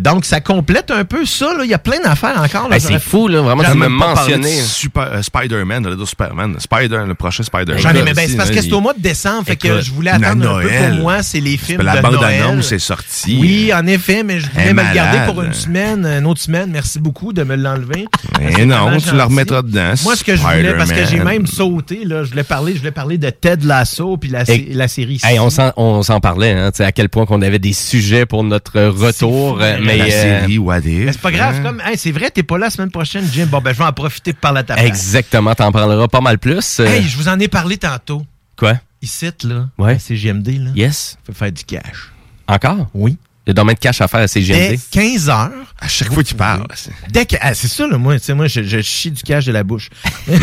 Donc, 0.00 0.24
ça 0.24 0.40
complète 0.40 0.90
un 0.90 1.04
peu 1.04 1.24
ça. 1.24 1.52
Il 1.64 1.70
y 1.70 1.74
a 1.74 1.78
plein 1.78 2.00
d'affaires 2.00 2.40
encore. 2.42 2.72
Hey, 2.72 2.80
c'est 2.80 2.98
fou, 3.00 3.28
là, 3.28 3.40
vraiment, 3.40 3.62
tu 3.64 3.70
même 3.76 3.90
de 3.92 3.94
mentionné. 3.96 4.50
Super, 4.60 5.02
euh, 5.12 5.22
Spider-Man, 5.22 5.82
dire 5.96 6.08
Superman. 6.08 6.56
Spider, 6.58 7.00
le 7.06 7.14
prochain 7.14 7.42
Spider-Man. 7.42 7.80
J'en 7.82 7.90
ai, 7.90 8.02
mais 8.02 8.14
ben, 8.14 8.28
c'est 8.28 8.36
parce 8.36 8.50
que 8.50 8.60
c'est 8.60 8.72
au 8.72 8.80
mois 8.80 8.94
de 8.94 9.00
décembre, 9.00 9.44
fait 9.46 9.56
que 9.56 9.80
je 9.80 9.90
voulais 9.92 10.10
attendre 10.10 10.56
un 10.58 10.62
peu 10.62 10.68
pour 10.68 10.98
moi, 11.00 11.22
c'est 11.22 11.40
les 11.40 11.56
films 11.56 11.82
La 11.82 11.96
de 11.96 12.02
bande-annonce 12.02 12.66
Noël. 12.66 12.74
est 12.74 12.78
sortie. 12.78 13.38
Oui, 13.40 13.72
en 13.74 13.86
effet, 13.86 14.22
mais 14.22 14.40
je 14.40 14.50
voulais 14.50 14.72
me 14.74 14.82
le 14.82 14.94
garder 14.94 15.32
pour 15.32 15.42
une 15.42 15.54
semaine, 15.54 16.04
une 16.06 16.26
autre 16.26 16.40
semaine. 16.40 16.70
Merci 16.70 16.98
beaucoup 16.98 17.32
de 17.32 17.42
me 17.42 17.56
l'enlever. 17.56 18.06
Mais 18.40 18.64
non, 18.66 18.98
tu 18.98 19.06
la 19.06 19.24
gentil. 19.24 19.32
remettras 19.32 19.62
dedans. 19.62 19.94
Moi, 20.04 20.16
ce 20.16 20.24
que 20.24 20.36
je 20.36 20.42
voulais, 20.42 20.74
parce 20.74 20.92
que 20.92 21.04
j'ai 21.06 21.20
même 21.20 21.46
sauté, 21.46 22.04
là, 22.04 22.24
je 22.24 22.30
voulais 22.30 22.44
parler, 22.44 22.74
je 22.74 22.78
voulais 22.78 22.90
parler 22.90 23.18
de 23.18 23.30
Ted 23.30 23.66
Lasso 23.66 24.16
puis 24.16 24.30
la, 24.30 24.44
sé- 24.44 24.68
Et- 24.70 24.74
la 24.74 24.88
série. 24.88 25.20
Hey, 25.24 25.38
on 25.38 26.02
s'en 26.02 26.20
parlait, 26.20 26.52
hein, 26.52 26.70
tu 26.70 26.78
sais, 26.78 26.84
à 26.84 26.92
quel 26.92 27.08
point 27.08 27.26
qu'on 27.26 27.42
avait 27.42 27.58
des 27.58 27.72
sujets 27.72 28.26
pour 28.26 28.44
notre 28.44 28.80
retour. 28.88 29.37
Fou, 29.38 29.58
euh, 29.60 29.76
hein, 29.76 29.80
mais 29.82 29.96
la 29.96 30.04
euh, 30.04 30.08
série. 30.46 30.58
Mais 30.58 31.12
c'est 31.12 31.20
pas 31.20 31.30
grave, 31.32 31.54
c'est 31.56 31.62
comme, 31.62 31.80
hey, 31.84 31.96
c'est 31.96 32.12
vrai, 32.12 32.30
t'es 32.30 32.42
pas 32.42 32.58
là 32.58 32.66
la 32.66 32.70
semaine 32.70 32.90
prochaine, 32.90 33.24
Jim. 33.32 33.46
Bon, 33.50 33.60
ben, 33.60 33.72
je 33.72 33.78
vais 33.78 33.84
en 33.84 33.92
profiter 33.92 34.32
pour 34.32 34.40
parler 34.40 34.60
à 34.60 34.62
ta 34.64 34.74
place. 34.74 34.86
Exactement, 34.86 35.54
t'en 35.54 35.72
parleras 35.72 36.08
pas 36.08 36.20
mal 36.20 36.38
plus. 36.38 36.80
euh, 36.80 36.86
Hey, 36.86 37.02
je 37.02 37.16
vous 37.16 37.28
en 37.28 37.38
ai 37.40 37.48
parlé 37.48 37.76
tantôt. 37.76 38.24
Quoi? 38.56 38.74
Ici, 39.00 39.30
là. 39.44 39.68
Ouais. 39.78 39.98
C'est 39.98 40.16
GMD, 40.16 40.48
là. 40.48 40.70
Yes. 40.74 41.18
Faut 41.24 41.32
faire 41.32 41.52
du 41.52 41.64
cash. 41.64 42.10
Encore? 42.48 42.88
Oui. 42.94 43.16
Il 43.48 43.52
y 43.52 43.52
a 43.52 43.54
domaine 43.54 43.76
de 43.76 43.80
cash 43.80 44.02
à 44.02 44.08
faire 44.08 44.20
à 44.20 44.24
Dès 44.24 44.28
CGMD. 44.28 44.78
15 44.90 45.30
heures? 45.30 45.50
À 45.80 45.88
chaque 45.88 46.12
fois 46.12 46.22
qu'il 46.22 46.36
parle. 46.36 46.66
Dès 47.08 47.24
que, 47.24 47.36
ah, 47.40 47.54
c'est 47.54 47.66
ça, 47.66 47.86
là, 47.88 47.96
moi, 47.96 48.18
tu 48.18 48.24
sais, 48.26 48.34
moi, 48.34 48.46
je, 48.46 48.62
je 48.62 48.82
chie 48.82 49.10
du 49.10 49.22
cash 49.22 49.46
de 49.46 49.52
la 49.52 49.64
bouche. 49.64 49.88
Nice, 50.28 50.38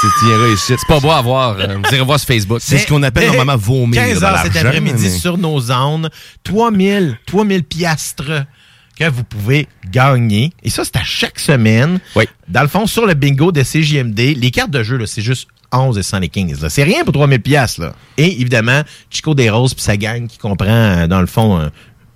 c'est 0.00 0.26
ici. 0.54 0.64
C'est 0.66 0.76
pas 0.88 0.98
beau 0.98 1.10
à 1.10 1.20
voir. 1.20 1.58
euh, 1.58 1.76
vous 1.76 1.94
irez 1.94 2.02
voir 2.04 2.18
sur 2.18 2.26
Facebook. 2.26 2.60
C'est 2.62 2.78
ce 2.78 2.86
qu'on 2.86 3.02
appelle 3.02 3.26
normalement 3.26 3.58
vomir. 3.58 4.02
15 4.02 4.20
dans 4.20 4.28
heures 4.28 4.42
cet 4.44 4.56
après-midi 4.56 5.02
mais- 5.02 5.18
sur 5.18 5.36
nos 5.36 5.60
zones. 5.60 6.08
3000, 6.44 7.18
3000 7.26 7.64
piastres 7.64 8.46
que 8.98 9.04
vous 9.10 9.24
pouvez 9.24 9.68
gagner. 9.90 10.50
Et 10.62 10.70
ça, 10.70 10.84
c'est 10.84 10.96
à 10.96 11.04
chaque 11.04 11.38
semaine. 11.38 12.00
Oui. 12.16 12.24
Dans 12.48 12.62
le 12.62 12.68
fond, 12.68 12.86
sur 12.86 13.04
le 13.04 13.12
bingo 13.12 13.52
de 13.52 13.62
CJMD, 13.62 14.18
les 14.36 14.50
cartes 14.50 14.70
de 14.70 14.82
jeu, 14.82 14.96
là, 14.96 15.06
c'est 15.06 15.20
juste 15.20 15.48
11 15.70 15.98
et 15.98 16.02
100 16.02 16.20
les 16.20 16.28
15. 16.30 16.62
là. 16.62 16.70
C'est 16.70 16.82
rien 16.84 17.04
pour 17.04 17.12
3000 17.12 17.40
piastres, 17.42 17.82
là. 17.82 17.92
Et 18.16 18.40
évidemment, 18.40 18.80
Chico 19.10 19.34
des 19.34 19.50
Roses 19.50 19.74
puis 19.74 19.82
sa 19.82 19.98
gang 19.98 20.26
qui 20.26 20.38
comprend, 20.38 20.66
euh, 20.70 21.06
dans 21.06 21.20
le 21.20 21.26
fond, 21.26 21.58
euh, 21.60 21.68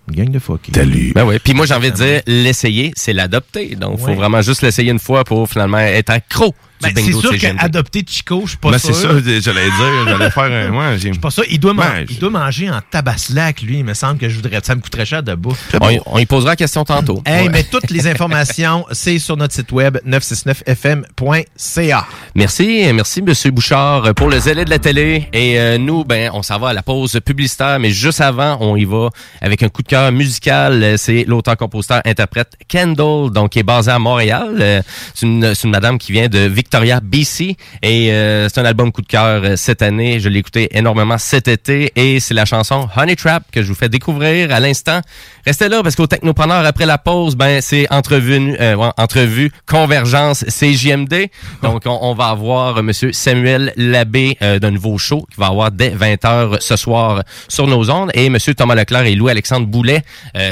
une 0.09 0.14
gang 0.16 0.30
de 0.30 0.38
fuck. 0.38 0.61
Salut. 0.74 1.12
Ben 1.14 1.24
ouais. 1.24 1.38
Puis 1.38 1.55
moi, 1.55 1.64
j'ai 1.66 1.74
envie 1.74 1.90
de 1.90 1.96
dire, 1.96 2.22
l'essayer, 2.26 2.92
c'est 2.96 3.12
l'adopter. 3.12 3.76
Donc, 3.76 3.98
faut 4.00 4.07
Ouais. 4.07 4.14
vraiment 4.14 4.42
juste 4.42 4.62
l'essayer 4.62 4.90
une 4.90 4.98
fois 4.98 5.24
pour 5.24 5.48
finalement 5.48 5.78
être 5.78 6.11
accro 6.11 6.55
Ben, 6.83 6.93
bingo 6.93 7.20
c'est 7.22 7.39
sûr 7.39 7.39
qu'adopter 7.39 8.05
Chico, 8.09 8.43
je 8.45 8.51
suis 8.51 8.59
pas 8.59 8.70
Ben, 8.70 8.78
sûr. 8.78 8.95
c'est 8.95 9.03
ça, 9.03 9.09
j'allais 9.41 9.70
dire, 9.70 10.09
j'allais 10.09 10.30
faire 10.30 10.45
un. 10.45 10.70
Ouais, 10.70 10.99
j'ai- 10.99 11.11
Pas 11.12 11.30
ça, 11.30 11.43
il 11.51 11.59
doit, 11.61 11.74
Ben, 11.74 12.05
il 12.09 12.18
doit 12.18 12.30
manger 12.30 12.70
en 12.70 12.80
tabaslac, 12.91 13.62
lui. 13.62 13.78
Il 13.78 13.85
me 13.85 13.95
semble 13.95 14.18
que 14.18 14.28
je 14.28 14.37
voudrais, 14.37 14.61
ça 14.62 14.74
me 14.74 14.80
coûterait 14.80 15.07
cher 15.07 15.22
de 15.22 15.35
bouffe. 15.35 15.74
On, 15.80 15.91
y- 15.91 16.01
on 16.07 16.18
y 16.18 16.26
posera 16.26 16.53
la 16.53 16.57
question 16.57 16.85
tantôt. 16.85 17.22
Hey, 17.26 17.47
Ouais. 17.47 17.53
mais 17.53 17.62
toutes 17.64 17.91
les 17.91 18.07
informations, 18.07 18.87
c'est 18.93 19.18
sur 19.18 19.37
notre 19.37 19.55
site 19.55 19.70
web 19.72 19.99
969fm.ca. 20.07 22.07
Merci, 22.35 22.85
merci 22.95 23.22
Monsieur 23.22 23.51
Bouchard 23.51 24.14
pour 24.14 24.28
le 24.28 24.39
zélé 24.39 24.64
de 24.64 24.70
la 24.70 24.78
télé. 24.78 25.28
Et 25.33 25.59
euh, 25.61 25.78
nous, 25.78 26.05
ben, 26.05 26.30
on 26.35 26.43
s'en 26.43 26.59
va 26.59 26.70
à 26.70 26.72
la 26.72 26.83
pause 26.83 27.18
publicitaire, 27.24 27.78
mais 27.78 27.91
juste 27.91 28.20
avant, 28.20 28.57
on 28.61 28.76
y 28.76 28.85
va 28.85 29.09
avec 29.41 29.62
un 29.62 29.68
coup 29.68 29.83
de 29.83 29.89
cœur 29.89 30.11
musical. 30.12 30.95
C'est 30.99 31.24
l'auteur-compositeur-interprète 31.26 32.53
Kendall, 32.68 33.30
donc 33.30 33.51
qui 33.51 33.59
est 33.59 33.62
basé 33.64 33.91
à 33.91 33.99
Montréal. 33.99 34.57
Euh, 34.61 34.83
C'est 35.14 35.26
une, 35.26 35.55
c'est 35.55 35.64
une 35.64 35.70
madame 35.70 35.99
qui 35.99 36.12
vient 36.12 36.28
de 36.28 36.39
Victoria, 36.41 36.71
BC, 36.80 37.56
et 37.82 38.12
euh, 38.12 38.48
c'est 38.48 38.60
un 38.60 38.64
album 38.64 38.92
coup 38.92 39.02
de 39.02 39.06
cœur 39.06 39.42
euh, 39.44 39.56
cette 39.56 39.82
année. 39.82 40.20
Je 40.20 40.28
l'ai 40.28 40.38
écouté 40.38 40.68
énormément 40.76 41.18
cet 41.18 41.48
été, 41.48 41.92
et 41.96 42.20
c'est 42.20 42.34
la 42.34 42.44
chanson 42.44 42.88
Honey 42.96 43.16
Trap 43.16 43.44
que 43.52 43.62
je 43.62 43.68
vous 43.68 43.74
fais 43.74 43.88
découvrir 43.88 44.52
à 44.52 44.60
l'instant. 44.60 45.00
Restez 45.44 45.68
là 45.68 45.82
parce 45.82 45.96
qu'au 45.96 46.06
Technopreneur 46.06 46.64
après 46.64 46.86
la 46.86 46.98
pause, 46.98 47.34
ben 47.34 47.60
c'est 47.60 47.92
entrevue, 47.92 48.54
euh, 48.60 48.76
entrevue 48.96 49.50
convergence 49.66 50.44
CJMD. 50.44 51.28
Donc 51.62 51.82
on, 51.86 51.98
on 52.00 52.14
va 52.14 52.26
avoir 52.26 52.76
euh, 52.76 52.82
Monsieur 52.82 53.12
Samuel 53.12 53.72
Labbé 53.76 54.38
euh, 54.40 54.60
d'un 54.60 54.70
nouveau 54.70 54.98
show 54.98 55.26
qui 55.32 55.40
va 55.40 55.48
avoir 55.48 55.72
dès 55.72 55.90
20h 55.90 56.60
ce 56.60 56.76
soir 56.76 57.24
sur 57.48 57.66
nos 57.66 57.90
ondes 57.90 58.10
et 58.14 58.30
Monsieur 58.30 58.54
Thomas 58.54 58.76
Leclerc 58.76 59.06
et 59.06 59.16
Louis-Alexandre 59.16 59.66
Boulet 59.66 60.02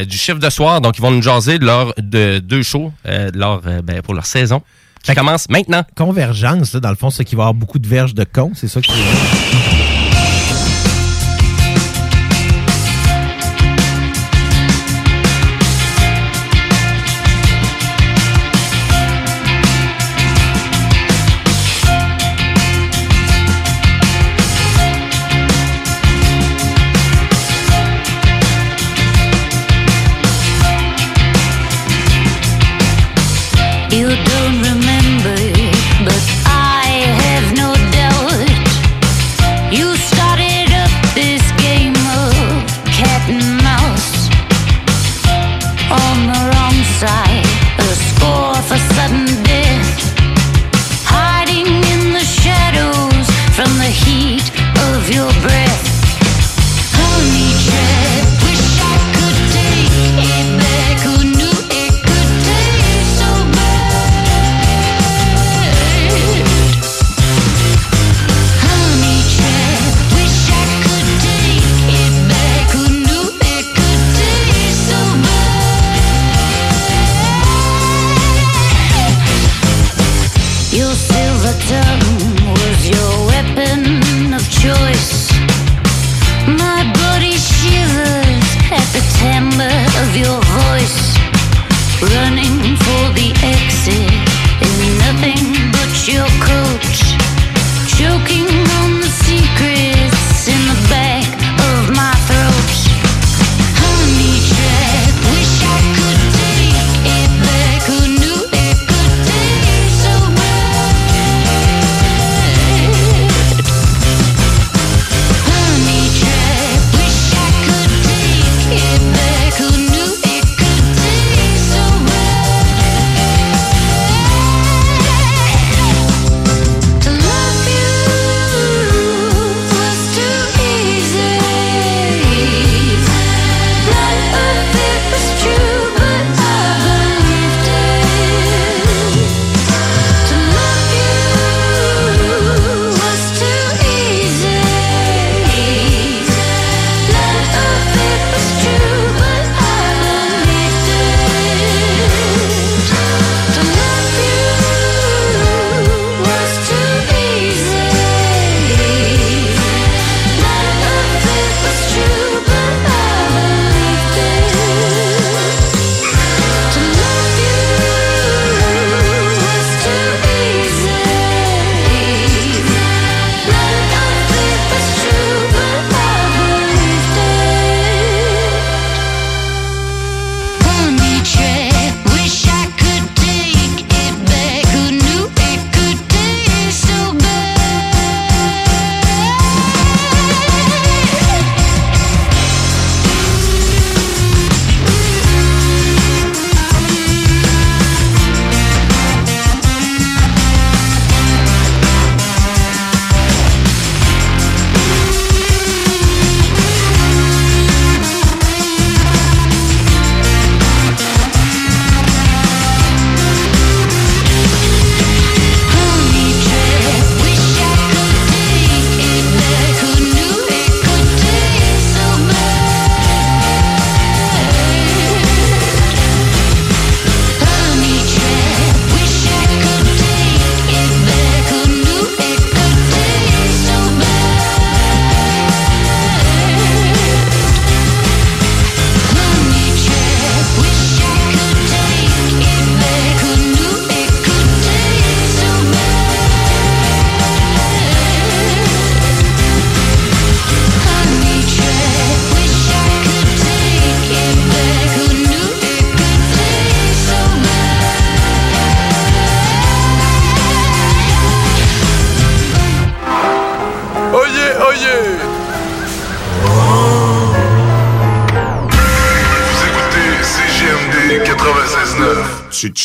du 0.07 0.17
chiffre 0.17 0.39
de 0.39 0.51
soir. 0.51 0.81
Donc 0.81 0.99
ils 0.99 1.03
vont 1.03 1.13
nous 1.13 1.23
jaser 1.23 1.59
de 1.59 1.65
leurs 1.65 1.95
de 1.99 2.39
deux 2.39 2.63
shows 2.63 2.93
de 3.05 3.39
leur, 3.39 3.61
ben, 3.61 4.03
pour 4.03 4.15
leur 4.15 4.27
saison 4.27 4.63
qui 5.03 5.15
commence 5.15 5.49
maintenant. 5.49 5.83
Convergence, 5.97 6.75
là, 6.75 6.81
dans 6.81 6.91
le 6.91 6.97
fond, 6.97 7.11
c'est 7.11 7.25
qu'il 7.25 7.37
va 7.37 7.43
y 7.43 7.45
avoir 7.45 7.55
beaucoup 7.55 7.79
de 7.79 7.89
verges 7.89 8.15
de 8.15 8.25
con, 8.25 8.53
c'est 8.55 8.69
ça 8.69 8.81
que 8.81 8.89
You 8.89 9.70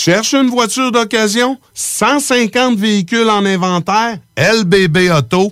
Cherche 0.06 0.36
une 0.36 0.52
voiture 0.52 0.92
d'occasion? 0.92 1.58
150 1.74 2.78
véhicules 2.78 3.28
en 3.28 3.44
inventaire? 3.44 4.20
LBB 4.38 5.10
Auto 5.10 5.52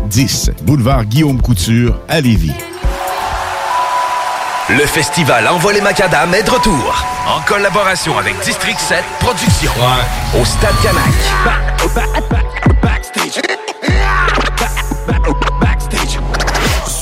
5410 0.11 0.51
boulevard 0.63 1.05
Guillaume 1.05 1.41
Couture 1.41 1.97
à 2.09 2.19
Lévis. 2.19 2.51
Le 4.69 4.85
festival 4.85 5.47
Envol 5.47 5.73
les 5.73 5.81
Macadam 5.81 6.33
est 6.33 6.43
de 6.43 6.49
retour. 6.49 7.05
En 7.27 7.39
collaboration 7.41 8.17
avec 8.17 8.37
District 8.43 8.79
7 8.79 9.03
Productions. 9.19 9.71
Au 10.39 10.43
Stade 10.43 10.75
Canac. 10.83 11.03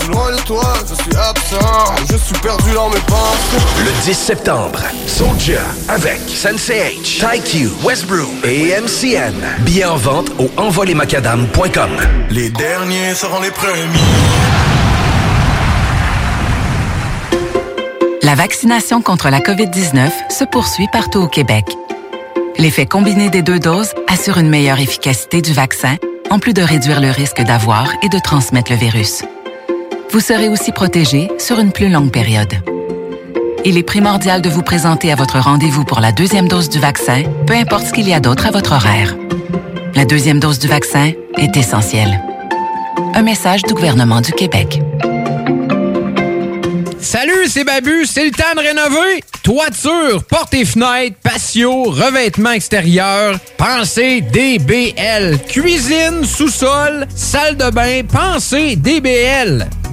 Loin 0.09 0.31
de 0.31 0.41
toi, 0.41 0.73
je 0.89 0.95
suis 0.95 1.15
absent, 1.15 1.95
je 2.11 2.17
suis 2.17 2.37
perdu 2.39 2.71
dans 2.73 2.89
mes 2.89 2.99
pensées. 3.01 3.63
Le 3.79 4.03
10 4.03 4.13
septembre, 4.13 4.79
Soulja 5.07 5.61
avec 5.87 6.19
Sensei 6.27 6.97
H, 6.97 7.19
TyQ, 7.19 7.69
Westbrook 7.83 8.29
et 8.43 8.73
MCN. 8.79 9.35
Billets 9.59 9.85
en 9.85 9.95
vente 9.95 10.29
au 10.39 10.49
envolemacadam.com. 10.57 11.91
Les 12.29 12.49
derniers 12.49 13.13
seront 13.13 13.41
les 13.41 13.51
premiers. 13.51 13.77
La 18.23 18.35
vaccination 18.35 19.01
contre 19.01 19.29
la 19.29 19.39
COVID-19 19.39 20.09
se 20.29 20.43
poursuit 20.43 20.87
partout 20.91 21.19
au 21.19 21.27
Québec. 21.27 21.65
L'effet 22.57 22.85
combiné 22.85 23.29
des 23.29 23.41
deux 23.41 23.59
doses 23.59 23.93
assure 24.07 24.37
une 24.37 24.49
meilleure 24.49 24.79
efficacité 24.79 25.41
du 25.41 25.53
vaccin, 25.53 25.95
en 26.29 26.39
plus 26.39 26.53
de 26.53 26.61
réduire 26.61 26.99
le 26.99 27.09
risque 27.09 27.41
d'avoir 27.41 27.91
et 28.03 28.09
de 28.09 28.19
transmettre 28.19 28.71
le 28.71 28.77
virus. 28.77 29.23
Vous 30.11 30.21
serez 30.21 30.49
aussi 30.49 30.71
protégé 30.71 31.29
sur 31.37 31.59
une 31.59 31.71
plus 31.71 31.87
longue 31.87 32.11
période. 32.11 32.51
Il 33.63 33.77
est 33.77 33.83
primordial 33.83 34.41
de 34.41 34.49
vous 34.49 34.63
présenter 34.63 35.11
à 35.11 35.15
votre 35.15 35.37
rendez-vous 35.37 35.83
pour 35.85 35.99
la 35.99 36.11
deuxième 36.11 36.47
dose 36.47 36.67
du 36.67 36.79
vaccin, 36.79 37.23
peu 37.45 37.53
importe 37.53 37.85
ce 37.85 37.93
qu'il 37.93 38.09
y 38.09 38.13
a 38.13 38.19
d'autre 38.19 38.47
à 38.47 38.51
votre 38.51 38.71
horaire. 38.71 39.15
La 39.93 40.05
deuxième 40.05 40.39
dose 40.39 40.57
du 40.57 40.67
vaccin 40.67 41.11
est 41.37 41.55
essentielle. 41.55 42.23
Un 43.13 43.21
message 43.21 43.61
du 43.61 43.75
gouvernement 43.75 44.21
du 44.21 44.31
Québec. 44.31 44.81
Salut, 46.99 47.47
c'est 47.47 47.63
Babu, 47.63 48.05
c'est 48.07 48.25
le 48.25 48.31
temps 48.31 48.55
de 48.55 48.61
rénover. 48.61 49.23
Toiture, 49.43 50.23
portes 50.23 50.53
et 50.55 50.65
fenêtres, 50.65 51.17
patio, 51.21 51.83
revêtement 51.83 52.51
extérieur, 52.51 53.37
pensez 53.57 54.21
DBL. 54.21 55.37
Cuisine, 55.47 56.25
sous-sol, 56.25 57.07
salle 57.15 57.57
de 57.57 57.69
bain, 57.69 58.01
pensez 58.11 58.75
DBL. 58.75 59.67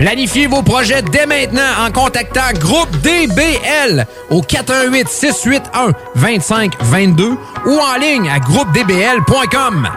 Planifiez 0.00 0.46
vos 0.46 0.62
projets 0.62 1.02
dès 1.02 1.26
maintenant 1.26 1.60
en 1.86 1.92
contactant 1.92 2.40
Groupe 2.58 2.88
DBL 3.02 4.06
au 4.30 4.40
418 4.40 5.06
681 5.06 5.92
2522 6.16 7.36
ou 7.66 7.78
en 7.78 7.98
ligne 8.00 8.30
à 8.30 8.38
groupedbl.com. 8.38 9.88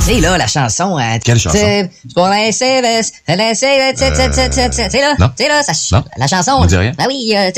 C'est 0.00 0.20
là 0.20 0.38
la 0.38 0.46
chanson. 0.46 0.96
hein. 0.98 1.18
Quelle 1.22 1.38
chanson? 1.38 1.58
C'est 1.60 1.90
pour 2.14 2.26
la 2.28 2.50
CVS, 2.50 3.12
la 3.28 3.54
CVS, 3.54 3.94
c'est 3.94 5.00
là. 5.00 5.14
non. 5.18 5.30
C'est 5.36 5.48
là, 5.48 5.62
ça 5.62 5.72
Non. 5.98 6.04
la 6.16 6.26
chanson. 6.26 6.52
On 6.58 6.64
dit 6.64 6.76
rien. 6.76 6.92
Ah 6.98 7.04
oui, 7.08 7.34
euh, 7.36 7.50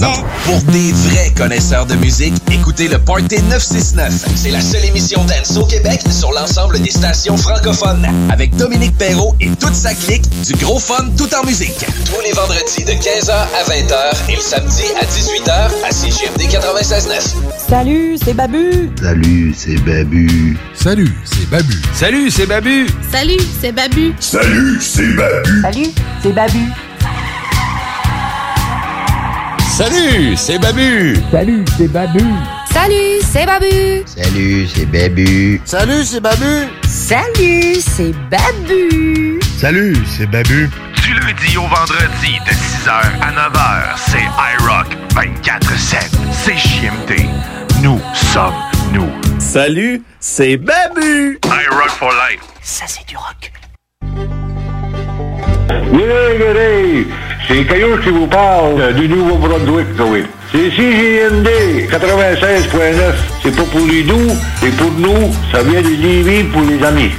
Non. 0.00 0.12
Pour 0.44 0.60
des 0.72 0.92
vrais 0.92 1.30
connaisseurs 1.36 1.86
de 1.86 1.94
musique, 1.94 2.34
écoutez 2.50 2.88
le 2.88 2.98
Party 2.98 3.40
969. 3.50 4.12
C'est 4.34 4.50
la 4.50 4.60
seule 4.60 4.84
émission 4.84 5.24
dance 5.24 5.56
au 5.56 5.64
Québec 5.64 6.00
sur 6.10 6.32
l'ensemble 6.32 6.80
des 6.80 6.90
stations 6.90 7.36
francophones. 7.36 8.06
Avec 8.30 8.54
Dominique 8.56 8.98
Perrault 8.98 9.34
et 9.40 9.48
toute 9.50 9.75
sa 9.76 9.94
clique, 9.94 10.24
du 10.42 10.54
gros 10.54 10.78
fun 10.78 11.04
tout 11.16 11.28
en 11.34 11.44
musique. 11.44 11.84
Tous 12.06 12.20
les 12.22 12.32
vendredis 12.32 12.84
de 12.84 12.92
15h 12.92 13.30
à 13.30 13.62
20h 13.68 14.30
et 14.30 14.36
le 14.36 14.40
samedi 14.40 14.84
à 14.98 15.04
18h 15.04 15.70
à 15.86 15.90
CGMD 15.92 16.42
96.9. 16.50 17.34
Salut, 17.68 18.16
c'est 18.24 18.32
Babu. 18.32 18.90
Salut, 19.00 19.54
c'est 19.56 19.76
Babu. 19.76 20.56
Salut, 20.74 21.14
c'est 21.24 21.50
Babu. 21.50 21.74
Salut, 21.94 22.30
c'est 22.30 22.46
Babu. 22.46 22.86
Salut, 23.12 23.38
c'est 23.60 23.72
Babu. 23.72 24.14
Salut, 24.20 24.80
c'est 24.80 25.12
Babu. 25.12 25.52
Salut, 25.60 25.92
c'est 26.22 26.32
Babu. 26.32 26.72
Salut, 29.76 30.36
c'est 30.36 30.58
Babu. 30.58 31.16
Salut, 31.30 31.64
c'est 31.76 31.88
Babu. 31.88 32.24
Salut, 32.72 33.20
c'est 33.32 33.46
Babu. 33.46 34.04
Salut, 34.06 34.68
c'est 34.74 34.86
Babu. 34.86 35.60
Salut, 35.64 36.04
c'est 36.04 36.20
Babu. 36.20 36.68
Salut, 36.88 37.76
c'est 37.80 38.14
Babu. 38.30 39.45
Salut, 39.56 39.96
c'est 40.06 40.26
Babu. 40.26 40.68
Du 41.02 41.14
lundi 41.14 41.56
au 41.56 41.62
vendredi 41.62 42.38
de 42.44 42.50
6h 42.50 42.90
à 42.90 43.32
9h, 43.32 43.96
c'est 43.96 44.18
iRock 44.18 44.86
24-7. 45.14 46.10
C'est 46.30 46.58
JMD. 46.58 47.26
Nous 47.82 47.98
sommes 48.12 48.52
nous. 48.92 49.08
Salut, 49.38 50.02
c'est 50.20 50.58
Babu. 50.58 51.38
iRock 51.42 51.88
for 51.88 52.10
life. 52.10 52.42
Ça, 52.60 52.84
c'est 52.86 53.08
du 53.08 53.16
rock. 53.16 53.50
Oui, 55.90 56.02
regardez, 56.02 57.06
c'est 57.48 57.64
Caillou 57.64 57.96
qui 58.02 58.10
vous 58.10 58.26
parle 58.26 58.92
du 58.92 59.08
Nouveau-Brunswick, 59.08 59.86
oui. 60.00 60.24
C'est 60.52 60.68
CJMD 60.68 61.48
96.9. 61.90 63.14
C'est 63.42 63.56
pas 63.56 63.62
pour 63.62 63.86
les 63.86 64.02
doux, 64.02 64.36
et 64.62 64.70
pour 64.72 64.92
nous, 64.92 65.34
ça 65.50 65.62
vient 65.62 65.80
de 65.80 65.88
Lévis 65.88 66.44
pour 66.44 66.60
les 66.60 66.84
amis. 66.84 67.12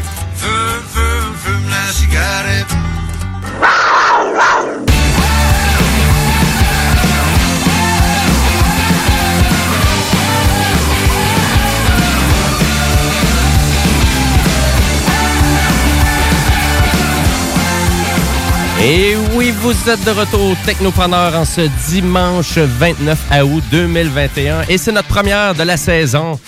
Et 18.89 19.17
oui, 19.33 19.51
vous 19.59 19.89
êtes 19.89 20.01
de 20.05 20.11
retour 20.11 20.55
Technopreneur 20.65 21.35
en 21.35 21.43
ce 21.43 21.61
dimanche 21.89 22.57
29 22.57 23.19
août 23.43 23.63
2021. 23.69 24.61
Et 24.69 24.77
c'est 24.77 24.93
notre 24.93 25.09
première 25.09 25.55
de 25.55 25.63
la 25.63 25.75
saison. 25.75 26.39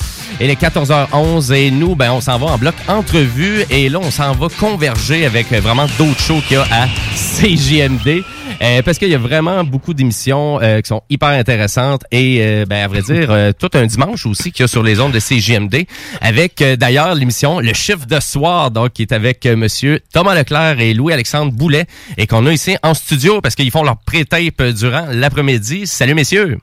Il 0.42 0.50
est 0.50 0.62
14h11 0.62 1.54
et 1.54 1.70
nous, 1.70 1.98
ben, 1.98 2.14
on 2.14 2.22
s'en 2.22 2.38
va 2.38 2.54
en 2.54 2.58
bloc 2.58 2.74
entrevue. 2.88 3.66
Et 3.70 3.90
là, 3.90 4.00
on 4.02 4.10
s'en 4.10 4.32
va 4.32 4.48
converger 4.48 5.26
avec 5.26 5.52
euh, 5.52 5.60
vraiment 5.60 5.86
d'autres 5.98 6.22
shows 6.22 6.40
qu'il 6.48 6.56
y 6.56 6.60
a 6.62 6.66
à 6.72 6.88
CJMD. 7.16 8.24
Euh, 8.62 8.82
parce 8.82 8.98
qu'il 8.98 9.10
y 9.10 9.16
a 9.16 9.18
vraiment 9.18 9.66
beaucoup 9.66 9.94
d'émissions 9.94 10.62
euh, 10.62 10.80
qui 10.80 10.88
sont 10.88 11.02
hyper 11.10 11.30
intéressantes 11.30 12.04
et, 12.12 12.64
ben, 12.66 12.84
à 12.84 12.88
vrai 12.88 13.02
dire, 13.02 13.54
tout 13.60 13.70
un 13.74 13.86
dimanche 13.86 14.26
aussi 14.26 14.54
qu'il 14.54 14.64
y 14.64 14.66
a 14.66 14.68
sur 14.68 14.82
les 14.82 15.02
ondes 15.02 15.12
de 15.12 15.20
CJMD 15.20 15.86
avec 16.22 16.64
d'ailleurs 16.78 17.16
l'émission 17.16 17.60
Le 17.60 17.74
Chiffre 17.74 18.06
de 18.06 18.20
Soir, 18.20 18.72
donc 18.72 18.94
qui 18.94 19.04
est 19.04 19.12
avec 19.12 19.46
Monsieur 19.46 20.00
Thomas 20.14 20.36
Leclerc 20.36 20.80
et 20.80 20.94
Louis-Alexandre 20.94 21.52
Boulet 21.52 21.86
et 22.18 22.28
qu'on 22.28 22.46
a 22.48 22.54
ici 22.54 22.78
en 22.82 22.94
studio 22.94 23.42
parce 23.42 23.56
qu'ils 23.56 23.72
font 23.72 23.84
leur 23.84 23.98
pré-tape 23.98 24.62
durant 24.74 25.06
l'après-midi. 25.12 25.86
Salut 25.86 26.16
messieurs! 26.16 26.60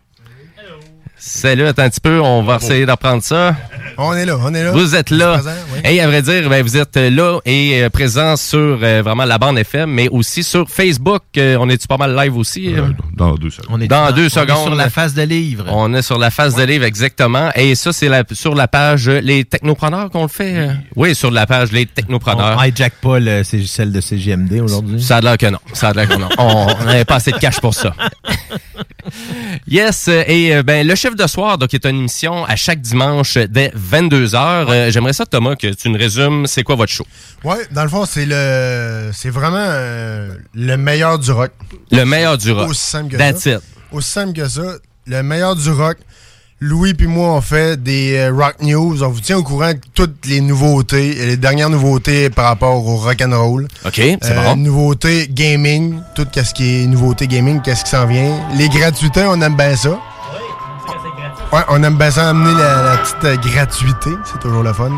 Salut, 1.28 1.66
attends 1.66 1.82
un 1.82 1.90
petit 1.90 2.00
peu, 2.00 2.20
on 2.20 2.44
va 2.44 2.56
essayer 2.62 2.86
d'apprendre 2.86 3.20
ça. 3.20 3.56
On 3.98 4.14
est 4.14 4.24
là, 4.24 4.38
on 4.40 4.54
est 4.54 4.62
là. 4.62 4.70
Vous 4.70 4.94
êtes 4.94 5.10
là. 5.10 5.32
Présent, 5.32 5.50
oui. 5.74 5.75
Et 5.88 6.00
à 6.00 6.08
vrai 6.08 6.20
dire, 6.20 6.48
ben, 6.50 6.62
vous 6.64 6.76
êtes 6.76 6.96
là 6.96 7.38
et 7.44 7.82
euh, 7.84 7.90
présent 7.90 8.36
sur 8.36 8.58
euh, 8.82 9.02
vraiment 9.04 9.24
la 9.24 9.38
bande 9.38 9.56
FM, 9.56 9.88
mais 9.88 10.08
aussi 10.08 10.42
sur 10.42 10.68
Facebook. 10.68 11.22
Euh, 11.36 11.56
on 11.60 11.68
est-tu 11.68 11.86
pas 11.86 11.96
mal 11.96 12.12
live 12.16 12.36
aussi? 12.36 12.74
euh? 12.74 12.88
Dans 13.16 13.36
deux 13.36 13.50
secondes. 13.50 13.68
On 13.70 13.80
est 13.80 13.86
Dans 13.86 14.10
deux 14.10 14.22
on 14.24 14.26
est 14.26 14.28
secondes. 14.30 14.64
sur 14.66 14.74
la 14.74 14.90
face 14.90 15.14
de 15.14 15.22
livre. 15.22 15.64
On 15.68 15.94
est 15.94 16.02
sur 16.02 16.18
la 16.18 16.30
face 16.32 16.56
de 16.56 16.64
livre, 16.64 16.84
exactement. 16.84 17.50
Et 17.54 17.76
ça, 17.76 17.92
c'est 17.92 18.08
la- 18.08 18.24
sur 18.32 18.56
la 18.56 18.66
page 18.66 19.08
euh, 19.08 19.20
Les 19.20 19.44
Technopreneurs 19.44 20.10
qu'on 20.10 20.22
le 20.22 20.28
fait. 20.28 20.56
euh? 20.56 20.72
Oui, 20.96 21.14
sur 21.14 21.30
la 21.30 21.46
page 21.46 21.70
Les 21.70 21.86
Technopreneurs. 21.86 22.56
On 22.58 22.62
hijack 22.64 22.94
pas 23.00 23.20
le, 23.20 23.44
c'est 23.44 23.64
celle 23.64 23.92
de 23.92 24.00
CGMD 24.00 24.60
aujourd'hui. 24.60 25.00
Ça 25.00 25.18
a 25.18 25.20
l'air 25.20 25.38
que 25.38 25.46
non. 25.46 25.60
Ça 25.72 25.90
a 25.90 25.92
l'air 25.92 26.08
que 26.08 26.14
non. 26.16 26.28
On 26.38 26.66
n'avait 26.84 27.04
pas 27.04 27.16
assez 27.16 27.30
de 27.30 27.38
cash 27.38 27.60
pour 27.60 27.74
ça. 27.74 27.94
Yes, 29.68 30.08
euh, 30.08 30.24
et 30.26 30.54
euh, 30.56 30.62
ben 30.64 30.86
le 30.86 30.94
chef 30.96 31.14
de 31.14 31.26
soir, 31.28 31.58
donc, 31.58 31.72
est 31.74 31.86
une 31.86 31.96
émission 31.98 32.44
à 32.44 32.56
chaque 32.56 32.80
dimanche 32.80 33.36
euh, 33.36 33.46
dès 33.48 33.68
22h. 33.70 34.34
Euh, 34.68 34.90
J'aimerais 34.90 35.12
ça, 35.12 35.24
Thomas, 35.26 35.54
que 35.54 35.68
tu 35.76 35.88
nous 35.88 35.98
résumes, 35.98 36.46
c'est 36.46 36.62
quoi 36.62 36.74
votre 36.76 36.92
show? 36.92 37.06
Ouais, 37.44 37.58
dans 37.70 37.82
le 37.84 37.88
fond, 37.88 38.04
c'est 38.06 38.26
le 38.26 39.10
c'est 39.12 39.30
vraiment 39.30 39.56
euh, 39.58 40.30
le 40.54 40.76
meilleur 40.76 41.18
du 41.18 41.30
rock. 41.30 41.52
Le 41.90 42.04
meilleur 42.04 42.38
du 42.38 42.50
rock. 42.52 42.70
Aussi 42.70 42.86
simple 42.86 43.12
que 43.12 43.16
That's 43.16 43.42
ça. 43.42 43.50
it. 43.50 43.60
Aussi 43.92 44.10
simple 44.10 44.32
que 44.32 44.48
ça. 44.48 44.62
Le 45.06 45.22
meilleur 45.22 45.54
du 45.56 45.70
rock. 45.70 45.98
Louis 46.58 46.94
puis 46.94 47.06
moi, 47.06 47.34
on 47.34 47.42
fait 47.42 47.76
des 47.82 48.16
euh, 48.16 48.32
rock 48.32 48.56
news. 48.62 49.02
On 49.02 49.08
vous 49.10 49.20
tient 49.20 49.36
au 49.36 49.42
courant 49.42 49.72
de 49.74 49.80
toutes 49.94 50.24
les 50.24 50.40
nouveautés, 50.40 51.10
et 51.22 51.26
les 51.26 51.36
dernières 51.36 51.68
nouveautés 51.68 52.30
par 52.30 52.46
rapport 52.46 52.84
au 52.86 52.96
rock 52.96 53.20
and 53.22 53.38
roll. 53.38 53.68
OK, 53.84 53.92
c'est 53.94 54.18
Euh, 54.24 54.42
bon. 54.42 54.56
Nouveautés 54.56 55.28
gaming, 55.30 56.00
tout 56.14 56.26
ce 56.34 56.54
qui 56.54 56.82
est 56.82 56.86
nouveauté 56.86 57.26
gaming, 57.26 57.60
qu'est-ce 57.60 57.84
qui 57.84 57.90
s'en 57.90 58.06
vient. 58.06 58.40
Les 58.56 58.70
gratuités, 58.70 59.24
on 59.26 59.38
aime 59.42 59.54
bien 59.54 59.76
ça. 59.76 60.00
Ouais, 61.52 61.60
on 61.68 61.82
aime 61.84 61.96
bien 61.96 62.10
ça 62.10 62.30
amener 62.30 62.52
la, 62.60 62.82
la 62.82 62.96
petite 62.98 63.24
euh, 63.24 63.36
gratuité, 63.36 64.10
c'est 64.24 64.40
toujours 64.40 64.62
le 64.64 64.72
fun. 64.72 64.90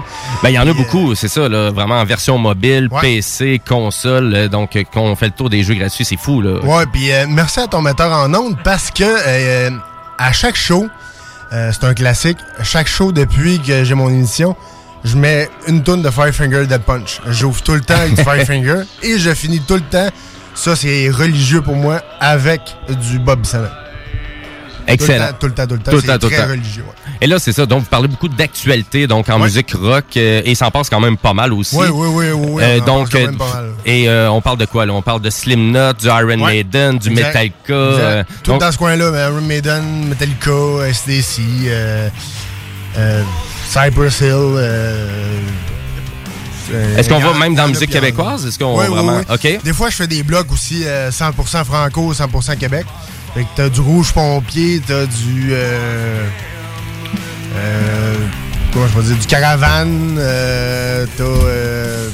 Ben, 0.43 0.49
il 0.49 0.55
y 0.55 0.59
en 0.59 0.67
a 0.67 0.73
beaucoup, 0.73 1.15
c'est 1.15 1.29
ça, 1.29 1.47
là, 1.49 1.71
vraiment 1.71 2.01
en 2.01 2.05
version 2.05 2.39
mobile, 2.39 2.89
PC, 3.01 3.61
console. 3.69 4.33
euh, 4.35 4.49
donc, 4.49 4.75
euh, 4.75 4.83
quand 4.93 5.03
on 5.03 5.15
fait 5.15 5.27
le 5.27 5.33
tour 5.33 5.51
des 5.51 5.63
jeux 5.63 5.75
gratuits, 5.75 6.07
c'est 6.07 6.17
fou, 6.19 6.41
là. 6.41 6.59
Ouais, 6.65 6.85
puis 6.91 7.13
euh, 7.13 7.27
merci 7.29 7.61
à 7.61 7.67
ton 7.67 7.83
metteur 7.83 8.11
en 8.13 8.33
ondes 8.35 8.57
parce 8.65 8.91
que 8.91 9.05
euh, 9.05 9.71
à 10.17 10.33
chaque 10.33 10.57
show, 10.57 10.89
euh, 11.53 11.71
c'est 11.73 11.85
un 11.85 11.95
classique, 11.95 12.39
à 12.59 12.65
chaque 12.65 12.89
show 12.89 13.13
depuis 13.13 13.61
que 13.61 13.85
j'ai 13.85 13.95
mon 13.95 14.09
émission, 14.09 14.57
je 15.05 15.17
mets 15.17 15.51
une 15.69 15.83
tonne 15.83 16.01
de 16.03 16.11
Five 16.11 16.33
Finger 16.33 16.67
Dead 16.67 16.81
Punch. 16.83 17.21
J'ouvre 17.29 17.63
tout 17.63 17.75
le 17.75 17.83
temps 17.83 17.95
avec 17.95 18.15
du 18.15 18.23
Five 18.25 18.47
Finger 18.47 18.83
et 19.03 19.19
je 19.19 19.35
finis 19.35 19.61
tout 19.61 19.75
le 19.75 19.81
temps, 19.83 20.09
ça 20.55 20.75
c'est 20.75 21.11
religieux 21.11 21.61
pour 21.61 21.77
moi, 21.77 22.01
avec 22.21 22.63
du 22.89 23.19
Bob 23.19 23.45
Samet. 23.45 23.69
Excellent. 24.95 25.27
Tout 25.39 25.47
le 25.47 25.53
temps, 25.53 25.67
tout 25.67 25.75
le 25.75 25.81
temps, 25.81 25.91
Tout 25.91 25.97
le 25.97 26.01
c'est 26.03 26.07
temps, 26.09 26.19
tout 26.19 26.27
le 26.29 26.33
très 26.35 26.43
temps. 26.45 26.51
religieux. 26.51 26.83
ouais. 26.87 27.13
Et 27.21 27.27
là, 27.27 27.39
c'est 27.39 27.53
ça. 27.53 27.67
Donc, 27.67 27.81
vous 27.81 27.89
parlez 27.89 28.09
beaucoup 28.09 28.29
d'actualité, 28.29 29.07
donc 29.07 29.29
en 29.29 29.39
musique 29.39 29.73
rock, 29.73 30.05
euh, 30.17 30.41
et 30.45 30.55
ça 30.55 30.67
en 30.67 30.71
passe 30.71 30.89
quand 30.89 31.01
même 31.01 31.17
pas 31.17 31.35
mal 31.35 31.53
aussi. 31.53 31.77
Oui, 31.77 31.87
oui, 31.93 32.09
oui, 32.11 32.27
oui, 32.33 32.63
Euh, 32.65 32.81
donc, 32.81 33.11
quand 33.11 33.19
euh, 33.19 33.27
même 33.27 33.37
pas 33.37 33.53
mal. 33.55 33.67
et 33.85 34.09
euh, 34.09 34.31
on 34.31 34.41
parle 34.41 34.59
de 34.59 34.65
quoi 34.67 34.87
là? 34.87 34.93
On 34.95 35.03
parle 35.03 35.21
de 35.21 35.31
Slim 35.31 35.71
Knot, 35.73 35.93
du 35.95 36.07
Iron 36.07 36.27
Ouais. 36.29 36.37
Maiden, 36.37 36.99
du 36.99 37.11
Exact. 37.11 37.27
Metallica. 37.27 37.53
Exact. 37.69 37.71
euh, 37.71 38.25
Tout 38.43 38.51
donc- 38.53 38.61
dans 38.61 38.73
ce 38.73 38.79
coin-là, 38.79 39.11
mais 39.11 39.21
Iron 39.25 39.41
Maiden, 39.43 40.09
Metallica, 40.09 40.51
SDC, 40.89 41.43
euh, 41.67 42.09
euh, 42.97 43.23
Cypress 43.69 44.21
Hill. 44.21 44.29
euh, 44.33 45.41
euh, 46.73 46.97
Est-ce 46.97 47.09
qu'on 47.09 47.19
va 47.19 47.33
même 47.39 47.55
dans 47.55 47.63
la 47.63 47.69
musique 47.69 47.91
québécoise? 47.91 48.47
Est-ce 48.47 48.59
qu'on 48.59 48.79
Oui, 48.79 48.87
vraiment. 48.87 49.19
oui. 49.29 49.35
OK. 49.57 49.63
Des 49.65 49.73
fois, 49.73 49.91
je 49.91 49.97
fais 49.97 50.07
des 50.07 50.23
blocs 50.23 50.51
aussi 50.53 50.83
euh, 50.85 51.11
100% 51.11 51.65
franco, 51.65 52.13
100% 52.13 52.57
Québec. 52.57 52.87
Fait 53.35 53.43
que 53.43 53.49
t'as 53.57 53.69
du 53.69 53.81
rouge 53.81 54.13
pompier, 54.13 54.81
t'as 54.87 55.07
du. 55.07 55.51
Euh, 55.53 56.25
euh, 57.55 58.15
comment 58.73 58.87
je 58.89 58.93
peux 58.95 59.03
dire? 59.03 59.17
Du 59.17 59.27
caravane, 59.27 60.17
euh, 60.19 61.07
t'as. 61.17 61.25
Euh, 61.25 62.09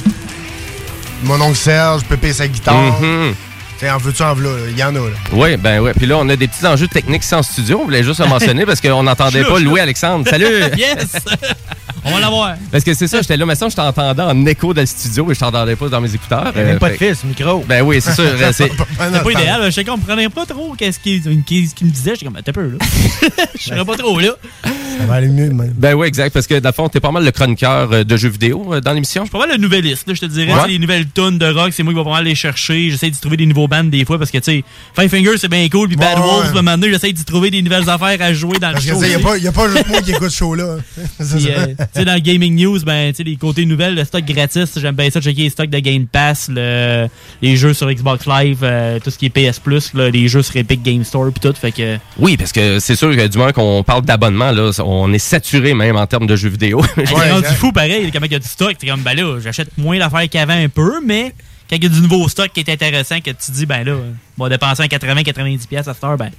mon 1.22 1.40
oncle 1.40 1.56
Serge, 1.56 2.02
Pépé 2.04 2.32
sa 2.32 2.48
guitare. 2.48 3.00
Mhm. 3.00 3.34
T'sais, 3.76 3.90
en 3.90 3.98
veux-tu, 3.98 4.22
en 4.22 4.34
v'là, 4.34 4.50
là. 4.50 4.56
Il 4.70 4.78
y 4.78 4.84
en 4.84 4.94
a, 4.94 4.98
là. 5.00 5.14
Oui, 5.32 5.56
ben 5.56 5.80
ouais. 5.80 5.92
Puis 5.94 6.06
là, 6.06 6.16
on 6.18 6.28
a 6.28 6.36
des 6.36 6.46
petits 6.46 6.64
enjeux 6.66 6.86
techniques 6.88 7.24
ici 7.24 7.34
en 7.34 7.42
studio. 7.42 7.80
On 7.80 7.84
voulait 7.84 8.04
juste 8.04 8.20
le 8.20 8.26
mentionner 8.26 8.64
parce 8.64 8.80
qu'on 8.80 9.02
n'entendait 9.02 9.42
pas. 9.44 9.58
Louis-Alexandre. 9.58 10.28
Salut! 10.28 10.46
Yes! 10.76 11.16
On 12.06 12.10
va 12.12 12.20
l'avoir. 12.20 12.54
Parce 12.70 12.84
que 12.84 12.92
c'est 12.92 13.08
ça, 13.08 13.22
j'étais 13.22 13.36
là, 13.38 13.46
mais 13.46 13.54
ça, 13.54 13.66
je 13.68 13.74
t'entendais 13.74 14.22
en 14.22 14.44
écho 14.44 14.74
dans 14.74 14.82
le 14.82 14.86
studio 14.86 15.30
et 15.30 15.34
je 15.34 15.40
t'entendais 15.40 15.74
pas 15.74 15.88
dans 15.88 16.02
mes 16.02 16.14
écouteurs. 16.14 16.52
Il 16.54 16.58
y 16.58 16.62
a 16.62 16.64
même 16.66 16.76
Euh, 16.76 16.78
pas 16.78 16.90
de 16.90 16.96
fait- 16.96 17.06
fil, 17.06 17.16
ce 17.16 17.26
micro. 17.26 17.64
Ben 17.66 17.82
oui, 17.82 17.98
c'est 18.02 18.12
sûr. 18.12 18.24
c'est- 18.52 18.68
pas 18.76 19.30
idéal. 19.32 19.62
Je 19.64 19.70
sais 19.70 19.84
qu'on 19.84 19.92
comprenait 19.96 20.28
pas 20.28 20.44
trop 20.44 20.74
qu'est-ce 20.76 20.98
qu'il 21.00 21.22
qu'est-ce 21.44 21.74
qu'il 21.74 21.86
me 21.86 21.92
disait. 21.92 22.12
J'étais 22.14 22.26
comme, 22.26 22.42
t'es 22.42 22.52
peu, 22.52 22.68
là. 22.78 22.78
Je 23.58 23.62
serais 23.64 23.84
pas 23.86 23.96
trop 23.96 24.20
là. 24.20 24.32
Ça 24.98 25.06
va 25.06 25.14
aller 25.14 25.28
mieux 25.28 25.50
même. 25.50 25.72
Ben 25.76 25.94
oui, 25.94 26.06
exact. 26.06 26.32
Parce 26.32 26.46
que, 26.46 26.58
dans 26.58 26.68
le 26.68 26.72
fond, 26.74 26.88
t'es 26.88 27.00
pas 27.00 27.10
mal 27.10 27.24
le 27.24 27.30
chroniqueur 27.30 27.90
euh, 27.92 28.04
de 28.04 28.16
jeux 28.16 28.28
vidéo 28.28 28.74
euh, 28.74 28.80
dans 28.80 28.92
l'émission. 28.92 29.26
Pas 29.26 29.38
mal 29.38 29.50
le 29.50 29.56
nouvelliste, 29.56 30.06
là, 30.08 30.14
je 30.14 30.20
te 30.20 30.26
dirais. 30.26 30.52
Ouais. 30.52 30.68
Les 30.68 30.78
nouvelles 30.78 31.06
tunes 31.12 31.38
de 31.38 31.46
rock, 31.46 31.72
c'est 31.72 31.82
moi 31.82 31.92
qui 31.92 31.98
vais 31.98 32.04
pas 32.04 32.10
mal 32.10 32.24
les 32.24 32.34
chercher. 32.34 32.90
J'essaie 32.90 33.10
d'y 33.10 33.18
trouver 33.20 33.36
des 33.36 33.46
nouveaux 33.46 33.68
bands 33.68 33.84
des 33.84 34.04
fois 34.04 34.18
parce 34.18 34.30
que, 34.30 34.38
tu 34.38 34.44
sais, 34.44 34.64
Five 34.98 35.08
Finger, 35.10 35.36
c'est 35.38 35.48
bien 35.48 35.68
cool. 35.68 35.88
Puis 35.88 35.96
Bad 35.96 36.18
Ouais, 36.18 36.24
Wolves, 36.24 36.54
ouais. 36.54 36.62
donné, 36.62 36.90
j'essaie 36.90 37.12
d'y 37.12 37.24
trouver 37.24 37.50
des 37.50 37.62
nouvelles 37.62 37.88
affaires 37.90 38.20
à 38.20 38.32
jouer 38.32 38.58
dans 38.58 38.72
Parce 38.72 38.84
le 38.86 38.92
show. 38.92 38.98
tu 39.00 39.06
sais, 39.06 39.12
y 39.12 39.14
a 39.14 39.18
tu 39.18 39.24
pas, 39.24 39.34
sais. 39.34 39.40
y 39.40 39.48
a 39.48 39.52
pas 39.52 39.68
juste 39.68 39.88
moi 39.88 40.00
qui 40.02 40.10
écoute 40.12 40.30
ce 40.30 40.36
show-là. 40.38 40.76
C'est 41.20 41.36
Puis, 41.36 41.44
ça. 41.44 41.50
euh, 41.50 41.66
tu 41.66 41.84
sais, 41.94 42.04
dans 42.04 42.14
le 42.14 42.20
Gaming 42.20 42.54
News, 42.62 42.78
ben, 42.84 43.10
tu 43.10 43.16
sais, 43.16 43.22
les 43.24 43.36
côtés 43.36 43.66
nouvelles, 43.66 43.94
le 43.94 44.04
stock 44.04 44.24
gratis, 44.24 44.70
j'aime 44.78 44.94
bien 44.94 45.10
ça, 45.10 45.20
checker 45.20 45.42
les 45.42 45.50
stocks 45.50 45.70
de 45.70 45.78
Game 45.78 46.06
Pass, 46.06 46.48
le- 46.52 47.08
les 47.42 47.56
jeux 47.56 47.74
sur 47.74 47.90
Xbox 47.90 48.26
Live, 48.26 48.58
euh, 48.62 48.98
tout 49.02 49.10
ce 49.10 49.18
qui 49.18 49.26
est 49.26 49.30
PS 49.30 49.58
Plus, 49.58 49.92
là, 49.94 50.10
les 50.10 50.28
jeux 50.28 50.42
sur 50.42 50.56
Epic 50.56 50.82
Game 50.82 51.04
Store, 51.04 51.30
puis 51.32 51.40
tout. 51.40 51.54
Fait 51.58 51.72
que. 51.72 51.96
Oui, 52.18 52.36
parce 52.36 52.52
que 52.52 52.78
c'est 52.78 52.96
sûr 52.96 53.14
que 53.14 53.26
du 53.26 53.38
moment 53.38 53.52
qu'on 53.52 53.82
parle 53.82 54.02
d'abonnement, 54.04 54.50
là, 54.52 54.70
on 54.84 55.12
est 55.12 55.18
saturé 55.18 55.74
même 55.74 55.96
en 55.96 56.06
termes 56.06 56.26
de 56.26 56.36
jeux 56.36 56.48
vidéo. 56.48 56.82
c'est 56.94 57.30
rendu 57.32 57.46
fou 57.56 57.72
pareil, 57.72 58.10
il 58.12 58.32
y 58.32 58.34
a 58.34 58.38
du 58.38 58.48
stock. 58.48 58.76
T'es 58.78 58.86
comme, 58.86 59.02
ben 59.02 59.14
là, 59.14 59.38
j'achète 59.40 59.76
moins 59.78 59.98
l'affaire 59.98 60.28
qu'avant 60.28 60.54
un 60.54 60.68
peu, 60.68 61.00
mais 61.04 61.34
quand 61.68 61.76
il 61.76 61.82
y 61.82 61.86
a 61.86 61.88
du 61.88 62.00
nouveau 62.00 62.28
stock 62.28 62.50
qui 62.52 62.60
est 62.60 62.68
intéressant, 62.70 63.20
que 63.20 63.30
tu 63.30 63.36
te 63.36 63.52
dis, 63.52 63.66
ben 63.66 63.84
là, 63.84 63.96
on 64.38 64.42
va 64.42 64.50
dépenser 64.50 64.82
un 64.82 64.86
80-90$ 64.86 65.66
piastres 65.66 65.90
à 65.90 65.94
cette 65.94 66.04
heure, 66.04 66.16
ben 66.16 66.30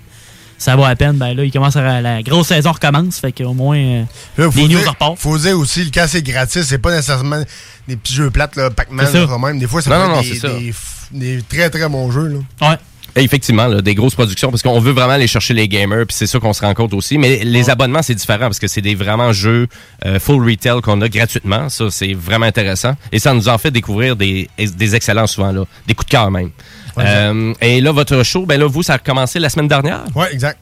ça 0.58 0.76
va 0.76 0.88
à 0.88 0.96
peine. 0.96 1.18
Ben 1.18 1.36
là, 1.36 1.44
il 1.44 1.52
commence 1.52 1.76
à, 1.76 2.02
la 2.02 2.22
grosse 2.24 2.48
saison 2.48 2.72
recommence, 2.72 3.20
fait 3.20 3.32
qu'au 3.32 3.54
moins, 3.54 3.78
euh, 3.78 4.04
Là, 4.38 4.52
faut 4.52 4.60
les 4.60 4.68
news 4.68 4.80
repartent. 4.88 5.20
faut 5.20 5.38
dire 5.38 5.58
aussi, 5.58 5.84
le 5.84 5.90
cas 5.90 6.08
c'est 6.08 6.22
gratis, 6.22 6.64
c'est 6.64 6.78
pas 6.78 6.92
nécessairement 6.92 7.44
des 7.88 7.98
petits 7.98 8.14
jeux 8.14 8.30
plates, 8.30 8.56
là, 8.56 8.70
Pac-Man, 8.70 9.08
même. 9.42 9.60
Des 9.60 9.68
fois, 9.68 9.82
ça 9.82 9.90
Non, 9.90 9.96
peut 9.96 10.08
non, 10.10 10.16
non, 10.16 10.22
être 10.22 10.60
des, 10.60 10.74
des 11.12 11.42
très 11.44 11.70
très 11.70 11.90
bons 11.90 12.12
jeux. 12.12 12.28
Là. 12.28 12.70
Ouais. 12.70 12.78
Effectivement, 13.18 13.68
là, 13.68 13.82
des 13.82 13.96
grosses 13.96 14.16
productions, 14.16 14.50
parce 14.52 14.62
qu'on 14.62 14.80
veut 14.80 14.92
vraiment 14.92 15.14
aller 15.14 15.28
chercher 15.28 15.54
les 15.54 15.68
gamers, 15.70 16.06
puis 16.06 16.16
c'est 16.18 16.28
ça 16.28 16.38
qu'on 16.40 16.52
se 16.52 16.62
rend 16.62 16.74
compte 16.74 16.94
aussi. 16.94 17.18
Mais 17.18 17.44
les 17.46 17.70
abonnements, 17.70 18.02
c'est 18.02 18.14
différent, 18.16 18.48
parce 18.48 18.60
que 18.60 18.68
c'est 18.68 18.82
des 18.82 18.96
vraiment 18.96 19.32
jeux 19.32 19.68
euh, 20.06 20.20
full 20.20 20.44
retail 20.50 20.82
qu'on 20.82 21.00
a 21.02 21.08
gratuitement. 21.08 21.70
Ça, 21.70 21.86
c'est 21.92 22.14
vraiment 22.14 22.46
intéressant. 22.46 22.94
Et 23.14 23.20
ça 23.20 23.34
nous 23.34 23.48
en 23.48 23.58
fait 23.58 23.72
découvrir 23.72 24.16
des, 24.18 24.50
des 24.58 24.96
excellents 24.96 25.28
souvent, 25.28 25.52
là, 25.54 25.64
des 25.88 25.94
coups 25.94 26.08
de 26.08 26.12
cœur 26.12 26.30
même. 26.30 26.50
Euh, 26.98 27.54
et 27.62 27.80
là, 27.82 27.92
votre 27.92 28.24
show, 28.24 28.46
ben 28.46 28.60
là, 28.60 28.68
vous, 28.68 28.84
ça 28.84 28.96
a 28.96 28.98
commencé 29.00 29.40
la 29.40 29.50
semaine 29.50 29.68
dernière? 29.68 30.04
Ouais, 30.16 30.32
exact. 30.34 30.60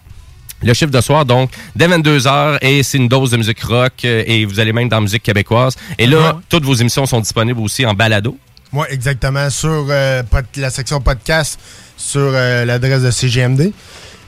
Le 0.61 0.73
chiffre 0.73 0.91
de 0.91 1.01
soir, 1.01 1.25
donc, 1.25 1.49
dès 1.75 1.87
22h, 1.87 2.57
et 2.61 2.83
c'est 2.83 2.97
une 2.97 3.07
dose 3.09 3.31
de 3.31 3.37
musique 3.37 3.61
rock, 3.63 3.93
euh, 4.05 4.23
et 4.25 4.45
vous 4.45 4.59
allez 4.59 4.71
même 4.73 4.87
dans 4.89 4.97
la 4.97 5.01
musique 5.01 5.23
québécoise. 5.23 5.75
Et 5.97 6.05
là, 6.07 6.17
Ouais. 6.17 6.39
toutes 6.49 6.63
vos 6.63 6.73
émissions 6.75 7.05
sont 7.05 7.19
disponibles 7.19 7.59
aussi 7.59 7.85
en 7.85 7.93
balado. 7.93 8.37
Ouais, 8.73 8.87
exactement. 8.89 9.49
Sur 9.49 9.85
euh, 9.89 10.23
la 10.57 10.69
section 10.69 10.99
podcast, 11.01 11.59
sur 11.97 12.21
euh, 12.33 12.65
l'adresse 12.65 13.01
de 13.03 13.11
CGMD. 13.11 13.71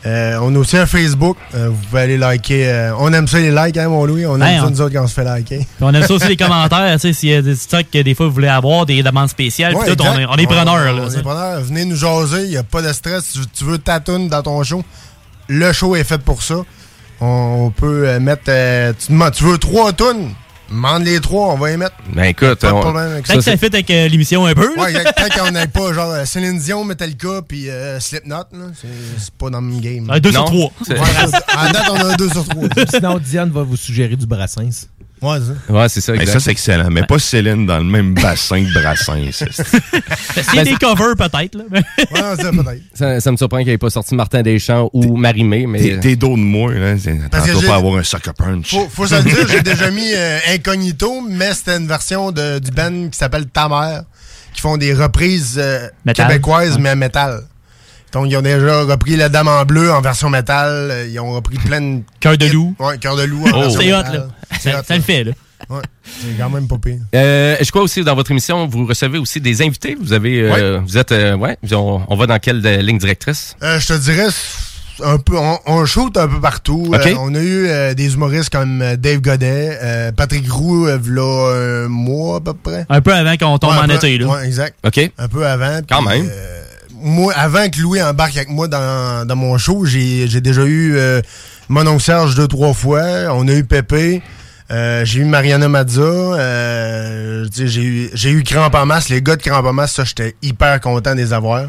Euh, 0.06 0.38
on 0.40 0.54
a 0.54 0.60
aussi 0.60 0.78
un 0.78 0.86
Facebook. 0.86 1.36
Euh, 1.56 1.70
vous 1.70 1.82
pouvez 1.90 2.02
aller 2.04 2.18
liker. 2.20 2.68
euh, 2.68 2.92
on 3.00 3.12
aime 3.12 3.28
ça 3.28 3.40
les 3.40 3.50
likes, 3.50 3.76
hein, 3.78 3.90
mon 3.90 4.06
Louis? 4.06 4.24
On 4.28 4.36
aime 4.36 4.44
Hey, 4.44 4.58
ça, 4.60 4.66
on- 4.68 4.70
nous 4.70 4.82
autres, 4.82 4.94
quand 4.94 5.04
on 5.04 5.08
se 5.08 5.16
fait 5.16 5.24
liker. 5.24 5.66
On 5.82 5.92
aime 5.96 6.04
ça 6.04 6.14
aussi 6.14 6.28
les 6.28 6.38
commentaires, 6.38 7.00
s'il 7.00 7.30
y 7.30 7.34
a 7.34 7.42
des 7.42 7.56
stocks 7.56 7.88
que 7.92 7.98
des 8.04 8.14
fois 8.14 8.28
vous 8.28 8.34
voulez 8.34 8.48
avoir, 8.48 8.86
des 8.86 9.02
demandes 9.02 9.30
spéciales, 9.30 9.74
Ouais, 9.74 9.96
tout, 9.96 10.04
on 10.04 10.20
est, 10.20 10.26
on 10.28 10.36
est 10.36 10.46
preneurs, 10.46 10.94
là. 10.94 11.02
On 11.02 11.06
tu 11.08 11.14
sais. 11.14 11.20
est 11.20 11.24
preneurs. 11.24 11.60
Venez 11.62 11.86
nous 11.86 11.96
jaser. 11.96 12.44
Il 12.44 12.50
n'y 12.52 12.58
a 12.58 12.62
pas 12.64 12.84
de 12.84 12.94
stress. 12.94 13.32
Tu, 13.34 13.40
tu 13.52 13.64
veux 13.64 13.80
ta 13.80 14.00
toune 14.00 14.30
dans 14.30 14.44
ton 14.44 14.62
show. 14.64 14.84
Le 15.48 15.74
show 15.74 15.96
est 15.96 16.04
fait 16.04 16.20
pour 16.20 16.44
ça. 16.44 16.58
On 17.20 17.72
peut 17.76 18.20
mettre. 18.20 18.44
tu, 19.08 19.14
tu 19.36 19.44
veux 19.44 19.58
trois 19.58 19.92
tunes? 19.92 20.30
Demande 20.70 21.04
les 21.06 21.20
trois, 21.20 21.54
on 21.54 21.58
va 21.58 21.70
les 21.70 21.78
mettre. 21.78 21.96
Ben 22.14 22.24
écoute, 22.26 22.56
Pas 22.56 22.70
de 22.70 22.74
on- 22.74 22.82
problème 22.82 23.12
avec 23.12 23.26
Tant 23.28 23.36
que 23.36 23.42
ça 23.42 23.56
fit 23.56 23.66
avec 23.68 23.90
euh, 23.92 24.08
l'émission 24.08 24.46
un 24.46 24.54
peu. 24.56 24.76
là. 24.76 24.84
Ouais. 24.84 25.04
Tant 25.04 25.44
qu'on 25.46 25.52
n'ait 25.52 25.68
pas 25.68 25.94
genre 25.94 26.16
Céline 26.26 26.58
Dion, 26.60 26.84
Metallica 26.84 27.42
puis 27.48 27.70
euh, 27.70 28.00
Slipknot, 28.00 28.36
là, 28.36 28.66
c'est 28.80 28.88
c'est 29.20 29.34
pas 29.36 29.50
dans 29.52 29.62
le 29.62 29.68
même 29.68 29.80
game. 29.80 30.10
Un 30.10 30.20
deux 30.20 30.32
sur 30.32 30.42
Non. 30.42 30.48
trois. 30.48 30.72
Ouais, 30.90 31.00
à 31.56 31.72
date, 31.72 31.86
on 31.92 31.96
a 31.96 32.14
un 32.14 32.16
2 32.16 32.30
sur 32.30 32.48
3. 32.48 32.64
Sinon, 32.90 33.20
Diane 33.20 33.52
va 33.52 33.62
vous 33.64 33.78
suggérer 33.78 34.16
du 34.16 34.26
Brassens. 34.26 34.88
Ouais, 35.26 35.40
ça. 35.40 35.74
Ouais, 35.74 35.90
c'est 35.90 36.02
ça. 36.02 36.14
Mais 36.14 36.26
ça, 36.26 36.40
c'est 36.40 36.52
excellent. 36.52 36.90
Mais 36.92 37.04
pas 37.04 37.20
Céline 37.20 37.66
dans 37.66 37.78
le 37.80 37.84
même 37.84 38.14
bassin 38.14 38.64
que 38.64 38.74
Brassens. 38.74 39.44
A 40.58 40.64
des 40.64 40.76
covers, 40.76 41.16
peut-être, 41.18 41.56
là. 41.56 41.64
Ouais, 41.72 42.36
ça, 42.44 42.52
peut-être. 42.52 42.82
Ça, 42.94 43.20
ça 43.20 43.32
me 43.32 43.38
surprend 43.38 43.58
qu'il 43.60 43.68
n'y 43.68 43.74
ait 43.74 43.78
pas 43.78 43.90
sorti 43.90 44.14
Martin 44.16 44.42
Deschamps 44.42 44.90
ou 44.94 45.18
Marimé, 45.18 45.66
mais... 45.68 45.80
T'es 45.82 46.00
t'es 46.00 46.16
dos 46.16 46.36
de 46.36 46.42
moi, 46.42 46.74
là. 46.74 46.98
c'est- 46.98 47.18
Tantôt 47.30 47.62
pas 47.62 47.76
avoir 47.76 47.98
un 47.98 48.04
sucker 48.04 48.32
punch. 48.38 48.70
Faut, 48.72 48.88
faut 48.90 49.08
se 49.08 49.16
le 49.16 49.24
dire, 49.24 49.48
j'ai 49.48 49.62
déjà 49.62 49.90
mis 49.92 50.14
euh, 50.14 50.38
Incognito, 50.54 51.22
mais 51.30 51.54
c'était 51.54 51.78
une 51.78 51.88
version 51.88 52.32
de, 52.32 52.60
du 52.60 52.72
band 52.72 53.10
qui 53.12 53.18
s'appelle 53.18 53.46
Ta 53.48 53.68
Mère, 53.70 54.04
qui 54.54 54.62
font 54.62 54.78
des 54.78 54.94
reprises 54.94 55.56
euh, 55.58 55.88
québécoises, 56.14 56.76
Ouais. 56.76 56.82
mais 56.82 56.90
à 56.90 56.96
métal. 56.96 57.42
Donc, 58.16 58.28
ils 58.30 58.38
ont 58.38 58.42
déjà 58.42 58.84
repris 58.84 59.18
La 59.18 59.28
Dame 59.28 59.50
en 59.50 59.64
bleu 59.66 59.92
en 59.92 60.00
version 60.00 60.30
métal. 60.30 61.06
Ils 61.12 61.20
ont 61.20 61.34
repris 61.34 61.58
plein 61.58 61.82
de... 61.82 62.02
Cœur 62.22 62.38
de 62.38 62.46
loup. 62.46 62.74
Ouais, 62.80 62.98
Cœur 62.98 63.18
de 63.18 63.24
loup 63.24 63.44
en 63.46 63.52
Oh. 63.54 63.60
version 63.64 63.80
C'est 63.82 63.94
hot, 63.94 64.04
là. 64.14 64.28
C'est 64.62 64.72
Ça- 64.72 64.80
hot, 64.80 64.84
ça 64.88 64.96
le 64.96 65.02
fait, 65.02 65.24
là. 65.26 65.32
Ouais, 65.70 65.82
c'est 66.06 66.38
quand 66.38 66.50
même 66.50 66.66
pas 66.68 66.78
pire. 66.78 67.00
Euh, 67.14 67.58
je 67.60 67.70
crois 67.72 67.82
aussi 67.82 68.04
dans 68.06 68.16
votre 68.16 68.32
émission, 68.32 68.68
vous 68.68 68.86
recevez 68.86 69.18
aussi 69.18 69.42
des 69.42 69.62
invités. 69.62 69.98
Vous 70.00 70.14
avez, 70.14 70.42
euh, 70.50 70.80
vous 70.80 70.98
êtes, 70.98 71.12
euh, 71.12 71.36
ouais, 71.36 71.58
on, 71.74 72.02
on 72.08 72.16
va 72.16 72.26
dans 72.28 72.40
quelle 72.40 72.66
euh, 72.66 72.78
ligne 72.78 73.00
directrice? 73.00 73.56
Euh, 73.64 73.80
je 73.80 73.88
te 73.88 73.94
dirais, 74.00 74.28
c'est 74.30 75.04
un 75.06 75.18
peu, 75.18 75.38
on, 75.38 75.58
on 75.66 75.86
shoot 75.86 76.16
un 76.18 76.28
peu 76.30 76.40
partout. 76.40 76.92
Ok. 76.94 77.06
Euh, 77.06 77.16
on 77.20 77.34
a 77.36 77.40
eu 77.42 77.68
euh, 77.68 77.94
des 77.94 78.14
humoristes 78.14 78.50
comme 78.50 78.82
Dave 78.98 79.20
Godet, 79.20 79.78
euh, 79.82 80.12
Patrick 80.14 80.50
Roux, 80.52 80.88
euh, 80.88 80.98
v'là 81.02 81.86
un 81.86 81.88
mois 81.90 82.38
à 82.38 82.42
peu 82.42 82.54
près. 82.54 82.86
Un 82.90 83.02
peu 83.02 83.14
avant 83.14 83.36
qu'on 83.36 83.58
tombe 83.58 83.72
Ouais, 83.72 83.78
un 83.78 83.84
en 83.86 83.88
peu- 83.88 83.96
été, 83.96 84.18
là. 84.20 84.28
Ouais, 84.28 84.46
exact. 84.46 84.76
OK. 84.86 85.12
Un 85.18 85.28
peu 85.28 85.46
avant. 85.46 85.80
Quand 85.90 86.02
même. 86.04 86.30
Moi, 87.06 87.32
avant 87.36 87.69
que 87.69 87.80
Louis 87.80 88.02
embarque 88.02 88.36
avec 88.36 88.49
moi 88.49 88.68
dans, 88.68 89.26
dans 89.27 89.36
mon 89.36 89.57
show, 89.57 89.86
j'ai 89.86 90.27
j'ai 90.27 90.41
déjà 90.41 90.64
eu 90.65 90.95
euh, 90.98 91.22
mon 91.69 91.86
oncle 91.88 92.02
Serge 92.03 92.36
deux, 92.36 92.48
trois 92.48 92.73
fois. 92.73 93.03
On 93.32 93.48
a 93.48 93.53
eu 93.53 93.64
Pépé. 93.64 94.22
Euh, 94.72 95.06
j'ai 95.06 95.19
eu 95.19 95.26
Mariana 95.26 95.69
Mazza. 95.69 96.02
Euh, 96.02 97.45
tu 97.45 97.61
sais, 97.61 97.68
j'ai 97.68 97.84
eu, 97.84 98.10
j'ai 98.14 98.32
eu 98.32 98.44
Cramp 98.44 98.72
en 98.73 98.86
masse. 98.86 99.10
Les 99.10 99.22
gars 99.22 99.36
de 99.36 99.41
Cramp 99.44 99.64
en 99.65 99.73
masse, 99.73 99.94
ça, 99.94 100.03
j'étais 100.03 100.36
hyper 100.41 100.82
content 100.82 101.11
de 101.14 101.18
les 101.19 101.34
avoir. 101.34 101.65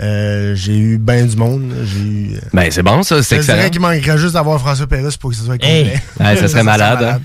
Euh, 0.00 0.56
j'ai 0.56 0.76
eu 0.76 0.98
ben 0.98 1.24
du 1.24 1.36
monde. 1.36 1.72
eu. 1.96 2.34
euh, 2.34 2.38
Ben 2.52 2.68
c'est 2.72 2.82
bon 2.82 3.04
ça, 3.04 3.22
c'est 3.22 3.36
excellent. 3.36 3.58
dirais 3.58 3.70
qu'il 3.70 3.80
manquerait 3.80 4.18
juste 4.18 4.34
d'avoir 4.34 4.58
François 4.58 4.88
Pérusse 4.88 5.16
pour 5.16 5.30
que 5.30 5.36
ce 5.36 5.44
soit 5.44 5.54
complet. 5.54 6.02
Ouais, 6.18 6.36
ça 6.36 6.48
serait 6.48 6.62
malade. 6.72 7.00
hein. 7.04 7.20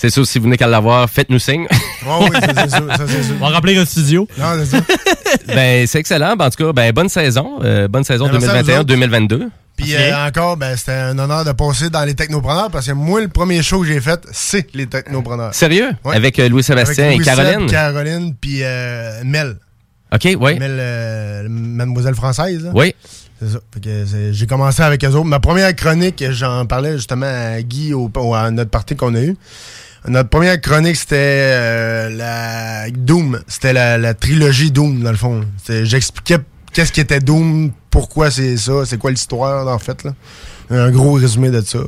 C'est 0.00 0.08
sûr, 0.08 0.26
si 0.26 0.38
vous 0.38 0.44
venez 0.44 0.56
qu'à 0.56 0.66
l'avoir, 0.66 1.08
faites-nous 1.10 1.38
signe. 1.38 1.66
Ouais, 2.06 2.28
oui, 2.32 2.38
c'est 2.42 2.70
sûr, 2.70 2.86
ça, 2.96 3.04
c'est 3.06 3.22
sûr. 3.22 3.34
On 3.42 3.48
va 3.50 3.54
remplir 3.56 3.78
le 3.78 3.84
studio. 3.84 4.26
Non, 4.38 4.46
c'est 4.58 4.64
ça. 4.78 4.80
ben 5.54 5.86
c'est 5.86 5.98
excellent. 5.98 6.34
Ben, 6.34 6.46
en 6.46 6.50
tout 6.50 6.64
cas, 6.64 6.72
ben 6.72 6.90
bonne 6.92 7.10
saison, 7.10 7.58
euh, 7.62 7.88
bonne 7.88 8.04
saison 8.04 8.24
Ben, 8.26 8.38
merci 8.40 8.72
à 8.72 8.78
vous 8.78 8.84
2021-2022. 8.86 9.48
Puis 9.76 9.94
euh, 9.94 10.26
encore, 10.26 10.56
ben, 10.56 10.74
c'était 10.78 10.92
un 10.92 11.18
honneur 11.18 11.44
de 11.44 11.52
passer 11.52 11.90
dans 11.90 12.02
les 12.04 12.14
technopreneurs 12.14 12.70
parce 12.70 12.86
que 12.86 12.92
moi, 12.92 13.20
le 13.20 13.28
premier 13.28 13.62
show 13.62 13.80
que 13.82 13.86
j'ai 13.86 14.00
fait, 14.00 14.18
c'est 14.32 14.74
les 14.74 14.86
technopreneurs. 14.86 15.52
Sérieux? 15.54 15.90
Ouais. 16.02 16.16
Avec 16.16 16.38
euh, 16.38 16.48
Louis-Sébastien 16.48 17.10
et 17.10 17.18
Caroline? 17.18 17.60
Seb, 17.68 17.70
Caroline, 17.70 18.34
puis 18.40 18.60
euh, 18.62 19.20
Mel. 19.24 19.56
OK, 20.14 20.24
oui. 20.40 20.58
Mel, 20.58 20.76
euh, 20.80 21.46
mademoiselle 21.50 22.14
française. 22.14 22.64
là. 22.64 22.70
Oui. 22.74 22.94
C'est 23.42 23.50
ça. 23.50 23.58
Fait 23.74 23.80
que 23.80 24.06
c'est- 24.06 24.32
j'ai 24.32 24.46
commencé 24.46 24.82
avec 24.82 25.04
eux 25.04 25.08
autres. 25.08 25.24
Ma 25.24 25.40
première 25.40 25.74
chronique, 25.76 26.24
j'en 26.30 26.64
parlais 26.66 26.96
justement 26.96 27.26
à 27.26 27.60
Guy 27.62 27.92
au, 27.92 28.10
au- 28.14 28.34
à 28.34 28.50
notre 28.50 28.70
partie 28.70 28.96
qu'on 28.96 29.14
a 29.14 29.20
eu. 29.20 29.36
Notre 30.08 30.30
première 30.30 30.60
chronique, 30.60 30.96
c'était 30.96 31.16
euh, 31.18 32.08
la 32.10 32.90
Doom. 32.90 33.40
C'était 33.46 33.72
la, 33.72 33.98
la 33.98 34.14
trilogie 34.14 34.70
Doom, 34.70 35.02
dans 35.02 35.10
le 35.10 35.16
fond. 35.16 35.44
J'expliquais 35.68 36.38
qu'est-ce 36.72 36.92
qui 36.92 37.00
était 37.00 37.20
Doom, 37.20 37.72
pourquoi 37.90 38.30
c'est 38.30 38.56
ça, 38.56 38.86
c'est 38.86 38.98
quoi 38.98 39.10
l'histoire, 39.10 39.68
en 39.68 39.78
fait. 39.78 40.02
Là. 40.04 40.14
Un 40.70 40.90
gros 40.90 41.12
résumé 41.12 41.50
de 41.50 41.60
ça. 41.60 41.80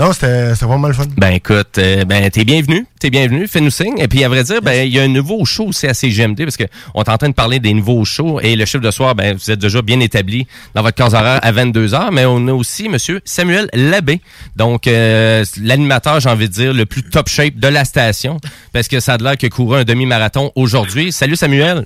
Non, 0.00 0.14
c'était 0.14 0.54
c'était 0.54 0.64
vraiment 0.64 0.88
le 0.88 0.94
fun. 0.94 1.04
Ben 1.18 1.28
écoute, 1.32 1.76
euh, 1.76 2.06
ben 2.06 2.30
t'es 2.30 2.46
bienvenu, 2.46 2.86
t'es 2.98 3.10
bienvenu, 3.10 3.46
fais-nous 3.46 3.68
signe. 3.68 3.98
Et 3.98 4.08
puis 4.08 4.24
à 4.24 4.30
vrai 4.30 4.42
dire, 4.44 4.62
ben 4.62 4.86
il 4.86 4.94
y 4.94 4.98
a 4.98 5.02
un 5.02 5.08
nouveau 5.08 5.44
show 5.44 5.66
aussi 5.66 5.86
à 5.86 5.92
CGMD 5.92 6.42
parce 6.44 6.56
que 6.56 6.64
on 6.94 7.02
est 7.02 7.10
en 7.10 7.18
train 7.18 7.28
de 7.28 7.34
parler 7.34 7.58
des 7.58 7.74
nouveaux 7.74 8.02
shows 8.06 8.40
et 8.40 8.56
le 8.56 8.64
chiffre 8.64 8.82
de 8.82 8.90
soir, 8.90 9.14
ben 9.14 9.36
vous 9.36 9.50
êtes 9.50 9.58
déjà 9.58 9.82
bien 9.82 10.00
établi 10.00 10.46
dans 10.74 10.80
votre 10.80 10.96
case 10.96 11.12
horaire 11.12 11.40
à 11.42 11.52
22h, 11.52 12.12
mais 12.12 12.24
on 12.24 12.48
a 12.48 12.52
aussi 12.54 12.88
Monsieur 12.88 13.20
Samuel 13.26 13.68
Labbé, 13.74 14.22
donc 14.56 14.86
euh, 14.86 15.44
l'animateur, 15.60 16.18
j'ai 16.18 16.30
envie 16.30 16.48
de 16.48 16.54
dire, 16.54 16.72
le 16.72 16.86
plus 16.86 17.02
top 17.02 17.28
shape 17.28 17.56
de 17.56 17.68
la 17.68 17.84
station 17.84 18.38
parce 18.72 18.88
que 18.88 19.00
ça 19.00 19.12
a 19.12 19.18
l'air 19.18 19.36
que 19.36 19.48
couru 19.48 19.80
un 19.80 19.84
demi-marathon 19.84 20.50
aujourd'hui. 20.54 21.12
Salut 21.12 21.36
Samuel, 21.36 21.84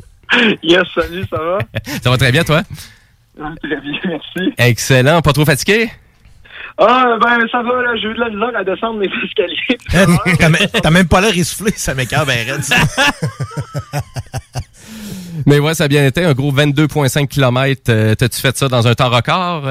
Yes, 0.63 0.85
salut, 0.95 1.25
ça 1.29 1.39
va? 1.39 1.59
ça 2.05 2.11
va 2.11 2.17
très 2.17 2.31
bien 2.31 2.45
toi? 2.45 2.63
Très 3.37 3.81
bien, 3.81 3.99
merci. 4.05 4.55
Excellent, 4.57 5.21
pas 5.21 5.33
trop 5.33 5.45
fatigué? 5.45 5.91
Ah, 6.77 7.17
ben, 7.23 7.39
ça 7.53 7.63
va, 7.63 7.83
là, 7.83 7.95
j'ai 7.97 8.09
eu 8.09 8.15
de 8.15 8.21
la 8.21 8.31
misère 8.31 8.51
à 8.57 8.65
descendre 8.65 8.99
mes 8.99 9.07
escaliers. 9.25 9.79
T'as 10.39 10.49
même- 10.49 10.69
T'as 10.83 10.91
même 10.91 11.07
pas 11.09 11.21
l'air 11.21 11.37
essoufflé, 11.37 11.73
ça 11.77 11.95
m'écœure 11.95 12.27
ben 12.27 12.37
raide, 12.51 12.63
ça. 12.65 12.77
Mais 15.47 15.59
ouais, 15.59 15.75
ça 15.75 15.85
a 15.85 15.89
bien 15.89 16.05
été, 16.07 16.25
un 16.25 16.33
gros 16.33 16.53
22,5 16.53 17.29
km. 17.29 17.83
Euh, 17.89 18.15
T'as-tu 18.15 18.41
fait 18.41 18.57
ça 18.57 18.69
dans 18.69 18.87
un 18.89 18.95
temps 18.95 19.11
record? 19.11 19.65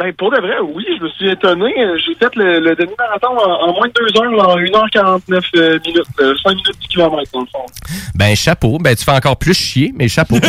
Euh? 0.00 0.04
Ben, 0.04 0.12
pour 0.14 0.30
de 0.30 0.36
vrai, 0.40 0.54
oui, 0.74 0.84
je 0.98 1.02
me 1.04 1.08
suis 1.10 1.28
étonné. 1.30 1.72
Euh, 1.78 1.96
J'ai 2.06 2.14
fait 2.14 2.34
le, 2.36 2.60
le 2.60 2.76
demi-marathon 2.76 3.28
en, 3.36 3.68
en 3.68 3.72
moins 3.74 3.88
de 3.88 3.92
deux 3.92 4.20
heures, 4.20 4.48
en 4.48 4.56
1h49 4.56 5.42
euh, 5.56 5.78
minutes. 5.84 6.04
euh, 6.20 6.34
5 6.42 6.50
minutes 6.50 6.78
du 6.80 6.88
kilomètre, 6.88 7.30
dans 7.32 7.40
le 7.40 7.46
fond. 7.46 7.66
Ben, 8.14 8.34
chapeau. 8.36 8.78
Ben, 8.78 8.94
tu 8.96 9.04
fais 9.04 9.12
encore 9.12 9.36
plus 9.36 9.54
chier, 9.54 9.92
mais 9.96 10.08
chapeau. 10.08 10.36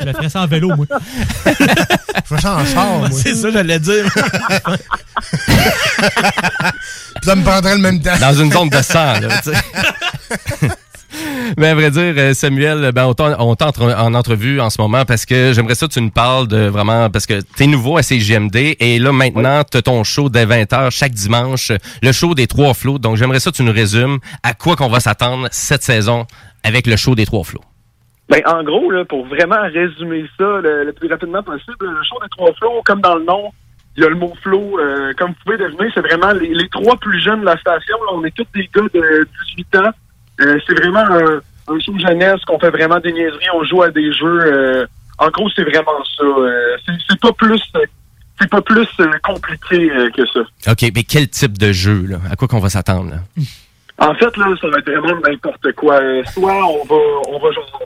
Je 0.00 0.12
ferais 0.12 0.28
ça 0.28 0.42
en 0.42 0.46
vélo, 0.46 0.68
moi. 0.76 0.86
Je 1.46 1.52
fais 2.34 2.38
ça 2.40 2.56
en 2.56 2.64
char, 2.64 2.86
moi. 2.98 3.08
C'est 3.10 3.34
ça, 3.34 3.50
j'allais 3.50 3.78
dire. 3.78 4.04
Puis 4.12 4.22
ça 7.22 7.34
me 7.34 7.42
prendrait 7.42 7.74
le 7.74 7.80
même 7.80 8.00
temps. 8.00 8.16
Dans 8.20 8.34
une 8.34 8.52
zone 8.52 8.68
de 8.68 8.82
sang, 8.82 9.14
là, 9.20 9.28
tu 9.42 9.50
sais. 9.52 10.68
Mais 11.58 11.68
à 11.68 11.74
vrai 11.74 11.90
dire, 11.90 12.14
euh, 12.16 12.34
Samuel, 12.34 12.90
ben, 12.92 13.06
on 13.06 13.14
t'en- 13.14 13.38
on 13.40 13.54
t'entre 13.54 13.82
en 13.82 14.14
entrevue 14.14 14.60
en 14.60 14.70
ce 14.70 14.80
moment 14.80 15.04
parce 15.04 15.24
que 15.26 15.52
j'aimerais 15.52 15.74
ça 15.74 15.86
que 15.86 15.92
tu 15.92 16.00
nous 16.00 16.10
parles 16.10 16.48
de 16.48 16.66
vraiment, 16.66 17.08
parce 17.10 17.26
que 17.26 17.40
t'es 17.56 17.66
nouveau 17.66 17.96
à 17.98 18.02
CGMD 18.02 18.76
et 18.80 18.98
là, 18.98 19.12
maintenant, 19.12 19.62
t'as 19.64 19.82
ton 19.82 20.02
show 20.04 20.28
dès 20.28 20.44
20h 20.46 20.90
chaque 20.90 21.12
dimanche, 21.12 21.72
le 22.02 22.12
show 22.12 22.34
des 22.34 22.46
trois 22.46 22.74
flots. 22.74 22.98
Donc, 22.98 23.16
j'aimerais 23.16 23.40
ça 23.40 23.50
que 23.50 23.56
tu 23.56 23.62
nous 23.62 23.72
résumes 23.72 24.18
à 24.42 24.54
quoi 24.54 24.76
qu'on 24.76 24.88
va 24.88 25.00
s'attendre 25.00 25.48
cette 25.50 25.82
saison 25.82 26.26
avec 26.62 26.86
le 26.86 26.96
show 26.96 27.14
des 27.14 27.26
trois 27.26 27.44
flots. 27.44 27.64
Ben, 28.28 28.42
en 28.46 28.62
gros, 28.64 28.90
pour 29.08 29.24
vraiment 29.26 29.62
résumer 29.62 30.24
ça 30.36 30.60
le, 30.62 30.92
plus 30.92 31.08
rapidement 31.08 31.42
possible, 31.42 31.76
le 31.80 32.02
show 32.02 32.16
des 32.22 32.28
trois 32.30 32.52
flots, 32.54 32.82
comme 32.84 33.00
dans 33.00 33.14
le 33.14 33.24
nom, 33.24 33.52
il 33.96 34.02
y 34.02 34.06
a 34.06 34.10
le 34.10 34.16
mot 34.16 34.32
flow. 34.42 34.78
euh, 34.80 35.12
comme 35.16 35.28
vous 35.30 35.36
pouvez 35.44 35.56
deviner, 35.58 35.88
c'est 35.94 36.00
vraiment 36.00 36.32
les, 36.32 36.68
trois 36.70 36.96
plus 36.96 37.20
jeunes 37.22 37.40
de 37.40 37.46
la 37.46 37.56
station. 37.56 37.96
on 38.12 38.24
est 38.24 38.34
tous 38.34 38.44
des 38.54 38.68
gars 38.74 38.82
de 38.92 39.26
18 39.56 39.76
ans. 39.76 39.90
Euh, 40.40 40.58
c'est 40.66 40.74
vraiment 40.78 41.00
un, 41.00 41.40
un 41.68 41.80
show 41.80 41.98
jeunesse 41.98 42.40
qu'on 42.46 42.58
fait 42.58 42.70
vraiment 42.70 42.98
des 43.00 43.12
niaiseries, 43.12 43.46
on 43.54 43.64
joue 43.64 43.82
à 43.82 43.90
des 43.90 44.12
jeux. 44.12 44.40
euh, 44.44 44.86
en 45.18 45.28
gros, 45.30 45.48
c'est 45.54 45.64
vraiment 45.64 46.04
ça. 46.18 46.24
euh, 46.24 46.76
c'est, 46.84 46.92
c'est 47.08 47.20
pas 47.20 47.32
plus, 47.32 47.62
euh, 47.76 47.80
c'est 48.40 48.50
pas 48.50 48.60
plus 48.60 48.86
euh, 49.00 49.10
compliqué 49.24 49.90
euh, 49.90 50.10
que 50.10 50.26
ça. 50.26 50.40
OK, 50.72 50.90
mais 50.94 51.02
quel 51.04 51.28
type 51.28 51.56
de 51.56 51.72
jeu, 51.72 52.04
là? 52.06 52.18
À 52.30 52.36
quoi 52.36 52.48
qu'on 52.48 52.58
va 52.60 52.68
s'attendre, 52.68 53.10
là? 53.10 53.16
En 53.98 54.14
fait, 54.14 54.36
là, 54.36 54.46
ça 54.60 54.68
va 54.68 54.78
être 54.78 54.90
vraiment 54.92 55.20
n'importe 55.26 55.72
quoi. 55.72 55.94
Euh, 56.02 56.22
Soit 56.34 56.52
on 56.66 56.84
va, 56.84 57.02
on 57.28 57.38
va 57.38 57.50
genre 57.52 57.80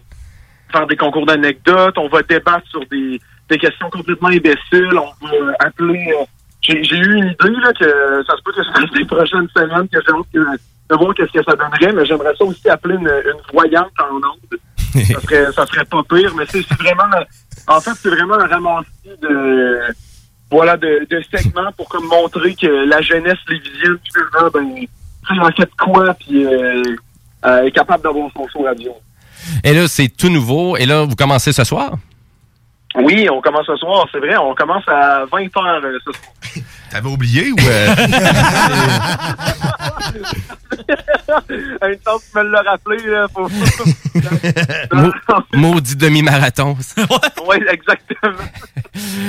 faire 0.73 0.87
des 0.89 0.97
concours 0.97 1.25
d'anecdotes, 1.27 1.97
on 1.99 2.09
va 2.09 2.23
débattre 2.23 2.67
sur 2.69 2.81
des, 2.91 3.21
des 3.49 3.59
questions 3.59 3.89
complètement 3.91 4.29
imbéciles, 4.29 4.91
on 4.99 5.27
va 5.27 5.55
appeler. 5.61 6.13
euh, 6.21 6.25
j'ai, 6.63 6.83
j'ai 6.83 6.97
eu 6.97 7.15
une 7.17 7.27
idée 7.29 7.57
là 7.63 7.73
que 7.73 8.23
ça 8.27 8.37
se 8.37 8.43
peut 8.43 8.53
que 8.53 8.63
ce 8.63 8.71
soit 8.71 8.99
les 8.99 9.05
prochaines 9.05 9.49
semaines 9.57 9.89
que 9.89 9.99
j'ai 10.05 10.13
hâte 10.13 10.27
que- 10.35 10.61
de 10.91 11.13
qu'est-ce 11.15 11.33
que 11.33 11.45
ça 11.45 11.57
donnerait, 11.57 11.93
mais 11.93 12.05
j'aimerais 12.05 12.35
ça 12.37 12.45
aussi 12.45 12.69
appeler 12.69 12.97
une, 12.97 13.11
voyante 13.53 13.93
en 14.01 14.17
ondes. 14.17 14.61
ça 14.93 15.21
serait, 15.21 15.53
ça 15.53 15.67
serait 15.67 15.85
pas 15.85 16.03
pire, 16.09 16.35
mais 16.37 16.45
c'est, 16.49 16.67
vraiment, 16.75 17.05
en 17.69 17.81
fait, 17.81 17.93
c'est 17.95 18.11
vraiment 18.11 18.35
un 18.35 18.47
ramassis 18.47 18.89
de, 19.23 19.81
voilà, 20.51 20.77
de, 20.77 21.07
segments 21.33 21.73
pour 21.77 21.89
comme 21.89 22.07
montrer 22.07 22.55
que 22.55 22.89
la 22.89 23.01
jeunesse 23.01 23.39
lévisienne, 23.49 23.99
ben, 24.53 24.75
tu 24.75 25.35
sais, 25.35 25.41
en 25.41 25.51
fait 25.53 25.71
quoi, 25.79 26.15
puis 26.15 26.45
euh, 26.45 26.83
euh, 27.45 27.65
est 27.65 27.71
capable 27.71 28.03
d'avoir 28.03 28.31
son 28.33 28.49
show 28.49 28.63
radio. 28.63 28.93
Et 29.65 29.73
là, 29.73 29.89
c'est 29.89 30.09
tout 30.09 30.29
nouveau. 30.29 30.77
Et 30.77 30.87
là, 30.87 31.05
vous 31.05 31.15
commencez 31.15 31.53
ce 31.53 31.65
soir? 31.65 31.93
Oui, 32.97 33.29
on 33.31 33.41
commence 33.41 33.67
ce 33.67 33.77
soir, 33.77 34.07
c'est 34.11 34.19
vrai, 34.19 34.37
on 34.37 34.55
commence 34.55 34.87
à 34.89 35.25
20h 35.27 35.99
ce 36.05 36.13
soir. 36.13 36.65
T'avais 36.91 37.09
oublié 37.09 37.53
ou... 37.53 37.57
euh, 37.61 37.95
Une 41.83 41.97
chance 42.05 42.25
de 42.35 42.39
me 42.41 42.45
le 42.51 42.69
rappeler, 42.69 43.07
là, 43.07 43.27
faut... 43.33 43.49
Maudit 45.57 45.97
demi-marathon. 45.97 46.77
oui, 47.49 47.57
exactement. 47.71 48.45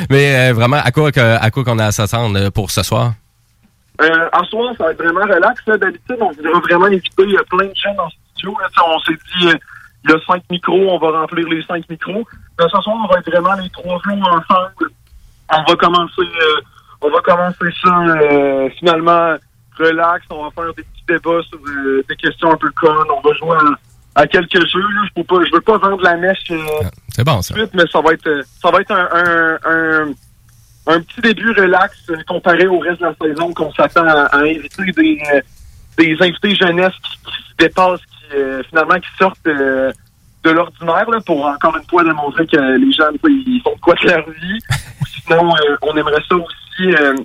Mais 0.09 0.49
euh, 0.49 0.53
vraiment, 0.53 0.77
à 0.83 0.91
quoi, 0.91 1.11
à 1.15 1.51
quoi 1.51 1.63
qu'on 1.63 1.79
a 1.79 1.85
à 1.85 1.91
s'attendre 1.91 2.39
euh, 2.39 2.49
pour 2.49 2.71
ce 2.71 2.81
soir? 2.83 3.13
Euh, 4.01 4.29
en 4.33 4.43
soir, 4.45 4.73
ça 4.77 4.85
va 4.85 4.91
être 4.91 4.97
vraiment 5.03 5.21
relax. 5.21 5.61
D'habitude, 5.67 6.17
on 6.19 6.31
voudrait 6.31 6.59
vraiment 6.61 6.85
inviter 6.85 7.11
euh, 7.19 7.43
plein 7.49 7.67
de 7.67 7.75
jeunes 7.75 7.99
en 7.99 8.09
studio. 8.09 8.57
là. 8.59 8.67
Tu 8.73 8.81
On 8.83 8.99
s'est 8.99 9.13
dit, 9.37 9.47
euh, 9.49 9.53
il 10.05 10.09
y 10.11 10.13
a 10.13 10.17
cinq 10.25 10.41
micros, 10.49 10.89
on 10.89 10.97
va 10.97 11.19
remplir 11.21 11.47
les 11.47 11.63
cinq 11.63 11.87
micros. 11.89 12.25
Ce 12.69 12.81
soir, 12.81 12.95
on 13.03 13.07
va 13.07 13.19
être 13.19 13.29
vraiment 13.31 13.53
les 13.55 13.69
trois 13.69 13.99
jours 14.05 14.29
ensemble. 14.29 14.91
On 15.53 15.63
va 15.69 15.75
commencer, 15.75 16.21
euh, 16.21 16.61
on 17.01 17.09
va 17.09 17.19
commencer 17.21 17.65
ça 17.83 17.99
euh, 17.99 18.69
finalement 18.79 19.35
relax. 19.77 20.25
On 20.29 20.43
va 20.45 20.51
faire 20.51 20.73
des 20.75 20.83
petits 20.83 21.03
débats 21.07 21.41
sur 21.49 21.59
euh, 21.67 22.03
des 22.07 22.15
questions 22.15 22.51
un 22.51 22.57
peu 22.57 22.71
connes. 22.71 23.07
On 23.15 23.21
va 23.27 23.33
jouer 23.35 23.57
à, 24.15 24.21
à 24.21 24.27
quelques 24.27 24.65
jeux. 24.67 24.79
Là. 24.79 25.01
Je 25.15 25.21
pas, 25.23 25.35
je 25.45 25.51
veux 25.53 25.61
pas 25.61 25.77
vendre 25.77 26.01
la 26.03 26.15
mèche. 26.17 26.51
euh, 26.51 26.57
C'est 27.09 27.23
bon, 27.25 27.41
ça. 27.41 27.53
suite, 27.55 27.71
mais 27.73 27.83
ça 27.91 27.99
va 28.01 28.13
être, 28.13 28.43
ça 28.61 28.71
va 28.71 28.79
être 28.79 28.91
un, 28.91 29.09
un, 29.13 29.57
un, 29.65 30.13
un 30.95 31.01
petit 31.01 31.21
début 31.21 31.51
relax 31.51 32.09
comparé 32.27 32.67
au 32.67 32.79
reste 32.79 33.01
de 33.01 33.05
la 33.07 33.15
saison 33.21 33.53
qu'on 33.53 33.73
s'attend 33.73 34.07
à, 34.07 34.23
à 34.27 34.37
inviter 34.39 34.91
des, 34.95 35.21
des 35.97 36.17
invités 36.21 36.55
jeunesse 36.55 36.93
qui, 37.03 37.17
qui 37.17 37.49
se 37.49 37.55
dépassent, 37.57 37.99
qui 38.05 38.37
finalement 38.69 38.99
qui 38.99 39.09
sortent 39.17 39.47
de 40.43 40.49
l'ordinaire 40.49 41.09
là, 41.09 41.19
pour 41.25 41.45
encore 41.45 41.75
une 41.77 41.87
fois 41.87 42.03
démontrer 42.03 42.47
que 42.47 42.57
les 42.77 42.91
sais, 42.93 43.03
ils 43.23 43.61
font 43.63 43.75
de 43.75 43.79
quoi 43.79 43.95
de 43.95 44.07
leur 44.07 44.29
vie. 44.29 44.59
Sinon, 45.23 45.53
euh, 45.55 45.77
on 45.83 45.95
aimerait 45.95 46.23
ça 46.27 46.35
aussi 46.35 46.95
euh, 46.95 47.15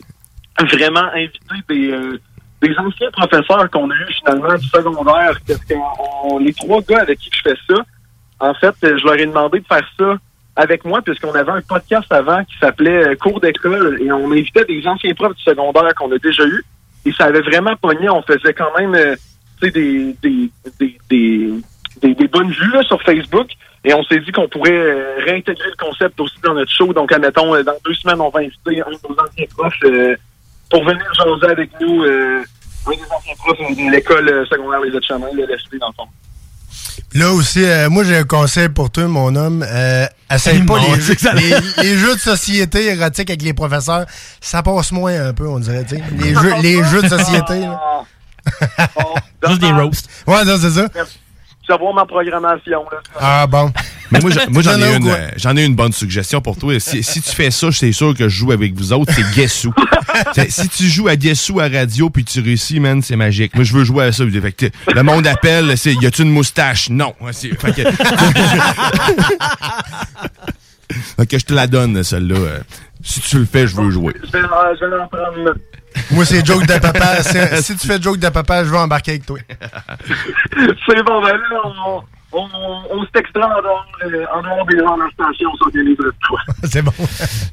vraiment 0.72 1.08
inviter 1.14 1.56
des, 1.68 1.90
euh, 1.92 2.20
des 2.60 2.76
anciens 2.78 3.10
professeurs 3.12 3.70
qu'on 3.70 3.90
a 3.90 3.94
eu 3.94 4.12
finalement 4.18 4.54
du 4.54 4.66
secondaire. 4.68 5.32
Parce 5.46 5.64
que 5.64 5.74
on- 6.24 6.38
les 6.38 6.52
trois 6.52 6.80
gars 6.82 7.00
avec 7.00 7.18
qui 7.18 7.30
je 7.32 7.40
fais 7.42 7.56
ça, 7.68 7.80
en 8.40 8.52
fait, 8.54 8.74
je 8.82 9.04
leur 9.04 9.14
ai 9.16 9.26
demandé 9.26 9.60
de 9.60 9.66
faire 9.66 9.88
ça 9.98 10.16
avec 10.56 10.84
moi, 10.84 11.00
puisqu'on 11.02 11.32
avait 11.34 11.52
un 11.52 11.60
podcast 11.62 12.10
avant 12.10 12.42
qui 12.44 12.56
s'appelait 12.58 13.08
euh, 13.08 13.14
Cours 13.16 13.40
d'école, 13.40 13.98
et 14.02 14.10
on 14.12 14.30
invitait 14.32 14.64
des 14.64 14.86
anciens 14.86 15.14
profs 15.14 15.36
du 15.36 15.42
secondaire 15.42 15.94
qu'on 15.94 16.10
a 16.12 16.18
déjà 16.18 16.44
eu, 16.44 16.62
et 17.04 17.12
ça 17.12 17.24
avait 17.26 17.40
vraiment 17.42 17.76
pogné. 17.76 18.08
On 18.10 18.22
faisait 18.22 18.54
quand 18.54 18.70
même 18.78 18.94
euh, 18.94 19.16
des, 19.60 19.70
des, 19.70 20.16
des, 20.78 20.98
des, 21.10 21.50
des, 22.02 22.14
des 22.14 22.28
bonnes 22.28 22.50
vues 22.50 22.72
là, 22.72 22.82
sur 22.84 23.00
Facebook, 23.02 23.48
et 23.84 23.94
on 23.94 24.02
s'est 24.04 24.18
dit 24.20 24.32
qu'on 24.32 24.48
pourrait 24.48 24.70
euh, 24.72 25.16
réintégrer 25.24 25.68
le 25.68 25.84
concept 25.84 26.18
aussi 26.20 26.34
dans 26.42 26.54
notre 26.54 26.72
show. 26.72 26.92
Donc, 26.92 27.12
admettons, 27.12 27.54
euh, 27.54 27.62
dans 27.62 27.74
deux 27.84 27.94
semaines, 27.94 28.20
on 28.20 28.30
va 28.30 28.40
inviter 28.40 28.82
un 28.82 28.90
de 28.90 28.98
nos 29.08 29.14
anciens 29.22 29.46
profs 29.56 29.72
euh, 29.84 30.16
pour 30.70 30.84
venir 30.84 31.04
jaser 31.14 31.52
avec 31.52 31.70
nous, 31.80 32.02
euh, 32.04 32.42
un 32.86 32.90
des 32.90 32.96
anciens 33.16 33.34
profs 33.38 33.58
de 33.76 33.90
l'école 33.90 34.46
secondaire 34.48 34.80
Les 34.80 34.90
Autres-Chemins, 34.96 35.28
le 35.34 35.44
LSP, 35.44 35.76
dans 35.80 35.88
le 35.88 35.94
fond. 35.94 36.08
Là 37.14 37.30
aussi, 37.32 37.64
euh, 37.64 37.88
moi 37.88 38.04
j'ai 38.04 38.16
un 38.16 38.24
conseil 38.24 38.68
pour 38.68 38.90
toi, 38.90 39.06
mon 39.06 39.34
homme. 39.36 39.64
Euh, 39.66 40.06
essaye 40.30 40.62
pas 40.64 40.78
les, 40.80 41.00
jeux, 41.00 41.14
ça- 41.16 41.32
les, 41.34 41.54
les 41.82 41.96
jeux 41.96 42.14
de 42.14 42.20
société 42.20 42.86
érotiques 42.92 43.30
avec 43.30 43.42
les 43.42 43.54
professeurs. 43.54 44.04
Ça 44.40 44.62
passe 44.62 44.92
moins 44.92 45.28
un 45.28 45.32
peu, 45.32 45.46
on 45.46 45.58
dirait. 45.60 45.84
tu 45.84 45.96
sais. 45.96 46.02
Les 46.18 46.34
jeux, 46.34 46.52
les 46.62 46.82
jeux 46.84 47.02
de 47.02 47.08
société. 47.08 47.60
là. 47.60 48.02
Juste 49.48 49.60
des 49.60 49.72
roasts. 49.72 50.08
Ouais, 50.26 50.44
non, 50.44 50.56
c'est 50.60 50.70
ça. 50.70 50.88
Savoir 51.66 51.94
ma 51.94 52.04
programmation. 52.06 52.84
Là. 52.90 52.98
Ah 53.18 53.46
bon. 53.46 53.72
Mais 54.10 54.20
moi, 54.20 54.30
j'en 54.30 54.40
ai 54.80 54.96
une, 54.96 55.08
euh, 55.08 55.30
j'en 55.36 55.56
ai 55.56 55.64
une 55.64 55.74
bonne 55.74 55.92
suggestion 55.92 56.40
pour 56.40 56.56
toi. 56.56 56.78
Si, 56.78 57.02
si 57.02 57.20
tu 57.20 57.30
fais 57.30 57.50
ça, 57.50 57.72
c'est 57.72 57.90
sûr 57.92 58.14
que 58.14 58.28
je 58.28 58.36
joue 58.36 58.52
avec 58.52 58.72
vous 58.74 58.92
autres, 58.92 59.12
c'est 59.12 59.28
Guess 59.34 59.64
Who. 59.64 59.72
T'sais, 60.32 60.48
si 60.48 60.68
tu 60.68 60.84
joues 60.84 61.08
à 61.08 61.16
Guess 61.16 61.50
Who 61.50 61.60
à 61.60 61.68
radio 61.68 62.08
puis 62.08 62.24
tu 62.24 62.40
réussis, 62.40 62.78
man, 62.78 63.02
c'est 63.02 63.16
magique. 63.16 63.54
Moi, 63.54 63.64
je 63.64 63.72
veux 63.72 63.84
jouer 63.84 64.04
à 64.04 64.12
ça. 64.12 64.24
Fait 64.24 64.52
que, 64.52 64.66
t'sais, 64.66 64.72
le 64.94 65.02
monde 65.02 65.26
appelle, 65.26 65.76
c'est 65.76 65.94
y 65.94 66.06
a-tu 66.06 66.22
une 66.22 66.30
moustache? 66.30 66.88
Non. 66.88 67.14
Fait 67.32 67.50
que, 67.72 67.82
Fait 71.16 71.26
que 71.26 71.38
je 71.38 71.44
te 71.44 71.52
la 71.52 71.66
donne, 71.66 72.02
celle-là. 72.02 72.60
Si 73.06 73.20
tu 73.20 73.38
le 73.38 73.44
fais, 73.44 73.68
je 73.68 73.76
veux 73.76 73.88
jouer. 73.88 74.14
Je 74.20 74.32
vais, 74.32 74.42
je 74.42 74.84
vais 74.84 75.00
en 75.00 75.06
prendre. 75.06 75.54
Moi, 76.10 76.24
c'est 76.24 76.44
joke 76.44 76.66
de 76.66 76.78
papa. 76.78 77.22
Si 77.22 77.76
tu 77.76 77.86
fais 77.86 78.02
joke 78.02 78.18
de 78.18 78.28
papa, 78.28 78.64
je 78.64 78.70
vais 78.70 78.78
embarquer 78.78 79.12
avec 79.12 79.26
toi. 79.26 79.38
C'est 80.88 81.02
bon, 81.04 81.22
ben 81.22 81.36
là, 81.36 81.60
on, 81.64 82.02
on, 82.32 82.48
on 82.90 83.04
se 83.04 83.10
textera 83.12 83.46
en 83.46 83.62
dehors, 83.62 83.86
euh, 84.04 84.24
en 84.34 84.42
dehors 84.42 84.66
des 84.66 84.76
la 84.76 85.08
station, 85.12 85.50
on 85.52 85.56
s'organise 85.56 85.96
de 85.96 86.12
toi. 86.26 86.40
c'est 86.64 86.82
bon. 86.82 86.92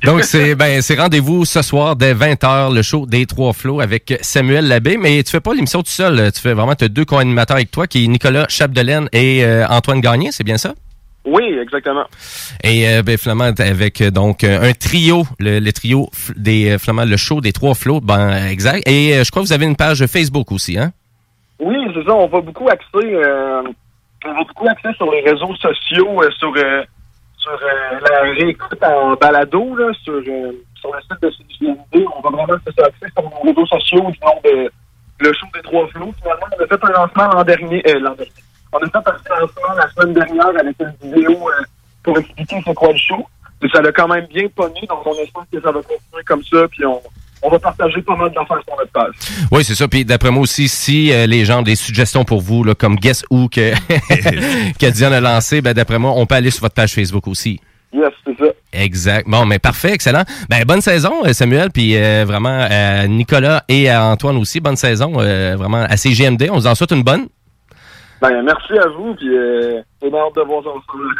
Donc, 0.03 0.23
c'est 0.23 0.55
ben, 0.55 0.81
c'est 0.81 0.99
rendez-vous 0.99 1.45
ce 1.45 1.61
soir 1.61 1.95
dès 1.95 2.15
20h, 2.15 2.73
le 2.73 2.81
show 2.81 3.05
des 3.05 3.27
Trois 3.27 3.53
Flots 3.53 3.80
avec 3.80 4.17
Samuel 4.21 4.67
Labbé. 4.67 4.97
Mais 4.97 5.21
tu 5.23 5.31
fais 5.31 5.39
pas 5.39 5.53
l'émission 5.53 5.84
tout 5.84 5.91
seul. 5.91 6.31
Tu 6.31 6.41
fais 6.41 6.53
vraiment, 6.53 6.73
tu 6.73 6.85
as 6.85 6.89
deux 6.89 7.05
co-animateurs 7.05 7.57
avec 7.57 7.69
toi, 7.69 7.85
qui 7.85 8.03
est 8.03 8.07
Nicolas 8.07 8.47
Chapdelaine 8.49 9.07
et 9.11 9.45
euh, 9.45 9.67
Antoine 9.67 10.01
Gagné, 10.01 10.31
c'est 10.31 10.43
bien 10.43 10.57
ça? 10.57 10.73
Oui, 11.25 11.43
exactement. 11.61 12.05
Et 12.63 12.87
euh, 12.87 13.01
ben, 13.01 13.53
t'es 13.53 13.63
avec 13.63 14.01
euh, 14.01 14.11
donc 14.11 14.43
euh, 14.43 14.69
un 14.69 14.73
trio, 14.73 15.23
le, 15.39 15.59
le 15.59 15.71
trio 15.71 16.09
des 16.35 16.71
euh, 16.71 16.77
finalement 16.77 17.09
le 17.09 17.15
show 17.15 17.39
des 17.39 17.53
trois 17.53 17.75
flots, 17.75 18.01
ben 18.01 18.47
exact. 18.47 18.87
Et 18.87 19.15
euh, 19.15 19.23
je 19.23 19.31
crois 19.31 19.41
que 19.41 19.47
vous 19.47 19.53
avez 19.53 19.65
une 19.65 19.77
page 19.77 20.05
Facebook 20.05 20.51
aussi, 20.51 20.77
hein? 20.77 20.91
Oui, 21.59 21.77
c'est 21.93 22.03
ça, 22.03 22.13
on 22.13 22.27
va 22.27 22.41
beaucoup 22.41 22.67
axer, 22.67 22.85
euh, 22.95 23.61
on 24.25 24.33
va 24.33 24.43
beaucoup 24.47 24.67
axer 24.67 24.89
sur 24.97 25.09
les 25.11 25.21
réseaux 25.21 25.55
sociaux, 25.55 26.21
euh, 26.21 26.29
sur, 26.37 26.53
euh, 26.57 26.83
sur 27.37 27.51
la 28.11 28.21
réécoute 28.33 28.83
en 28.83 29.13
balado, 29.13 29.75
là, 29.77 29.91
sur, 30.03 30.13
euh, 30.15 30.51
sur 30.75 30.91
le 30.93 31.01
site 31.01 31.21
de 31.21 31.29
CJMD. 31.29 32.05
On 32.17 32.21
va 32.21 32.29
vraiment 32.35 32.59
se 32.65 32.81
axer 32.83 33.07
sur 33.15 33.23
nos 33.23 33.49
réseaux 33.49 33.65
sociaux 33.67 34.11
du 34.11 34.19
nom 34.19 34.41
de 34.43 34.69
le 35.19 35.33
show 35.33 35.47
des 35.53 35.61
trois 35.61 35.87
flots. 35.87 36.13
Finalement, 36.21 36.47
on 36.59 36.63
a 36.63 36.67
fait 36.67 36.83
un 36.83 36.91
lancement 36.91 37.27
l'an 37.33 37.43
dernier, 37.43 37.81
euh, 37.87 37.99
l'an 37.99 38.13
dernier. 38.15 38.31
On 38.73 38.77
a 38.77 38.85
fait 38.85 38.97
un 38.97 39.39
lancement 39.39 39.73
la 39.77 39.89
semaine 39.91 40.13
dernière 40.13 40.47
avec 40.47 40.75
une 40.79 41.09
vidéo 41.09 41.31
euh, 41.31 41.63
pour 42.03 42.17
expliquer 42.17 42.61
c'est 42.65 42.73
quoi 42.73 42.91
le 42.91 42.97
show. 42.97 43.25
Et 43.63 43.69
ça 43.69 43.81
l'a 43.81 43.91
quand 43.91 44.07
même 44.07 44.25
bien 44.27 44.47
pogné, 44.53 44.81
donc 44.89 45.05
on 45.05 45.13
espère 45.13 45.43
que 45.51 45.61
ça 45.61 45.71
va 45.71 45.79
continuer 45.81 46.23
comme 46.25 46.43
ça, 46.43 46.67
puis 46.69 46.85
on, 46.85 46.99
on 47.41 47.49
va 47.49 47.59
partager 47.59 48.01
pas 48.01 48.15
mal 48.15 48.29
d'affaires 48.31 48.61
sur 48.67 48.75
notre 48.77 48.91
page. 48.91 49.13
Oui, 49.51 49.63
c'est 49.63 49.75
ça. 49.75 49.87
Puis 49.87 50.03
d'après 50.03 50.31
moi 50.31 50.43
aussi, 50.43 50.67
si 50.67 51.13
euh, 51.13 51.27
les 51.27 51.45
gens 51.45 51.59
ont 51.59 51.63
des 51.63 51.75
suggestions 51.75 52.25
pour 52.25 52.41
vous, 52.41 52.63
là, 52.63 52.75
comme 52.75 52.95
Guess 52.95 53.23
Who 53.29 53.47
que, 53.47 53.73
que 54.79 54.89
Diane 54.91 55.13
a 55.13 55.21
lancé, 55.21 55.61
ben 55.61 55.73
d'après 55.73 55.99
moi, 55.99 56.11
on 56.15 56.25
peut 56.25 56.35
aller 56.35 56.51
sur 56.51 56.61
votre 56.61 56.75
page 56.75 56.93
Facebook 56.93 57.27
aussi. 57.27 57.59
Yes, 57.93 58.11
c'est 58.25 58.37
ça. 58.37 58.51
Exact. 58.73 59.27
Bon, 59.29 59.45
mais 59.45 59.59
parfait, 59.59 59.93
excellent. 59.93 60.23
Ben 60.49 60.63
bonne 60.65 60.81
saison, 60.81 61.23
euh, 61.25 61.33
Samuel, 61.33 61.69
puis 61.69 61.95
euh, 61.95 62.25
vraiment 62.25 62.67
euh, 62.69 63.05
Nicolas 63.07 63.63
et 63.69 63.87
à 63.89 64.05
Antoine 64.05 64.37
aussi, 64.37 64.59
bonne 64.59 64.75
saison, 64.75 65.11
vraiment 65.11 65.83
à 65.83 65.95
CGMD. 65.95 66.49
On 66.49 66.55
vous 66.55 66.67
en 66.67 66.75
souhaite 66.75 66.91
une 66.91 67.03
bonne. 67.03 67.27
Ben, 68.23 68.41
merci 68.41 68.71
à 68.79 68.87
vous, 68.87 69.13
puis 69.15 69.37
euh, 69.37 69.81
on 70.01 70.13
a 70.13 70.17
hâte 70.17 70.35
de 70.35 70.41
voir 70.43 70.63
ça 70.63 70.69
ensemble. 70.69 71.13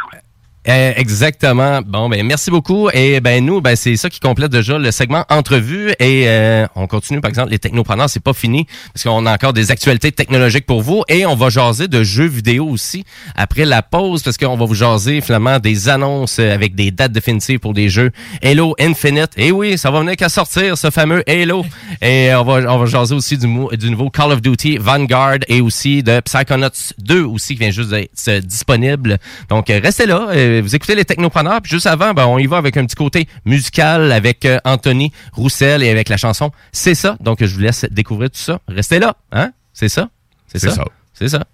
Euh, 0.66 0.92
exactement. 0.96 1.80
Bon, 1.82 2.08
ben 2.08 2.24
merci 2.26 2.50
beaucoup. 2.50 2.88
Et 2.92 3.20
ben 3.20 3.44
nous, 3.44 3.60
ben 3.60 3.76
c'est 3.76 3.96
ça 3.96 4.08
qui 4.08 4.20
complète 4.20 4.50
déjà 4.50 4.78
le 4.78 4.90
segment 4.90 5.24
entrevue. 5.28 5.90
Et 5.98 6.24
euh, 6.26 6.66
on 6.74 6.86
continue, 6.86 7.20
par 7.20 7.28
exemple, 7.28 7.50
les 7.50 7.58
technopreneurs, 7.58 8.08
c'est 8.08 8.22
pas 8.22 8.32
fini 8.32 8.66
parce 8.92 9.04
qu'on 9.04 9.26
a 9.26 9.32
encore 9.34 9.52
des 9.52 9.70
actualités 9.70 10.12
technologiques 10.12 10.66
pour 10.66 10.80
vous. 10.80 11.02
Et 11.08 11.26
on 11.26 11.34
va 11.34 11.50
jaser 11.50 11.88
de 11.88 12.02
jeux 12.02 12.26
vidéo 12.26 12.66
aussi 12.66 13.04
après 13.36 13.64
la 13.64 13.82
pause 13.82 14.22
parce 14.22 14.38
qu'on 14.38 14.56
va 14.56 14.64
vous 14.64 14.74
jaser 14.74 15.20
finalement 15.20 15.58
des 15.58 15.88
annonces 15.88 16.38
euh, 16.38 16.54
avec 16.54 16.74
des 16.74 16.90
dates 16.90 17.12
définitives 17.12 17.58
pour 17.58 17.74
des 17.74 17.88
jeux 17.88 18.10
Halo 18.42 18.74
Infinite. 18.80 19.32
Et 19.36 19.52
oui, 19.52 19.76
ça 19.76 19.90
va 19.90 20.00
venir 20.00 20.16
qu'à 20.16 20.28
sortir 20.30 20.78
ce 20.78 20.90
fameux 20.90 21.22
Halo. 21.28 21.64
Et 22.00 22.34
on 22.34 22.44
va 22.44 22.72
on 22.72 22.78
va 22.78 22.86
jaser 22.86 23.14
aussi 23.14 23.36
du, 23.36 23.46
du 23.76 23.90
nouveau 23.90 24.08
Call 24.08 24.32
of 24.32 24.40
Duty 24.40 24.78
Vanguard 24.78 25.38
et 25.48 25.60
aussi 25.60 26.02
de 26.02 26.20
Psychonauts 26.20 26.92
2 26.98 27.22
aussi 27.24 27.54
qui 27.54 27.60
vient 27.60 27.70
juste 27.70 27.90
d'être 27.90 28.10
euh, 28.28 28.40
disponible. 28.40 29.18
Donc 29.48 29.68
euh, 29.70 29.80
restez 29.82 30.06
là. 30.06 30.28
Euh, 30.54 30.62
vous 30.62 30.74
écoutez 30.74 30.94
les 30.94 31.04
technopreneurs. 31.04 31.60
Puis 31.62 31.70
juste 31.70 31.86
avant, 31.86 32.12
ben, 32.14 32.26
on 32.26 32.38
y 32.38 32.46
va 32.46 32.56
avec 32.56 32.76
un 32.76 32.84
petit 32.84 32.96
côté 32.96 33.28
musical 33.44 34.12
avec 34.12 34.44
euh, 34.44 34.58
Anthony 34.64 35.12
Roussel 35.32 35.82
et 35.82 35.90
avec 35.90 36.08
la 36.08 36.16
chanson 36.16 36.50
C'est 36.72 36.94
ça. 36.94 37.16
Donc 37.20 37.44
je 37.44 37.54
vous 37.54 37.60
laisse 37.60 37.84
découvrir 37.90 38.30
tout 38.30 38.38
ça. 38.38 38.60
Restez 38.68 38.98
là. 38.98 39.14
Hein? 39.32 39.52
C'est 39.72 39.88
ça? 39.88 40.08
C'est 40.46 40.58
C'est 40.58 40.70
ça? 40.70 40.76
ça. 40.76 40.84
C'est 41.14 41.28
ça. 41.28 41.44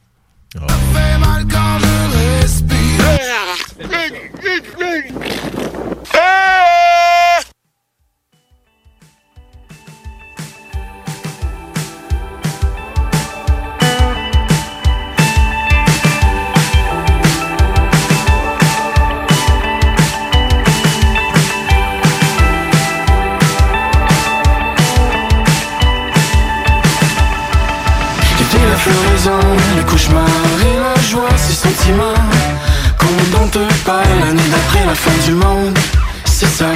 La 29.20 29.30
floraison, 29.30 29.56
les 29.76 29.82
cauchemars 29.84 30.24
et 30.60 30.76
la 30.78 31.02
joie, 31.02 31.28
ces 31.36 31.54
sentiments 31.54 32.14
qu'on 32.98 33.38
dont 33.38 33.48
te 33.48 33.58
parle 33.84 34.04
l'année 34.20 34.48
d'après 34.50 34.84
la 34.86 34.94
fin 34.94 35.10
du 35.26 35.32
monde, 35.32 35.78
c'est 36.24 36.46
ça. 36.46 36.66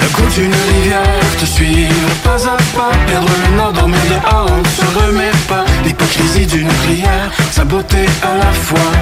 Le 0.00 0.08
coup 0.08 0.28
d'une 0.34 0.54
rivière, 0.54 1.36
te 1.38 1.46
suivre 1.46 2.14
pas 2.24 2.46
à 2.46 2.56
pas, 2.76 2.92
perdre 3.06 3.28
le 3.28 3.56
nord, 3.56 3.72
dormir 3.72 4.00
dehors, 4.08 4.50
on 4.50 4.58
ne 4.58 4.64
se 4.64 4.98
remet 4.98 5.32
pas. 5.48 5.64
L'hypocrisie 5.84 6.46
d'une 6.46 6.68
prière, 6.68 7.30
sa 7.52 7.64
beauté 7.64 8.06
à 8.22 8.36
la 8.38 8.52
fois. 8.52 8.92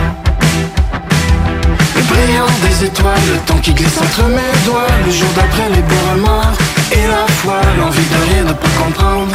Le 1.96 2.02
brillant 2.02 2.52
des 2.66 2.86
étoiles, 2.86 3.26
le 3.32 3.38
temps 3.46 3.58
qui 3.58 3.72
glisse 3.72 3.98
entre 3.98 4.24
mes 4.28 4.64
doigts, 4.66 4.92
le 5.06 5.12
jour 5.12 5.28
d'après 5.34 5.68
les 5.70 5.82
beaux 5.82 6.04
remords, 6.12 6.56
et 6.92 7.06
la 7.06 7.26
foi, 7.38 7.60
l'envie 7.78 8.08
de 8.14 8.32
rien, 8.32 8.44
de 8.44 8.52
pas 8.52 8.68
comprendre, 8.82 9.32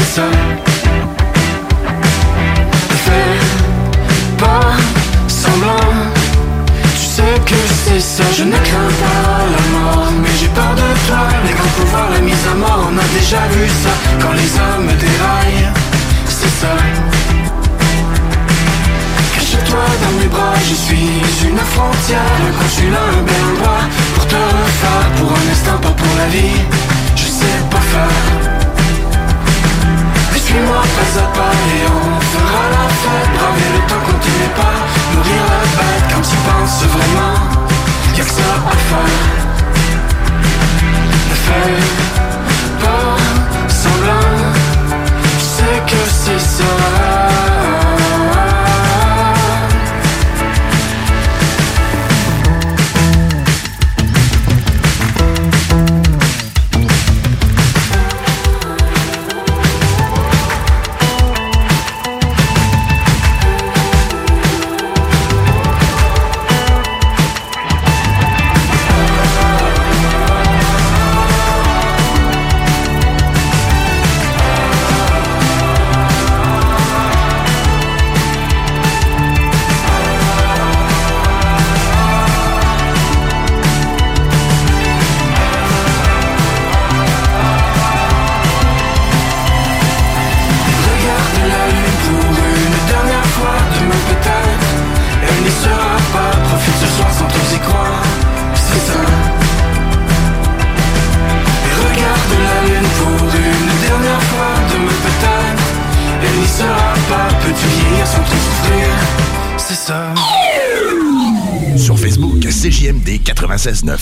c'est 0.00 0.20
ça. 0.20 0.22
Fais 3.04 4.36
pas 4.38 4.76
semblant, 5.28 5.92
tu 6.94 7.06
sais 7.16 7.34
que 7.44 7.60
c'est 7.84 8.00
ça, 8.00 8.24
je 8.36 8.44
ne 8.44 8.52
crains 8.52 8.94
pas 9.04 9.44
la 9.56 9.78
mort, 9.78 10.08
mais 10.22 10.28
j'ai 10.38 10.48
peur 10.48 10.74
de 10.74 10.88
toi, 11.06 11.22
les 11.46 11.52
grands 11.52 11.74
pouvoirs, 11.76 12.10
la 12.12 12.20
mise 12.20 12.46
à 12.50 12.54
mort, 12.54 12.88
on 12.90 12.96
a 12.96 13.08
déjà 13.18 13.40
vu 13.52 13.66
ça, 13.68 13.90
quand 14.20 14.32
les 14.32 14.50
hommes 14.62 14.90
déraillent, 14.98 15.68
c'est 16.26 16.54
ça. 16.60 16.74
Cache-toi 19.34 19.84
dans 20.02 20.20
mes 20.20 20.28
bras, 20.28 20.54
je 20.68 20.74
suis 20.74 21.48
une 21.48 21.58
frontière. 21.58 22.38
Un 22.48 22.62
consulat, 22.62 23.06
un 23.18 23.22
bel 23.22 23.42
endroit 23.52 23.82
Pour 24.14 24.26
te 24.26 24.34
refaire, 24.34 25.10
pour 25.18 25.30
un 25.32 25.52
instant, 25.52 25.78
pas 25.80 25.94
pour 26.00 26.16
la 26.18 26.26
vie. 26.26 26.60
Je 27.16 27.24
sais 27.24 27.60
pas 27.70 27.80
faire 27.80 28.59
suis-moi 30.50 30.82
pas 30.82 31.10
à 31.20 31.26
pas 31.38 31.54
et 31.76 31.86
on 31.86 32.20
fera 32.32 32.64
la 32.74 32.86
fête. 33.00 33.30
Braver 33.38 33.70
le 33.74 33.80
temps 33.88 34.02
qu'on 34.04 34.18
pas 34.60 34.76
Nourrir 35.14 35.44
la 35.54 35.62
bête 35.76 36.06
quand 36.10 36.22
tu 36.28 36.36
penses 36.48 36.82
vraiment 36.96 37.36
Y'a 38.16 38.24
que 38.24 38.30
ça 38.30 38.50
à 38.66 38.76
faire 38.88 39.20
Ne 41.28 41.36
fais 41.46 41.78
pas 42.82 43.14
semblant 43.68 44.38
Je 45.38 45.44
sais 45.54 45.78
que 45.86 46.00
c'est 46.08 46.42
ça. 46.56 47.59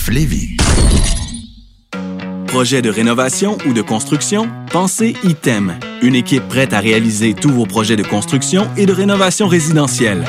Lévis. 0.09 0.57
Projet 2.47 2.81
de 2.81 2.89
rénovation 2.89 3.57
ou 3.67 3.73
de 3.73 3.81
construction? 3.81 4.49
Pensez 4.71 5.15
ITEM, 5.23 5.75
une 6.01 6.15
équipe 6.15 6.47
prête 6.47 6.73
à 6.73 6.79
réaliser 6.79 7.33
tous 7.33 7.49
vos 7.49 7.65
projets 7.65 7.95
de 7.95 8.03
construction 8.03 8.67
et 8.75 8.85
de 8.85 8.93
rénovation 8.93 9.47
résidentielle. 9.47 10.25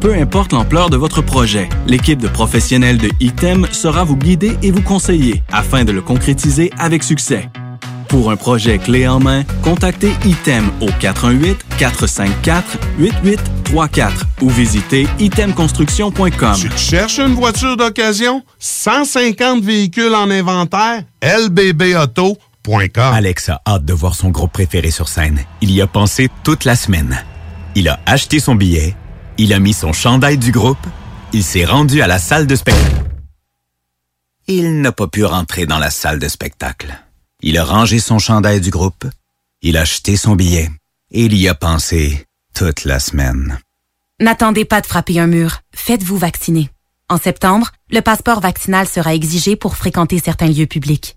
Peu 0.00 0.14
importe 0.14 0.52
l'ampleur 0.52 0.90
de 0.90 0.96
votre 0.96 1.22
projet, 1.22 1.68
l'équipe 1.86 2.20
de 2.20 2.28
professionnels 2.28 2.98
de 2.98 3.10
ITEM 3.20 3.66
sera 3.72 4.04
vous 4.04 4.16
guider 4.16 4.56
et 4.62 4.70
vous 4.70 4.82
conseiller 4.82 5.42
afin 5.52 5.84
de 5.84 5.92
le 5.92 6.00
concrétiser 6.00 6.70
avec 6.78 7.02
succès. 7.02 7.48
Pour 8.08 8.30
un 8.30 8.36
projet 8.36 8.78
clé 8.78 9.06
en 9.08 9.18
main, 9.18 9.44
contactez 9.62 10.12
ITEM 10.24 10.70
au 10.80 10.88
418-454-8834 11.78 14.12
ou 14.42 14.50
visitez 14.50 15.06
itemconstruction.com. 15.18 16.56
Tu 16.56 16.70
cherches 16.76 17.18
une 17.18 17.34
voiture 17.34 17.76
d'occasion? 17.76 18.42
150 18.58 19.62
véhicules 19.62 20.14
en 20.14 20.30
inventaire? 20.30 21.04
lbbauto.com. 21.22 22.36
Alex 22.96 23.48
a 23.48 23.60
hâte 23.66 23.84
de 23.84 23.92
voir 23.92 24.14
son 24.14 24.30
groupe 24.30 24.52
préféré 24.52 24.90
sur 24.90 25.08
scène. 25.08 25.40
Il 25.60 25.70
y 25.70 25.80
a 25.80 25.86
pensé 25.86 26.28
toute 26.42 26.64
la 26.64 26.76
semaine. 26.76 27.22
Il 27.74 27.88
a 27.88 28.00
acheté 28.06 28.40
son 28.40 28.54
billet, 28.54 28.94
il 29.36 29.52
a 29.52 29.58
mis 29.58 29.72
son 29.72 29.92
chandail 29.92 30.38
du 30.38 30.52
groupe, 30.52 30.78
il 31.32 31.42
s'est 31.42 31.64
rendu 31.64 32.00
à 32.02 32.06
la 32.06 32.18
salle 32.18 32.46
de 32.46 32.54
spectacle. 32.54 33.02
Il 34.46 34.80
n'a 34.80 34.92
pas 34.92 35.08
pu 35.08 35.24
rentrer 35.24 35.66
dans 35.66 35.78
la 35.78 35.90
salle 35.90 36.18
de 36.18 36.28
spectacle. 36.28 36.94
Il 37.42 37.58
a 37.58 37.64
rangé 37.64 37.98
son 37.98 38.18
chandail 38.18 38.60
du 38.60 38.70
groupe, 38.70 39.06
il 39.60 39.76
a 39.76 39.80
acheté 39.80 40.16
son 40.16 40.36
billet 40.36 40.70
il 41.10 41.34
y 41.36 41.48
a 41.48 41.54
pensé 41.54 42.26
toute 42.54 42.84
la 42.84 42.98
semaine. 42.98 43.58
N'attendez 44.20 44.64
pas 44.64 44.80
de 44.80 44.86
frapper 44.86 45.18
un 45.18 45.26
mur. 45.26 45.60
Faites-vous 45.74 46.16
vacciner. 46.16 46.70
En 47.08 47.18
septembre, 47.18 47.70
le 47.90 48.00
passeport 48.00 48.40
vaccinal 48.40 48.88
sera 48.88 49.14
exigé 49.14 49.56
pour 49.56 49.76
fréquenter 49.76 50.18
certains 50.18 50.48
lieux 50.48 50.66
publics. 50.66 51.16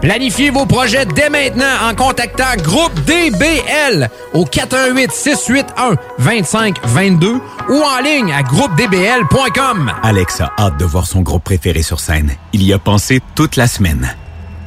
Planifiez 0.00 0.50
vos 0.50 0.64
projets 0.64 1.06
dès 1.06 1.28
maintenant 1.28 1.88
en 1.88 1.94
contactant 1.94 2.56
Groupe 2.58 2.94
DBL 3.04 4.08
au 4.32 4.44
418 4.44 5.10
681 5.10 5.96
2522 6.18 7.40
ou 7.68 7.74
en 7.74 8.00
ligne 8.00 8.32
à 8.32 8.42
groupedbl.com. 8.42 9.92
Alex 10.02 10.40
a 10.40 10.52
hâte 10.56 10.78
de 10.78 10.84
voir 10.84 11.06
son 11.06 11.22
groupe 11.22 11.42
préféré 11.42 11.82
sur 11.82 11.98
scène. 11.98 12.32
Il 12.52 12.62
y 12.62 12.72
a 12.72 12.78
pensé 12.78 13.20
toute 13.34 13.56
la 13.56 13.66
semaine. 13.66 14.16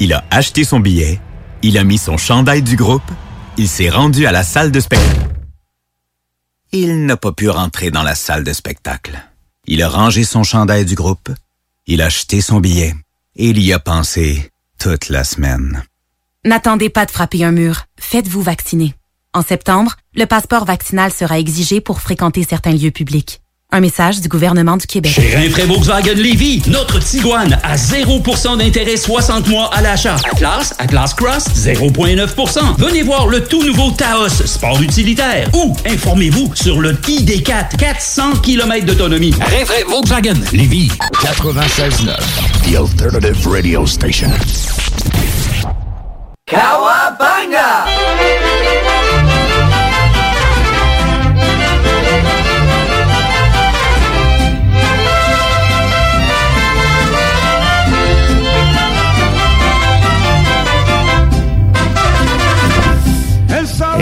Il 0.01 0.13
a 0.13 0.25
acheté 0.31 0.65
son 0.65 0.79
billet, 0.79 1.21
il 1.61 1.77
a 1.77 1.83
mis 1.83 1.97
son 1.97 2.17
chandail 2.17 2.61
du 2.61 2.75
groupe, 2.75 3.09
il 3.57 3.69
s'est 3.69 3.89
rendu 3.89 4.25
à 4.25 4.31
la 4.31 4.43
salle 4.43 4.71
de 4.71 4.79
spectacle. 4.79 5.27
Il 6.73 7.05
n'a 7.05 7.17
pas 7.17 7.31
pu 7.31 7.49
rentrer 7.49 7.89
dans 7.89 8.03
la 8.03 8.15
salle 8.15 8.43
de 8.43 8.53
spectacle. 8.53 9.21
Il 9.65 9.81
a 9.81 9.89
rangé 9.89 10.23
son 10.23 10.43
chandail 10.43 10.85
du 10.85 10.95
groupe, 10.95 11.29
il 11.87 12.01
a 12.01 12.05
acheté 12.05 12.41
son 12.41 12.59
billet 12.59 12.95
et 13.35 13.49
il 13.49 13.61
y 13.61 13.71
a 13.71 13.79
pensé 13.79 14.51
toute 14.81 15.09
la 15.09 15.23
semaine. 15.23 15.83
N'attendez 16.43 16.89
pas 16.89 17.05
de 17.05 17.11
frapper 17.11 17.43
un 17.43 17.51
mur. 17.51 17.83
Faites-vous 17.99 18.41
vacciner. 18.41 18.95
En 19.31 19.43
septembre, 19.43 19.95
le 20.15 20.25
passeport 20.25 20.65
vaccinal 20.65 21.11
sera 21.11 21.37
exigé 21.37 21.81
pour 21.81 22.01
fréquenter 22.01 22.43
certains 22.43 22.73
lieux 22.73 22.89
publics. 22.89 23.43
Un 23.73 23.79
message 23.79 24.19
du 24.19 24.27
gouvernement 24.27 24.75
du 24.75 24.85
Québec. 24.85 25.13
Chez 25.13 25.33
Rinfraie 25.33 25.65
Volkswagen 25.65 26.15
Lévy, 26.15 26.61
notre 26.67 26.99
Tiguan 26.99 27.57
à 27.63 27.77
0% 27.77 28.57
d'intérêt 28.57 28.97
60 28.97 29.47
mois 29.47 29.69
à 29.73 29.81
l'achat. 29.81 30.17
Atlas, 30.29 30.73
Atlas 30.77 31.13
Cross, 31.13 31.45
0,9%. 31.55 32.59
Venez 32.77 33.01
voir 33.03 33.27
le 33.27 33.41
tout 33.45 33.63
nouveau 33.63 33.91
Taos, 33.91 34.27
sport 34.45 34.81
utilitaire. 34.81 35.47
Ou 35.53 35.73
informez-vous 35.85 36.51
sur 36.53 36.81
le 36.81 36.91
ID4, 36.95 37.77
400 37.77 38.33
km 38.43 38.85
d'autonomie. 38.85 39.33
Rinfraie 39.39 39.85
Volkswagen 39.87 40.35
Lévy. 40.51 40.91
96.9, 41.13 42.17
The 42.69 42.75
Alternative 42.75 43.47
Radio 43.47 43.85
Station. 43.87 44.31
Kawabanga! 46.45 47.85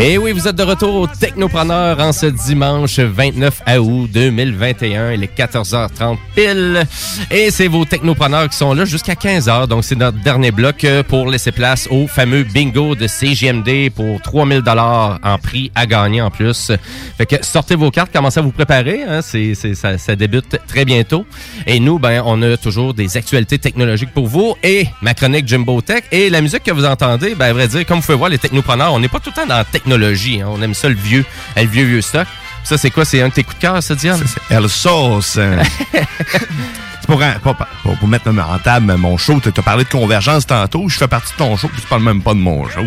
Et 0.01 0.17
oui, 0.17 0.31
vous 0.31 0.47
êtes 0.47 0.55
de 0.55 0.63
retour 0.63 0.95
au 0.95 1.07
Technopreneur 1.07 1.99
en 1.99 2.13
ce 2.13 2.27
dimanche 2.27 2.99
29 2.99 3.61
août 3.81 4.09
2021. 4.13 5.11
Il 5.11 5.23
est 5.23 5.37
14h30 5.37 6.15
pile. 6.33 6.87
Et 7.29 7.51
c'est 7.51 7.67
vos 7.67 7.83
Technopreneurs 7.83 8.47
qui 8.47 8.55
sont 8.55 8.73
là 8.73 8.85
jusqu'à 8.85 9.15
15h. 9.15 9.67
Donc, 9.67 9.83
c'est 9.83 9.97
notre 9.97 10.17
dernier 10.19 10.51
bloc 10.51 10.85
euh, 10.85 11.03
pour 11.03 11.29
laisser 11.29 11.51
place 11.51 11.89
au 11.91 12.07
fameux 12.07 12.43
bingo 12.43 12.95
de 12.95 13.07
CGMD 13.07 13.89
pour 13.93 14.21
3000 14.21 14.61
dollars 14.61 15.19
en 15.21 15.37
prix 15.37 15.69
à 15.75 15.85
gagner 15.85 16.21
en 16.21 16.31
plus. 16.31 16.71
Fait 17.17 17.25
que 17.25 17.35
sortez 17.45 17.75
vos 17.75 17.91
cartes, 17.91 18.13
commencez 18.13 18.39
à 18.39 18.43
vous 18.43 18.51
préparer. 18.53 19.03
Hein. 19.03 19.19
C'est- 19.21 19.53
ça, 19.75 19.97
ça 19.97 20.15
débute 20.15 20.57
très 20.65 20.85
bientôt. 20.85 21.25
Et 21.67 21.81
nous, 21.81 21.99
ben, 21.99 22.23
on 22.25 22.41
a 22.41 22.55
toujours 22.55 22.93
des 22.93 23.17
actualités 23.17 23.59
technologiques 23.59 24.13
pour 24.13 24.27
vous 24.27 24.55
et 24.63 24.87
ma 25.01 25.13
chronique 25.13 25.45
Jimbo 25.45 25.81
Tech. 25.81 26.03
Et 26.13 26.29
la 26.29 26.39
musique 26.39 26.63
que 26.63 26.71
vous 26.71 26.85
entendez, 26.85 27.35
ben, 27.35 27.47
à 27.47 27.53
vrai 27.53 27.67
dire, 27.67 27.85
comme 27.85 27.97
vous 27.99 28.05
pouvez 28.05 28.17
voir, 28.17 28.29
les 28.29 28.37
technopreneurs, 28.37 28.93
on 28.93 28.99
n'est 29.01 29.09
pas 29.09 29.19
tout 29.19 29.31
le 29.35 29.41
temps 29.41 29.45
dans 29.45 29.57
la 29.57 29.65
technologie. 29.65 29.88
Hein. 29.93 30.47
On 30.47 30.61
aime 30.61 30.73
ça, 30.73 30.89
le 30.89 30.95
vieux, 30.95 31.25
le 31.55 31.65
vieux, 31.65 31.85
vieux 31.85 32.01
stock. 32.01 32.27
Ça, 32.63 32.77
c'est 32.77 32.91
quoi? 32.91 33.05
C'est 33.05 33.21
un 33.21 33.29
de 33.29 33.33
tes 33.33 33.43
coups 33.43 33.57
de 33.57 33.61
cœur, 33.61 33.81
ça, 33.81 33.95
Diane? 33.95 34.21
C'est 34.25 34.55
El 34.55 34.69
Sauce. 34.69 35.39
pour, 37.09 37.55
pour, 37.55 37.55
pour- 37.83 37.97
pour 37.97 38.07
mettre 38.07 38.29
en 38.29 38.59
table 38.59 38.93
mon 38.95 39.17
show. 39.17 39.39
Tu 39.41 39.49
as 39.57 39.61
parlé 39.63 39.83
de 39.83 39.89
convergence 39.89 40.45
tantôt. 40.45 40.87
Je 40.87 40.97
fais 40.97 41.07
partie 41.07 41.31
de 41.33 41.37
ton 41.37 41.57
show, 41.57 41.67
puis 41.67 41.81
tu 41.81 41.87
parles 41.87 42.03
même 42.03 42.21
pas 42.21 42.33
de 42.33 42.39
mon 42.39 42.67
show. 42.69 42.81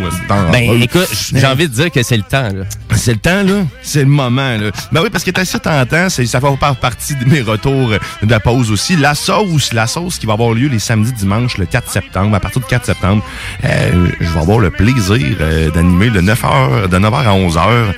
Ben, 0.52 0.80
écoute, 0.82 1.08
j'ai 1.34 1.46
envie 1.46 1.68
de 1.68 1.72
dire 1.74 1.90
que 1.90 2.02
c'est 2.02 2.16
le 2.16 2.22
temps, 2.22 2.48
là. 2.54 2.64
C'est 2.94 3.12
le 3.12 3.18
temps, 3.18 3.42
là? 3.42 3.64
C'est 3.82 4.00
le 4.00 4.06
moment, 4.08 4.56
là. 4.56 4.70
Ben 4.92 5.00
oui, 5.02 5.08
parce 5.10 5.24
que 5.24 5.30
t'as 5.30 5.42
assez 5.42 5.58
tentant, 5.58 6.08
c'est, 6.08 6.26
ça 6.26 6.40
fait 6.40 6.56
faire 6.56 6.76
partie 6.76 7.14
de 7.16 7.24
mes 7.24 7.40
retours 7.40 7.90
de 7.90 8.30
la 8.30 8.40
pause 8.40 8.70
aussi. 8.70 8.96
La 8.96 9.14
sauce, 9.14 9.72
la 9.72 9.86
sauce 9.86 10.18
qui 10.18 10.26
va 10.26 10.34
avoir 10.34 10.52
lieu 10.54 10.68
les 10.68 10.78
samedis, 10.78 11.12
dimanches, 11.12 11.58
le 11.58 11.66
4 11.66 11.90
septembre. 11.90 12.34
À 12.36 12.40
partir 12.40 12.60
du 12.60 12.68
4 12.68 12.86
septembre, 12.86 13.24
euh, 13.64 14.08
je 14.20 14.28
vais 14.30 14.40
avoir 14.40 14.58
le 14.58 14.70
plaisir 14.70 15.36
euh, 15.40 15.70
d'animer 15.70 16.10
de 16.10 16.20
9h, 16.20 16.88
de 16.88 16.98
9h 16.98 17.14
à 17.14 17.32
11h. 17.34 17.58
euh, 17.68 17.92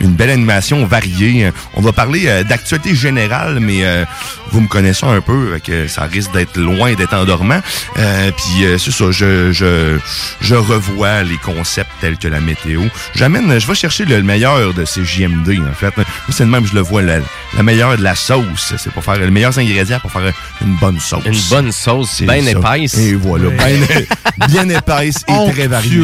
Une 0.00 0.12
belle 0.12 0.30
animation 0.30 0.84
variée. 0.86 1.50
On 1.74 1.80
va 1.80 1.92
parler 1.92 2.24
euh, 2.26 2.42
d'actualité 2.44 2.94
générale, 2.94 3.58
mais 3.60 3.84
euh, 3.84 4.04
vous 4.50 4.60
me 4.60 4.68
connaissez 4.68 5.04
un 5.06 5.20
peu, 5.20 5.43
fait 5.52 5.60
que 5.60 5.88
ça 5.88 6.02
risque 6.04 6.32
d'être 6.32 6.56
loin 6.56 6.94
d'être 6.94 7.14
endormant. 7.14 7.60
Euh, 7.98 8.30
Puis 8.36 8.64
euh, 8.66 8.78
c'est 8.78 8.90
ça, 8.90 9.10
je, 9.10 9.52
je, 9.52 9.98
je 10.40 10.54
revois 10.54 11.22
les 11.22 11.36
concepts 11.38 11.90
tels 12.00 12.16
que 12.18 12.28
la 12.28 12.40
météo. 12.40 12.82
J'amène, 13.14 13.58
je 13.58 13.66
vais 13.66 13.74
chercher 13.74 14.04
le 14.04 14.22
meilleur 14.22 14.72
de 14.74 14.84
ces 14.84 15.04
JMD, 15.04 15.60
en 15.70 15.74
fait. 15.74 15.96
Moi, 15.96 16.06
C'est 16.30 16.44
de 16.44 16.50
même, 16.50 16.66
je 16.66 16.74
le 16.74 16.80
vois, 16.80 17.02
la, 17.02 17.18
la 17.56 17.62
meilleure 17.62 17.96
de 17.96 18.02
la 18.02 18.14
sauce. 18.14 18.74
C'est 18.76 18.92
pour 18.92 19.04
faire 19.04 19.16
les 19.18 19.30
meilleurs 19.30 19.58
ingrédients 19.58 20.00
pour 20.00 20.10
faire 20.12 20.32
une 20.62 20.74
bonne 20.76 21.00
sauce. 21.00 21.22
Une 21.26 21.40
bonne 21.50 21.72
sauce, 21.72 22.10
C'est 22.18 22.24
bien 22.26 22.44
épaisse. 22.46 22.96
Et 22.98 23.14
voilà, 23.14 23.50
bien, 23.50 24.46
bien 24.48 24.68
épaisse 24.68 25.24
et 25.28 25.50
très 25.52 25.66
variée. 25.66 26.00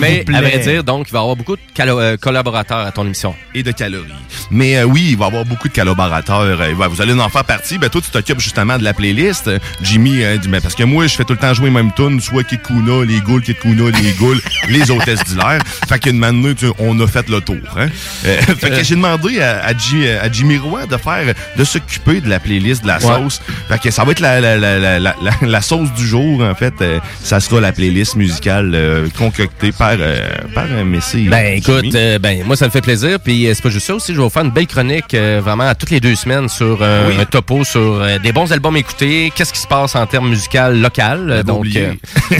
Mais, 0.00 0.24
à 0.34 0.40
vrai 0.40 0.58
dire, 0.58 0.84
donc, 0.84 1.06
il 1.08 1.12
va 1.12 1.18
y 1.18 1.22
avoir 1.22 1.36
beaucoup 1.36 1.56
de 1.56 1.62
calo- 1.74 2.00
euh, 2.00 2.16
collaborateurs 2.16 2.78
à 2.78 2.92
ton 2.92 3.04
émission. 3.04 3.34
Et 3.54 3.62
de 3.62 3.72
calories. 3.72 4.06
Mais 4.50 4.76
euh, 4.78 4.84
oui, 4.84 5.08
il 5.10 5.16
va 5.16 5.26
y 5.26 5.28
avoir 5.28 5.44
beaucoup 5.44 5.68
de 5.68 5.72
collaborateurs. 5.74 6.40
Euh, 6.40 6.74
vous 6.90 7.02
allez 7.02 7.12
en 7.14 7.28
faire 7.28 7.44
partie. 7.44 7.78
Ben, 7.78 7.88
toi, 7.88 8.00
tu 8.00 8.10
t'occupes 8.10 8.40
justement 8.48 8.78
de 8.78 8.84
la 8.84 8.94
playlist. 8.94 9.50
Jimmy 9.82 10.22
euh, 10.22 10.36
dit, 10.38 10.48
ben, 10.48 10.60
parce 10.60 10.74
que 10.74 10.84
moi, 10.84 11.06
je 11.06 11.14
fais 11.14 11.24
tout 11.24 11.34
le 11.34 11.38
temps 11.38 11.54
jouer 11.54 11.66
les 11.66 11.74
mêmes 11.74 11.92
tunes, 11.94 12.20
soit 12.20 12.44
Kid 12.44 12.60
Kuna, 12.62 13.04
les 13.04 13.20
Ghouls, 13.20 13.42
Kid 13.42 13.58
Kuna, 13.60 13.90
les 14.02 14.12
Ghouls, 14.12 14.40
les 14.68 14.90
hôtesses 14.90 15.24
d'hilaire. 15.24 15.60
Fait 15.88 15.98
qu'une 15.98 16.20
sais, 16.58 16.66
on 16.78 16.98
a 17.00 17.06
fait 17.06 17.28
le 17.28 17.40
tour. 17.40 17.56
Hein? 17.76 17.88
Euh, 18.26 18.40
fait 18.58 18.70
que 18.70 18.82
j'ai 18.82 18.94
demandé 18.94 19.40
à, 19.40 19.64
à, 19.66 19.72
Ji- 19.76 20.08
à 20.08 20.30
Jimmy 20.30 20.56
Roy 20.58 20.86
de 20.86 20.96
faire, 20.96 21.34
de 21.56 21.64
s'occuper 21.64 22.20
de 22.20 22.28
la 22.28 22.40
playlist, 22.40 22.82
de 22.82 22.88
la 22.88 22.98
Ouais. 22.98 23.02
sauce. 23.14 23.40
Fait 23.68 23.78
que 23.80 23.90
ça 23.90 24.02
va 24.04 24.12
être 24.12 24.20
la, 24.20 24.40
la, 24.40 25.14
la, 25.42 25.60
sauce 25.60 25.92
du 25.94 26.06
jour, 26.06 26.42
en 26.42 26.54
fait. 26.54 26.74
Euh, 26.80 26.98
ça 27.22 27.38
sera 27.40 27.60
la 27.60 27.72
playlist 27.72 28.16
musicale 28.16 28.72
euh, 28.74 29.08
concoctée 29.16 29.72
par, 29.72 29.92
euh, 29.98 30.28
par 30.54 30.66
Messi. 30.84 31.28
Ben 31.28 31.58
écoute, 31.58 31.94
euh, 31.94 32.18
ben 32.18 32.42
moi 32.44 32.56
ça 32.56 32.64
me 32.66 32.70
fait 32.70 32.80
plaisir. 32.80 33.20
Puis 33.20 33.46
euh, 33.46 33.52
c'est 33.54 33.62
pas 33.62 33.68
juste 33.70 33.86
ça 33.86 33.94
aussi, 33.94 34.12
je 34.12 34.18
vais 34.18 34.24
vous 34.24 34.30
faire 34.30 34.44
une 34.44 34.50
belle 34.50 34.66
chronique 34.66 35.14
euh, 35.14 35.40
vraiment 35.42 35.72
toutes 35.74 35.90
les 35.90 36.00
deux 36.00 36.14
semaines 36.16 36.48
sur 36.48 36.78
euh, 36.80 37.08
Oui. 37.08 37.16
un 37.20 37.24
topo 37.24 37.64
sur 37.64 37.80
euh, 38.02 38.18
des 38.18 38.32
bons 38.38 38.52
albums 38.52 38.76
écoutés, 38.76 39.32
qu'est-ce 39.34 39.52
qui 39.52 39.58
se 39.58 39.66
passe 39.66 39.96
en 39.96 40.06
termes 40.06 40.28
musical 40.28 40.80
local? 40.80 41.28
Euh, 41.28 41.42
Donc 41.42 41.66
euh, 41.74 41.92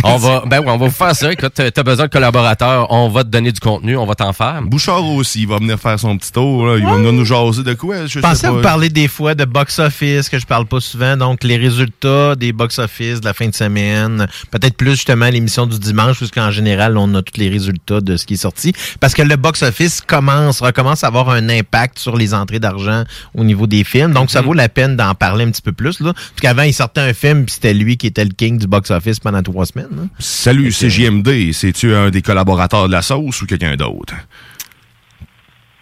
on 0.05 0.17
va 0.17 0.45
ben 0.47 0.61
oui, 0.61 0.67
on 0.69 0.77
va 0.77 0.87
vous 0.87 0.93
faire 0.93 1.13
ça. 1.17 1.33
Écoute, 1.33 1.55
t'as 1.55 1.83
besoin 1.83 2.07
de 2.07 2.11
collaborateurs, 2.11 2.87
on 2.93 3.09
va 3.09 3.25
te 3.25 3.31
donner 3.31 3.51
du 3.51 3.59
contenu, 3.59 3.97
on 3.97 4.07
va 4.07 4.15
t'en 4.15 4.33
faire. 4.33 4.63
Bouchard 4.63 5.05
aussi, 5.05 5.41
il 5.41 5.49
va 5.49 5.57
venir 5.57 5.77
faire 5.77 5.99
son 5.99 6.17
petit 6.17 6.31
tour. 6.31 6.67
Là. 6.67 6.77
Il 6.79 6.85
va 6.85 6.95
venir 6.95 7.13
nous 7.13 7.25
jaser 7.25 7.65
de 7.65 7.75
quoi? 7.75 8.07
Je 8.07 8.13
Je 8.13 8.21
pensais 8.21 8.37
sais 8.37 8.47
à 8.47 8.53
vous 8.53 8.61
parler 8.61 8.91
des 8.91 9.09
fois 9.09 9.35
de 9.35 9.45
box-office, 9.45 10.29
que 10.29 10.39
je 10.39 10.47
parle 10.47 10.67
pas 10.67 10.79
souvent. 10.79 11.17
Donc, 11.17 11.43
les 11.43 11.57
résultats 11.57 12.37
des 12.37 12.53
box-office 12.53 13.21
de 13.21 13.25
la 13.25 13.35
fin 13.35 13.49
de 13.49 13.55
semaine. 13.55 14.29
Peut-être 14.53 14.77
plus, 14.77 14.93
justement, 14.93 15.29
l'émission 15.29 15.67
du 15.67 15.81
dimanche, 15.81 16.19
puisqu'en 16.19 16.53
général, 16.53 16.97
on 16.97 17.13
a 17.17 17.23
tous 17.23 17.41
les 17.41 17.49
résultats 17.49 18.01
de 18.01 18.17
ce 18.17 18.25
qui 18.25 18.35
est 18.35 18.37
sorti. 18.37 18.73
Parce 19.01 19.15
que 19.15 19.23
le 19.23 19.35
box-office 19.35 20.03
commence, 20.03 20.61
recommence 20.61 21.03
à 21.03 21.09
avoir 21.09 21.31
un 21.31 21.49
impact 21.49 21.99
sur 21.99 22.17
les 22.17 22.35
entrées 22.35 22.61
d'argent 22.61 23.03
au 23.35 23.43
niveau 23.43 23.67
des 23.67 23.83
films. 23.83 24.13
Donc, 24.13 24.31
ça 24.31 24.43
vaut 24.43 24.55
la 24.55 24.69
peine 24.69 24.95
d'en 24.95 25.15
parler 25.17 25.45
un 25.45 25.51
petit 25.51 25.63
peu 25.63 25.73
plus, 25.73 25.88
là. 26.01 26.13
Parce 26.13 26.41
qu'avant, 26.41 26.63
il 26.63 26.75
sortait 26.75 27.01
un 27.01 27.15
film, 27.15 27.45
puis 27.45 27.55
c'était 27.55 27.75
lui 27.75 27.97
qui 27.97 28.07
était 28.07 28.25
le 28.25 28.31
king 28.31 28.59
du 28.59 28.67
box-office 28.67 29.21
pendant 29.21 29.43
trois 29.43 29.67
semaines, 29.67 29.89
là. 29.97 30.03
Salut, 30.19 30.73
c'est 30.73 30.91
JMD. 30.91 31.53
C'est-tu 31.53 31.95
un 31.95 32.11
des 32.11 32.23
collaborateurs 32.23 32.87
de 32.87 32.93
la 32.93 33.03
sauce 33.03 33.43
ou 33.43 33.47
quelqu'un 33.47 33.77
d'autre? 33.77 34.15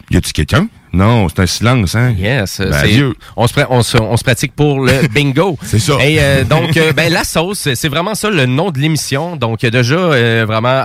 Y 0.09 0.17
a-tu 0.17 0.31
quelqu'un? 0.31 0.69
Non, 0.97 1.27
c'est 1.29 1.41
un 1.41 1.45
silence, 1.45 1.95
hein? 1.95 2.13
Yes, 2.17 2.59
Ben, 2.59 2.71
c'est- 2.73 2.79
adieu. 2.93 3.13
on, 3.35 3.45
se, 3.47 3.53
on, 3.69 3.83
se, 3.83 3.97
on 3.97 4.17
se 4.17 4.23
pratique 4.23 4.53
pour 4.55 4.79
le 4.83 5.07
bingo. 5.13 5.57
C'est 5.63 5.79
ça. 5.79 5.93
Et 6.03 6.17
euh, 6.19 6.43
donc, 6.43 6.75
euh, 6.75 6.91
ben, 6.93 7.11
la 7.13 7.23
sauce, 7.23 7.67
c'est 7.75 7.87
vraiment 7.87 8.15
ça 8.15 8.29
le 8.29 8.45
nom 8.47 8.71
de 8.71 8.79
l'émission. 8.79 9.35
Donc, 9.35 9.61
il 9.61 9.65
y 9.65 9.69
a 9.69 9.71
déjà 9.71 9.95
euh, 9.95 10.45
vraiment 10.47 10.83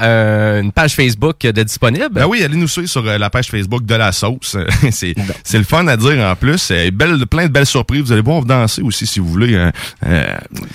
une 0.61 0.71
page 0.73 0.95
Facebook 0.95 1.41
de 1.41 1.63
disponible. 1.63 2.11
Ben 2.11 2.27
oui, 2.27 2.43
allez 2.45 2.57
nous 2.57 2.69
suivre 2.69 2.89
sur 2.89 3.03
la 3.03 3.31
page 3.31 3.47
Facebook 3.49 3.85
de 3.87 3.95
la 3.95 4.13
sauce. 4.13 4.57
c'est 4.91 5.15
c'est 5.45 5.59
le 5.59 5.65
fun 5.65 5.87
à 5.87 5.97
dire 5.97 6.19
en 6.25 6.37
plus. 6.37 6.59
C'est 6.59 6.91
belle, 6.91 7.27
plein 7.27 7.47
de 7.47 7.53
belles 7.53 7.67
surprises. 7.67 8.03
Vous 8.03 8.13
allez 8.13 8.21
voir 8.23 8.43
danser 8.45 8.83
aussi 8.83 9.07
si 9.07 9.19
vous 9.19 9.29
voulez. 9.29 9.57
hein. 9.57 9.73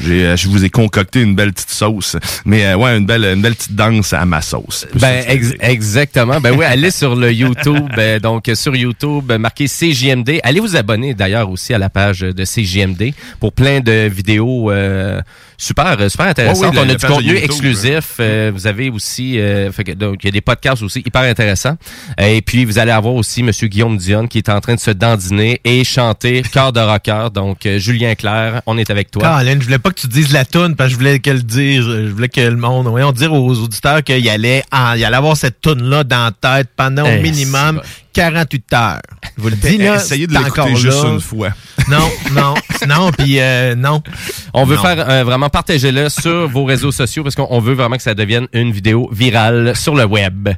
J'ai- 0.04 0.36
je 0.36 0.48
vous 0.50 0.64
ai 0.66 0.70
concocté 0.70 1.22
une 1.22 1.36
belle 1.36 1.54
petite 1.54 1.70
sauce. 1.70 2.16
Mais 2.46 2.74
ouais, 2.74 2.98
une 2.98 3.06
belle, 3.06 3.24
une 3.26 3.42
belle 3.42 3.56
petite 3.56 3.76
danse 3.76 4.14
à 4.14 4.26
ma 4.26 4.42
sauce. 4.42 4.86
Ben 4.96 5.24
ex- 5.28 5.54
exactement. 5.60 6.40
Ben 6.40 6.56
oui, 6.58 6.66
allez 6.66 6.92
sur 6.92 7.16
le 7.16 7.32
YouTube. 7.38 7.88
donc 8.22 8.50
sur 8.56 8.76
YouTube, 8.76 9.27
euh, 9.32 9.38
marquez 9.38 9.66
CJMD. 9.68 10.40
Allez 10.44 10.60
vous 10.60 10.76
abonner 10.76 11.14
d'ailleurs 11.14 11.50
aussi 11.50 11.74
à 11.74 11.78
la 11.78 11.90
page 11.90 12.22
de 12.22 12.44
CJMD 12.44 13.14
pour 13.40 13.54
plein 13.54 13.80
de 13.80 14.08
vidéos 14.08 14.72
euh, 14.72 15.22
super 15.58 15.96
euh, 16.00 16.08
super 16.10 16.28
intéressantes. 16.28 16.76
Ouais, 16.76 16.82
oui, 16.82 16.88
la- 16.88 16.94
On 16.94 16.96
a 16.96 16.96
du 16.96 17.06
contenu 17.06 17.28
YouTube, 17.30 17.44
exclusif. 17.46 18.14
euh, 18.20 18.52
vous 18.54 18.68
avez 18.68 18.90
aussi 18.90 19.40
euh, 19.40 19.72
fait 19.72 19.84
que, 19.84 19.92
donc 19.94 20.18
il 20.24 20.28
y 20.28 20.30
a 20.30 20.32
des 20.32 20.42
podcasts 20.42 20.84
aussi 20.84 21.00
hyper 21.06 21.22
intéressants. 21.24 21.78
Euh, 22.20 22.26
Et 22.28 22.42
puis 22.42 22.64
vous 22.66 22.78
allez 22.80 22.92
avoir 22.92 23.16
aussi 23.16 23.42
Monsieur 23.44 23.68
Guillaume 23.68 23.98
Dion 23.98 24.28
qui 24.28 24.38
est 24.38 24.50
en 24.50 24.60
train 24.62 24.76
de 24.76 24.80
se 24.80 24.92
dandiner 24.92 25.60
et 25.64 25.84
chanter 25.84 26.42
cœur 26.44 26.72
de 26.74 26.80
rocker. 26.80 27.28
Donc 27.34 27.68
Julien 27.78 28.14
Clerc, 28.16 28.62
on 28.66 28.78
est 28.78 28.90
avec 28.92 29.10
toi. 29.12 29.38
Colin, 29.40 29.58
je 29.60 29.66
voulais 29.66 29.80
pas 29.80 29.90
que 29.90 30.00
tu 30.00 30.08
dises 30.08 30.32
la 30.32 30.46
toune 30.46 30.76
parce 30.76 30.90
que 30.90 30.94
je 30.94 30.98
voulais 31.00 31.20
qu'elle 31.20 31.44
dise, 31.44 31.82
je 31.82 32.10
voulais 32.12 32.30
que 32.30 32.42
le 32.42 32.56
monde, 32.56 32.88
voyons 32.88 33.12
dire 33.12 33.34
aux 33.34 33.58
auditeurs 33.60 34.04
qu'il 34.04 34.28
allait, 34.30 34.64
en- 34.72 34.94
il 34.94 35.04
allait 35.04 35.18
avoir 35.18 35.36
cette 35.38 35.60
toune 35.62 35.84
là 35.90 36.04
dans 36.04 36.32
la 36.44 36.60
tête 36.62 36.70
pendant 36.76 37.04
au 37.04 37.08
Eh, 37.08 37.20
minimum 37.22 37.82
48 38.14 38.74
heures. 38.74 39.02
Je 39.38 39.42
vous 39.44 39.50
le 39.50 39.56
dis 39.56 39.78
là, 39.78 39.96
Essayez 39.96 40.28
de 40.28 40.34
l'écouter 40.34 40.76
juste 40.76 41.04
là. 41.04 41.10
une 41.12 41.22
fois. 41.22 41.50
Non, 41.90 42.10
non, 42.32 42.56
non, 42.88 43.12
puis 43.12 43.40
non. 43.78 44.02
On 44.54 44.66
veut 44.66 44.76
Non. 44.76 44.82
faire 44.82 45.06
euh, 45.10 45.24
vraiment 45.48 45.50
partager-le 45.50 46.10
sur 46.10 46.48
vos 46.50 46.66
réseaux 46.66 46.92
sociaux 46.92 47.24
parce 47.24 47.36
qu'on 47.36 47.48
on 47.50 47.60
veut 47.60 47.74
vraiment 47.74 47.96
que 47.96 48.02
ça 48.04 48.14
devienne 48.14 48.48
une 48.54 48.72
vidéo 48.72 49.10
virale 49.12 49.76
sur 49.76 49.96
le 49.96 50.06
web. 50.06 50.50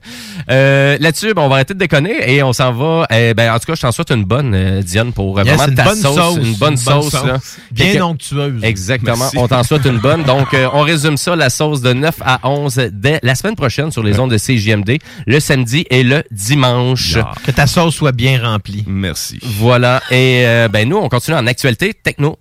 Euh, 0.49 0.97
Là-dessus, 0.99 1.33
ben, 1.33 1.43
on 1.43 1.47
va 1.49 1.55
arrêter 1.55 1.73
de 1.73 1.79
déconner 1.79 2.15
et 2.33 2.41
on 2.43 2.53
s'en 2.53 2.71
va. 2.71 3.05
eh 3.11 3.33
ben, 3.33 3.53
en 3.53 3.59
tout 3.59 3.65
cas, 3.67 3.75
je 3.75 3.81
t'en 3.81 3.91
souhaite 3.91 4.11
une 4.11 4.23
bonne, 4.23 4.53
euh, 4.55 4.81
Diane, 4.81 5.11
pour 5.13 5.37
euh, 5.37 5.43
Yes, 5.43 5.55
vraiment 5.55 5.69
une 5.69 5.75
ta 5.75 5.83
bonne 5.83 5.95
sauce, 5.97 6.15
sauce, 6.15 6.37
une 6.37 6.53
bonne 6.55 6.77
sauce. 6.77 7.13
là. 7.13 7.37
Bien 7.71 8.03
onctueuse. 8.05 8.63
Exactement. 8.63 9.17
Merci. 9.17 9.37
On 9.37 9.47
t'en 9.47 9.63
souhaite 9.63 9.85
une 9.85 9.99
bonne. 9.99 10.23
Donc, 10.29 10.53
euh, 10.53 10.67
on 10.73 10.81
résume 10.81 11.17
ça, 11.17 11.35
la 11.35 11.49
sauce 11.49 11.81
de 11.81 11.93
9 11.93 12.15
à 12.21 12.39
11 12.49 12.75
dès 12.91 13.19
la 13.23 13.35
semaine 13.35 13.55
prochaine 13.55 13.91
sur 13.91 14.03
les 14.03 14.19
ondes 14.19 14.31
de 14.31 14.37
CJMD, 14.37 14.97
le 15.27 15.39
samedi 15.39 15.85
et 15.89 16.03
le 16.03 16.23
dimanche. 16.31 17.17
Que 17.45 17.51
ta 17.51 17.67
sauce 17.67 17.95
soit 17.95 18.11
bien 18.11 18.41
remplie. 18.41 18.83
Merci. 18.87 19.39
Voilà. 19.43 20.01
Et 20.09 20.43
euh, 20.45 20.67
ben 20.67 20.87
nous, 20.87 20.97
on 20.97 21.09
continue 21.09 21.37
en 21.37 21.47
actualité 21.47 21.93
techno. 21.93 22.37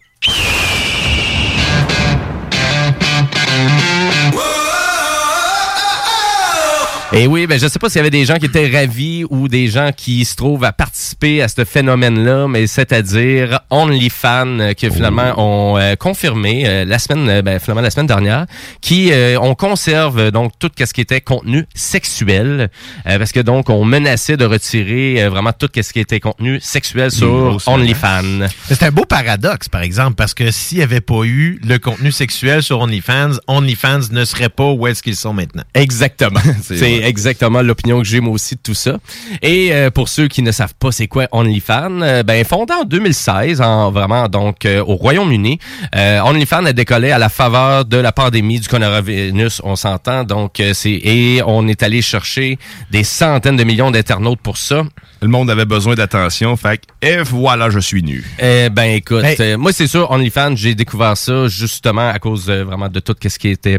Et 7.11 7.27
oui, 7.27 7.47
ben 7.47 7.59
je 7.59 7.67
sais 7.67 7.79
pas 7.79 7.89
s'il 7.89 7.97
y 7.97 8.01
avait 8.01 8.11
des 8.11 8.27
gens 8.27 8.37
qui 8.37 8.45
étaient 8.45 8.69
ravis 8.69 9.25
ou 9.31 9.49
des 9.49 9.69
gens 9.69 9.93
qui 9.97 10.27
se 10.27 10.37
trouvent 10.37 10.65
à 10.65 10.73
participer 10.73 11.41
à 11.41 11.49
ce 11.49 11.65
phénomène-là, 11.65 12.49
mais 12.49 12.67
c'est-à-dire 12.67 13.61
OnlyFans 13.71 14.61
euh, 14.61 14.73
qui 14.75 14.91
finalement 14.91 15.33
ont 15.39 15.79
euh, 15.79 15.95
confirmé 15.95 16.65
euh, 16.67 16.85
la 16.85 16.99
semaine, 16.99 17.27
euh, 17.31 17.41
ben, 17.41 17.59
finalement 17.61 17.81
la 17.81 17.89
semaine 17.91 18.09
dernière, 18.09 18.45
qui 18.83 19.11
euh, 19.11 19.41
on 19.41 19.55
conserve 19.55 20.31
donc 20.33 20.53
tout 20.59 20.71
ce 20.79 20.93
qui 20.93 21.01
était 21.01 21.23
contenu 21.23 21.65
sexuel, 21.75 22.69
euh, 23.07 23.19
parce 23.19 23.33
que 23.33 23.41
donc 23.41 23.71
on 23.71 23.87
menaçait 23.87 24.37
de 24.37 24.45
retirer 24.45 25.23
euh, 25.23 25.31
vraiment 25.31 25.53
tout 25.59 25.71
ce 25.75 25.93
qui 25.95 26.01
était 26.01 26.21
contenu 26.21 26.61
sexuel 26.61 27.11
sur 27.11 27.59
OnlyFans. 27.67 28.49
C'est 28.67 28.83
un 28.83 28.91
beau 28.91 29.07
paradoxe, 29.07 29.71
par 29.71 29.81
exemple, 29.81 30.17
parce 30.17 30.35
que 30.35 30.51
s'il 30.51 30.77
n'y 30.77 30.85
avait 30.85 31.01
pas 31.01 31.25
eu 31.25 31.59
le 31.67 31.79
contenu 31.79 32.13
sexuel 32.13 32.63
sur 32.63 32.81
OnlyFans, 32.81 33.39
OnlyFans 33.47 34.11
ne 34.11 34.27
serait 34.27 34.51
pas 34.51 34.71
où 34.73 34.87
est-ce 34.87 35.03
qu'ils 35.03 35.17
sont 35.17 35.33
maintenant. 35.33 35.65
Exactement. 35.73 36.41
C'est 36.63 36.98
c'est 36.99 37.09
exactement 37.09 37.63
l'opinion 37.63 37.99
que 38.01 38.07
j'ai 38.07 38.21
moi 38.21 38.33
aussi 38.33 38.55
de 38.57 38.61
tout 38.63 38.75
ça. 38.75 38.99
Et 39.43 39.73
euh, 39.73 39.91
pour 39.91 40.09
ceux 40.09 40.29
qui 40.29 40.43
ne 40.43 40.53
savent 40.53 40.75
pas 40.79 40.93
c'est 40.93 41.07
quoi 41.09 41.27
OnlyFans, 41.33 42.01
euh, 42.03 42.23
ben 42.23 42.45
fondé 42.45 42.73
en 42.75 42.85
2016, 42.85 43.61
en 43.61 43.91
vraiment 43.91 44.29
donc 44.29 44.65
euh, 44.65 44.81
au 44.85 44.95
Royaume-Uni, 44.97 45.59
euh, 45.95 46.21
OnlyFans 46.21 46.65
a 46.67 46.73
décollé 46.73 47.11
à 47.11 47.19
la 47.19 47.29
faveur 47.29 47.85
de 47.85 47.97
la 47.97 48.13
pandémie 48.13 48.61
du 48.61 48.69
coronavirus, 48.69 49.61
on 49.65 49.77
s'entend. 49.77 50.25
Donc 50.25 50.61
euh, 50.61 50.73
c'est 50.75 50.91
et 50.93 51.43
on 51.47 51.67
est 51.69 51.83
allé 51.83 52.03
chercher 52.03 52.59
des 52.91 53.05
centaines 53.05 53.57
de 53.57 53.65
millions 53.65 53.91
d'internautes 53.91 54.41
pour 54.41 54.57
ça. 54.57 54.83
Le 55.21 55.29
monde 55.29 55.51
avait 55.51 55.65
besoin 55.65 55.95
d'attention, 55.95 56.57
fait 56.57 56.79
que, 56.79 57.07
et 57.07 57.23
voilà, 57.23 57.71
je 57.71 57.79
suis 57.81 58.03
nu. 58.03 58.25
Eh 58.41 58.69
ben 58.71 58.85
écoute, 58.95 59.25
Hey. 59.25 59.37
euh, 59.41 59.57
moi 59.59 59.73
c'est 59.73 59.87
sûr 59.87 60.11
OnlyFans, 60.11 60.55
j'ai 60.57 60.75
découvert 60.75 61.17
ça 61.17 61.49
justement 61.49 62.09
à 62.09 62.19
cause 62.19 62.49
euh, 62.49 62.65
vraiment 62.65 62.89
de 62.89 63.01
tout 63.01 63.15
ce 63.27 63.39
qui 63.39 63.49
était 63.49 63.79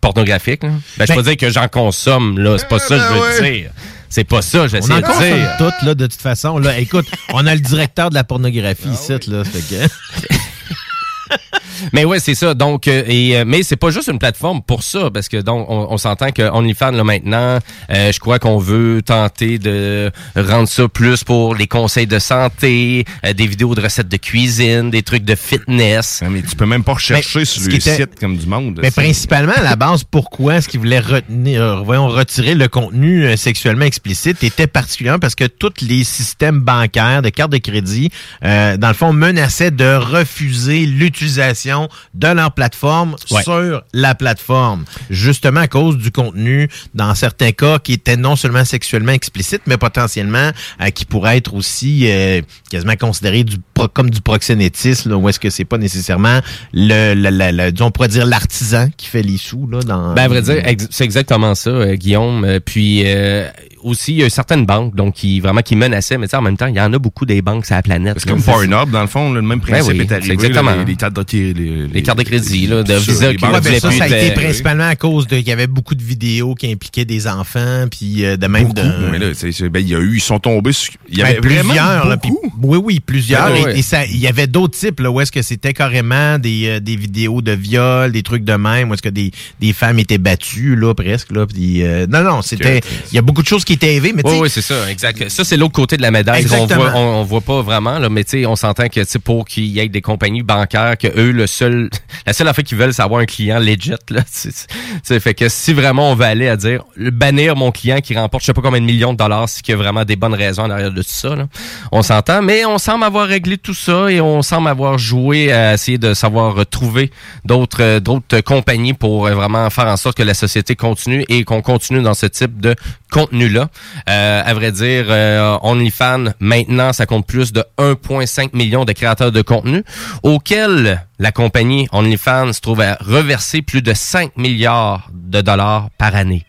pornographique. 0.00 0.62
là. 0.62 0.70
Ben, 0.98 1.06
je 1.06 1.12
peux 1.12 1.22
Ben- 1.22 1.28
dire 1.28 1.36
que 1.36 1.50
j'en 1.50 1.68
consomme 1.68 2.38
là, 2.38 2.56
c'est 2.58 2.68
pas 2.68 2.78
ça 2.78 2.96
que 2.96 3.00
je 3.02 3.06
veux 3.14 3.20
ouais. 3.42 3.52
dire. 3.60 3.70
C'est 4.08 4.24
pas 4.24 4.42
ça, 4.42 4.62
On 4.62 4.66
j'essaie 4.68 4.92
en 4.92 4.96
de 5.00 5.02
consomme 5.06 5.22
dire. 5.38 5.54
toutes, 5.58 5.82
là, 5.86 5.94
de 5.94 6.06
toute 6.06 6.20
façon. 6.20 6.58
Là. 6.58 6.78
Écoute, 6.78 7.06
on 7.32 7.46
a 7.46 7.54
le 7.54 7.60
directeur 7.60 8.10
de 8.10 8.14
la 8.14 8.24
pornographie 8.24 8.88
ici, 8.88 9.12
là. 9.28 9.44
Fait 9.44 9.60
que... 9.60 11.36
Mais 11.92 12.04
ouais, 12.04 12.20
c'est 12.20 12.34
ça. 12.34 12.54
Donc, 12.54 12.88
euh, 12.88 13.02
et 13.06 13.36
euh, 13.38 13.44
mais 13.46 13.62
c'est 13.62 13.76
pas 13.76 13.90
juste 13.90 14.08
une 14.08 14.18
plateforme 14.18 14.62
pour 14.62 14.82
ça, 14.82 15.10
parce 15.12 15.28
que 15.28 15.38
donc 15.38 15.66
on, 15.68 15.88
on 15.90 15.96
s'entend 15.98 16.30
que 16.32 16.42
OnlyFans 16.42 16.92
là 16.92 17.04
maintenant, 17.04 17.58
euh, 17.90 18.12
je 18.12 18.18
crois 18.20 18.38
qu'on 18.38 18.58
veut 18.58 19.02
tenter 19.04 19.58
de 19.58 20.10
rendre 20.36 20.68
ça 20.68 20.88
plus 20.88 21.24
pour 21.24 21.54
les 21.54 21.66
conseils 21.66 22.06
de 22.06 22.18
santé, 22.18 23.04
euh, 23.24 23.32
des 23.32 23.46
vidéos 23.46 23.74
de 23.74 23.80
recettes 23.80 24.08
de 24.08 24.16
cuisine, 24.16 24.90
des 24.90 25.02
trucs 25.02 25.24
de 25.24 25.34
fitness. 25.34 26.22
mais 26.28 26.42
tu 26.42 26.56
peux 26.56 26.66
même 26.66 26.84
pas 26.84 26.94
rechercher 26.94 27.40
Mais 27.40 27.44
sur 27.44 27.66
était- 27.74 27.96
sites 27.96 28.18
comme 28.20 28.36
du 28.36 28.46
monde. 28.46 28.78
Mais 28.82 28.90
principalement, 28.90 29.52
à 29.56 29.62
la 29.62 29.76
base, 29.84 30.04
pourquoi 30.04 30.56
est-ce 30.56 30.68
qu'ils 30.68 30.80
voulaient 30.80 30.98
retenir, 31.00 31.62
euh, 31.62 31.80
voyons, 31.84 32.08
retirer 32.08 32.54
le 32.54 32.68
contenu 32.68 33.36
sexuellement 33.36 33.84
explicite 33.84 34.42
était 34.42 34.66
particulièrement 34.66 35.18
parce 35.20 35.34
que 35.34 35.44
tous 35.44 35.72
les 35.82 36.04
systèmes 36.04 36.60
bancaires 36.60 37.22
de 37.22 37.28
cartes 37.28 37.52
de 37.52 37.58
crédit, 37.58 38.10
euh, 38.44 38.76
dans 38.76 38.88
le 38.88 38.94
fond, 38.94 39.12
menaçaient 39.12 39.70
de 39.70 39.94
refuser 39.94 40.86
l'utilisation 40.86 41.69
de 42.14 42.28
leur 42.28 42.52
plateforme 42.52 43.16
Ouais. 43.30 43.42
sur 43.42 43.82
la 43.92 44.14
plateforme. 44.14 44.84
Justement 45.10 45.60
à 45.60 45.68
cause 45.68 45.96
du 45.96 46.10
contenu, 46.10 46.68
dans 46.94 47.14
certains 47.14 47.52
cas, 47.52 47.78
qui 47.78 47.92
était 47.94 48.16
non 48.16 48.36
seulement 48.36 48.64
sexuellement 48.64 49.12
explicite, 49.12 49.62
mais 49.66 49.76
potentiellement 49.76 50.50
euh, 50.80 50.90
qui 50.90 51.04
pourrait 51.04 51.36
être 51.36 51.54
aussi 51.54 52.10
euh, 52.10 52.40
quasiment 52.70 52.96
considéré 52.96 53.44
du 53.44 53.56
pro- 53.74 53.88
comme 53.88 54.10
du 54.10 54.20
proxénétisme, 54.20 55.10
là, 55.10 55.16
où 55.16 55.28
est-ce 55.28 55.40
que 55.40 55.50
c'est 55.50 55.64
pas 55.64 55.78
nécessairement 55.78 56.40
le, 56.72 57.14
le, 57.14 57.30
le- 57.70 57.82
on 57.82 57.90
pourrait 57.90 58.08
dire 58.08 58.26
l'artisan 58.26 58.88
qui 58.96 59.06
fait 59.06 59.22
les 59.22 59.36
sous 59.38 59.66
là 59.66 59.80
dans. 59.80 60.14
Ben, 60.14 60.24
à 60.24 60.28
vrai 60.28 60.42
dire, 60.42 60.62
c'est 60.90 61.04
exactement 61.04 61.54
ça, 61.54 61.70
euh, 61.70 61.94
Guillaume. 61.94 62.44
Euh, 62.44 62.60
puis 62.60 63.02
euh, 63.06 63.48
aussi, 63.82 64.12
il 64.12 64.18
y 64.18 64.24
a 64.24 64.30
certaines 64.30 64.66
banques 64.66 64.94
donc 64.94 65.14
qui 65.14 65.40
vraiment 65.40 65.62
qui 65.62 65.76
menaçaient, 65.76 66.18
mais 66.18 66.32
en 66.34 66.42
même 66.42 66.56
temps, 66.56 66.66
il 66.66 66.74
y 66.76 66.80
en 66.80 66.92
a 66.92 66.98
beaucoup 66.98 67.26
des 67.26 67.42
banques 67.42 67.66
sur 67.66 67.74
la 67.74 67.82
planète. 67.82 68.16
C'est 68.18 68.28
comme 68.28 68.42
Pornhub, 68.42 68.90
dans 68.90 69.00
le 69.00 69.06
fond, 69.06 69.32
là, 69.32 69.40
le 69.40 69.46
même 69.46 69.58
Ben 69.60 69.66
principe 69.66 69.92
oui, 69.94 70.00
est 70.00 70.08
c'est 70.08 70.14
arrivé. 70.14 70.32
exactement. 70.34 70.70
là, 70.72 70.76
les, 70.78 70.84
les 70.84 70.96
cartes 70.96 71.14
de, 71.16 71.24
les, 71.38 71.86
Les 71.88 72.02
cartes 72.02 72.18
de 72.18 72.22
crédit, 72.24 72.66
là, 72.66 72.82
de 72.82 72.92
Ça, 72.92 72.98
Visa 72.98 73.30
les 73.30 73.36
qui 73.36 73.44
Ouais, 73.44 73.60
ben 73.60 73.80
ça, 73.80 73.90
ça 73.90 74.04
a 74.04 74.06
été 74.08 74.30
de- 74.30 74.34
principalement 74.34 74.88
à 74.88 74.96
cause 74.96 75.26
de 75.26 75.36
qu'il 75.36 75.48
y 75.48 75.52
avait 75.52 75.66
beaucoup 75.66 75.94
de 75.94 76.02
vidéos 76.02 76.54
qui 76.54 76.70
impliquaient 76.70 77.04
des 77.04 77.26
enfants, 77.26 77.86
puis 77.90 78.24
euh, 78.24 78.36
de 78.36 78.46
même 78.46 78.64
Beaucoup, 78.64 78.74
de. 78.74 79.10
mais 79.10 79.18
là, 79.18 79.28
ben, 79.70 79.80
il 79.80 79.88
y 79.88 79.94
a 79.94 79.98
eu, 79.98 80.16
ils 80.16 80.20
sont 80.20 80.38
tombés 80.38 80.72
sur, 80.72 80.92
il 81.08 81.18
y 81.18 81.22
Ben, 81.22 81.28
avait 81.28 81.40
vraiment 81.40 81.64
plusieurs, 81.70 82.08
là, 82.08 82.16
puis- 82.16 82.30
beaucoup. 82.30 82.52
oui, 82.62 82.78
oui, 82.82 83.00
plusieurs. 83.00 83.52
Ouais, 83.52 83.60
et, 83.60 83.64
ouais. 83.64 83.78
et 83.80 84.10
il 84.12 84.18
y 84.18 84.26
avait 84.26 84.46
d'autres 84.46 84.78
types, 84.78 85.00
là, 85.00 85.10
où 85.10 85.20
est-ce 85.20 85.32
que 85.32 85.42
c'était 85.42 85.72
carrément 85.72 86.38
des, 86.38 86.66
euh, 86.66 86.80
des 86.80 86.96
vidéos 86.96 87.40
de 87.42 87.52
viol, 87.52 88.12
des 88.12 88.22
trucs 88.22 88.44
de 88.44 88.54
même, 88.54 88.90
où 88.90 88.94
est-ce 88.94 89.02
que 89.02 89.08
des, 89.08 89.30
des 89.60 89.72
femmes 89.72 89.98
étaient 89.98 90.18
battues, 90.18 90.76
là, 90.76 90.94
presque, 90.94 91.32
là. 91.32 91.46
Puis, 91.46 91.82
euh, 91.82 92.06
non, 92.08 92.22
non, 92.22 92.42
c'était, 92.42 92.80
il 93.10 93.14
y 93.14 93.18
a 93.18 93.22
beaucoup 93.22 93.42
de 93.42 93.46
choses 93.48 93.64
qui 93.64 93.69
étaient 93.74 93.94
élevées, 93.94 94.12
mais 94.12 94.22
Oui, 94.24 94.38
oui, 94.42 94.50
c'est 94.50 94.62
ça, 94.62 94.90
exact. 94.90 95.28
Ça, 95.28 95.44
c'est 95.44 95.56
l'autre 95.56 95.72
côté 95.72 95.96
de 95.96 96.02
la 96.02 96.10
médaille 96.10 96.44
qu'on 96.44 96.66
voit, 96.66 96.92
on, 96.94 97.20
on 97.20 97.24
voit 97.24 97.40
pas 97.40 97.62
vraiment, 97.62 97.98
là, 97.98 98.08
mais 98.08 98.24
tu 98.24 98.40
sais, 98.40 98.46
on 98.46 98.56
s'entend 98.56 98.88
que, 98.88 99.18
pour 99.18 99.44
qu'il 99.44 99.66
y 99.66 99.80
ait 99.80 99.88
des 99.88 100.00
compagnies 100.00 100.42
bancaires, 100.42 100.96
que 100.96 101.08
eux, 101.08 101.32
le 101.32 101.46
seul, 101.46 101.90
la 102.26 102.32
seule 102.32 102.48
affaire 102.48 102.64
qu'ils 102.64 102.78
veulent, 102.78 102.94
c'est 102.94 103.02
avoir 103.02 103.20
un 103.20 103.26
client 103.26 103.58
legit, 103.58 103.90
là. 104.10 104.22
Tu 104.30 104.50
sais, 104.50 104.50
tu 104.50 104.76
sais, 105.02 105.20
fait 105.20 105.34
que 105.34 105.48
si 105.48 105.72
vraiment 105.72 106.10
on 106.10 106.14
va 106.14 106.28
aller 106.28 106.48
à 106.48 106.56
dire, 106.56 106.84
bannir 106.96 107.56
mon 107.56 107.72
client 107.72 108.00
qui 108.00 108.14
remporte 108.16 108.42
je 108.42 108.46
sais 108.46 108.52
pas 108.54 108.62
combien 108.62 108.80
de 108.80 108.86
millions 108.86 109.12
de 109.12 109.18
dollars, 109.18 109.48
c'est 109.48 109.62
qu'il 109.62 109.72
y 109.72 109.74
a 109.74 109.82
vraiment 109.82 110.04
des 110.04 110.16
bonnes 110.16 110.34
raisons 110.34 110.62
en 110.62 110.70
arrière 110.70 110.92
de 110.92 111.02
tout 111.02 111.08
ça, 111.08 111.34
là. 111.34 111.46
On 111.92 112.02
s'entend, 112.02 112.42
mais 112.42 112.64
on 112.64 112.78
semble 112.78 113.04
avoir 113.04 113.26
réglé 113.26 113.58
tout 113.58 113.74
ça 113.74 114.10
et 114.10 114.20
on 114.20 114.42
semble 114.42 114.68
avoir 114.68 114.98
joué 114.98 115.52
à 115.52 115.74
essayer 115.74 115.98
de 115.98 116.14
savoir 116.14 116.66
trouver 116.66 117.10
d'autres, 117.44 117.82
euh, 117.82 118.00
d'autres 118.00 118.40
compagnies 118.40 118.94
pour 118.94 119.28
vraiment 119.28 119.68
faire 119.70 119.86
en 119.86 119.96
sorte 119.96 120.16
que 120.16 120.22
la 120.22 120.34
société 120.34 120.76
continue 120.76 121.24
et 121.28 121.44
qu'on 121.44 121.62
continue 121.62 122.02
dans 122.02 122.14
ce 122.14 122.26
type 122.26 122.60
de 122.60 122.74
contenu-là. 123.10 123.68
Euh, 124.08 124.42
à 124.44 124.54
vrai 124.54 124.72
dire, 124.72 125.06
euh, 125.08 125.58
OnlyFans, 125.62 126.32
maintenant, 126.40 126.92
ça 126.92 127.06
compte 127.06 127.26
plus 127.26 127.52
de 127.52 127.64
1,5 127.78 128.56
million 128.56 128.84
de 128.84 128.92
créateurs 128.92 129.32
de 129.32 129.42
contenu, 129.42 129.84
auxquels 130.22 131.06
la 131.18 131.32
compagnie 131.32 131.88
OnlyFans 131.92 132.52
se 132.52 132.60
trouve 132.60 132.80
à 132.80 132.96
reverser 133.00 133.62
plus 133.62 133.82
de 133.82 133.92
5 133.92 134.36
milliards 134.36 135.10
de 135.12 135.40
dollars 135.40 135.90
par 135.98 136.14
année. 136.14 136.46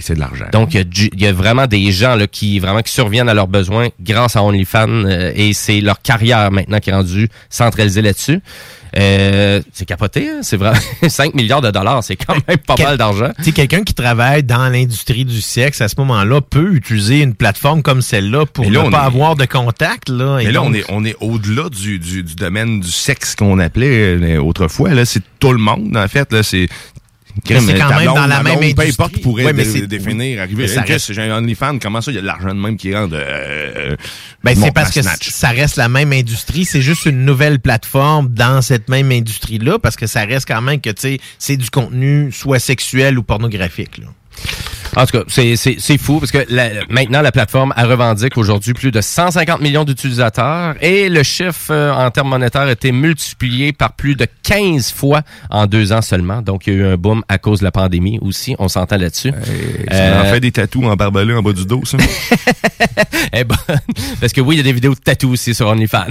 c'est 0.00 0.14
de 0.14 0.20
l'argent. 0.20 0.46
Donc, 0.52 0.74
il 0.74 0.86
y 0.96 1.22
y, 1.22 1.26
a 1.26 1.32
vraiment 1.32 1.66
des 1.66 1.92
gens 1.92 2.14
là, 2.14 2.26
qui 2.26 2.58
vraiment 2.58 2.82
qui 2.82 2.92
surviennent 2.92 3.28
à 3.28 3.34
leurs 3.34 3.48
besoins 3.48 3.88
grâce 4.00 4.36
à 4.36 4.42
OnlyFans 4.42 4.88
euh, 4.88 5.32
et 5.34 5.52
c'est 5.52 5.80
leur 5.80 6.00
carrière 6.00 6.50
maintenant 6.50 6.78
qui 6.78 6.90
est 6.90 6.94
rendue 6.94 7.28
centralisée 7.50 8.02
là-dessus. 8.02 8.40
Euh, 8.98 9.60
c'est 9.72 9.84
capoté, 9.84 10.28
hein? 10.28 10.38
c'est 10.42 10.56
vraiment 10.56 10.78
5 11.08 11.34
milliards 11.34 11.60
de 11.60 11.70
dollars, 11.70 12.02
c'est 12.02 12.16
quand 12.16 12.34
même 12.48 12.58
pas 12.58 12.74
Quel- 12.76 12.86
mal 12.86 12.96
d'argent. 12.98 13.30
Tu 13.42 13.52
quelqu'un 13.52 13.82
qui 13.82 13.94
travaille 13.94 14.42
dans 14.42 14.68
l'industrie 14.68 15.24
du 15.24 15.40
sexe, 15.40 15.80
à 15.80 15.88
ce 15.88 15.94
moment-là, 15.98 16.40
peut 16.40 16.74
utiliser 16.74 17.20
une 17.20 17.34
plateforme 17.34 17.82
comme 17.82 18.02
celle-là 18.02 18.46
pour 18.46 18.64
là, 18.70 18.84
ne 18.84 18.90
pas 18.90 19.02
est- 19.02 19.06
avoir 19.06 19.36
de 19.36 19.44
contact, 19.44 20.08
là. 20.08 20.38
Et 20.40 20.46
Mais 20.46 20.52
là, 20.52 20.62
on 20.62 20.72
est, 20.74 20.84
on 20.88 21.04
est 21.04 21.16
au-delà 21.20 21.68
du, 21.68 21.98
du, 21.98 22.22
du 22.22 22.34
domaine 22.34 22.80
du 22.80 22.90
sexe 22.90 23.34
qu'on 23.36 23.58
appelait 23.58 24.16
euh, 24.16 24.42
autrefois. 24.42 24.90
Là, 24.94 25.04
c'est 25.04 25.22
tout 25.38 25.52
le 25.52 25.58
monde, 25.58 25.96
en 25.96 26.08
fait. 26.08 26.32
Là, 26.32 26.42
c'est 26.42 26.68
c'est 27.46 27.78
quand 27.78 27.88
ta 27.88 27.94
même 27.96 28.04
blonde, 28.04 28.16
dans 28.16 28.26
la 28.26 28.42
même 28.42 28.58
blonde, 28.58 28.74
Peu 28.74 28.82
industrie. 28.82 28.88
importe 29.04 29.20
pourrait 29.22 29.44
Ouais, 29.44 29.52
mais 29.52 29.64
dé- 29.64 29.70
c'est- 29.70 29.86
définir, 29.86 30.40
arriver. 30.40 30.62
Mais 30.62 30.68
ça 30.68 30.82
Hey, 30.84 30.92
reste- 30.92 31.12
J'ai 31.12 31.22
un 31.22 31.36
OnlyFans, 31.38 31.78
comment 31.78 32.00
ça, 32.00 32.10
il 32.10 32.14
y 32.14 32.18
a 32.18 32.20
de 32.20 32.26
l'argent 32.26 32.48
de 32.54 32.60
même 32.60 32.76
qui 32.76 32.94
rentre. 32.94 33.14
Euh, 33.16 33.96
Ben, 34.44 34.58
mon 34.58 34.66
c'est 34.66 34.72
parce 34.72 34.90
que 34.92 35.00
ça 35.02 35.48
reste 35.48 35.76
la 35.76 35.88
même 35.88 36.12
industrie, 36.12 36.64
c'est 36.64 36.82
juste 36.82 37.06
une 37.06 37.24
nouvelle 37.24 37.60
plateforme 37.60 38.28
dans 38.28 38.62
cette 38.62 38.88
même 38.88 39.10
industrie-là, 39.12 39.78
parce 39.78 39.96
que 39.96 40.06
ça 40.06 40.24
reste 40.24 40.46
quand 40.48 40.62
même 40.62 40.80
que, 40.80 40.90
tu 40.90 41.00
sais, 41.02 41.18
c'est 41.38 41.56
du 41.56 41.70
contenu 41.70 42.30
soit 42.32 42.58
sexuel 42.58 43.18
ou 43.18 43.22
pornographique, 43.22 43.98
là. 43.98 44.06
En 44.96 45.06
tout 45.06 45.18
cas, 45.18 45.24
c'est- 45.28 45.54
c'est 45.54 45.76
c'est 45.78 45.98
fou 45.98 46.18
parce 46.18 46.32
que 46.32 46.44
la- 46.48 46.84
maintenant, 46.88 47.22
la 47.22 47.30
plateforme 47.30 47.72
elle 47.76 47.86
revendique 47.86 48.36
aujourd'hui 48.36 48.74
plus 48.74 48.90
de 48.90 49.00
150 49.00 49.60
millions 49.60 49.84
d'utilisateurs 49.84 50.74
et 50.80 51.08
le 51.08 51.22
chiffre 51.22 51.70
euh, 51.70 51.92
en 51.92 52.10
termes 52.10 52.28
monétaires 52.28 52.62
a 52.62 52.72
été 52.72 52.90
multiplié 52.90 53.72
par 53.72 53.92
plus 53.92 54.16
de 54.16 54.26
15 54.42 54.90
fois 54.92 55.22
en 55.48 55.66
deux 55.66 55.92
ans 55.92 56.02
seulement. 56.02 56.42
Donc, 56.42 56.66
il 56.66 56.72
y 56.72 56.76
a 56.76 56.78
eu 56.80 56.86
un 56.86 56.96
boom 56.96 57.22
à 57.28 57.38
cause 57.38 57.60
de 57.60 57.64
la 57.64 57.70
pandémie 57.70 58.18
aussi. 58.20 58.56
On 58.58 58.66
s'entend 58.66 58.96
là-dessus. 58.96 59.32
Euh, 59.92 60.20
en 60.22 60.24
fait 60.24 60.40
des 60.40 60.50
tatous 60.50 60.84
en 60.84 60.96
barbelé 60.96 61.34
en 61.34 61.42
bas 61.42 61.52
du 61.52 61.64
dos, 61.66 61.84
ça. 61.84 61.96
eh 63.32 63.44
ben, 63.44 63.56
parce 64.20 64.32
que 64.32 64.40
oui, 64.40 64.56
il 64.56 64.58
y 64.58 64.60
a 64.60 64.64
des 64.64 64.72
vidéos 64.72 64.94
de 64.94 64.98
tatou 65.00 65.30
aussi 65.30 65.54
sur 65.54 65.68
OnlyFans. 65.68 66.06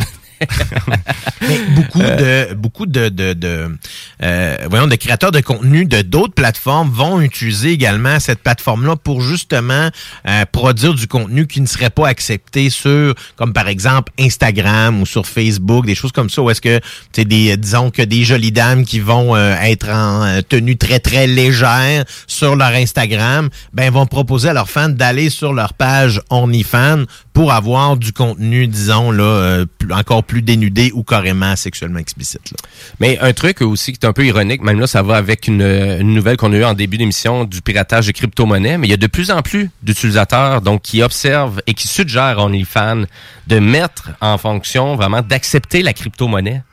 Mais 1.41 1.59
beaucoup 1.75 1.99
de 1.99 2.53
beaucoup 2.53 2.85
de 2.85 3.09
de, 3.09 3.33
de 3.33 3.77
euh, 4.23 4.57
voyons 4.69 4.87
de 4.87 4.95
créateurs 4.95 5.31
de 5.31 5.39
contenu 5.39 5.85
de 5.85 6.01
d'autres 6.01 6.33
plateformes 6.33 6.89
vont 6.89 7.21
utiliser 7.21 7.71
également 7.71 8.19
cette 8.19 8.39
plateforme 8.39 8.85
là 8.85 8.95
pour 8.95 9.21
justement 9.21 9.89
euh, 10.27 10.45
produire 10.51 10.93
du 10.93 11.07
contenu 11.07 11.47
qui 11.47 11.61
ne 11.61 11.65
serait 11.65 11.89
pas 11.89 12.07
accepté 12.07 12.69
sur 12.69 13.15
comme 13.35 13.53
par 13.53 13.67
exemple 13.67 14.11
Instagram 14.19 15.01
ou 15.01 15.05
sur 15.05 15.25
Facebook 15.25 15.85
des 15.85 15.95
choses 15.95 16.11
comme 16.11 16.29
ça 16.29 16.41
où 16.41 16.49
est-ce 16.49 16.61
que 16.61 16.79
tu 16.79 17.21
sais 17.21 17.25
des 17.25 17.57
disons 17.57 17.89
que 17.91 18.01
des 18.01 18.23
jolies 18.23 18.51
dames 18.51 18.85
qui 18.85 18.99
vont 18.99 19.35
euh, 19.35 19.55
être 19.61 19.89
en 19.89 20.23
euh, 20.25 20.41
tenue 20.41 20.77
très 20.77 20.99
très 20.99 21.27
légère 21.27 22.05
sur 22.27 22.55
leur 22.55 22.71
Instagram 22.71 23.49
ben 23.73 23.91
vont 23.91 24.05
proposer 24.05 24.49
à 24.49 24.53
leurs 24.53 24.69
fans 24.69 24.89
d'aller 24.89 25.29
sur 25.29 25.53
leur 25.53 25.73
page 25.73 26.21
OnlyFans 26.29 27.05
pour 27.39 27.53
avoir 27.53 27.95
du 27.95 28.11
contenu 28.11 28.67
disons 28.67 29.11
là 29.11 29.23
euh, 29.23 29.65
encore 29.91 30.25
plus 30.25 30.41
dénudé 30.41 30.91
ou 30.93 31.05
carrément 31.05 31.55
sexuellement 31.55 31.99
explicite. 31.99 32.53
Mais 32.99 33.17
un 33.19 33.31
truc 33.31 33.61
aussi 33.61 33.93
qui 33.93 33.99
est 34.01 34.05
un 34.05 34.11
peu 34.11 34.25
ironique, 34.25 34.61
même 34.61 34.77
là, 34.77 34.87
ça 34.87 35.03
va 35.03 35.15
avec 35.15 35.47
une, 35.47 35.61
une 35.61 36.13
nouvelle 36.13 36.35
qu'on 36.35 36.51
a 36.51 36.57
eue 36.57 36.65
en 36.65 36.73
début 36.73 36.97
d'émission 36.97 37.45
du 37.45 37.61
piratage 37.61 38.07
de 38.07 38.11
crypto-monnaies, 38.11 38.77
mais 38.77 38.87
il 38.87 38.89
y 38.89 38.93
a 38.93 38.97
de 38.97 39.07
plus 39.07 39.31
en 39.31 39.41
plus 39.41 39.69
d'utilisateurs 39.83 40.59
donc 40.59 40.81
qui 40.81 41.01
observent 41.01 41.61
et 41.65 41.73
qui 41.73 41.87
suggèrent 41.87 42.39
à 42.39 42.43
OnlyFans 42.43 43.05
de 43.47 43.59
mettre 43.59 44.09
en 44.19 44.37
fonction 44.37 44.97
vraiment 44.97 45.21
d'accepter 45.21 45.81
la 45.81 45.93
crypto-monnaie 45.93 46.63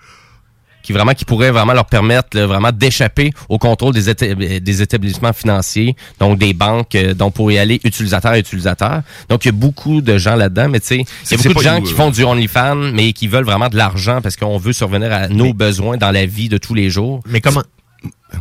qui 0.87 0.93
vraiment 0.93 1.15
qui 1.15 1.25
pourrait 1.25 1.51
vraiment 1.51 1.73
leur 1.73 1.87
permettre 1.87 2.29
là, 2.35 2.47
vraiment 2.47 2.71
d'échapper 2.71 3.33
au 3.49 3.59
contrôle 3.59 3.93
des, 3.93 4.61
des 4.61 4.83
établissements 4.83 5.33
financiers, 5.33 5.97
donc 6.21 6.39
des 6.39 6.55
banques, 6.55 6.95
euh, 6.95 7.13
donc 7.13 7.35
pour 7.35 7.51
y 7.51 7.59
aller 7.59 7.81
utilisateur 7.83 8.31
à 8.33 8.39
utilisateur. 8.39 9.03
Donc 9.29 9.45
il 9.45 9.49
y 9.49 9.51
a 9.51 9.53
beaucoup 9.53 10.01
de 10.01 10.17
gens 10.17 10.37
là-dedans, 10.37 10.69
mais 10.69 10.79
tu 10.79 10.87
sais, 10.87 10.97
il 10.99 11.01
y 11.03 11.07
C'est- 11.25 11.35
a 11.35 11.39
beaucoup 11.49 11.59
de 11.59 11.65
gens 11.65 11.81
qui 11.83 11.93
font 11.93 12.11
du 12.11 12.23
OnlyFans, 12.23 12.93
mais 12.95 13.13
qui 13.13 13.27
veulent 13.27 13.45
vraiment 13.45 13.69
de 13.69 13.77
l'argent 13.77 14.21
parce 14.23 14.37
qu'on 14.37 14.59
veut 14.59 14.73
survenir 14.73 15.13
à 15.13 15.27
nos 15.29 15.53
besoins 15.53 15.97
dans 15.97 16.13
la 16.13 16.25
vie 16.25 16.49
de 16.49 16.57
tous 16.59 16.75
les 16.75 16.89
jours. 16.89 17.21
Mais 17.27 17.41
comment 17.41 17.63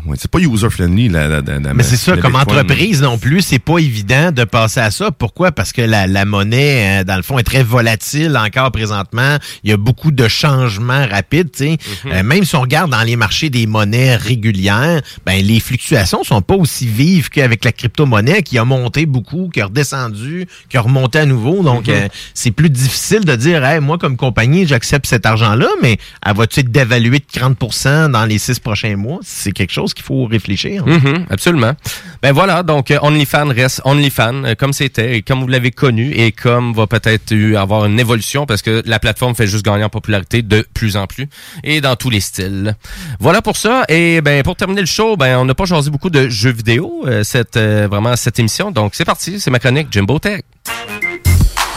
Ouais, 0.07 0.17
c'est 0.19 0.29
pas 0.31 0.39
user-friendly, 0.39 1.09
la, 1.09 1.27
la, 1.27 1.41
la- 1.41 1.59
la- 1.59 1.73
Mais 1.75 1.83
c'est 1.83 1.95
ça, 1.95 2.17
comme 2.17 2.33
Bitcoin. 2.33 2.57
entreprise 2.59 3.01
non 3.03 3.19
plus, 3.19 3.41
c'est 3.41 3.59
pas 3.59 3.77
évident 3.77 4.31
de 4.31 4.43
passer 4.43 4.79
à 4.79 4.89
ça. 4.89 5.11
Pourquoi? 5.11 5.51
Parce 5.51 5.71
que 5.73 5.81
la, 5.83 6.07
la 6.07 6.25
monnaie, 6.25 7.01
euh, 7.01 7.03
dans 7.03 7.15
le 7.15 7.21
fond, 7.21 7.37
est 7.37 7.43
très 7.43 7.61
volatile 7.61 8.35
encore 8.35 8.71
présentement. 8.71 9.37
Il 9.63 9.69
y 9.69 9.73
a 9.73 9.77
beaucoup 9.77 10.09
de 10.11 10.27
changements 10.27 11.05
rapides. 11.07 11.51
tu 11.51 11.65
sais. 11.65 11.77
Euh, 12.07 12.23
même 12.23 12.43
si 12.45 12.55
on 12.55 12.61
regarde 12.61 12.89
dans 12.91 13.03
les 13.03 13.15
marchés 13.15 13.51
des 13.51 13.67
monnaies 13.67 14.15
régulières, 14.15 15.01
ben 15.23 15.43
les 15.45 15.59
fluctuations 15.59 16.23
sont 16.23 16.41
pas 16.41 16.55
aussi 16.55 16.87
vives 16.87 17.29
qu'avec 17.29 17.63
la 17.63 17.71
crypto-monnaie 17.71 18.41
qui 18.41 18.57
a 18.57 18.65
monté 18.65 19.05
beaucoup, 19.05 19.49
qui 19.53 19.61
a 19.61 19.65
redescendu, 19.67 20.47
qui 20.67 20.77
a 20.77 20.81
remonté 20.81 21.19
à 21.19 21.25
nouveau. 21.27 21.61
Donc, 21.63 21.87
Mhm. 21.87 21.93
euh, 21.93 22.07
c'est 22.33 22.51
plus 22.51 22.71
difficile 22.71 23.23
de 23.23 23.35
dire, 23.35 23.63
hey, 23.63 23.79
moi, 23.81 23.99
comme 23.99 24.17
compagnie, 24.17 24.65
j'accepte 24.65 25.05
cet 25.05 25.27
argent-là, 25.27 25.67
mais 25.83 25.97
elle 26.25 26.35
va-tu 26.35 26.61
être 26.61 26.71
dévaluée 26.71 27.19
de 27.19 27.25
30% 27.31 28.09
dans 28.09 28.25
les 28.25 28.39
six 28.39 28.59
prochains 28.59 28.95
mois? 28.95 29.19
C'est 29.23 29.51
quelque 29.51 29.71
chose 29.75 29.93
qu'il 29.93 30.05
faut 30.05 30.25
réfléchir. 30.25 30.85
Mhm, 30.85 31.25
absolument. 31.29 31.73
Ben 32.21 32.31
voilà, 32.31 32.63
donc 32.63 32.89
euh, 32.91 32.97
OnlyFans 33.01 33.49
reste 33.49 33.81
OnlyFans 33.85 34.43
euh, 34.43 34.55
comme 34.55 34.73
c'était 34.73 35.17
et 35.17 35.21
comme 35.21 35.41
vous 35.41 35.47
l'avez 35.47 35.71
connu 35.71 36.11
et 36.15 36.31
comme 36.31 36.73
va 36.73 36.87
peut-être 36.87 37.31
eu 37.31 37.55
avoir 37.55 37.85
une 37.85 37.99
évolution 37.99 38.45
parce 38.45 38.61
que 38.61 38.81
la 38.85 38.99
plateforme 38.99 39.35
fait 39.35 39.47
juste 39.47 39.65
gagner 39.65 39.83
en 39.83 39.89
popularité 39.89 40.41
de 40.41 40.65
plus 40.73 40.97
en 40.97 41.07
plus 41.07 41.27
et 41.63 41.81
dans 41.81 41.95
tous 41.95 42.09
les 42.09 42.21
styles. 42.21 42.75
Voilà 43.19 43.41
pour 43.41 43.57
ça 43.57 43.83
et 43.89 44.21
ben 44.21 44.41
pour 44.43 44.55
terminer 44.55 44.81
le 44.81 44.87
show, 44.87 45.17
ben 45.17 45.37
on 45.37 45.45
n'a 45.45 45.53
pas 45.55 45.65
choisi 45.65 45.89
beaucoup 45.89 46.09
de 46.09 46.29
jeux 46.29 46.51
vidéo 46.51 47.03
euh, 47.05 47.23
cette 47.23 47.57
euh, 47.57 47.87
vraiment 47.89 48.15
cette 48.15 48.39
émission. 48.39 48.71
Donc 48.71 48.95
c'est 48.95 49.05
parti, 49.05 49.39
c'est 49.39 49.51
ma 49.51 49.59
chronique 49.59 49.87
Jimbo 49.91 50.19
Tech. 50.19 50.41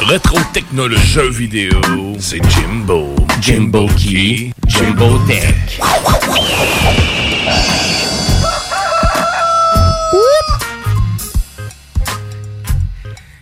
Rétro 0.00 0.38
technologie 0.52 1.06
jeux 1.06 1.30
vidéo, 1.30 1.80
c'est 2.20 2.40
Jimbo. 2.50 3.14
Jimbo 3.40 3.88
qui? 3.96 4.52
Jimbo 4.66 5.18
Tech. 5.26 5.80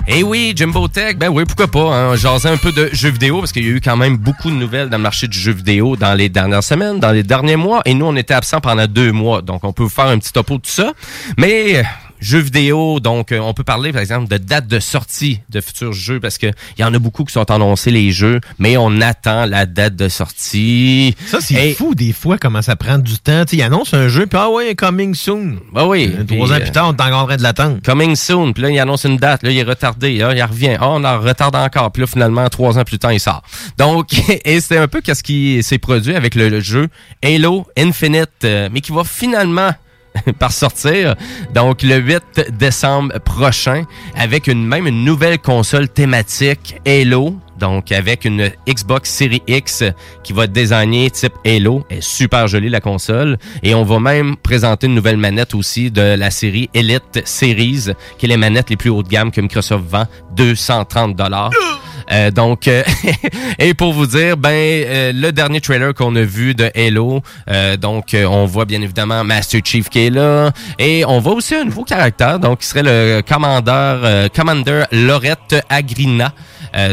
Eh 0.09 0.23
oui, 0.23 0.53
Jimbo 0.55 0.87
Tech, 0.87 1.17
ben 1.19 1.31
oui, 1.31 1.45
pourquoi 1.45 1.67
pas. 1.67 1.95
Hein, 1.95 2.15
jaser 2.15 2.49
un 2.49 2.57
peu 2.57 2.71
de 2.71 2.89
jeux 2.93 3.11
vidéo 3.11 3.41
parce 3.41 3.51
qu'il 3.51 3.65
y 3.65 3.69
a 3.69 3.73
eu 3.73 3.81
quand 3.81 3.97
même 3.97 4.17
beaucoup 4.17 4.51
de 4.51 4.55
nouvelles 4.55 4.89
dans 4.89 4.99
le 4.99 5.03
marché 5.03 5.27
du 5.27 5.37
jeu 5.37 5.51
vidéo 5.51 5.97
dans 5.97 6.15
les 6.15 6.29
dernières 6.29 6.63
semaines, 6.63 7.01
dans 7.01 7.11
les 7.11 7.25
derniers 7.25 7.57
mois. 7.57 7.83
Et 7.87 7.95
nous, 7.95 8.07
on 8.07 8.15
était 8.15 8.35
absents 8.35 8.61
pendant 8.61 8.87
deux 8.87 9.11
mois. 9.11 9.43
Donc, 9.43 9.65
on 9.65 9.73
peut 9.73 9.83
vous 9.83 9.89
faire 9.89 10.07
un 10.07 10.19
petit 10.19 10.33
topo 10.33 10.59
de 10.59 10.67
ça. 10.67 10.93
Mais 11.39 11.85
jeux 12.21 12.39
vidéo, 12.41 13.01
donc 13.01 13.33
euh, 13.33 13.39
on 13.39 13.55
peut 13.55 13.65
parler 13.65 13.93
par 13.93 14.01
exemple 14.01 14.29
de 14.29 14.39
date 14.39 14.67
de 14.67 14.81
sortie 14.81 15.41
de 15.49 15.61
futurs 15.61 15.93
jeux 15.93 16.21
parce 16.21 16.39
que 16.39 16.47
il 16.79 16.83
y 16.83 16.85
en 16.85 16.93
a 16.95 16.99
beaucoup 16.99 17.25
qui 17.25 17.33
sont 17.33 17.51
annoncés 17.51 17.91
les 17.91 18.11
jeux, 18.11 18.41
mais 18.59 18.77
on 18.77 19.01
attend 19.01 19.47
la 19.47 19.67
date 19.67 19.97
de 19.97 20.09
sortie. 20.09 21.15
Ça, 21.27 21.41
c'est 21.41 21.75
fou 21.75 21.95
des 21.95 22.13
fois 22.13 22.39
comment 22.39 22.63
ça 22.63 22.77
prend 22.77 22.99
du 22.99 23.19
temps. 23.19 23.45
Tu 23.45 23.51
sais, 23.51 23.57
ils 23.57 23.63
annoncent 23.63 23.97
un 23.97 24.09
jeu, 24.09 24.27
puis 24.27 24.39
ah 24.41 24.51
ouais, 24.51 24.75
coming 24.75 25.15
soon. 25.15 25.57
Bah 25.73 25.87
oui. 25.87 26.13
Euh, 26.19 26.25
Trois 26.25 26.53
ans 26.53 26.57
euh, 26.57 26.61
plus 26.61 26.73
tard, 26.73 26.89
on 26.89 26.97
est 26.97 27.03
encore 27.03 27.23
en 27.23 27.27
train 27.27 27.37
de 27.37 27.43
l'attendre. 27.43 27.79
Coming 27.85 28.17
soon. 28.17 28.53
Puis 28.53 28.63
là, 28.63 28.71
il 28.71 28.79
annonce 28.79 29.05
une 29.05 29.17
date. 29.17 29.43
Là, 29.43 29.51
il 29.51 29.59
est 29.59 29.63
retardé. 29.63 30.19
Là, 30.19 30.35
il 30.35 30.43
revient. 30.43 30.77
Ah, 30.81 30.89
on 30.91 31.05
en 31.05 31.21
retarde 31.21 31.57
encore. 31.57 31.93
Puis 31.93 32.03
là, 32.03 32.07
finalement, 32.07 32.49
trois 32.49 32.79
ans 32.79 32.85
plus 32.85 32.99
tard, 32.99 33.13
il 33.13 33.21
sort. 33.21 33.43
Donc, 33.79 34.09
et 34.45 34.61
c'est 34.61 34.79
un 34.79 34.89
peu 34.89 35.01
qu'est-ce 35.01 35.23
qui 35.23 35.63
s'est 35.63 35.79
produit 35.79 36.15
avec 36.15 36.35
le, 36.35 36.49
le 36.49 36.61
jeu 36.61 36.89
Halo 37.23 37.67
Infinite, 37.77 38.31
euh, 38.45 38.69
mais 38.73 38.81
qui 38.81 38.93
va 38.93 39.05
finalement 39.05 39.71
par 40.39 40.53
sortir. 40.53 41.15
Donc, 41.55 41.83
le 41.83 41.97
8 41.97 42.53
décembre 42.53 43.19
prochain, 43.21 43.85
avec 44.15 44.47
une, 44.47 44.67
même 44.67 44.87
une 44.87 45.05
nouvelle 45.05 45.39
console 45.39 45.89
thématique 45.89 46.77
Halo. 46.87 47.37
Donc, 47.59 47.91
avec 47.91 48.27
une 48.27 48.51
Xbox 48.69 49.11
Series 49.11 49.43
X 49.47 49.83
qui 50.23 50.35
va 50.35 50.45
être 50.45 50.53
désignée 50.53 51.11
type 51.11 51.33
Halo. 51.45 51.85
Est 51.89 52.03
super 52.03 52.49
jolie, 52.49 52.69
la 52.69 52.81
console. 52.81 53.39
Et 53.63 53.75
on 53.75 53.83
va 53.83 53.99
même 53.99 54.37
présenter 54.37 54.87
une 54.87 54.95
nouvelle 54.95 55.17
manette 55.17 55.55
aussi 55.55 55.91
de 55.91 56.03
la 56.03 56.31
série 56.31 56.69
Elite 56.75 57.23
Series, 57.25 57.93
qui 58.19 58.27
est 58.27 58.29
les 58.29 58.37
manettes 58.37 58.69
les 58.69 58.77
plus 58.77 58.91
haut 58.91 59.03
de 59.03 59.09
gamme 59.09 59.31
que 59.31 59.41
Microsoft 59.41 59.85
vend, 59.89 60.05
230 60.37 61.17
dollars. 61.17 61.51
Euh, 62.13 62.31
donc, 62.31 62.69
euh, 62.69 62.83
et 63.59 63.75
pour 63.75 63.93
vous 63.93 64.07
dire, 64.07 64.37
ben 64.37 64.51
euh, 64.51 65.13
le 65.15 65.33
dernier 65.33 65.61
trailer 65.61 65.95
qu'on 65.95 66.15
a 66.17 66.23
vu 66.23 66.55
de 66.55 66.71
Halo, 66.75 67.23
donc 67.81 68.15
on 68.15 68.45
voit 68.47 68.65
bien 68.65 68.81
évidemment 68.83 69.25
Master 69.25 69.61
Chief 69.65 69.89
qui 69.89 70.07
est 70.07 70.11
là, 70.11 70.53
et 70.79 71.05
on 71.05 71.21
voit 71.21 71.35
aussi 71.35 71.55
un 71.55 71.65
nouveau 71.65 71.85
caractère, 71.85 72.39
donc 72.39 72.61
qui 72.61 72.67
serait 72.67 72.83
le 72.83 73.23
commandeur, 73.23 74.31
Commander 74.35 74.85
Lorette 74.93 75.57
Agrina. 75.69 76.33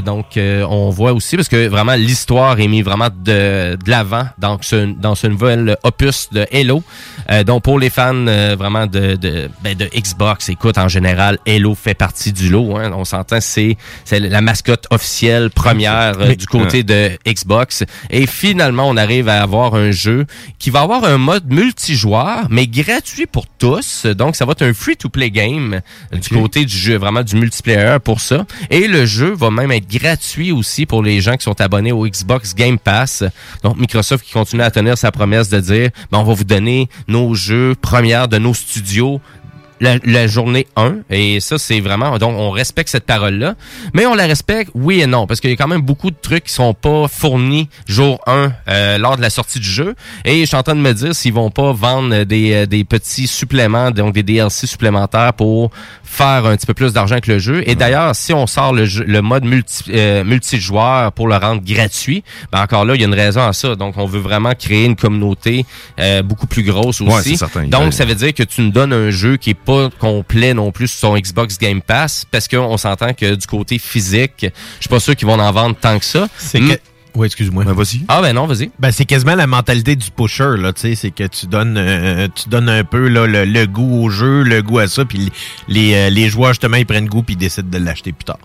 Donc, 0.06 0.38
on 0.38 0.90
voit 0.90 1.14
aussi, 1.14 1.36
parce 1.36 1.50
que 1.50 1.68
vraiment, 1.68 1.96
l'histoire 1.96 2.60
est 2.60 2.68
mise 2.68 2.86
vraiment 2.86 3.10
de, 3.10 3.76
de 3.76 3.90
l'avant 3.90 4.26
dans 4.38 4.58
ce, 4.62 4.94
dans 4.94 5.16
ce 5.16 5.28
nouvel 5.28 5.78
opus 5.84 6.30
de 6.32 6.46
Halo. 6.54 6.84
Euh, 7.32 7.44
donc, 7.44 7.64
pour 7.64 7.80
les 7.80 7.90
fans 7.90 8.14
euh, 8.28 8.56
vraiment 8.58 8.88
de, 8.88 9.16
de, 9.16 9.50
ben, 9.64 9.76
de 9.76 9.90
Xbox, 9.96 10.50
écoute, 10.50 10.78
en 10.78 10.88
général, 10.88 11.38
Halo 11.48 11.76
fait 11.76 11.94
partie 11.94 12.32
du 12.32 12.50
lot. 12.50 12.76
Hein, 12.78 12.92
on 12.96 13.06
s'entend, 13.06 13.40
c'est 13.42 13.78
c'est 14.06 14.20
la 14.20 14.42
mascotte 14.42 14.88
officielle 14.92 15.50
première 15.50 16.20
euh, 16.20 16.36
du 16.36 16.48
côté 16.48 16.84
de 16.84 17.12
Xbox. 17.28 17.84
Et 18.10 18.28
finalement, 18.28 18.88
on 18.88 18.98
arrive 18.98 19.30
à 19.30 19.42
avoir 19.42 19.76
un 19.76 19.92
jeu 19.92 20.26
qui 20.60 20.70
va 20.70 20.82
avoir 20.82 21.04
un 21.06 21.18
mode 21.18 21.52
multijoueur, 21.52 22.48
mais 22.50 22.68
gratuit 22.68 23.26
pour 23.26 23.46
tous. 23.48 24.06
Donc, 24.06 24.36
ça 24.36 24.46
va 24.46 24.52
être 24.54 24.64
un 24.64 24.74
free-to-play 24.74 25.32
game 25.32 25.82
euh, 26.14 26.18
du 26.18 26.30
côté 26.30 26.66
du 26.66 26.78
jeu, 26.78 26.98
vraiment 26.98 27.24
du 27.24 27.36
multiplayer 27.36 27.98
pour 28.04 28.22
ça. 28.22 28.46
Et 28.70 28.88
le 28.88 29.06
jeu 29.06 29.34
va 29.34 29.50
même 29.52 29.72
être 29.72 29.90
gratuit 29.90 30.52
aussi 30.52 30.86
pour 30.86 31.04
les 31.04 31.22
gens 31.22 31.36
qui 31.36 31.44
sont 31.44 31.60
abonnés 31.62 31.92
au 31.92 32.08
Xbox 32.08 32.56
Game 32.56 32.80
Pass. 32.80 33.24
Donc, 33.64 33.78
Microsoft 33.78 34.26
qui 34.26 34.34
continue 34.34 34.64
à 34.64 34.72
tenir 34.72 34.98
sa 34.98 35.12
promesse 35.12 35.50
de 35.50 35.60
dire, 35.60 35.90
ben, 36.12 36.20
on 36.20 36.24
va 36.24 36.34
vous 36.34 36.44
donner 36.44 36.90
nos 37.14 37.36
jeux 37.36 37.76
premières 37.80 38.28
de 38.28 38.40
nos 38.40 38.56
studios 38.56 39.22
la, 39.82 39.96
la 40.06 40.28
journée 40.28 40.68
1 40.76 40.96
et 41.10 41.40
ça 41.40 41.58
c'est 41.58 41.80
vraiment 41.80 42.18
donc 42.18 42.36
on 42.38 42.52
respecte 42.52 42.90
cette 42.90 43.06
parole 43.06 43.36
là 43.36 43.56
mais 43.94 44.06
on 44.06 44.14
la 44.16 44.26
respecte 44.26 44.72
oui 44.74 45.02
et 45.02 45.08
non 45.08 45.28
parce 45.28 45.40
qu'il 45.40 45.50
y 45.50 45.54
a 45.54 45.56
quand 45.56 45.68
même 45.68 45.82
beaucoup 45.82 46.12
de 46.12 46.16
trucs 46.22 46.46
qui 46.46 46.54
sont 46.54 46.74
pas 46.74 47.08
fournis 47.08 47.70
jour 47.88 48.20
1 48.28 48.52
euh, 48.68 48.98
lors 48.98 49.18
de 49.18 49.22
la 49.22 49.30
sortie 49.30 49.60
du 49.60 49.68
jeu. 49.70 49.96
Et 50.26 50.42
je 50.42 50.46
suis 50.46 50.56
en 50.56 50.64
train 50.64 50.76
de 50.76 50.80
me 50.82 50.94
dire 50.94 51.14
s'ils 51.16 51.34
vont 51.34 51.50
pas 51.50 51.74
vendre 51.74 52.24
des, 52.24 52.54
euh, 52.54 52.66
des 52.66 52.84
petits 52.84 53.28
suppléments 53.28 53.92
donc 53.92 54.14
des 54.14 54.24
DLC 54.24 54.68
supplémentaires 54.68 55.34
pour 55.34 55.72
faire 56.04 56.46
un 56.46 56.56
petit 56.56 56.66
peu 56.68 56.74
plus 56.74 56.94
d'argent 56.94 57.14
avec 57.14 57.28
le 57.28 57.40
jeu. 57.40 57.64
Et 57.68 57.76
d'ailleurs 57.76 58.16
si 58.16 58.34
on 58.34 58.48
sort 58.48 58.74
le, 58.74 58.86
jeu- 58.86 59.06
le 59.08 59.22
mode 59.22 59.44
multi, 59.46 59.84
euh, 59.90 60.24
multijoueur 60.24 61.12
pour 61.12 61.28
le 61.28 61.36
rendre 61.36 61.62
gratuit 61.64 62.24
ben 62.52 62.62
encore 62.62 62.86
là 62.86 62.96
il 62.96 63.02
y 63.02 63.04
a 63.04 63.08
une 63.08 63.14
raison 63.14 63.42
à 63.42 63.54
ça. 63.54 63.76
Donc 63.76 63.98
on 63.98 64.06
veut 64.06 64.20
vraiment 64.20 64.54
créer 64.58 64.86
une 64.86 64.96
communauté 64.96 65.66
euh, 66.00 66.22
beaucoup 66.22 66.48
plus 66.48 66.64
grosse 66.64 67.02
aussi 67.02 67.14
Ouais, 67.14 67.22
c'est 67.24 67.36
certain. 67.36 67.68
donc 67.68 67.94
ça 67.94 68.06
veut 68.06 68.16
dire 68.16 68.34
que 68.34 68.44
tu 68.44 68.62
nous 68.62 68.72
donnes 68.72 68.94
un 68.94 69.10
jeu 69.10 69.38
qui 69.38 69.50
est 69.52 69.54
pas 69.66 69.90
complet 70.00 70.54
non 70.54 70.72
plus 70.72 70.88
sur 70.88 71.10
son 71.10 71.18
Xbox 71.18 71.58
Game 71.58 71.82
Pass 71.82 72.26
parce 72.30 72.48
qu'on 72.48 72.78
s'entend 72.78 73.14
que 73.14 73.36
du 73.36 73.48
côté 73.48 73.78
physique, 73.78 74.34
je 74.42 74.82
suis 74.82 74.90
pas 74.90 75.00
sûr 75.00 75.16
qu'ils 75.16 75.28
vont 75.28 75.40
en 75.40 75.52
vendre 75.52 75.76
tant 75.80 75.98
que 76.00 76.06
ça. 76.06 76.28
C'est 76.38 76.60
que... 76.60 76.80
Oui, 77.16 77.28
excuse-moi. 77.28 77.64
vas-y. 77.66 78.02
Ah 78.08 78.22
ben 78.22 78.34
non, 78.34 78.48
vas-y. 78.48 78.72
Ben, 78.80 78.92
c'est 78.92 79.06
quasiment 79.06 79.36
la 79.36 79.46
mentalité 79.48 79.96
du 79.96 80.10
pusher, 80.10 80.58
là, 80.58 80.74
tu 80.74 80.82
sais, 80.82 80.96
c'est 80.96 81.12
que 81.12 81.26
tu 81.26 81.46
donnes, 81.46 81.76
euh, 81.78 82.28
tu 82.34 82.50
donnes 82.50 82.70
un 82.70 82.84
peu 82.84 83.08
là, 83.08 83.28
le, 83.28 83.46
le 83.46 83.68
goût 83.68 84.04
au 84.04 84.10
jeu, 84.10 84.42
le 84.42 84.62
goût 84.64 84.80
à 84.80 84.88
ça, 84.88 85.06
puis 85.06 85.32
les, 85.68 85.94
euh, 85.94 86.10
les 86.10 86.30
joueurs, 86.30 86.54
justement, 86.54 86.78
ils 86.78 86.86
prennent 86.88 87.06
goût 87.08 87.22
puis 87.22 87.36
ils 87.36 87.38
décident 87.38 87.70
de 87.70 87.78
l'acheter 87.84 88.14
plus 88.14 88.24
tard. 88.26 88.40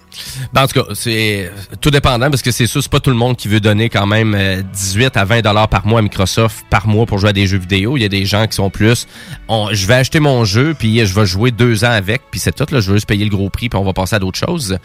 Ben, 0.53 0.65
en 0.65 0.67
tout 0.67 0.83
cas, 0.83 0.87
c'est 0.95 1.51
tout 1.81 1.91
dépendant 1.91 2.29
parce 2.31 2.43
que 2.43 2.51
c'est 2.51 2.67
sûr, 2.67 2.83
c'est 2.83 2.93
pas 2.93 3.01
tout 3.01 3.11
le 3.11 3.17
monde 3.17 3.37
qui 3.37 3.49
veut 3.49 3.61
donner 3.61 3.89
quand 3.89 4.07
même 4.07 4.35
euh, 4.35 4.61
18 4.63 5.17
à 5.17 5.25
20 5.25 5.41
dollars 5.41 5.69
par 5.69 5.87
mois 5.87 6.01
à 6.01 6.03
Microsoft 6.03 6.65
par 6.69 6.87
mois 6.87 7.07
pour 7.07 7.19
jouer 7.19 7.31
à 7.31 7.33
des 7.33 7.47
jeux 7.47 7.59
vidéo. 7.59 7.97
Il 7.97 8.03
y 8.03 8.07
a 8.07 8.09
des 8.11 8.27
gens 8.27 8.47
qui 8.47 8.55
sont 8.57 8.69
plus, 8.69 9.07
on- 9.49 9.69
je 9.73 9.87
vais 9.87 9.95
acheter 9.95 10.21
mon 10.21 10.45
jeu 10.45 10.75
puis 10.79 11.07
je 11.07 11.15
vais 11.15 11.25
jouer 11.25 11.53
deux 11.53 11.85
ans 11.85 11.91
avec 11.91 12.21
puis 12.31 12.39
c'est 12.39 12.53
tout 12.55 12.67
là, 12.71 12.81
je 12.81 12.89
veux 12.91 12.97
juste 12.97 13.09
payer 13.09 13.25
le 13.25 13.31
gros 13.31 13.49
prix 13.49 13.71
puis 13.71 13.79
on 13.79 13.85
va 13.85 13.95
passer 13.95 14.17
à 14.17 14.19
d'autres 14.19 14.39
choses. 14.39 14.77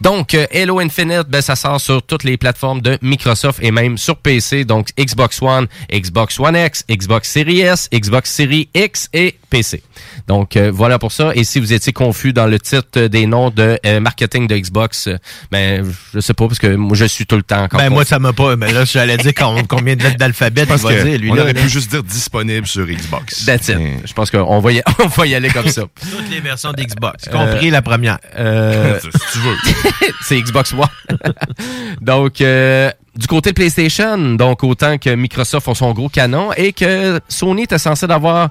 Donc 0.00 0.34
euh, 0.34 0.46
Halo 0.52 0.80
Infinite, 0.80 1.28
ben 1.28 1.40
ça 1.40 1.54
sort 1.54 1.80
sur 1.80 2.02
toutes 2.02 2.24
les 2.24 2.36
plateformes 2.36 2.80
de 2.80 2.98
Microsoft 3.00 3.27
et 3.60 3.70
même 3.70 3.98
sur 3.98 4.16
PC, 4.16 4.64
donc 4.64 4.88
Xbox 4.98 5.42
One, 5.42 5.66
Xbox 5.92 6.38
One 6.40 6.56
X, 6.56 6.84
Xbox 6.90 7.30
Series 7.30 7.60
S, 7.60 7.88
Xbox 7.92 8.30
Series 8.30 8.68
X 8.74 9.08
et 9.12 9.38
PC. 9.50 9.82
Donc 10.28 10.56
euh, 10.56 10.70
voilà 10.72 10.98
pour 10.98 11.10
ça. 11.10 11.32
Et 11.34 11.42
si 11.42 11.58
vous 11.58 11.72
étiez 11.72 11.92
confus 11.92 12.32
dans 12.32 12.46
le 12.46 12.58
titre 12.60 13.06
des 13.06 13.26
noms 13.26 13.48
de 13.50 13.78
euh, 13.86 13.98
marketing 14.00 14.46
de 14.46 14.56
Xbox, 14.56 15.06
euh, 15.06 15.16
ben 15.50 15.90
je 16.14 16.20
sais 16.20 16.34
pas 16.34 16.46
parce 16.46 16.58
que 16.58 16.74
moi 16.76 16.96
je 16.96 17.06
suis 17.06 17.26
tout 17.26 17.36
le 17.36 17.42
temps. 17.42 17.66
Ben, 17.72 17.88
moi, 17.90 18.04
ça 18.04 18.18
m'a 18.18 18.32
pas, 18.32 18.54
ben 18.56 18.72
là, 18.72 18.84
j'allais 18.84 19.16
dire 19.16 19.32
com- 19.34 19.62
combien 19.68 19.96
de 19.96 20.02
lettres 20.02 20.18
d'alphabet 20.18 20.62
il 20.62 20.66
Parce 20.68 20.82
va 20.82 20.94
que 20.94 21.02
dire, 21.02 21.18
lui, 21.18 21.30
on 21.30 21.34
là. 21.34 21.42
aurait 21.42 21.54
là. 21.54 21.62
pu 21.62 21.68
juste 21.68 21.90
dire 21.90 22.02
disponible 22.02 22.66
sur 22.66 22.84
Xbox. 22.86 23.46
That's 23.46 23.68
it. 23.68 23.78
Je 24.04 24.12
pense 24.12 24.30
qu'on 24.30 24.60
va, 24.60 24.72
y, 24.72 24.82
on 25.02 25.06
va 25.06 25.26
y 25.26 25.34
aller 25.34 25.48
comme 25.48 25.68
ça. 25.68 25.82
Toutes 25.82 26.30
les 26.30 26.40
versions 26.40 26.72
d'Xbox, 26.72 27.28
compris 27.28 27.70
la 27.70 27.82
première. 27.82 28.18
Euh, 28.38 28.98
si 29.00 29.32
tu 29.32 29.38
veux. 29.38 29.56
c'est 30.22 30.40
Xbox 30.40 30.72
One. 30.72 30.86
donc, 32.00 32.40
euh, 32.40 32.90
du 33.16 33.26
côté 33.26 33.50
de 33.50 33.54
PlayStation, 33.54 34.16
donc 34.34 34.62
autant 34.62 34.98
que 34.98 35.10
Microsoft 35.10 35.66
ont 35.68 35.74
son 35.74 35.92
gros 35.92 36.08
canon 36.08 36.52
et 36.56 36.72
que 36.72 37.18
Sony 37.28 37.62
était 37.64 37.78
censé 37.78 38.06
d'avoir 38.06 38.48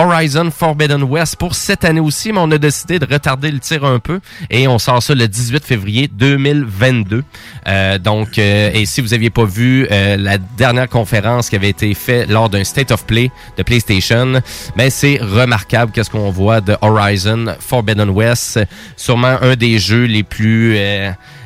Horizon 0.00 0.50
Forbidden 0.50 1.02
West 1.02 1.36
pour 1.36 1.54
cette 1.54 1.84
année 1.84 2.00
aussi, 2.00 2.32
mais 2.32 2.40
on 2.40 2.50
a 2.52 2.56
décidé 2.56 2.98
de 2.98 3.04
retarder 3.04 3.50
le 3.50 3.58
tir 3.58 3.84
un 3.84 3.98
peu 3.98 4.20
et 4.48 4.66
on 4.66 4.78
sort 4.78 5.02
ça 5.02 5.14
le 5.14 5.28
18 5.28 5.62
février 5.62 6.08
2022. 6.08 7.22
Euh, 7.68 7.98
donc, 7.98 8.38
euh, 8.38 8.70
et 8.72 8.86
si 8.86 9.02
vous 9.02 9.12
aviez 9.12 9.28
pas 9.28 9.44
vu 9.44 9.86
euh, 9.90 10.16
la 10.16 10.38
dernière 10.38 10.88
conférence 10.88 11.50
qui 11.50 11.56
avait 11.56 11.68
été 11.68 11.92
faite 11.92 12.30
lors 12.30 12.48
d'un 12.48 12.64
State 12.64 12.92
of 12.92 13.04
Play 13.04 13.30
de 13.58 13.62
PlayStation, 13.62 14.40
ben 14.74 14.88
c'est 14.88 15.18
remarquable 15.20 15.92
qu'est-ce 15.92 16.08
qu'on 16.08 16.30
voit 16.30 16.62
de 16.62 16.78
Horizon 16.80 17.54
Forbidden 17.60 18.08
West, 18.08 18.58
sûrement 18.96 19.36
un 19.42 19.54
des 19.54 19.78
jeux 19.78 20.04
les 20.04 20.22
plus 20.22 20.78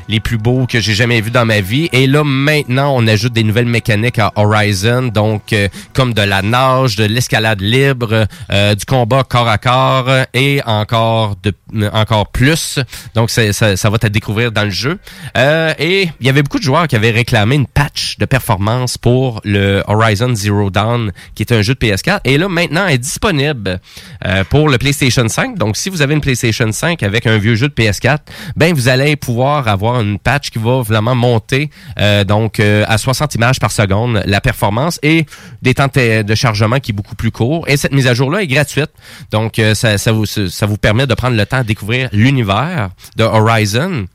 les 0.08 0.20
plus 0.20 0.38
beaux 0.38 0.66
que 0.66 0.80
j'ai 0.80 0.94
jamais 0.94 1.20
vus 1.20 1.30
dans 1.30 1.44
ma 1.44 1.60
vie. 1.60 1.88
Et 1.92 2.06
là, 2.06 2.24
maintenant, 2.24 2.94
on 2.96 3.06
ajoute 3.06 3.32
des 3.32 3.44
nouvelles 3.44 3.66
mécaniques 3.66 4.18
à 4.18 4.32
Horizon, 4.36 5.08
donc 5.08 5.52
euh, 5.52 5.68
comme 5.92 6.14
de 6.14 6.22
la 6.22 6.42
nage, 6.42 6.96
de 6.96 7.04
l'escalade 7.04 7.60
libre, 7.60 8.26
euh, 8.50 8.74
du 8.74 8.84
combat 8.84 9.24
corps 9.24 9.48
à 9.48 9.58
corps 9.58 10.10
et 10.32 10.60
encore 10.66 11.36
de 11.42 11.52
encore 11.92 12.28
plus. 12.28 12.78
Donc, 13.14 13.30
ça, 13.30 13.52
ça 13.52 13.90
va 13.90 13.98
te 13.98 14.06
découvrir 14.06 14.52
dans 14.52 14.64
le 14.64 14.70
jeu. 14.70 14.98
Euh, 15.36 15.72
et 15.78 16.10
il 16.20 16.26
y 16.26 16.28
avait 16.28 16.42
beaucoup 16.42 16.58
de 16.58 16.64
joueurs 16.64 16.88
qui 16.88 16.96
avaient 16.96 17.10
réclamé 17.10 17.54
une 17.56 17.66
patch 17.66 18.18
de 18.18 18.24
performance 18.24 18.98
pour 18.98 19.40
le 19.44 19.82
Horizon 19.86 20.34
Zero 20.34 20.70
Dawn, 20.70 21.12
qui 21.34 21.42
est 21.42 21.52
un 21.52 21.62
jeu 21.62 21.74
de 21.74 21.78
PS4. 21.78 22.20
Et 22.24 22.38
là, 22.38 22.48
maintenant, 22.48 22.86
est 22.86 22.98
disponible 22.98 23.80
euh, 24.24 24.44
pour 24.44 24.68
le 24.68 24.78
PlayStation 24.78 25.28
5. 25.28 25.58
Donc, 25.58 25.76
si 25.76 25.88
vous 25.88 26.02
avez 26.02 26.14
une 26.14 26.20
PlayStation 26.20 26.70
5 26.70 27.02
avec 27.02 27.26
un 27.26 27.38
vieux 27.38 27.54
jeu 27.54 27.68
de 27.68 27.74
PS4, 27.74 28.18
ben 28.56 28.74
vous 28.74 28.88
allez 28.88 29.16
pouvoir 29.16 29.68
avoir 29.68 30.00
une 30.00 30.18
patch 30.18 30.50
qui 30.50 30.58
va 30.58 30.82
vraiment 30.82 31.14
monter 31.14 31.70
euh, 31.98 32.24
donc 32.24 32.60
euh, 32.60 32.84
à 32.88 32.98
60 32.98 33.34
images 33.34 33.60
par 33.60 33.72
seconde 33.72 34.22
la 34.26 34.40
performance 34.40 34.98
et 35.02 35.26
des 35.62 35.74
temps 35.74 35.88
de 35.94 36.22
de 36.22 36.34
chargement 36.34 36.80
qui 36.80 36.92
est 36.92 36.94
beaucoup 36.94 37.14
plus 37.14 37.30
court. 37.30 37.66
Et 37.68 37.76
cette 37.76 37.92
mise 37.92 38.06
à 38.06 38.14
jour-là 38.14 38.42
est 38.42 38.46
gratuite. 38.46 38.90
Donc, 39.30 39.58
euh, 39.58 39.74
ça, 39.74 39.98
ça, 39.98 40.12
vous, 40.12 40.26
ça 40.26 40.66
vous 40.66 40.76
permet 40.76 41.06
de 41.06 41.14
prendre 41.14 41.36
le 41.36 41.46
temps 41.46 41.63
découvrir 41.64 42.08
l'univers 42.12 42.90
de 43.16 43.24
Horizon 43.24 44.06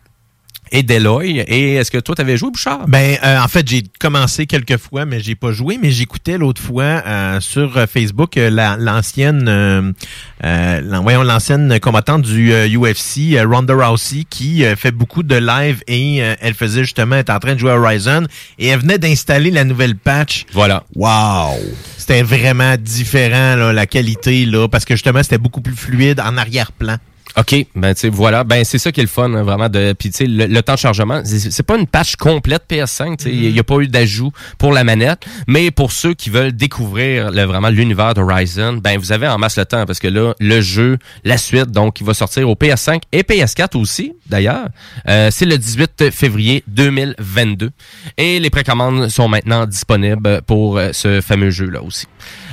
et 0.72 0.84
d'Eloy. 0.84 1.40
Et 1.48 1.74
est-ce 1.78 1.90
que 1.90 1.98
toi, 1.98 2.14
t'avais 2.14 2.38
joué, 2.38 2.52
Bouchard? 2.52 2.88
Ben, 2.88 3.18
euh, 3.24 3.40
en 3.40 3.48
fait, 3.48 3.68
j'ai 3.68 3.84
commencé 4.00 4.46
quelques 4.46 4.78
fois, 4.78 5.04
mais 5.06 5.20
j'ai 5.20 5.34
pas 5.34 5.52
joué. 5.52 5.80
Mais 5.82 5.90
j'écoutais 5.90 6.38
l'autre 6.38 6.62
fois 6.62 6.84
euh, 6.84 7.40
sur 7.42 7.76
euh, 7.76 7.88
Facebook 7.92 8.38
euh, 8.38 8.52
la- 8.52 8.78
l'ancienne, 8.78 9.96
l'ancienne 10.44 11.80
combattante 11.80 12.22
du 12.22 12.52
UFC, 12.54 13.36
Ronda 13.44 13.74
Rousey, 13.74 14.26
qui 14.30 14.64
fait 14.76 14.92
beaucoup 14.92 15.24
de 15.24 15.36
live 15.36 15.82
et 15.88 16.18
elle 16.18 16.54
faisait 16.54 16.82
justement 16.84 17.16
être 17.16 17.32
en 17.32 17.40
train 17.40 17.56
de 17.56 17.60
jouer 17.60 17.72
à 17.72 17.80
Horizon 17.80 18.26
et 18.58 18.68
elle 18.68 18.80
venait 18.80 19.00
d'installer 19.00 19.52
la 19.52 19.64
nouvelle 19.64 19.96
patch. 19.96 20.46
Voilà. 20.54 20.84
Wow. 20.96 21.58
c'était 21.98 22.22
vraiment 22.24 22.76
différent, 22.78 23.56
là, 23.56 23.74
la 23.74 23.86
qualité, 23.88 24.46
là, 24.46 24.68
parce 24.68 24.86
que 24.86 24.94
justement, 24.96 25.24
c'était 25.24 25.38
beaucoup 25.38 25.62
plus 25.62 25.76
fluide 25.76 26.20
en 26.20 26.38
arrière-plan. 26.38 26.98
OK, 27.38 27.56
ben 27.76 27.94
tu 27.94 28.10
voilà, 28.10 28.44
ben 28.44 28.64
c'est 28.66 28.80
ça 28.80 28.92
qui 28.92 29.00
est 29.00 29.04
le 29.04 29.10
fun 29.10 29.32
hein, 29.34 29.44
vraiment 29.44 29.70
de 29.70 29.94
puis 29.94 30.10
tu 30.10 30.26
le, 30.26 30.48
le 30.48 30.64
temps 30.64 30.74
de 30.74 30.80
chargement, 30.80 31.22
c'est 31.24 31.64
pas 31.64 31.78
une 31.78 31.86
patch 31.86 32.16
complète 32.16 32.64
PS5, 32.70 33.18
tu 33.18 33.30
il 33.30 33.56
y 33.56 33.60
a 33.60 33.64
pas 33.64 33.78
eu 33.78 33.88
d'ajout 33.88 34.32
pour 34.58 34.74
la 34.74 34.84
manette, 34.84 35.26
mais 35.48 35.70
pour 35.70 35.92
ceux 35.92 36.16
qui 36.16 36.32
veulent 36.32 36.52
découvrir 36.52 37.32
vraiment 37.32 37.70
l'univers 37.70 38.16
d'Horizon, 38.16 38.80
ben 38.84 38.98
vous 38.98 39.12
avez 39.12 39.28
en 39.28 39.38
masse 39.38 39.58
le 39.58 39.66
temps 39.66 39.86
parce 39.86 40.00
que 40.00 40.08
là 40.08 40.34
le 40.40 40.62
jeu, 40.62 40.98
la 41.24 41.38
suite 41.38 41.72
donc 41.72 42.02
il 42.02 42.06
va 42.06 42.16
sortir 42.16 42.50
au 42.50 42.56
PS5 42.56 43.02
et 43.12 43.22
PS4 43.22 43.78
aussi 43.78 44.14
d'ailleurs. 44.28 44.68
Euh, 45.08 45.30
c'est 45.32 45.46
le 45.46 45.58
18 45.58 46.10
février 46.12 46.64
2022 46.68 47.70
et 48.18 48.40
les 48.40 48.50
précommandes 48.50 49.10
sont 49.10 49.28
maintenant 49.28 49.68
disponibles 49.68 50.42
pour 50.48 50.78
euh, 50.78 50.90
ce 50.94 51.22
fameux 51.22 51.52
jeu 51.52 51.70
là 51.70 51.84
aussi. 51.84 52.08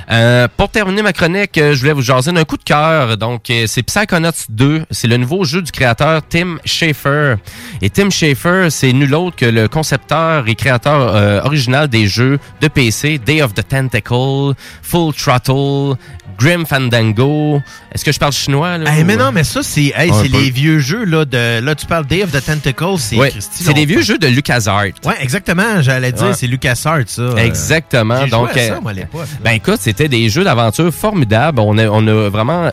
Euh, 0.09 0.47
pour 0.55 0.69
terminer 0.69 1.01
ma 1.01 1.11
chronique, 1.11 1.57
euh, 1.57 1.73
je 1.73 1.79
voulais 1.79 1.91
vous 1.91 2.01
jaser 2.01 2.31
d'un 2.31 2.45
coup 2.45 2.57
de 2.57 2.63
cœur. 2.63 3.17
Donc, 3.17 3.49
euh, 3.49 3.65
c'est 3.67 3.83
Psychonauts 3.83 4.31
2. 4.49 4.85
C'est 4.89 5.07
le 5.07 5.17
nouveau 5.17 5.43
jeu 5.43 5.61
du 5.61 5.71
créateur 5.71 6.21
Tim 6.27 6.57
Schafer. 6.63 7.35
Et 7.81 7.89
Tim 7.89 8.09
Schafer, 8.09 8.69
c'est 8.69 8.93
nul 8.93 9.13
autre 9.13 9.35
que 9.35 9.45
le 9.45 9.67
concepteur 9.67 10.47
et 10.47 10.55
créateur 10.55 11.45
original 11.45 11.87
des 11.87 12.07
jeux 12.07 12.39
de 12.61 12.67
PC 12.67 13.17
Day 13.17 13.41
of 13.41 13.53
the 13.53 13.67
Tentacle, 13.67 14.53
Full 14.81 15.13
Throttle, 15.13 15.97
Grim 16.37 16.65
Fandango. 16.65 17.61
Est-ce 17.91 18.05
que 18.05 18.11
je 18.11 18.19
parle 18.19 18.31
chinois? 18.31 18.77
Là, 18.77 18.93
Hey, 18.95 19.03
mais 19.03 19.15
non, 19.15 19.31
mais 19.31 19.43
ça, 19.43 19.63
c'est 19.63 19.91
hey, 19.95 20.11
les 20.31 20.49
vieux 20.51 20.79
jeux, 20.79 21.03
là, 21.03 21.25
de, 21.25 21.59
là, 21.59 21.75
tu 21.75 21.85
parles 21.85 22.05
Day 22.05 22.23
of 22.23 22.31
the 22.31 22.43
Tentacle, 22.45 22.97
c'est 22.99 23.15
Ouais, 23.17 23.29
Christy 23.31 23.63
c'est 23.63 23.73
des 23.73 23.85
vieux 23.85 24.01
jeux 24.01 24.17
de 24.17 24.27
LucasArts. 24.27 24.83
Ouais, 25.05 25.15
exactement, 25.19 25.81
j'allais 25.81 26.11
dire, 26.11 26.27
Ouais. 26.27 26.33
c'est 26.33 26.47
LucasArts, 26.47 27.03
ça. 27.07 27.21
euh. 27.21 27.35
Exactement. 27.37 28.25
Donc, 28.27 28.51
joué 28.53 28.61
à 28.61 28.67
ça, 28.67 28.73
euh, 28.75 28.81
moi, 28.81 28.91
à 28.91 28.93
l'époque. 28.93 29.27
ben 29.43 29.51
écoute, 29.51 29.79
c'était 29.79 30.07
des 30.09 30.29
jeux 30.29 30.43
d'aventure 30.43 30.93
formidables. 30.93 31.59
On 31.59 31.77
a, 31.77 31.87
on 31.87 32.05
a 32.07 32.29
vraiment 32.29 32.71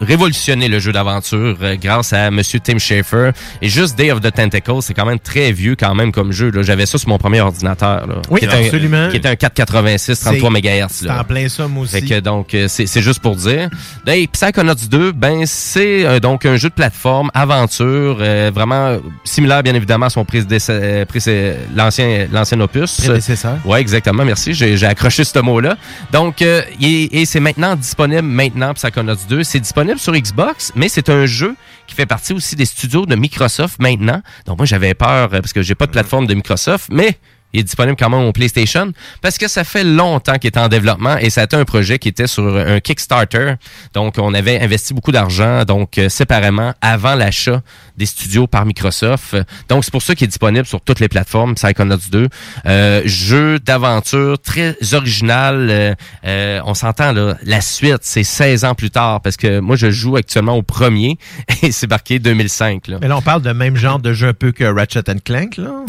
révolutionné 0.00 0.68
le 0.68 0.78
jeu 0.78 0.92
d'aventure 0.92 1.56
euh, 1.62 1.76
grâce 1.80 2.12
à 2.12 2.30
Monsieur 2.30 2.60
Tim 2.60 2.78
Schafer. 2.78 3.30
Et 3.60 3.68
juste 3.68 3.96
Day 3.96 4.10
of 4.10 4.20
the 4.20 4.32
Tentacle, 4.32 4.78
c'est 4.80 4.94
quand 4.94 5.06
même 5.06 5.18
très 5.18 5.52
vieux 5.52 5.76
quand 5.76 5.94
même 5.94 6.12
comme 6.12 6.32
jeu. 6.32 6.50
là. 6.50 6.62
J'avais 6.62 6.86
ça 6.86 6.98
sur 6.98 7.08
mon 7.08 7.18
premier 7.18 7.40
ordinateur. 7.40 8.06
Là, 8.06 8.16
Oui, 8.30 8.40
qui 8.40 8.46
était 8.46 8.54
un- 8.56 8.64
absolument. 8.64 9.08
qui 9.10 9.16
était 9.16 9.28
un 9.28 9.36
486, 9.36 10.20
33 10.20 10.50
C'est- 10.50 10.60
MHz. 10.60 10.88
C'est 10.90 11.10
en 11.10 11.24
plein 11.24 11.48
ça, 11.48 11.68
moi 11.68 11.84
aussi. 11.84 11.92
Fait 11.92 12.02
que 12.02 12.20
donc 12.20 12.54
euh, 12.54 12.66
c'est 12.68 13.02
juste 13.02 13.20
pour 13.20 13.36
dire. 13.36 13.68
Et 14.06 14.26
Psychonauts 14.26 14.74
2, 14.90 15.12
ben 15.12 15.42
c'est 15.46 16.04
euh, 16.06 16.20
donc 16.20 16.44
un 16.46 16.56
jeu 16.56 16.68
de 16.68 16.74
plateforme 16.74 17.30
aventure 17.34 18.18
euh, 18.20 18.50
vraiment 18.54 18.86
euh, 18.88 18.98
similaire 19.24 19.62
bien 19.62 19.74
évidemment 19.74 20.06
à 20.06 20.10
son 20.10 20.24
prédécesseur, 20.24 20.80
euh, 20.82 21.54
l'ancien 21.76 22.26
l'ancien 22.32 22.60
opus. 22.60 23.00
Prédécesseur. 23.00 23.58
Ouais, 23.64 23.80
exactement, 23.80 24.24
merci, 24.24 24.54
j'ai 24.54 24.76
j'ai 24.76 24.86
accroché 24.86 25.24
ce 25.24 25.38
mot-là. 25.38 25.76
Donc 26.12 26.42
euh, 26.42 26.62
et, 26.80 27.20
et 27.20 27.26
c'est 27.26 27.40
maintenant 27.40 27.76
disponible 27.76 28.22
maintenant 28.22 28.74
Psychonauts 28.74 29.14
2, 29.28 29.42
c'est 29.52 29.60
disponible 29.60 29.98
sur 29.98 30.14
Xbox, 30.14 30.72
mais 30.76 30.88
c'est 30.88 31.10
un 31.10 31.26
jeu 31.26 31.54
qui 31.86 31.94
fait 31.94 32.06
partie 32.06 32.32
aussi 32.32 32.56
des 32.56 32.64
studios 32.64 33.04
de 33.04 33.14
Microsoft 33.14 33.80
maintenant. 33.80 34.22
Donc 34.46 34.56
moi 34.56 34.64
j'avais 34.64 34.94
peur 34.94 35.28
euh, 35.34 35.40
parce 35.42 35.52
que 35.52 35.60
j'ai 35.60 35.74
pas 35.74 35.84
de 35.84 35.90
plateforme 35.90 36.26
de 36.26 36.32
Microsoft, 36.32 36.88
mais 36.90 37.18
il 37.52 37.60
est 37.60 37.64
disponible 37.64 37.96
quand 37.98 38.10
même 38.10 38.22
au 38.22 38.32
PlayStation 38.32 38.92
parce 39.20 39.38
que 39.38 39.48
ça 39.48 39.64
fait 39.64 39.84
longtemps 39.84 40.34
qu'il 40.34 40.48
est 40.48 40.58
en 40.58 40.68
développement 40.68 41.16
et 41.18 41.30
ça 41.30 41.42
a 41.42 41.44
été 41.44 41.56
un 41.56 41.64
projet 41.64 41.98
qui 41.98 42.08
était 42.08 42.26
sur 42.26 42.56
un 42.56 42.80
Kickstarter. 42.80 43.54
Donc, 43.94 44.14
on 44.18 44.34
avait 44.34 44.60
investi 44.60 44.94
beaucoup 44.94 45.12
d'argent, 45.12 45.64
donc 45.64 45.98
euh, 45.98 46.08
séparément, 46.08 46.74
avant 46.80 47.14
l'achat 47.14 47.62
des 47.96 48.06
studios 48.06 48.46
par 48.46 48.64
Microsoft. 48.64 49.36
Donc, 49.68 49.84
c'est 49.84 49.90
pour 49.90 50.02
ça 50.02 50.14
qu'il 50.14 50.24
est 50.24 50.28
disponible 50.28 50.66
sur 50.66 50.80
toutes 50.80 51.00
les 51.00 51.08
plateformes, 51.08 51.54
Psychonauts 51.54 51.96
2. 52.10 52.28
Euh, 52.66 53.02
jeu 53.04 53.58
d'aventure 53.58 54.38
très 54.40 54.76
original. 54.92 55.68
Euh, 55.70 55.94
euh, 56.24 56.60
on 56.64 56.74
s'entend, 56.74 57.12
là, 57.12 57.36
la 57.42 57.60
suite, 57.60 58.00
c'est 58.02 58.24
16 58.24 58.64
ans 58.64 58.74
plus 58.74 58.90
tard 58.90 59.20
parce 59.20 59.36
que 59.36 59.60
moi, 59.60 59.76
je 59.76 59.90
joue 59.90 60.16
actuellement 60.16 60.56
au 60.56 60.62
premier 60.62 61.18
et 61.62 61.72
c'est 61.72 61.88
marqué 61.88 62.18
2005. 62.18 62.88
Là. 62.88 62.98
Mais 63.00 63.08
là, 63.08 63.16
on 63.16 63.22
parle 63.22 63.42
de 63.42 63.52
même 63.52 63.76
genre 63.76 63.98
de 63.98 64.12
jeu 64.12 64.28
un 64.28 64.34
peu 64.34 64.52
que 64.52 64.64
Ratchet 64.64 65.02
Clank, 65.24 65.56
là. 65.56 65.84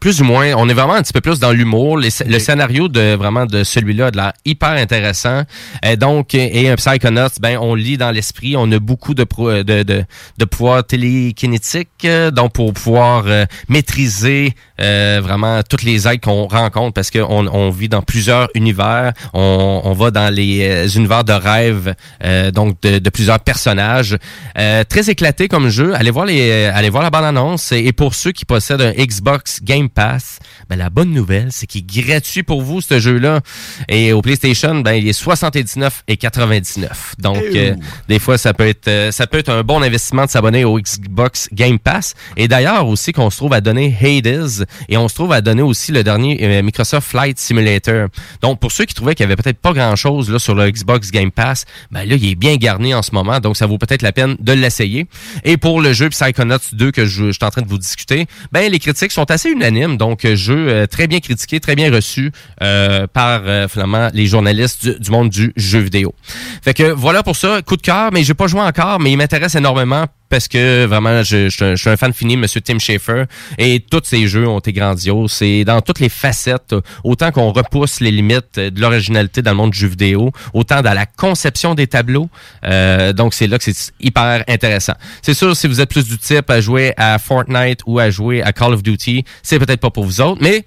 plus 0.00 0.20
ou 0.20 0.24
moins. 0.24 0.52
On 0.56 0.67
est 0.68 0.74
vraiment 0.74 0.94
un 0.94 1.02
petit 1.02 1.12
peu 1.12 1.20
plus 1.20 1.38
dans 1.38 1.52
l'humour. 1.52 1.98
Le 1.98 2.38
scénario 2.38 2.88
de 2.88 3.14
vraiment 3.14 3.46
de 3.46 3.64
celui-là 3.64 4.06
a 4.06 4.10
de 4.10 4.16
l'air 4.16 4.32
hyper 4.44 4.70
intéressant. 4.70 5.42
Euh, 5.84 5.96
donc, 5.96 6.34
et 6.34 6.68
un 6.68 6.76
Psychonauts, 6.76 7.38
ben 7.40 7.58
on 7.60 7.74
lit 7.74 7.96
dans 7.96 8.10
l'esprit. 8.10 8.54
On 8.56 8.70
a 8.72 8.78
beaucoup 8.78 9.14
de 9.14 9.24
pro- 9.24 9.62
de, 9.62 9.82
de, 9.82 10.04
de 10.38 10.44
pouvoir 10.44 10.84
télékinétique, 10.84 11.88
euh, 12.04 12.30
donc 12.30 12.52
pour 12.52 12.72
pouvoir 12.72 13.24
euh, 13.26 13.44
maîtriser 13.68 14.54
euh, 14.80 15.20
vraiment 15.22 15.62
toutes 15.68 15.82
les 15.82 16.06
aides 16.06 16.20
qu'on 16.20 16.46
rencontre 16.46 16.94
parce 16.94 17.10
qu'on 17.10 17.46
on 17.46 17.70
vit 17.70 17.88
dans 17.88 18.02
plusieurs 18.02 18.48
univers. 18.54 19.12
On, 19.34 19.80
on 19.84 19.92
va 19.92 20.10
dans 20.10 20.32
les 20.32 20.68
euh, 20.68 20.88
univers 20.88 21.24
de 21.24 21.32
rêve, 21.32 21.94
euh, 22.24 22.50
donc 22.50 22.80
de, 22.82 22.98
de 22.98 23.10
plusieurs 23.10 23.40
personnages. 23.40 24.16
Euh, 24.58 24.84
très 24.84 25.10
éclaté 25.10 25.48
comme 25.48 25.68
jeu. 25.68 25.94
Allez 25.94 26.10
voir 26.10 26.26
les, 26.26 26.50
euh, 26.50 26.72
allez 26.74 26.90
voir 26.90 27.02
la 27.02 27.10
bande 27.10 27.24
annonce. 27.24 27.72
Et 27.72 27.92
pour 27.92 28.14
ceux 28.14 28.32
qui 28.32 28.44
possèdent 28.44 28.80
un 28.82 28.92
Xbox 28.92 29.60
Game 29.62 29.88
Pass, 29.88 30.38
ben 30.68 30.76
la 30.76 30.90
bonne 30.90 31.12
nouvelle, 31.12 31.48
c'est 31.50 31.66
qu'il 31.66 31.80
est 31.80 32.02
gratuit 32.02 32.42
pour 32.42 32.62
vous 32.62 32.80
ce 32.80 32.98
jeu-là. 32.98 33.40
Et 33.88 34.12
au 34.12 34.20
PlayStation, 34.20 34.80
ben 34.80 34.92
il 34.92 35.08
est 35.08 35.12
79 35.12 36.04
et 36.08 36.16
99. 36.16 37.14
Donc 37.18 37.38
euh, 37.38 37.74
des 38.08 38.18
fois 38.18 38.38
ça 38.38 38.52
peut 38.52 38.66
être, 38.66 38.88
euh, 38.88 39.10
ça 39.10 39.26
peut 39.26 39.38
être 39.38 39.48
un 39.48 39.62
bon 39.62 39.82
investissement 39.82 40.26
de 40.26 40.30
s'abonner 40.30 40.64
au 40.64 40.78
Xbox 40.78 41.48
Game 41.52 41.78
Pass. 41.78 42.14
Et 42.36 42.48
d'ailleurs 42.48 42.86
aussi 42.86 43.12
qu'on 43.12 43.30
se 43.30 43.38
trouve 43.38 43.52
à 43.54 43.60
donner 43.60 43.96
Hades 44.00 44.66
et 44.88 44.96
on 44.96 45.08
se 45.08 45.14
trouve 45.14 45.32
à 45.32 45.40
donner 45.40 45.62
aussi 45.62 45.92
le 45.92 46.04
dernier 46.04 46.38
euh, 46.42 46.62
Microsoft 46.62 47.08
Flight 47.08 47.38
Simulator. 47.38 48.08
Donc 48.42 48.60
pour 48.60 48.72
ceux 48.72 48.84
qui 48.84 48.94
trouvaient 48.94 49.14
qu'il 49.14 49.24
y 49.24 49.26
avait 49.26 49.36
peut-être 49.36 49.60
pas 49.60 49.72
grand-chose 49.72 50.30
là 50.30 50.38
sur 50.38 50.54
le 50.54 50.70
Xbox 50.70 51.10
Game 51.10 51.30
Pass, 51.30 51.64
ben 51.90 52.06
là 52.06 52.16
il 52.16 52.26
est 52.26 52.34
bien 52.34 52.56
garni 52.56 52.94
en 52.94 53.02
ce 53.02 53.12
moment, 53.12 53.40
donc 53.40 53.56
ça 53.56 53.66
vaut 53.66 53.78
peut-être 53.78 54.02
la 54.02 54.12
peine 54.12 54.36
de 54.38 54.52
l'essayer. 54.52 55.06
Et 55.44 55.56
pour 55.56 55.80
le 55.80 55.92
jeu 55.92 56.10
Psychonauts 56.10 56.58
2 56.72 56.90
que 56.90 57.06
je, 57.06 57.26
je 57.26 57.32
suis 57.32 57.44
en 57.44 57.50
train 57.50 57.62
de 57.62 57.68
vous 57.68 57.78
discuter, 57.78 58.26
ben 58.52 58.70
les 58.70 58.78
critiques 58.78 59.12
sont 59.12 59.30
assez 59.30 59.50
unanimes, 59.50 59.96
donc 59.96 60.24
euh, 60.24 60.34
euh, 60.58 60.86
très 60.86 61.06
bien 61.06 61.20
critiqué, 61.20 61.60
très 61.60 61.76
bien 61.76 61.92
reçu 61.92 62.32
euh, 62.62 63.06
par 63.06 63.42
euh, 63.44 63.68
finalement 63.68 64.08
les 64.12 64.26
journalistes 64.26 64.86
du, 64.86 64.98
du 64.98 65.10
monde 65.10 65.30
du 65.30 65.52
jeu 65.56 65.80
vidéo. 65.80 66.14
Fait 66.62 66.74
que 66.74 66.90
voilà 66.92 67.22
pour 67.22 67.36
ça, 67.36 67.62
coup 67.62 67.76
de 67.76 67.82
cœur, 67.82 68.10
mais 68.12 68.22
j'ai 68.24 68.34
pas 68.34 68.46
joué 68.46 68.60
encore, 68.60 69.00
mais 69.00 69.12
il 69.12 69.16
m'intéresse 69.16 69.54
énormément 69.54 70.06
parce 70.28 70.48
que 70.48 70.84
vraiment, 70.86 71.22
je, 71.22 71.48
je 71.48 71.54
suis 71.56 71.64
un- 71.64 71.74
je 71.74 71.80
suis 71.80 71.90
un 71.90 71.96
fan 71.96 72.12
fini, 72.12 72.36
Monsieur 72.36 72.60
Tim 72.60 72.78
Schafer, 72.78 73.24
et 73.58 73.80
tous 73.80 74.02
ces 74.04 74.26
jeux 74.28 74.46
ont 74.46 74.58
été 74.58 74.72
grandioses. 74.72 75.32
C'est 75.32 75.64
dans 75.64 75.80
toutes 75.80 76.00
les 76.00 76.08
facettes, 76.08 76.74
autant 77.04 77.30
qu'on 77.32 77.52
repousse 77.52 78.00
les 78.00 78.10
limites 78.10 78.58
de 78.58 78.80
l'originalité 78.80 79.42
dans 79.42 79.52
le 79.52 79.56
monde 79.56 79.70
du 79.70 79.78
jeu 79.78 79.88
vidéo, 79.88 80.32
autant 80.52 80.82
dans 80.82 80.94
la 80.94 81.06
conception 81.06 81.74
des 81.74 81.86
tableaux. 81.86 82.28
Euh, 82.64 83.12
donc 83.12 83.34
c'est 83.34 83.46
là 83.46 83.58
que 83.58 83.64
c'est 83.64 83.92
hyper 84.00 84.44
intéressant. 84.48 84.94
C'est 85.22 85.34
sûr, 85.34 85.56
si 85.56 85.66
vous 85.66 85.80
êtes 85.80 85.90
plus 85.90 86.04
du 86.06 86.18
type 86.18 86.48
à 86.50 86.60
jouer 86.60 86.92
à 86.96 87.18
Fortnite 87.18 87.80
ou 87.86 87.98
à 87.98 88.10
jouer 88.10 88.42
à 88.42 88.52
Call 88.52 88.74
of 88.74 88.82
Duty, 88.82 89.24
c'est 89.42 89.58
peut-être 89.58 89.80
pas 89.80 89.90
pour 89.90 90.04
vous 90.04 90.20
autres, 90.20 90.40
mais 90.42 90.64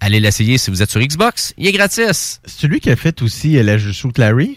allez 0.00 0.20
l'essayer 0.20 0.56
si 0.58 0.70
vous 0.70 0.82
êtes 0.82 0.90
sur 0.90 1.00
Xbox. 1.00 1.52
Il 1.58 1.66
est 1.66 1.72
gratis. 1.72 2.40
C'est 2.44 2.60
celui 2.60 2.80
qui 2.80 2.90
a 2.90 2.96
fait 2.96 3.20
aussi 3.22 3.58
euh, 3.58 3.62
la 3.62 3.76
jeu 3.78 3.92
Larry? 4.16 4.56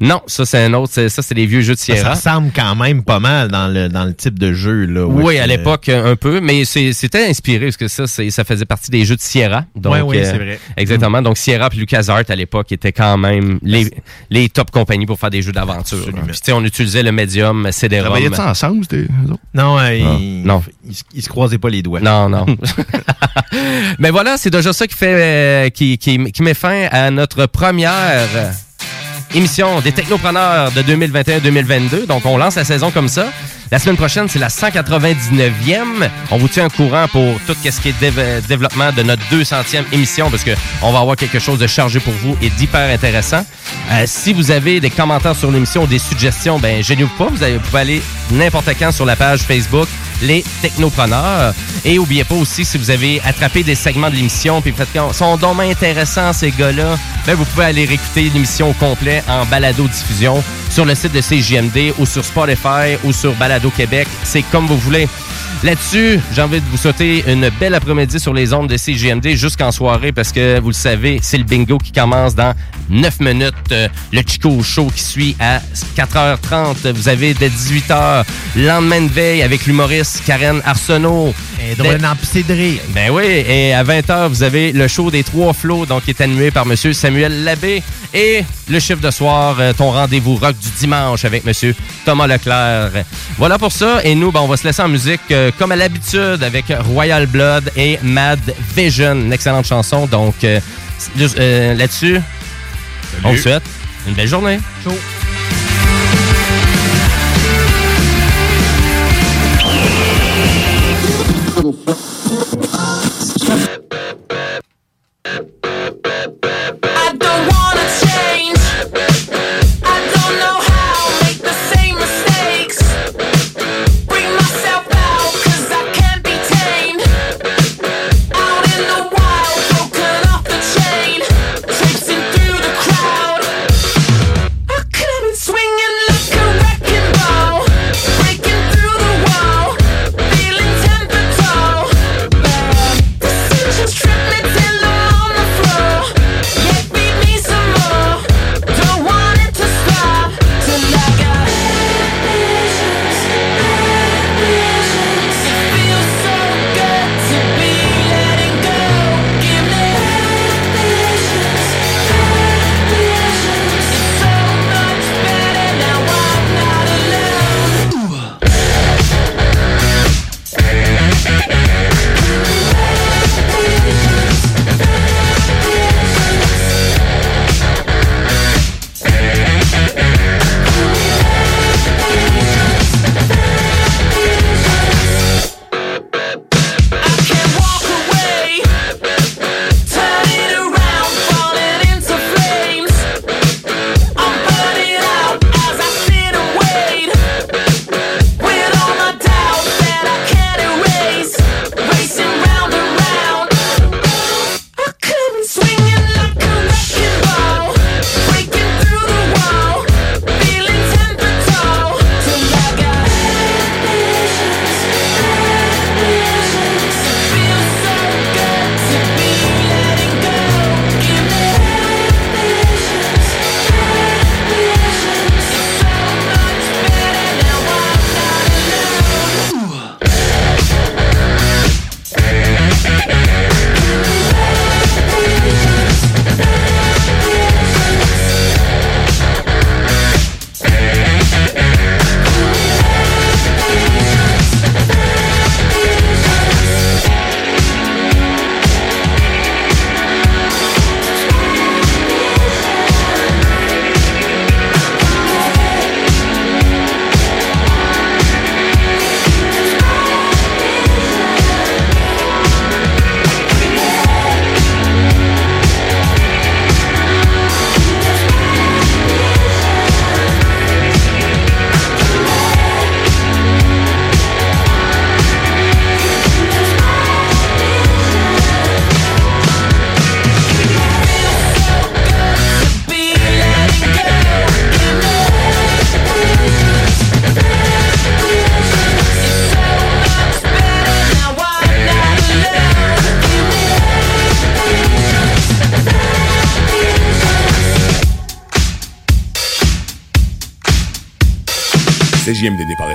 Non, 0.00 0.20
ça 0.26 0.44
c'est 0.46 0.58
un 0.64 0.72
autre. 0.74 0.92
c'est- 0.92 1.08
Ça 1.08 1.22
c'est 1.22 1.34
des 1.34 1.46
vieux 1.46 1.60
jeux 1.60 1.74
de 1.74 1.78
Ça, 1.78 1.94
Sierra. 1.94 2.10
ressemble 2.14 2.50
quand 2.54 2.74
même 2.74 3.02
pas 3.04 3.20
mal 3.20 3.48
dans 3.48 3.68
le, 3.68 3.88
dans 3.88 4.04
le 4.04 4.14
type 4.14 4.38
de 4.38 4.52
jeu, 4.52 4.86
là. 4.86 5.06
Oui, 5.06 5.38
à 5.38 5.44
que- 5.44 5.48
l'époque 5.48 5.88
euh, 5.88 6.12
un 6.12 6.16
peu, 6.16 6.40
mais 6.40 6.64
c'était 6.64 7.26
inspiré 7.26 7.66
parce 7.66 7.76
que 7.76 7.88
ça, 7.88 8.06
ça 8.06 8.44
faisait 8.44 8.64
partie 8.64 8.90
des 8.90 9.04
jeux 9.04 9.16
de 9.16 9.20
Sierra. 9.20 9.64
Donc, 9.76 9.94
oui, 10.06 10.18
euh, 10.18 10.24
c'est 10.24 10.36
vrai. 10.38 10.58
Exactement. 10.76 11.22
Donc 11.22 11.38
Sierra 11.38 11.68
et 11.72 11.76
LucasArts 11.76 12.22
à 12.28 12.34
l'époque 12.36 12.72
étaient 12.72 12.92
quand 12.92 13.16
même 13.16 13.58
les, 13.62 13.90
les 14.30 14.48
top 14.48 14.70
compagnies 14.70 15.06
pour 15.06 15.18
faire 15.18 15.30
des 15.30 15.42
jeux 15.42 15.52
d'aventure. 15.52 16.06
Puis 16.42 16.52
on 16.52 16.64
utilisait 16.64 17.02
le 17.02 17.12
médium 17.12 17.68
CD-ROM. 17.70 18.10
Travaillaient-ils 18.10 18.40
ensemble? 18.40 18.86
Non, 19.54 19.78
euh, 19.78 19.80
Ah, 19.82 19.92
il, 19.94 20.42
non. 20.44 20.62
Il, 20.86 20.94
se- 20.94 21.02
il 21.14 21.22
se 21.22 21.28
croisait 21.28 21.58
pas 21.58 21.70
les 21.70 21.82
doigts. 21.82 22.00
Non, 22.00 22.28
non. 22.28 22.46
Mais 23.98 24.10
voilà, 24.10 24.36
c'est 24.36 24.50
déjà 24.50 24.72
ça 24.72 24.86
qui 24.86 24.94
fait 24.96 25.14
euh, 25.14 25.70
qui, 25.70 25.98
qui, 25.98 26.18
qui 26.32 26.42
met 26.42 26.54
fin 26.54 26.86
à 26.90 27.10
notre 27.10 27.46
première 27.46 27.92
euh, 28.34 28.50
émission 29.34 29.80
des 29.80 29.92
technopreneurs 29.92 30.70
de 30.72 30.82
2021-2022. 30.82 32.06
Donc, 32.06 32.24
on 32.26 32.36
lance 32.36 32.56
la 32.56 32.64
saison 32.64 32.90
comme 32.90 33.08
ça. 33.08 33.26
La 33.70 33.78
semaine 33.78 33.96
prochaine, 33.96 34.28
c'est 34.28 34.38
la 34.38 34.48
199e. 34.48 36.08
On 36.30 36.36
vous 36.36 36.48
tient 36.48 36.66
au 36.66 36.70
courant 36.70 37.08
pour 37.08 37.40
tout 37.46 37.54
ce 37.62 37.80
qui 37.80 37.88
est 37.88 38.00
dév- 38.00 38.46
développement 38.46 38.92
de 38.92 39.02
notre 39.02 39.22
200e 39.32 39.84
émission 39.92 40.30
parce 40.30 40.44
que 40.44 40.52
on 40.82 40.92
va 40.92 41.00
avoir 41.00 41.16
quelque 41.16 41.38
chose 41.38 41.58
de 41.58 41.66
chargé 41.66 41.98
pour 42.00 42.12
vous 42.14 42.36
et 42.42 42.50
d'hyper 42.50 42.92
intéressant. 42.92 43.44
Euh, 43.90 44.04
si 44.06 44.32
vous 44.32 44.50
avez 44.50 44.80
des 44.80 44.90
commentaires 44.90 45.34
sur 45.34 45.50
l'émission 45.50 45.84
ou 45.84 45.86
des 45.86 45.98
suggestions, 45.98 46.58
ben 46.58 46.82
gênez-vous 46.82 47.14
pas. 47.16 47.26
Vous, 47.26 47.36
vous 47.36 47.60
pouvez 47.60 47.80
aller 47.80 48.02
n'importe 48.30 48.68
quand 48.78 48.92
sur 48.92 49.06
la 49.06 49.16
page 49.16 49.40
Facebook 49.40 49.88
Les 50.22 50.44
Technopreneurs. 50.62 51.54
Et 51.84 51.98
oubliez 51.98 52.24
pas 52.24 52.34
aussi, 52.34 52.64
si 52.64 52.78
vous 52.78 52.90
avez 52.90 53.20
attrapé 53.24 53.62
des 53.62 53.74
segments 53.74 54.10
de 54.10 54.16
l'émission 54.16 54.60
puis 54.60 54.72
faites 54.72 54.90
qu'ils 54.92 55.14
sont 55.14 55.36
donc 55.36 55.60
intéressants 55.60 56.32
ces 56.32 56.50
gars-là, 56.50 56.96
ben 57.26 57.34
vous 57.34 57.44
pouvez 57.44 57.66
aller 57.66 57.84
réécouter 57.84 58.30
l'émission 58.30 58.70
au 58.70 58.74
complet 58.74 59.22
en 59.28 59.44
balado-diffusion 59.46 60.42
sur 60.70 60.84
le 60.84 60.94
site 60.94 61.12
de 61.12 61.20
CJMD 61.20 61.94
ou 61.98 62.06
sur 62.06 62.24
Spotify 62.24 62.96
ou 63.04 63.12
sur 63.12 63.34
Balado 63.34 63.70
Québec. 63.70 64.08
C'est 64.22 64.42
comme 64.42 64.66
vous 64.66 64.78
voulez. 64.78 65.08
Là-dessus, 65.64 66.20
j'ai 66.34 66.42
envie 66.42 66.60
de 66.60 66.66
vous 66.70 66.76
souhaiter 66.76 67.24
une 67.26 67.48
belle 67.58 67.74
après-midi 67.74 68.20
sur 68.20 68.34
les 68.34 68.52
ondes 68.52 68.68
de 68.68 68.76
CGMD 68.76 69.28
jusqu'en 69.28 69.72
soirée 69.72 70.12
parce 70.12 70.30
que 70.30 70.60
vous 70.60 70.68
le 70.68 70.74
savez, 70.74 71.20
c'est 71.22 71.38
le 71.38 71.44
bingo 71.44 71.78
qui 71.78 71.90
commence 71.90 72.34
dans 72.34 72.52
9 72.90 73.20
minutes. 73.20 73.54
Euh, 73.72 73.88
le 74.12 74.20
Chico 74.26 74.62
Show 74.62 74.90
qui 74.94 75.02
suit 75.02 75.36
à 75.40 75.60
4h30. 75.96 76.92
Vous 76.92 77.08
avez 77.08 77.32
dès 77.32 77.48
18h 77.48 78.24
lendemain 78.56 79.00
de 79.00 79.08
veille 79.08 79.42
avec 79.42 79.64
l'humoriste 79.64 80.22
Karen 80.26 80.60
Arsenault. 80.66 81.32
Et 81.58 82.04
en 82.04 82.16
piscéderie. 82.16 82.78
ben 82.90 83.10
oui, 83.10 83.24
et 83.24 83.72
à 83.72 83.82
20h, 83.82 84.28
vous 84.28 84.42
avez 84.42 84.70
le 84.72 84.86
show 84.86 85.10
des 85.10 85.22
Trois 85.22 85.54
Flots, 85.54 85.86
donc 85.86 86.04
qui 86.04 86.10
est 86.10 86.20
animé 86.20 86.50
par 86.50 86.66
Monsieur 86.66 86.92
Samuel 86.92 87.42
Labbé. 87.42 87.82
Et 88.12 88.44
le 88.68 88.78
chiffre 88.78 89.00
de 89.00 89.10
soir, 89.10 89.56
euh, 89.58 89.72
ton 89.72 89.90
rendez-vous 89.90 90.36
rock 90.36 90.56
du 90.58 90.68
dimanche 90.78 91.24
avec 91.24 91.44
Monsieur 91.44 91.74
Thomas 92.04 92.26
Leclerc. 92.26 92.90
Voilà 93.38 93.58
pour 93.58 93.72
ça. 93.72 94.04
Et 94.04 94.14
nous, 94.14 94.30
ben, 94.30 94.40
on 94.40 94.46
va 94.46 94.56
se 94.56 94.64
laisser 94.64 94.82
en 94.82 94.88
musique 94.88 95.20
euh, 95.30 95.50
comme 95.58 95.72
à 95.72 95.76
l'habitude 95.76 96.42
avec 96.42 96.66
Royal 96.68 97.26
Blood 97.26 97.70
et 97.76 97.98
Mad 98.02 98.40
Vision. 98.76 99.14
Une 99.14 99.32
excellente 99.32 99.66
chanson. 99.66 100.06
Donc, 100.06 100.44
euh, 100.44 100.60
euh, 101.38 101.74
là-dessus, 101.74 102.20
on 103.22 103.32
vous 103.32 103.38
souhaite 103.38 103.64
une 104.06 104.14
belle 104.14 104.28
journée. 104.28 104.58
I 111.56 112.63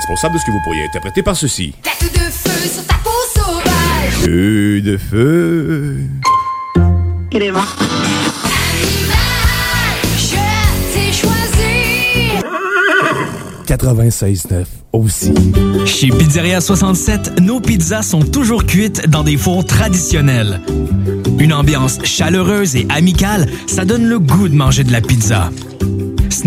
responsable 0.10 0.36
de 0.36 0.40
ce 0.40 0.46
que 0.46 0.52
vous 0.52 0.62
pourriez 0.64 0.84
interpréter 0.84 1.22
par 1.22 1.36
ceci. 1.36 1.74
Tête 1.84 2.12
de 2.12 2.20
feu 2.20 2.68
sur 2.68 2.86
ta 2.86 2.96
peau 2.96 3.12
sauvage. 3.36 4.14
Feu 4.24 4.82
de 4.82 4.98
feu. 4.98 5.98
Je 10.18 10.36
t'ai 10.94 11.14
choisi. 11.14 11.36
96.9 13.68 14.66
aussi. 14.94 15.34
Chez 15.86 16.10
Pizzeria 16.10 16.60
67, 16.60 17.40
nos 17.40 17.60
pizzas 17.60 18.02
sont 18.02 18.24
toujours 18.24 18.66
cuites 18.66 19.08
dans 19.08 19.24
des 19.24 19.38
fours 19.38 19.64
traditionnels. 19.64 20.60
Une 21.38 21.54
ambiance 21.54 22.00
chaleureuse 22.04 22.76
et 22.76 22.88
amicale, 22.90 23.48
ça 23.68 23.86
donne 23.86 24.08
le 24.08 24.18
goût 24.18 24.50
de 24.50 24.56
manger 24.56 24.84
de 24.84 24.92
la 24.92 25.02
pizza. 25.02 25.52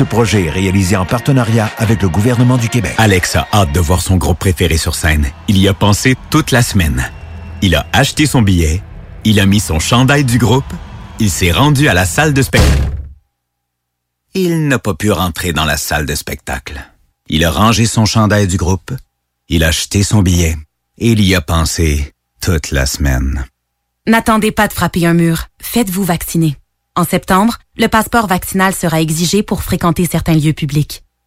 Ce 0.00 0.04
projet 0.04 0.46
est 0.46 0.50
réalisé 0.50 0.96
en 0.96 1.04
partenariat 1.04 1.70
avec 1.76 2.00
le 2.00 2.08
gouvernement 2.08 2.56
du 2.56 2.70
Québec. 2.70 2.94
Alex 2.96 3.36
a 3.36 3.46
hâte 3.52 3.70
de 3.72 3.80
voir 3.80 4.00
son 4.00 4.16
groupe 4.16 4.38
préféré 4.38 4.78
sur 4.78 4.94
scène. 4.94 5.30
Il 5.46 5.58
y 5.58 5.68
a 5.68 5.74
pensé 5.74 6.16
toute 6.30 6.52
la 6.52 6.62
semaine. 6.62 7.12
Il 7.60 7.74
a 7.74 7.86
acheté 7.92 8.24
son 8.24 8.40
billet, 8.40 8.82
il 9.24 9.38
a 9.38 9.44
mis 9.44 9.60
son 9.60 9.78
chandail 9.78 10.24
du 10.24 10.38
groupe, 10.38 10.72
il 11.18 11.30
s'est 11.30 11.52
rendu 11.52 11.86
à 11.86 11.92
la 11.92 12.06
salle 12.06 12.32
de 12.32 12.40
spectacle. 12.40 12.80
Il 14.32 14.68
n'a 14.68 14.78
pas 14.78 14.94
pu 14.94 15.10
rentrer 15.10 15.52
dans 15.52 15.66
la 15.66 15.76
salle 15.76 16.06
de 16.06 16.14
spectacle. 16.14 16.82
Il 17.28 17.44
a 17.44 17.50
rangé 17.50 17.84
son 17.84 18.06
chandail 18.06 18.46
du 18.46 18.56
groupe, 18.56 18.92
il 19.50 19.62
a 19.62 19.68
acheté 19.68 20.02
son 20.02 20.22
billet 20.22 20.56
et 20.96 21.10
il 21.10 21.22
y 21.22 21.34
a 21.34 21.42
pensé 21.42 22.14
toute 22.40 22.70
la 22.70 22.86
semaine. 22.86 23.44
N'attendez 24.06 24.50
pas 24.50 24.66
de 24.66 24.72
frapper 24.72 25.04
un 25.04 25.12
mur. 25.12 25.48
Faites-vous 25.60 26.04
vacciner. 26.04 26.56
En 26.96 27.04
septembre, 27.04 27.58
le 27.76 27.86
passeport 27.86 28.26
vaccinal 28.26 28.74
sera 28.74 29.00
exigé 29.00 29.42
pour 29.42 29.62
fréquenter 29.62 30.06
certains 30.06 30.34
lieux 30.34 30.52
publics. 30.52 31.04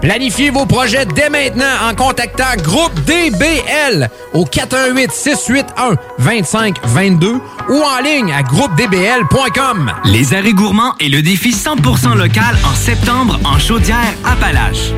Planifiez 0.00 0.50
vos 0.50 0.64
projets 0.64 1.06
dès 1.06 1.28
maintenant 1.28 1.64
en 1.88 1.94
contactant 1.94 2.44
Groupe 2.62 2.94
DBL 3.04 4.08
au 4.32 4.44
418 4.44 5.10
681 5.10 5.96
2522 6.18 7.40
ou 7.68 7.74
en 7.74 8.02
ligne 8.02 8.32
à 8.32 8.42
groupedbl.com. 8.42 9.92
Les 10.04 10.34
arrêts 10.34 10.52
gourmands 10.52 10.94
et 11.00 11.08
le 11.08 11.20
défi 11.22 11.50
100% 11.50 12.16
local 12.16 12.56
en 12.64 12.74
septembre 12.74 13.40
en 13.44 13.58
chaudière 13.58 14.14
Appalaches. 14.24 14.92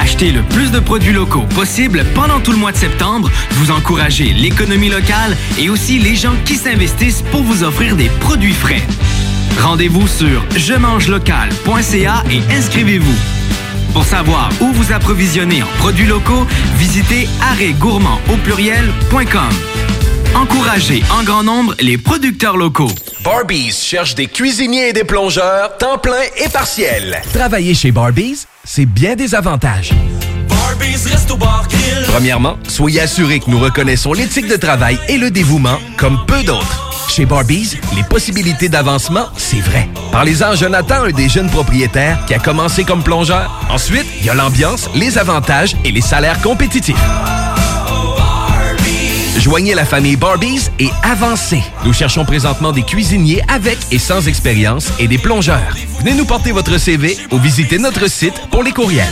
Achetez 0.00 0.30
le 0.30 0.42
plus 0.42 0.70
de 0.70 0.78
produits 0.78 1.12
locaux 1.12 1.46
possible 1.54 2.04
pendant 2.14 2.40
tout 2.40 2.52
le 2.52 2.58
mois 2.58 2.72
de 2.72 2.76
septembre. 2.76 3.30
Vous 3.52 3.70
encouragez 3.70 4.32
l'économie 4.32 4.90
locale 4.90 5.36
et 5.58 5.70
aussi 5.70 5.98
les 5.98 6.14
gens 6.14 6.34
qui 6.44 6.54
s'investissent 6.54 7.22
pour 7.30 7.42
vous 7.42 7.64
offrir 7.64 7.96
des 7.96 8.10
produits 8.20 8.52
frais. 8.52 8.82
Rendez-vous 9.60 10.06
sur 10.06 10.44
je 10.56 10.74
mange 10.74 11.08
local.ca 11.08 12.22
et 12.30 12.54
inscrivez-vous. 12.54 13.16
Pour 13.96 14.04
savoir 14.04 14.50
où 14.60 14.66
vous 14.72 14.92
approvisionner 14.92 15.62
en 15.62 15.78
produits 15.78 16.04
locaux, 16.04 16.46
visitez 16.74 17.26
arrêtgourmand 17.40 18.20
au 18.30 18.36
pluriel.com. 18.36 19.48
Encouragez 20.34 21.02
en 21.18 21.24
grand 21.24 21.42
nombre 21.42 21.74
les 21.80 21.96
producteurs 21.96 22.58
locaux. 22.58 22.90
Barbies 23.24 23.72
cherche 23.72 24.14
des 24.14 24.26
cuisiniers 24.26 24.90
et 24.90 24.92
des 24.92 25.04
plongeurs, 25.04 25.78
temps 25.78 25.96
plein 25.96 26.24
et 26.44 26.50
partiel. 26.50 27.22
Travailler 27.32 27.72
chez 27.72 27.90
Barbies, 27.90 28.44
c'est 28.64 28.84
bien 28.84 29.16
des 29.16 29.34
avantages. 29.34 29.94
Premièrement, 32.08 32.58
soyez 32.68 33.00
assurés 33.00 33.40
que 33.40 33.50
nous 33.50 33.58
reconnaissons 33.58 34.12
l'éthique 34.12 34.46
de 34.46 34.56
travail 34.56 34.98
et 35.08 35.16
le 35.16 35.30
dévouement 35.30 35.78
comme 35.96 36.18
peu 36.26 36.42
d'autres. 36.42 36.95
Chez 37.08 37.24
Barbies, 37.24 37.78
les 37.94 38.02
possibilités 38.02 38.68
d'avancement, 38.68 39.26
c'est 39.36 39.60
vrai. 39.60 39.88
Parlez-en 40.12 40.50
à 40.50 40.54
Jonathan, 40.54 41.04
un 41.04 41.10
des 41.10 41.28
jeunes 41.28 41.48
propriétaires 41.48 42.18
qui 42.26 42.34
a 42.34 42.38
commencé 42.38 42.84
comme 42.84 43.02
plongeur. 43.02 43.62
Ensuite, 43.70 44.06
il 44.20 44.26
y 44.26 44.30
a 44.30 44.34
l'ambiance, 44.34 44.90
les 44.94 45.16
avantages 45.16 45.76
et 45.84 45.92
les 45.92 46.00
salaires 46.00 46.40
compétitifs. 46.42 46.96
Joignez 49.38 49.74
la 49.74 49.84
famille 49.84 50.16
Barbies 50.16 50.70
et 50.78 50.90
avancez. 51.02 51.62
Nous 51.84 51.92
cherchons 51.92 52.24
présentement 52.24 52.72
des 52.72 52.82
cuisiniers 52.82 53.42
avec 53.48 53.78
et 53.92 53.98
sans 53.98 54.26
expérience 54.28 54.92
et 54.98 55.06
des 55.06 55.18
plongeurs. 55.18 55.76
Venez 56.00 56.14
nous 56.14 56.24
porter 56.24 56.52
votre 56.52 56.76
CV 56.78 57.16
ou 57.30 57.38
visitez 57.38 57.78
notre 57.78 58.10
site 58.10 58.34
pour 58.50 58.62
les 58.62 58.72
courriels. 58.72 59.06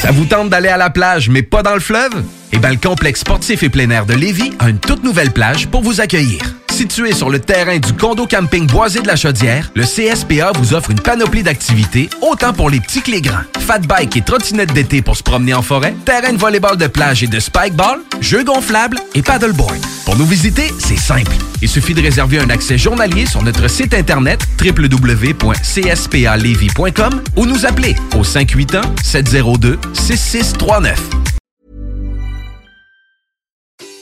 Ça 0.00 0.10
vous 0.10 0.24
tente 0.24 0.48
d'aller 0.50 0.68
à 0.68 0.76
la 0.76 0.90
plage, 0.90 1.28
mais 1.28 1.42
pas 1.42 1.62
dans 1.62 1.74
le 1.74 1.80
fleuve? 1.80 2.24
Eh 2.52 2.58
bien, 2.58 2.70
le 2.70 2.76
complexe 2.76 3.20
sportif 3.20 3.62
et 3.62 3.68
plein 3.68 3.90
air 3.90 4.06
de 4.06 4.14
Lévis 4.14 4.52
a 4.58 4.68
une 4.68 4.78
toute 4.78 5.04
nouvelle 5.04 5.32
plage 5.32 5.68
pour 5.68 5.82
vous 5.82 6.00
accueillir. 6.00 6.40
Situé 6.70 7.12
sur 7.12 7.28
le 7.28 7.38
terrain 7.38 7.78
du 7.78 7.92
condo 7.92 8.26
camping 8.26 8.66
Boisé 8.66 9.00
de 9.00 9.06
la 9.06 9.16
Chaudière, 9.16 9.70
le 9.74 9.84
CSPA 9.84 10.52
vous 10.54 10.72
offre 10.72 10.90
une 10.90 11.00
panoplie 11.00 11.42
d'activités, 11.42 12.08
autant 12.22 12.54
pour 12.54 12.70
les 12.70 12.80
petits 12.80 13.02
que 13.02 13.10
les 13.10 13.20
grands. 13.20 13.42
Fat 13.58 13.80
bike 13.80 14.16
et 14.16 14.22
trottinette 14.22 14.72
d'été 14.72 15.02
pour 15.02 15.14
se 15.16 15.22
promener 15.22 15.52
en 15.52 15.60
forêt, 15.60 15.94
terrain 16.06 16.32
de 16.32 16.38
volleyball 16.38 16.78
de 16.78 16.86
plage 16.86 17.22
et 17.22 17.26
de 17.26 17.38
spikeball, 17.38 18.00
jeux 18.22 18.44
gonflables 18.44 18.98
et 19.14 19.20
paddleboard. 19.20 19.76
Pour 20.06 20.16
nous 20.16 20.24
visiter, 20.24 20.72
c'est 20.78 20.98
simple. 20.98 21.36
Il 21.60 21.68
suffit 21.68 21.92
de 21.92 22.00
réserver 22.00 22.38
un 22.38 22.48
accès 22.48 22.78
journalier 22.78 23.26
sur 23.26 23.42
notre 23.42 23.68
site 23.68 23.92
internet 23.92 24.40
www.cspalevy.com 24.60 27.22
ou 27.36 27.44
nous 27.44 27.66
appeler 27.66 27.94
au 28.16 28.24
581 28.24 28.80
702 29.02 29.78
6639. 29.92 30.98